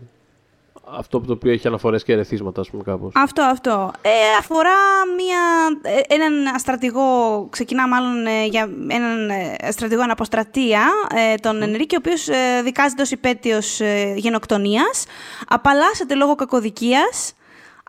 αυτό 0.97 1.19
το 1.19 1.33
οποίο 1.33 1.51
έχει 1.51 1.67
αναφορές 1.67 2.03
και 2.03 2.13
ερεθίσματα, 2.13 2.61
ας 2.61 2.69
πούμε, 2.69 2.83
κάπως. 2.83 3.11
Αυτό, 3.15 3.41
αυτό. 3.41 3.91
Ε, 4.01 4.09
αφορά 4.39 4.75
μια, 5.15 5.41
ε, 5.81 6.13
έναν 6.13 6.59
στρατηγό, 6.59 7.47
ξεκινά 7.49 7.87
μάλλον 7.87 8.25
ε, 8.25 8.45
για 8.45 8.69
έναν 8.87 9.29
ε, 9.29 9.71
στρατηγό 9.71 10.01
αναποστρατεία, 10.01 10.87
ε, 11.15 11.35
τον 11.35 11.59
mm. 11.59 11.61
Ενρίκη, 11.61 11.95
ο 11.95 11.97
οποίος 12.01 12.27
ε, 12.27 12.61
δικάζεται 12.63 13.01
ως 13.01 13.11
υπέτειος 13.11 13.79
ε, 13.79 14.13
γενοκτονίας, 14.17 15.05
απαλλάσσεται 15.47 16.15
λόγω 16.15 16.35
κακοδικίας. 16.35 17.33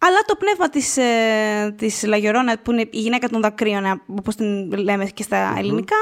Αλλά 0.00 0.16
το 0.26 0.36
πνεύμα 0.36 0.68
της, 0.68 0.96
ε, 0.96 1.74
της 1.78 2.02
Λαγιορώνα, 2.06 2.58
που 2.62 2.72
είναι 2.72 2.80
η 2.80 2.98
γυναίκα 2.98 3.28
των 3.28 3.40
δακρύων, 3.40 4.02
όπως 4.18 4.34
την 4.34 4.72
λέμε 4.72 5.04
και 5.04 5.22
στα 5.22 5.54
ελληνικά, 5.58 5.96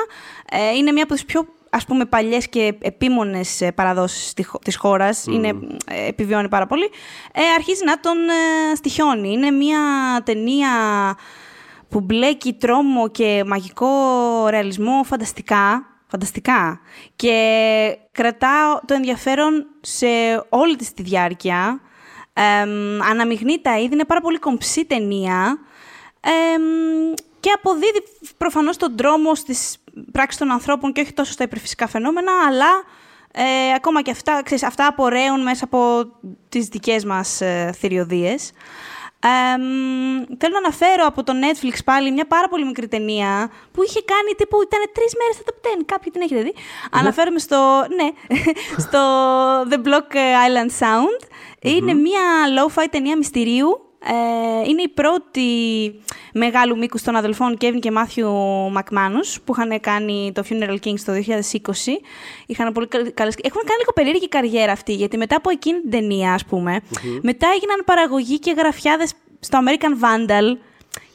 ε, 0.50 0.76
είναι 0.76 0.92
μια 0.92 1.03
από 1.03 1.12
τις 1.12 1.24
πιο 1.24 1.46
ας 1.75 1.85
πούμε 1.85 2.05
παλιές 2.05 2.49
και 2.49 2.75
επίμονες 2.81 3.61
ε, 3.61 3.73
παραδόσεις 3.73 4.35
της 4.62 4.77
χώρας, 4.77 5.27
είναι, 5.27 5.49
ε, 5.87 6.07
επιβιώνει 6.07 6.49
πάρα 6.49 6.66
πολύ, 6.66 6.91
ε, 7.33 7.41
αρχίζει 7.57 7.85
να 7.85 8.01
τον 8.01 8.16
ε, 8.29 8.75
στοιχιώνει. 8.75 9.33
Είναι 9.33 9.51
μια 9.51 9.79
ταινία 10.25 10.70
που 11.89 12.01
μπλέκει 12.01 12.53
τρόμο 12.53 13.09
και 13.09 13.45
μαγικό 13.47 13.89
ρεαλισμό 14.49 15.03
φανταστικά, 15.05 15.87
φανταστικά. 16.07 16.81
Και 17.16 17.99
κρατά 18.12 18.83
το 18.87 18.95
ενδιαφέρον 18.95 19.66
σε 19.81 20.07
όλη 20.49 20.77
της 20.77 20.93
τη 20.93 21.03
διάρκεια. 21.03 21.81
Ε, 22.33 22.43
αναμειγνύει 23.11 23.61
τα 23.62 23.79
είδη, 23.79 23.95
είναι 23.95 24.05
πάρα 24.05 24.20
πολύ 24.20 24.39
κομψή 24.39 24.85
ταινία. 24.85 25.59
και 27.41 27.51
αποδίδει 27.55 28.03
προφανώς 28.37 28.77
τον 28.77 28.97
τρόμο 28.97 29.35
στις 29.35 29.82
πράξη 30.12 30.38
των 30.38 30.51
ανθρώπων 30.51 30.93
και 30.93 31.01
όχι 31.01 31.12
τόσο 31.12 31.32
στα 31.32 31.45
υπερφυσικά 31.45 31.86
φαινόμενα, 31.86 32.32
αλλά 32.49 32.84
ε, 33.32 33.74
ακόμα 33.76 34.03
και 34.03 34.11
αυτά, 34.11 34.43
ξέρεις, 34.45 34.64
αυτά 34.64 34.86
απορρέουν 34.86 35.43
μέσα 35.43 35.64
από 35.64 36.11
τις 36.49 36.66
δικές 36.66 37.05
μας 37.05 37.40
ε, 37.40 37.74
θηριωδίες. 37.78 38.53
Ε, 39.24 39.57
θέλω 40.38 40.53
να 40.53 40.59
αναφέρω 40.59 41.07
από 41.07 41.22
το 41.22 41.32
Netflix 41.32 41.78
πάλι 41.84 42.12
μια 42.12 42.26
πάρα 42.26 42.49
πολύ 42.49 42.64
μικρή 42.64 42.88
ταινία 42.88 43.51
που 43.72 43.82
είχε 43.82 44.03
κάνει 44.05 44.34
τύπου, 44.36 44.62
ήταν 44.62 44.80
τρεις 44.93 45.12
μέρες 45.18 45.34
στα 45.34 45.45
top 45.47 45.80
10, 45.80 45.82
κάποιοι 45.86 46.12
την 46.12 46.20
έχετε 46.20 46.43
δει. 46.43 46.55
Αναφέρομαι 46.90 47.38
στο, 47.38 47.86
ναι, 47.97 48.36
στο 48.84 49.01
The 49.70 49.88
Block 49.88 50.14
Island 50.16 50.70
Sound. 50.80 51.26
Είναι 51.61 51.95
μια 51.95 52.20
low-fi 52.57 52.84
ταινία 52.90 53.16
μυστηρίου 53.16 53.93
ε, 54.05 54.68
είναι 54.68 54.82
η 54.82 54.88
πρώτη 54.88 55.51
μεγάλου 56.33 56.78
μήκου 56.78 56.99
των 57.05 57.16
αδελφών 57.16 57.57
Kevin 57.61 57.78
και 57.80 57.91
Μάθιου 57.91 58.33
Μακμάνους 58.70 59.41
που 59.45 59.55
είχαν 59.57 59.80
κάνει 59.80 60.33
το 60.35 60.43
Funeral 60.49 60.76
Kings 60.85 61.01
το 61.05 61.12
2020. 61.12 61.20
Είχαν 62.47 62.72
πολύ 62.72 62.87
καλές... 62.89 63.35
Έχουν 63.43 63.62
κάνει 63.64 63.78
λίγο 63.78 63.93
περίεργη 63.95 64.28
καριέρα 64.28 64.72
αυτή, 64.72 64.95
γιατί 64.95 65.16
μετά 65.16 65.37
από 65.37 65.51
εκείνη 65.51 65.80
την 65.80 65.91
ταινία, 65.91 66.33
ας 66.33 66.45
πουμε 66.45 66.80
μετά 67.22 67.47
έγιναν 67.55 67.83
παραγωγή 67.85 68.39
και 68.39 68.55
γραφιάδες 68.57 69.12
στο 69.41 69.59
American 69.64 70.05
Vandal 70.05 70.57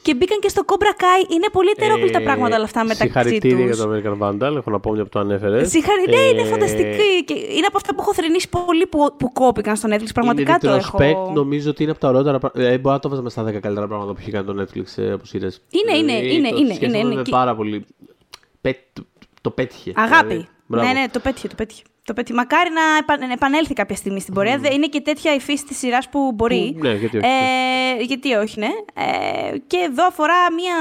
και 0.02 0.14
μπήκαν 0.14 0.38
και 0.40 0.48
στο 0.48 0.62
Cobra 0.66 1.02
Kai. 1.02 1.32
Είναι 1.34 1.46
πολύ 1.52 1.70
ετερόκλητα 1.76 2.18
Ε, 2.20 2.22
πράγματα 2.22 2.54
όλα 2.56 2.64
αυτά 2.64 2.80
μεταξύ 2.82 3.02
Συγχαρητήρια 3.02 3.64
για 3.64 3.74
τους. 3.74 3.80
το 3.82 3.90
American 3.92 4.18
Vandal. 4.22 4.56
Έχω 4.56 4.70
να 4.70 4.80
πω 4.80 4.92
μια 4.92 5.02
που 5.02 5.08
το 5.08 5.18
ανέφερες. 5.18 5.68
Συγχαρητήρια, 5.70 6.20
ναι, 6.20 6.28
είναι 6.28 6.44
φανταστική. 6.44 7.24
Και 7.24 7.34
είναι 7.34 7.66
από 7.66 7.76
αυτά 7.76 7.94
που 7.94 8.00
έχω 8.00 8.14
θρυνήσει 8.14 8.48
πολύ 8.48 8.86
που, 8.86 9.14
που 9.18 9.32
κόπηκαν 9.32 9.76
στο 9.76 9.88
Netflix. 9.92 10.06
Πραγματικά 10.14 10.50
είναι 10.50 10.72
το 10.72 10.78
έχω. 10.78 10.98
retrospect, 11.00 11.32
νομίζω 11.34 11.70
ότι 11.70 11.82
είναι 11.82 11.90
από 11.92 12.00
τα 12.00 12.08
ωραιότερα 12.08 12.38
πράγματα. 12.38 12.72
Ε, 12.72 12.78
μπορεί 12.78 12.94
να 12.94 13.00
το 13.00 13.08
βάζαμε 13.08 13.30
στα 13.30 13.42
10 13.42 13.44
καλύτερα 13.60 13.86
πράγματα 13.86 14.12
που 14.12 14.18
έχει 14.20 14.30
κάνει 14.30 14.46
το 14.46 14.62
Netflix 14.62 15.02
ε, 15.02 15.10
από 15.12 15.24
σειρές. 15.26 15.60
Είναι, 15.70 15.98
είναι, 15.98 16.12
Δηλαδή, 16.20 16.34
είναι, 16.36 16.48
το 16.50 16.56
είναι, 16.56 16.74
σκέφτομαι 16.74 16.98
είναι, 16.98 17.08
με 17.08 17.14
είναι. 17.14 17.22
πάρα 17.30 17.54
πολύ. 17.54 17.84
Πέ- 18.60 18.78
το- 18.92 19.06
Το 19.40 19.50
πέτυχε. 19.50 19.92
Αγάπη. 19.94 20.26
Δηλαδή, 20.28 20.48
μπράβο. 20.66 20.86
ναι, 20.86 20.92
ναι, 20.92 21.06
το 21.12 21.18
πέτυχε, 21.20 21.48
το 21.48 21.54
πέτυχε. 21.56 21.82
Το 22.08 22.14
πέτυχε. 22.14 22.36
Μακάρι 22.36 22.70
να 22.70 22.80
επα- 23.00 23.26
να 23.26 23.32
επανέλθει 23.32 23.72
κάποια 23.74 23.96
στιγμή 23.96 24.20
στην 24.20 24.34
πορεία. 24.34 24.58
Δεν 24.58 24.72
Είναι 24.72 24.86
και 24.86 25.00
τέτοια 25.00 25.34
η 25.34 25.40
φύση 25.40 25.64
της 25.64 25.78
σειράς 25.78 26.08
που 26.08 26.32
μπορεί. 26.34 26.72
Που- 26.76 26.86
ναι, 26.86 26.94
γιατί 26.94 27.16
όχι. 27.18 27.26
Ε, 27.98 28.02
γιατί 28.02 28.34
όχι, 28.34 28.58
ναι. 28.60 28.66
Ε, 28.94 29.58
και 29.66 29.76
εδώ 29.76 30.06
αφορά 30.06 30.34
μία. 30.56 30.74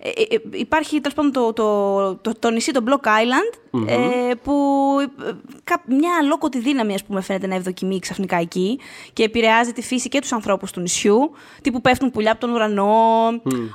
ε, 0.00 0.08
ε, 0.08 0.34
ε, 0.34 0.58
υπάρχει 0.58 1.00
τέλος 1.00 1.14
πάντων 1.16 1.32
το, 1.32 1.52
το, 1.52 2.14
το, 2.16 2.38
το 2.38 2.50
νησί, 2.50 2.72
το 2.72 2.84
Block 2.88 3.06
Island, 3.06 3.58
ε, 3.88 4.34
που 4.42 4.52
ε, 5.28 5.30
κα- 5.64 5.82
μια 5.86 6.10
αλόκοτη 6.20 6.58
δύναμη, 6.58 6.94
ας 6.94 7.04
πούμε, 7.04 7.20
φαίνεται 7.20 7.46
να 7.46 7.54
ευδοκιμεί 7.54 7.98
ξαφνικά 7.98 8.36
εκεί 8.36 8.80
και 9.12 9.22
επηρεάζει 9.22 9.72
τη 9.72 9.82
φύση 9.82 10.08
και 10.08 10.20
τους 10.20 10.32
ανθρώπους 10.32 10.70
του 10.70 10.80
νησιού. 10.80 11.30
Τύπου 11.62 11.80
πέφτουν 11.80 12.10
πουλιά 12.10 12.30
από 12.32 12.40
τον 12.40 12.50
ουρανό, 12.50 12.92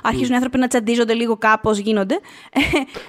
αρχίζουν 0.02 0.32
οι 0.32 0.34
άνθρωποι 0.34 0.58
να 0.58 0.66
τσαντίζονται 0.66 1.14
λίγο 1.14 1.36
κάπως, 1.36 1.78
γίνονται. 1.78 2.20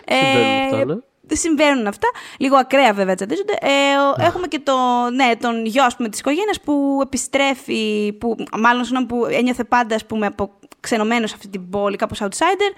Ε, 0.05 0.15
Συμβαίνουν 0.15 0.63
αυτά, 0.63 0.85
ναι. 0.85 0.95
Δεν 1.31 1.39
συμβαίνουν 1.39 1.87
αυτά. 1.87 2.07
Λίγο 2.37 2.55
ακραία 2.57 2.93
βέβαια 2.93 3.15
τσαντίζονται. 3.15 3.53
Ε, 3.61 3.67
ο- 3.97 4.25
έχουμε 4.25 4.47
και 4.47 4.59
το, 4.59 4.75
ναι, 5.13 5.31
τον 5.39 5.65
γιο 5.65 5.83
ας 5.83 5.95
πούμε, 5.95 6.09
της 6.09 6.19
οικογένειας 6.19 6.61
που 6.61 6.99
επιστρέφει, 7.03 8.13
που, 8.19 8.35
μάλλον 8.59 8.83
συγγνώμη, 8.83 9.05
που 9.07 9.25
ένιωθε 9.25 9.63
πάντα 9.63 9.95
ας 9.95 10.05
πούμε, 10.05 10.25
από 10.25 10.51
ξενωμένο 10.79 11.27
σε 11.27 11.33
αυτή 11.35 11.47
την 11.47 11.69
πόλη, 11.69 11.95
κάπως 11.95 12.21
outsider. 12.23 12.71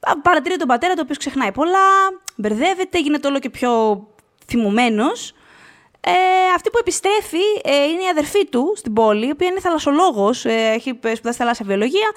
Α, 0.00 0.20
Παρατηρεί 0.20 0.56
τον 0.56 0.68
πατέρα, 0.68 0.94
το 0.94 1.00
οποίος 1.02 1.18
ξεχνάει 1.18 1.52
πολλά, 1.52 1.78
μπερδεύεται, 2.36 2.98
γίνεται 3.00 3.28
όλο 3.28 3.38
και 3.38 3.50
πιο 3.50 3.70
θυμωμένος. 4.46 5.34
Ε, 6.00 6.10
αυτή 6.54 6.70
που 6.70 6.78
επιστρέφει 6.80 7.44
ε, 7.62 7.84
είναι 7.84 8.02
η 8.02 8.08
αδερφή 8.10 8.46
του 8.46 8.72
στην 8.76 8.92
πόλη, 8.92 9.26
η 9.26 9.30
οποία 9.30 9.46
είναι 9.48 9.60
θαλασσολόγος, 9.60 10.44
ε, 10.44 10.50
έχει 10.74 10.98
σπουδάσει 11.14 11.38
θαλάσσια 11.38 11.64
βιολογία 11.68 12.10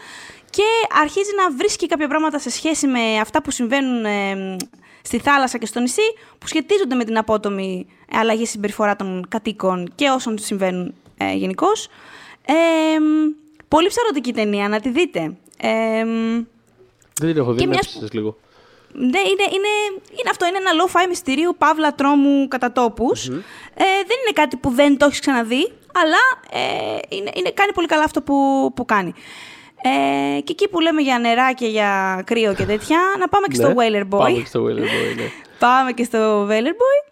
και 0.49 0.63
αρχίζει 1.01 1.31
να 1.35 1.51
βρίσκει 1.55 1.87
κάποια 1.87 2.07
πράγματα 2.07 2.39
σε 2.39 2.49
σχέση 2.49 2.87
με 2.87 3.17
αυτά 3.21 3.41
που 3.41 3.51
συμβαίνουν 3.51 4.05
ε, 4.05 4.55
στη 5.01 5.19
θάλασσα 5.19 5.57
και 5.57 5.65
στο 5.65 5.79
νησί, 5.79 6.13
που 6.37 6.47
σχετίζονται 6.47 6.95
με 6.95 7.03
την 7.03 7.17
απότομη 7.17 7.87
αλλαγή 8.11 8.45
συμπεριφορά 8.45 8.95
των 8.95 9.25
κατοίκων 9.29 9.91
και 9.95 10.09
όσων 10.09 10.37
συμβαίνουν 10.37 10.93
ε, 11.17 11.33
γενικώς. 11.33 11.87
Ε, 12.45 12.53
πολύ 13.67 13.87
ψαρωτική 13.87 14.33
ταινία, 14.33 14.67
να 14.67 14.79
τη 14.79 14.89
δείτε. 14.89 15.19
Ε, 15.57 16.03
Δεν 17.19 17.33
την 17.33 17.37
έχω 17.37 17.51
δει, 17.51 17.59
και 17.59 17.65
με 17.65 17.71
μιας 17.71 17.85
έψησες 17.85 18.13
λίγο. 18.13 18.37
ναι, 18.93 19.19
είναι, 19.19 19.45
είναι, 19.55 20.01
είναι 20.11 20.29
αυτό, 20.29 20.45
είναι 20.47 20.57
ένα 20.57 20.71
low-fi 20.83 21.07
μυστηρίου, 21.09 21.55
παύλα 21.57 21.95
τρόμου 21.95 22.47
κατά 22.47 22.71
τόπους. 22.71 23.27
Ε, 23.27 23.83
δεν 24.07 24.17
είναι 24.23 24.33
κάτι 24.33 24.55
που 24.57 24.69
δεν 24.69 24.97
το 24.97 25.05
έχεις 25.05 25.19
ξαναδεί, 25.19 25.71
αλλά 25.93 26.17
ε, 26.51 26.97
είναι, 27.09 27.31
είναι, 27.33 27.51
κάνει 27.51 27.73
πολύ 27.73 27.87
καλά 27.87 28.03
αυτό 28.03 28.21
που, 28.21 28.71
που 28.75 28.85
κάνει. 28.85 29.13
Ε, 29.81 30.39
και 30.41 30.51
εκεί 30.51 30.67
που 30.67 30.79
λέμε 30.79 31.01
για 31.01 31.19
νερά 31.19 31.53
και 31.53 31.65
για 31.67 32.21
κρύο 32.25 32.53
και 32.53 32.63
τέτοια, 32.63 32.97
να 33.19 33.27
πάμε 33.27 33.47
και 33.47 33.55
στο 33.55 33.67
Ναι, 33.67 33.73
Whaler 33.77 34.01
Boy. 34.01 34.19
Πάμε 34.19 34.31
και 34.39 34.45
στο 34.45 34.65
Whaler 34.65 34.79
Boy, 34.79 35.15
ναι. 35.17 35.23
Πάμε 35.59 35.91
και 35.91 36.03
στο 36.03 36.47
Whaler 36.47 36.51
Boy. 36.81 37.11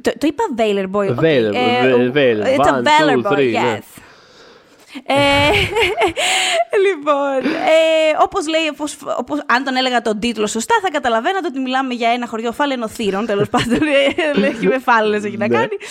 Το, 0.00 0.12
το 0.18 0.26
είπα 0.26 0.44
Whaler 0.56 0.96
Boy. 0.96 1.08
OK. 1.10 1.20
Whaler, 1.20 1.54
Ε, 1.54 1.82
Whaler, 1.82 2.12
Whaler. 2.16 2.58
It's 2.58 2.68
a 2.68 2.72
One, 2.72 2.84
Whaler 2.84 3.22
two, 3.22 3.22
Boy, 3.22 3.32
three, 3.36 3.52
ναι. 3.52 3.78
yes. 3.78 4.02
Ε, 5.06 5.14
λοιπόν, 6.86 7.52
ε, 7.52 8.16
όπως 8.22 8.48
λέει, 8.48 8.68
όπως, 8.72 8.96
όπως, 9.18 9.42
αν 9.46 9.64
τον 9.64 9.76
έλεγα 9.76 10.00
τον 10.02 10.18
τίτλο 10.18 10.46
σωστά, 10.46 10.74
θα 10.82 10.90
καταλαβαίνατε 10.90 11.46
ότι 11.46 11.58
μιλάμε 11.58 11.94
για 11.94 12.08
ένα 12.10 12.26
χωριό 12.26 12.52
φαλαινοθήρων, 12.52 13.26
τέλος 13.26 13.48
πάντων, 13.48 13.78
ε, 14.42 14.46
έχει 14.46 14.66
με 14.66 14.78
φάλαινες 14.78 15.24
έχει 15.24 15.36
να 15.36 15.48
Ναι. 15.48 15.54
κάνει, 15.56 15.76
ε, 15.80 15.86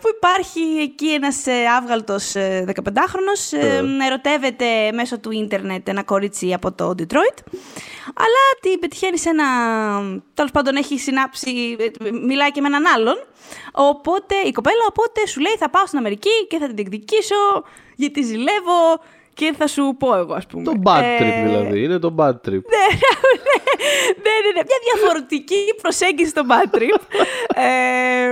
που 0.00 0.08
υπάρχει 0.16 0.60
εκεί 0.80 1.12
ένας 1.12 1.46
ε, 1.46 1.66
άβγαλτος 1.76 2.34
ε, 2.34 2.64
15χρονος, 2.74 3.58
ε, 3.58 3.82
ερωτεύεται 4.06 4.92
μέσω 4.92 5.18
του 5.18 5.30
ίντερνετ 5.30 5.88
ένα 5.88 6.02
κορίτσι 6.02 6.52
από 6.52 6.72
το 6.72 6.94
Detroit, 6.98 7.38
αλλά 8.14 8.42
την 8.60 8.78
πετυχαίνει 8.78 9.18
σε 9.18 9.28
ένα, 9.28 9.44
τέλος 10.34 10.50
πάντων 10.50 10.76
έχει 10.76 10.98
συνάψει, 10.98 11.76
ε, 11.78 12.10
μιλάει 12.10 12.50
και 12.50 12.60
με 12.60 12.66
έναν 12.66 12.86
άλλον, 12.86 13.16
Οπότε 13.72 14.34
η 14.44 14.52
κοπέλα 14.52 14.84
οπότε 14.88 15.26
σου 15.26 15.40
λέει 15.40 15.54
θα 15.58 15.70
πάω 15.70 15.86
στην 15.86 15.98
Αμερική 15.98 16.46
και 16.48 16.58
θα 16.58 16.66
την 16.66 16.76
διεκδικήσω 16.76 17.64
γιατί 17.96 18.22
ζηλεύω 18.22 19.00
και 19.34 19.54
θα 19.58 19.66
σου 19.66 19.94
πω 19.98 20.14
εγώ 20.16 20.34
ας 20.34 20.46
πούμε. 20.46 20.62
Το 20.64 20.72
bad 20.84 21.02
Ε, 21.02 21.18
trip 21.18 21.46
δηλαδή. 21.48 21.82
Είναι 21.82 21.98
το 21.98 22.14
bad 22.18 22.30
trip. 22.48 22.60
Ναι, 24.16 24.30
ναι, 24.30 24.36
ναι, 24.44 24.50
ναι, 24.54 24.62
μια 24.66 24.78
διαφορετική 24.94 25.56
προσέγγιση 25.82 26.30
στο 26.30 26.42
bad 26.48 26.76
trip. 26.76 27.00
ε, 27.64 28.30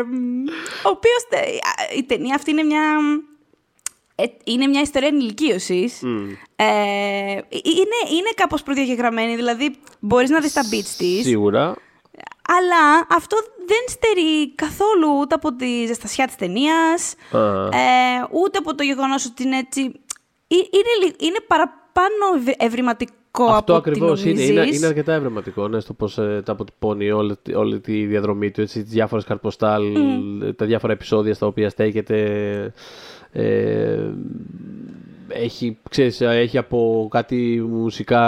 ο 0.85 0.89
οποίος, 0.89 1.27
τε- 1.29 1.49
η 1.97 2.03
ταινία 2.05 2.35
αυτή 2.35 2.51
είναι 2.51 2.63
μια... 2.63 2.83
ε, 4.15 4.25
είναι 4.45 4.67
μια 4.67 4.81
ιστορία 4.81 5.09
ενηλικίωσης. 5.09 6.03
Ε, 6.57 6.67
είναι, 7.51 7.99
είναι 8.17 8.31
κάπως 8.35 8.63
προδιαγεγραμμένη, 8.63 9.37
δηλαδή 9.37 9.75
μπορείς 10.01 10.31
να 10.31 10.41
δεις 10.41 10.53
τα 10.53 10.63
beats 10.63 10.95
της. 10.99 11.23
Σίγουρα. 11.25 11.75
Αλλά 12.49 13.07
αυτό 13.17 13.37
δεν 13.67 13.79
στερεί 13.89 14.55
καθόλου 14.55 15.19
ούτε 15.21 15.35
από 15.35 15.55
τη 15.55 15.87
ζεστασιά 15.87 16.27
της 16.27 16.37
ταινίας, 16.37 17.15
Α. 17.31 17.39
ε, 17.65 18.27
ούτε 18.31 18.59
από 18.59 18.75
το 18.75 18.83
γεγονός 18.83 19.27
ότι 19.27 19.43
είναι 19.43 19.57
έτσι... 19.59 19.93
Ε, 20.55 20.57
Είναι, 20.71 21.07
λι- 21.07 21.23
είναι 21.23 21.39
παραπάνω 21.47 22.25
ευ- 22.47 22.63
ευρηματικό 22.63 23.45
Αυτό 23.45 23.57
από 23.57 23.75
ό,τι 23.75 23.91
ακριβώς 23.91 24.21
είναι. 24.25 24.31
νομίζεις. 24.33 24.49
είναι. 24.51 24.77
Είναι 24.77 24.87
αρκετά 24.87 25.13
ευρηματικό 25.13 25.69
ναι, 25.69 25.81
στο 25.81 25.93
πώς 25.95 26.15
τα 26.15 26.43
αποτυπώνει 26.47 27.11
όλη, 27.11 27.35
όλη 27.55 27.81
τη 27.81 28.05
διαδρομή 28.07 28.51
του. 28.51 28.61
Έτσι, 28.61 28.83
τις 28.83 28.93
διάφορες 28.93 29.25
καρποστάλ, 29.25 29.83
τα 30.57 30.67
διάφορα 30.67 30.93
επεισόδια 30.93 31.35
στα 31.35 31.47
οποία 31.47 31.69
στέκεται. 31.69 32.73
Ε, 33.33 34.11
έχει, 35.29 35.79
ξέρεις, 35.91 36.21
έχει 36.21 36.59
από 36.59 37.09
κάτι 37.11 37.65
μουσικά, 37.69 38.23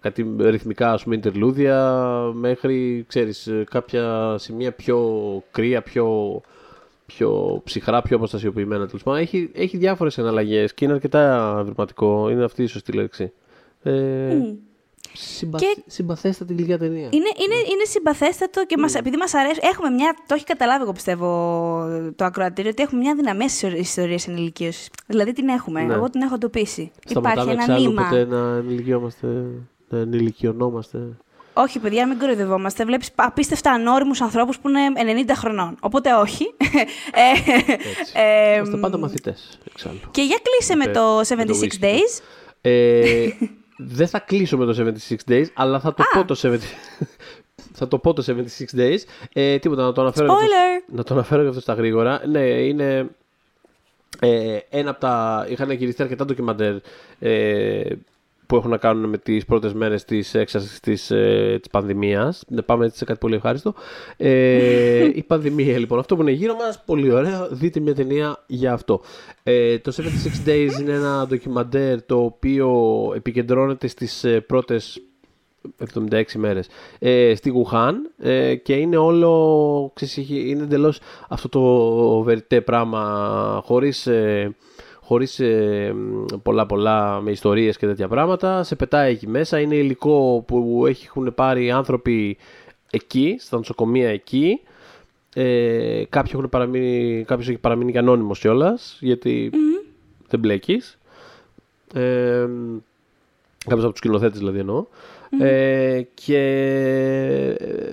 κάτι 0.00 0.34
ρυθμικά 0.38 0.92
ας 0.92 1.02
πούμε 1.02 1.14
interlúδια 1.14 2.00
μέχρι 2.34 3.04
ξέρεις, 3.08 3.50
κάποια 3.70 4.34
σημεία 4.38 4.72
πιο 4.72 5.08
κρύα, 5.50 5.82
πιο, 5.82 6.40
πιο 7.16 7.60
ψυχρά, 7.64 8.02
πιο 8.02 8.16
αποστασιοποιημένα 8.16 8.86
τέλος 8.86 9.02
πάντων. 9.02 9.20
Έχει, 9.20 9.50
έχει 9.54 9.76
διάφορες 9.76 10.18
εναλλαγές 10.18 10.74
και 10.74 10.84
είναι 10.84 10.94
αρκετά 10.94 11.56
ευρηματικό, 11.60 12.28
είναι 12.30 12.44
αυτή 12.44 12.62
η 12.62 12.66
σωστή 12.66 12.92
λέξη. 12.92 13.32
Ε, 13.82 14.36
συμπα... 15.12 15.58
Και- 15.58 15.82
Συμπαθέστατη 15.86 16.54
γλυκιά 16.54 16.78
ταινία. 16.78 17.02
Είναι, 17.04 17.12
είναι, 17.44 17.54
είναι 17.72 17.84
συμπαθέστατο 17.84 18.66
και 18.66 18.76
μας, 18.78 18.94
επειδή 18.94 19.16
μας 19.16 19.34
αρέσει, 19.34 19.60
έχουμε 19.62 19.90
μια, 19.90 20.14
το 20.26 20.34
έχει 20.34 20.44
καταλάβει 20.44 20.82
εγώ 20.82 20.92
πιστεύω 20.92 21.26
το 22.16 22.24
ακροατήριο, 22.24 22.70
ότι 22.70 22.82
έχουμε 22.82 23.00
μια 23.00 23.14
δυναμία 23.14 23.48
στις 23.48 23.72
ιστορίες 23.72 24.28
ενηλικίωσης. 24.28 24.90
Δηλαδή 25.06 25.32
την 25.32 25.48
έχουμε, 25.48 25.82
Ναι. 25.82 25.94
εγώ 25.94 26.10
την 26.10 26.20
έχω 26.22 26.34
εντοπίσει. 26.34 26.90
Σταματάμε 27.06 27.40
Υπάρχει 27.52 27.52
ένα 27.52 27.74
εξάλλου 27.74 27.88
νήμα. 27.94 28.08
ποτέ 28.08 28.24
να 28.24 28.56
ενηλικιόμαστε, 28.56 29.26
να 29.88 29.98
ενηλικιωνόμαστε. 29.98 30.98
Όχι, 31.54 31.78
παιδιά, 31.78 32.06
μην 32.08 32.18
κοροϊδευόμαστε. 32.18 32.84
Βλέπεις 32.84 33.10
απίστευτα 33.14 33.70
ανώριμους 33.72 34.20
ανθρώπους 34.20 34.58
που 34.58 34.68
είναι 34.68 34.80
90 35.26 35.30
χρονών. 35.36 35.76
Οπότε 35.80 36.12
όχι. 36.14 36.44
Ε, 38.14 38.52
ε, 38.52 38.56
Είμαστε 38.56 38.76
πάντα 38.76 38.98
μαθητές, 38.98 39.58
εξάλλου. 39.72 39.98
και 40.10 40.22
για 40.22 40.38
κλείσε 40.42 40.76
με 40.76 40.86
Με- 40.86 40.92
το 40.92 41.20
με 41.36 41.44
το 41.44 41.54
76 41.60 41.64
whisky. 41.64 41.84
Days. 41.84 42.22
Ε, 42.60 43.28
δεν 43.76 44.08
θα 44.08 44.18
κλείσω 44.18 44.56
με 44.56 44.64
το 44.64 44.92
76 45.08 45.30
Days, 45.30 45.44
αλλά 45.54 45.80
θα 45.80 45.94
το 45.94 46.02
Α. 46.02 46.18
πω 46.18 46.24
το 46.34 46.40
70... 46.42 46.58
θα 47.72 47.88
το 47.88 47.98
πω 47.98 48.12
το 48.12 48.24
76 48.74 48.78
Days. 48.78 48.98
Ε, 49.32 49.58
τίποτα, 49.58 49.82
να 49.82 49.92
το 49.92 50.00
αναφέρω. 50.00 50.26
και 50.26 50.32
αυτό- 50.32 50.46
Spoiler! 50.46 50.92
να 50.96 51.02
το 51.02 51.14
αναφέρω 51.14 51.42
και 51.42 51.48
αυτό 51.48 51.60
στα 51.60 51.72
γρήγορα. 51.74 52.22
Ναι, 52.26 52.40
είναι 52.48 53.08
ε, 54.20 54.58
ένα 54.70 54.90
από 54.90 55.00
τα... 55.00 55.46
Είχαν 55.50 55.70
γυριστεί 55.70 56.02
αρκετά 56.02 56.24
ντοκιμαντέρ 56.24 56.74
ε, 57.18 57.82
που 58.46 58.56
έχουν 58.56 58.70
να 58.70 58.76
κάνουν 58.76 59.08
με 59.08 59.18
τις 59.18 59.44
πρώτες 59.44 59.72
μέρες 59.72 60.04
της 60.04 60.34
έξαρσης 60.34 60.80
της, 60.80 61.10
ε, 61.10 61.58
της 61.62 61.70
πανδημίας. 61.70 62.44
Να 62.48 62.62
πάμε 62.62 62.84
έτσι 62.84 62.98
σε 62.98 63.04
κάτι 63.04 63.18
πολύ 63.18 63.34
ευχάριστο. 63.34 63.74
Ε, 64.16 65.04
η 65.14 65.22
πανδημία 65.22 65.78
λοιπόν, 65.78 65.98
αυτό 65.98 66.16
που 66.16 66.22
είναι 66.22 66.30
γύρω 66.30 66.54
μας, 66.54 66.82
πολύ 66.86 67.12
ωραίο. 67.12 67.48
Δείτε 67.50 67.80
μια 67.80 67.94
ταινία 67.94 68.42
για 68.46 68.72
αυτό. 68.72 69.00
Ε, 69.42 69.78
το 69.78 69.92
76 69.96 70.48
Days 70.48 70.80
είναι 70.80 70.92
ένα 70.92 71.26
ντοκιμαντέρ 71.26 72.02
το 72.02 72.20
οποίο 72.22 72.78
επικεντρώνεται 73.16 73.86
στις 73.86 74.24
ε, 74.24 74.40
πρώτες 74.40 75.02
76 76.10 76.22
μέρες 76.36 76.68
ε, 76.98 77.34
στη 77.34 77.48
Γουχάν 77.50 78.10
ε, 78.18 78.54
και 78.54 78.72
είναι 78.74 78.96
όλο 78.96 79.90
ξέρεις, 79.94 80.18
έχει- 80.18 80.48
είναι 80.48 80.62
εντελώς 80.62 81.00
αυτό 81.28 81.48
το 81.48 81.60
βεριτέ 82.22 82.60
πράγμα 82.60 83.62
χωρίς, 83.64 84.06
ε, 84.06 84.54
χωρίς 85.04 85.40
ε, 85.40 85.92
μ, 85.94 86.24
πολλά 86.42 86.66
πολλά 86.66 87.20
με 87.20 87.30
ιστορίες 87.30 87.76
και 87.76 87.86
τέτοια 87.86 88.08
πράγματα. 88.08 88.62
Σε 88.62 88.76
πετάει 88.76 89.12
εκεί 89.12 89.28
μέσα. 89.28 89.60
Είναι 89.60 89.74
υλικό 89.74 90.44
που 90.46 90.84
έχουν 90.86 91.34
πάρει 91.34 91.70
άνθρωποι 91.70 92.36
εκεί 92.90 93.36
στα 93.38 93.56
νοσοκομεία 93.56 94.08
εκεί. 94.08 94.60
Ε, 95.34 96.04
κάποιοι 96.08 96.32
έχουν 96.34 96.48
παραμείνει, 96.48 97.24
κάποιος 97.26 97.48
έχει 97.48 97.58
παραμείνει 97.58 97.92
και 97.92 97.98
ανώνυμος 97.98 98.38
κιόλας 98.38 98.98
γιατί 99.00 99.50
δεν 100.28 100.40
μπλέκεις. 100.40 100.98
Ε, 101.94 102.46
Κάποιος 103.64 103.84
από 103.84 103.92
τους 103.92 103.98
σκηνοθέτες 103.98 104.38
δηλαδή 104.38 104.58
εννοώ. 104.58 104.86
Ε, 105.40 106.02
και 106.14 106.38
ε, 107.58 107.90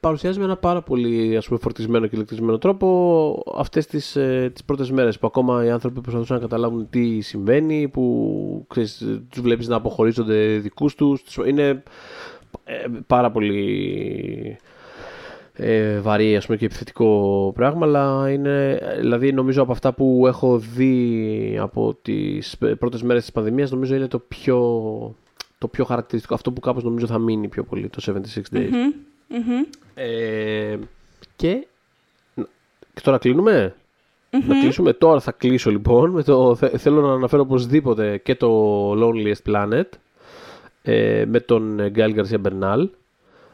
παρουσιάζει 0.00 0.38
με 0.38 0.44
ένα 0.44 0.56
πάρα 0.56 0.82
πολύ 0.82 1.36
ας 1.36 1.46
πούμε, 1.46 1.58
φορτισμένο 1.58 2.06
και 2.06 2.16
ηλεκτρισμένο 2.16 2.58
τρόπο 2.58 3.42
αυτές 3.56 3.86
τις, 3.86 4.16
ε, 4.16 4.50
τις 4.52 4.64
πρώτες 4.64 4.90
μέρες 4.90 5.18
που 5.18 5.26
ακόμα 5.26 5.64
οι 5.64 5.70
άνθρωποι 5.70 6.00
προσπαθούσαν 6.00 6.36
να 6.36 6.42
καταλάβουν 6.42 6.88
τι 6.90 7.20
συμβαίνει, 7.20 7.88
που 7.88 8.66
ξέρεις, 8.68 9.06
τους 9.30 9.40
βλέπεις 9.42 9.68
να 9.68 9.76
αποχωρίζονται 9.76 10.58
δικούς 10.58 10.94
τους. 10.94 11.36
Είναι 11.46 11.82
ε, 12.64 12.84
πάρα 13.06 13.30
πολύ 13.30 14.58
ε, 15.52 16.00
βαρύ 16.00 16.36
ας 16.36 16.46
πούμε, 16.46 16.58
και 16.58 16.64
επιθετικό 16.64 17.52
πράγμα, 17.54 17.86
αλλά 17.86 18.30
είναι, 18.30 18.78
δηλαδή 19.00 19.32
νομίζω 19.32 19.62
από 19.62 19.72
αυτά 19.72 19.92
που 19.92 20.24
έχω 20.26 20.58
δει 20.58 21.58
από 21.60 21.98
τις 22.02 22.56
πρώτες 22.78 23.02
μέρες 23.02 23.22
της 23.22 23.32
πανδημίας, 23.32 23.70
νομίζω 23.70 23.94
είναι 23.94 24.06
το 24.06 24.18
πιο, 24.18 24.58
το 25.60 25.68
πιο 25.68 25.84
χαρακτηριστικό, 25.84 26.34
αυτό 26.34 26.52
που 26.52 26.60
κάπως 26.60 26.82
νομίζω 26.84 27.06
θα 27.06 27.18
μείνει 27.18 27.48
πιο 27.48 27.64
πολύ, 27.64 27.88
το 27.88 28.02
76 28.52 28.56
Days. 28.56 28.70
Ε, 29.94 30.76
και, 31.36 31.66
και 32.94 33.00
τώρα 33.02 33.18
κλείνουμε; 33.18 33.74
Να 34.30 34.60
κλείσουμε. 34.60 34.92
Τώρα 34.92 35.20
θα 35.20 35.32
κλείσω 35.32 35.70
λοιπόν. 35.70 36.10
Με 36.10 36.22
το, 36.22 36.54
θέλω 36.54 37.00
να 37.00 37.12
αναφέρω 37.12 37.42
οπωσδήποτε 37.42 38.18
και 38.18 38.34
το 38.34 38.92
Loneliest 38.92 39.52
Planet 39.52 39.84
ε, 40.82 41.24
με 41.28 41.40
τον 41.40 41.86
Γκάιλ 41.88 42.12
Γκαρσία 42.12 42.38
Μπερνάλ 42.38 42.90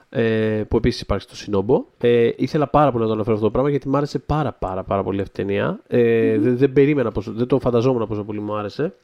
ε, 0.09 0.63
που 0.69 0.77
επίσης 0.77 1.01
υπάρχει 1.01 1.25
στο 1.25 1.37
Σινόμπο. 1.37 1.85
Ε, 1.99 2.31
ήθελα 2.37 2.67
πάρα 2.69 2.91
πολύ 2.91 3.03
να 3.03 3.09
το 3.09 3.15
αναφέρω 3.15 3.35
αυτό 3.35 3.47
το 3.47 3.53
πράγμα 3.53 3.71
γιατί 3.71 3.89
μου 3.89 3.97
άρεσε 3.97 4.19
πάρα 4.19 4.53
πάρα 4.53 4.83
πάρα 4.83 5.03
πολύ 5.03 5.21
αυτή 5.21 5.41
η 5.41 5.45
ταινία. 5.45 5.81
Ε, 5.87 6.39
δεν, 6.39 6.57
δεν 6.57 6.73
περίμενα 6.73 7.13
πόσο, 7.13 7.33
δεν 7.33 7.47
το 7.47 7.59
φανταζόμουν 7.59 8.07
πόσο 8.07 8.25
πολύ 8.25 8.41
μου 8.41 8.57
άρεσε. 8.57 8.95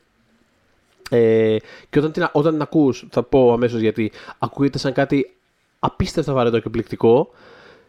Ε, 1.12 1.56
και 1.90 1.98
όταν 1.98 2.12
την, 2.12 2.28
όταν 2.32 2.52
την 2.52 2.62
ακούς, 2.62 3.06
θα 3.10 3.22
πω 3.22 3.52
αμέσως 3.52 3.80
γιατί, 3.80 4.12
ακούγεται 4.38 4.78
σαν 4.78 4.92
κάτι 4.92 5.34
απίστευτα 5.78 6.32
βαρετό 6.32 6.58
και 6.58 6.68
πληκτικό 6.68 7.30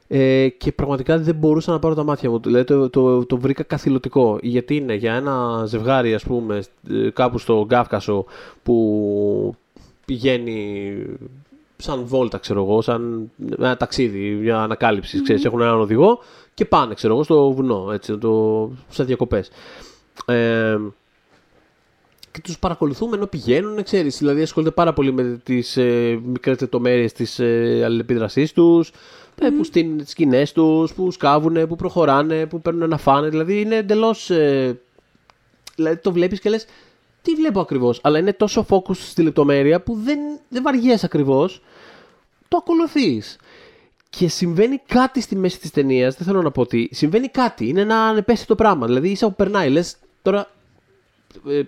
ε, 0.07 0.47
και 0.47 0.71
πραγματικά 0.71 1.17
δεν 1.17 1.35
μπορούσα 1.35 1.71
να 1.71 1.79
πάρω 1.79 1.95
τα 1.95 2.03
μάτια 2.03 2.29
μου. 2.29 2.39
Δηλαδή 2.39 2.65
το, 2.65 2.89
το, 2.89 3.25
το 3.25 3.37
βρήκα 3.37 3.63
καθηλωτικό. 3.63 4.37
Γιατί 4.41 4.75
είναι 4.75 4.93
για 4.93 5.13
ένα 5.13 5.63
ζευγάρι, 5.65 6.13
ας 6.13 6.23
πούμε, 6.23 6.63
ε, 6.89 7.09
κάπου 7.09 7.37
στο 7.37 7.65
Γκάφκασο 7.65 8.25
που 8.63 9.55
πηγαίνει 10.05 10.95
σαν 11.77 12.03
βόλτα, 12.05 12.37
ξέρω 12.37 12.63
εγώ, 12.63 12.81
σαν 12.81 13.31
ένα 13.57 13.77
ταξίδι, 13.77 14.29
μια 14.29 14.59
ανακάλυψης. 14.59 15.21
Ξέρεις, 15.21 15.45
έχουν 15.45 15.61
έναν 15.61 15.79
οδηγό 15.79 16.19
και 16.53 16.65
πάνε, 16.65 16.93
ξέρω 16.93 17.13
εγώ, 17.13 17.23
στο 17.23 17.51
βουνό, 17.51 17.89
έτσι, 17.93 18.17
το, 18.17 18.69
σαν 18.89 19.05
διακοπές. 19.05 19.49
Ε, 20.25 20.77
και 22.33 22.41
τους 22.41 22.59
παρακολουθούμε 22.59 23.15
ενώ 23.15 23.27
πηγαίνουν, 23.27 23.83
ξέρεις, 23.83 24.17
δηλαδή 24.17 24.41
ασχολούνται 24.41 24.73
πάρα 24.73 24.93
πολύ 24.93 25.13
με 25.13 25.39
τις 25.43 25.77
ε, 25.77 26.19
μικρές 26.25 26.59
λεπτομέρειες 26.59 27.13
της 27.13 27.39
ε, 27.39 27.81
αλληλεπίδρασής 27.85 28.51
τους, 28.51 28.91
mm. 29.37 29.43
που 29.57 29.63
στείνουν 29.63 29.97
τις 29.97 30.09
σκηνές 30.09 30.51
τους, 30.51 30.93
που 30.93 31.11
σκάβουν, 31.11 31.67
που 31.67 31.75
προχωράνε, 31.75 32.45
που 32.45 32.61
παίρνουν 32.61 32.89
να 32.89 32.97
φάνε, 32.97 33.29
δηλαδή 33.29 33.61
είναι 33.61 33.75
εντελώς... 33.75 34.29
Ε, 34.29 34.79
δηλαδή 35.75 35.97
το 35.97 36.11
βλέπεις 36.11 36.39
και 36.39 36.49
λες, 36.49 36.65
τι 37.21 37.33
βλέπω 37.33 37.59
ακριβώς, 37.59 37.99
αλλά 38.03 38.19
είναι 38.19 38.33
τόσο 38.33 38.65
focus 38.69 38.95
στη 38.95 39.21
λεπτομέρεια 39.21 39.81
που 39.81 39.99
δεν, 40.03 40.19
δεν 40.49 40.63
βαριέσαι 40.63 41.05
ακριβώς, 41.05 41.61
το 42.47 42.57
ακολουθείς. 42.57 43.37
Και 44.09 44.27
συμβαίνει 44.27 44.81
κάτι 44.87 45.21
στη 45.21 45.35
μέση 45.35 45.59
της 45.59 45.71
ταινίας. 45.71 46.15
Δεν 46.15 46.27
θέλω 46.27 46.41
να 46.41 46.51
πω 46.51 46.61
ότι. 46.61 46.89
Συμβαίνει 46.91 47.27
κάτι. 47.27 47.67
Είναι 47.67 47.81
ένα 47.81 47.95
ανεπαίσθητο 47.95 48.55
πράγμα. 48.55 48.85
Δηλαδή, 48.85 49.09
ίσα 49.09 49.27
που 49.27 49.35
περνάει, 49.35 49.69
λες 49.69 49.95
τώρα. 50.21 50.51
Ε, 51.47 51.61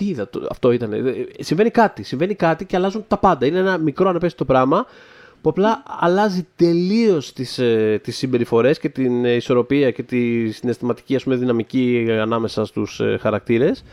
τι 0.00 0.08
είδα, 0.08 0.30
αυτό 0.50 0.72
ήταν. 0.72 0.92
Ε, 0.92 1.26
συμβαίνει 1.38 1.70
κάτι. 1.70 2.02
Συμβαίνει 2.02 2.34
κάτι 2.34 2.64
και 2.64 2.76
αλλάζουν 2.76 3.04
τα 3.08 3.18
πάντα. 3.18 3.46
Είναι 3.46 3.58
ένα 3.58 3.78
μικρό 3.78 4.08
ανεπαίσθητο 4.08 4.44
πράγμα 4.44 4.86
που 5.40 5.48
απλά 5.48 5.82
αλλάζει 5.86 6.46
τελείως 6.56 7.32
τις 7.32 7.58
ε, 7.58 8.00
τις 8.02 8.16
συμπεριφορές 8.16 8.78
και 8.78 8.88
την 8.88 9.24
ισορροπία 9.24 9.90
και 9.90 10.02
τη 10.02 10.50
συναισθηματική 10.50 11.14
ας 11.14 11.22
πούμε, 11.22 11.36
δυναμική 11.36 12.06
ανάμεσα 12.20 12.64
στους 12.64 13.00
ε, 13.00 13.18
χαρακτήρες. 13.20 13.84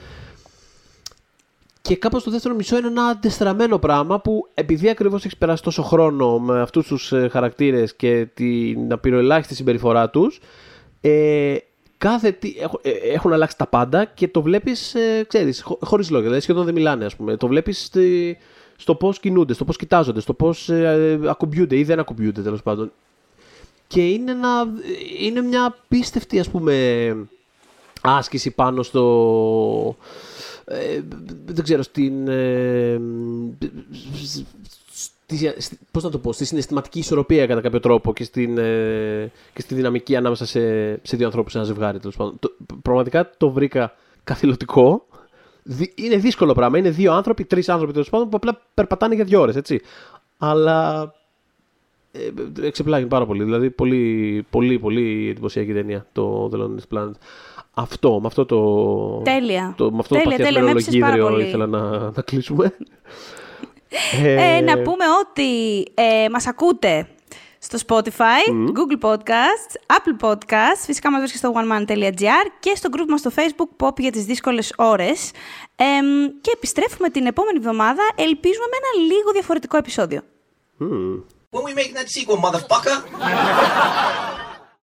Και 1.81 1.95
κάπως 1.95 2.23
το 2.23 2.31
δεύτερο 2.31 2.55
μισό 2.55 2.77
είναι 2.77 2.87
ένα 2.87 3.03
αντεστραμμένο 3.03 3.79
πράγμα 3.79 4.21
που 4.21 4.49
επειδή 4.53 4.89
ακριβώς 4.89 5.25
έχεις 5.25 5.37
περάσει 5.37 5.63
τόσο 5.63 5.81
χρόνο 5.81 6.39
με 6.39 6.61
αυτούς 6.61 6.87
τους 6.87 7.11
ε, 7.11 7.27
χαρακτήρες 7.31 7.95
και 7.95 8.27
την 8.33 8.91
απειροελάχιστη 8.91 9.55
συμπεριφορά 9.55 10.09
τους 10.09 10.39
ε, 11.01 11.55
κάθε 11.97 12.31
τι, 12.31 12.55
ε, 12.81 12.91
έχουν 12.91 13.33
αλλάξει 13.33 13.57
τα 13.57 13.67
πάντα 13.67 14.05
και 14.05 14.27
το 14.27 14.41
βλέπεις, 14.41 14.95
ε, 14.95 15.25
ξέρεις, 15.27 15.63
χωρίς 15.79 16.09
λόγια, 16.09 16.25
δηλαδή 16.25 16.43
σχεδόν 16.43 16.65
δεν 16.65 16.73
μιλάνε 16.73 17.05
ας 17.05 17.15
πούμε. 17.15 17.37
Το 17.37 17.47
βλέπεις 17.47 17.91
στο 18.75 18.95
πώς 18.95 19.19
κινούνται, 19.19 19.53
στο 19.53 19.65
πώς 19.65 19.77
κοιτάζονται, 19.77 20.19
στο 20.19 20.33
πώς 20.33 20.69
ε, 20.69 21.19
ακουμπιούνται 21.25 21.77
ή 21.77 21.83
δεν 21.83 21.99
ακουμπιούνται 21.99 22.41
τέλος 22.41 22.63
πάντων. 22.63 22.91
Και 23.87 24.09
είναι, 24.09 24.31
ένα, 24.31 24.67
είναι 25.19 25.41
μια 25.41 25.65
απίστευτη 25.65 26.39
ας 26.39 26.49
πούμε 26.49 27.15
άσκηση 28.01 28.51
πάνω 28.51 28.83
στο... 28.83 29.95
Ε, 30.65 31.01
δεν 31.45 31.63
ξέρω, 31.63 31.81
στην... 31.81 32.27
Ε, 32.27 33.01
πώς 35.91 36.03
να 36.03 36.09
το 36.09 36.17
πω, 36.17 36.33
στη 36.33 36.45
συναισθηματική 36.45 36.99
ισορροπία 36.99 37.47
κατά 37.47 37.61
κάποιο 37.61 37.79
τρόπο 37.79 38.13
και, 38.13 38.23
στην, 38.23 38.57
ε, 38.57 39.31
και 39.53 39.61
στη 39.61 39.75
δυναμική 39.75 40.15
ανάμεσα 40.15 40.45
σε, 40.45 40.59
σε 41.05 41.17
δύο 41.17 41.25
ανθρώπους, 41.25 41.51
σε 41.51 41.57
ένα 41.57 41.67
ζευγάρι. 41.67 41.99
Τέλος 41.99 42.15
πάντων. 42.15 42.39
Το, 42.39 42.55
πραγματικά 42.81 43.29
το 43.37 43.49
βρήκα 43.49 43.95
καθηλωτικό. 44.23 45.05
Είναι 45.95 46.15
δύσκολο 46.15 46.53
πράγμα. 46.53 46.77
Είναι 46.77 46.89
δύο 46.89 47.13
άνθρωποι, 47.13 47.45
τρεις 47.45 47.69
άνθρωποι 47.69 47.93
τέλος 47.93 48.09
πάντων 48.09 48.29
που 48.29 48.37
απλά 48.37 48.61
περπατάνε 48.73 49.15
για 49.15 49.23
δύο 49.23 49.41
ώρες, 49.41 49.55
έτσι. 49.55 49.81
Αλλά 50.37 51.11
ε, 52.11 52.65
εξεπλάγει 52.65 53.05
πάρα 53.05 53.25
πολύ. 53.25 53.43
Δηλαδή, 53.43 53.69
πολύ, 53.69 54.45
πολύ, 54.49 54.79
πολύ 54.79 55.29
εντυπωσιακή 55.29 55.73
ταινία 55.73 56.05
το 56.11 56.49
The 56.53 56.57
Lonely 56.57 56.97
Planet. 56.97 57.11
Αυτό, 57.73 58.19
με 58.19 58.27
αυτό 58.27 58.45
το. 58.45 59.21
Τέλεια. 59.23 59.73
Το, 59.77 59.91
με 59.91 59.97
αυτό 59.99 60.15
τέλεια, 60.15 60.37
το 60.37 60.43
τέλεια. 60.43 61.45
ήθελα 61.47 61.67
να, 61.67 62.11
να 62.15 62.21
κλείσουμε. 62.21 62.77
Ε, 64.23 64.61
να 64.61 64.81
πούμε 64.81 65.05
ότι 65.21 65.83
ε, 65.93 66.29
μας 66.29 66.47
ακούτε 66.47 67.07
στο 67.59 67.77
Spotify, 67.87 68.49
Google 68.49 69.09
Podcasts, 69.09 69.95
Apple 69.97 70.29
Podcasts, 70.29 70.83
φυσικά 70.85 71.11
μας 71.11 71.19
βρίσκεται 71.19 71.47
στο 71.47 71.61
oneman.gr 71.61 72.51
και 72.59 72.75
στο 72.75 72.89
group 72.91 73.05
μας 73.07 73.19
στο 73.19 73.31
Facebook 73.35 73.85
Pop 73.85 73.99
για 73.99 74.11
τις 74.11 74.25
δύσκολες 74.25 74.73
ώρες. 74.77 75.31
Ε, 75.75 75.83
και 76.41 76.51
επιστρέφουμε 76.53 77.09
την 77.09 77.25
επόμενη 77.25 77.57
εβδομάδα, 77.57 78.01
ελπίζουμε 78.15 78.65
με 78.71 78.77
ένα 78.77 79.05
λίγο 79.13 79.31
διαφορετικό 79.31 79.77
επεισόδιο. 79.77 80.21
Mm. 80.79 81.23
When 81.51 81.63
we 81.63 81.73
make 81.73 81.93
that 81.93 82.09
sequel, 82.09 82.37
motherfucker! 82.45 82.97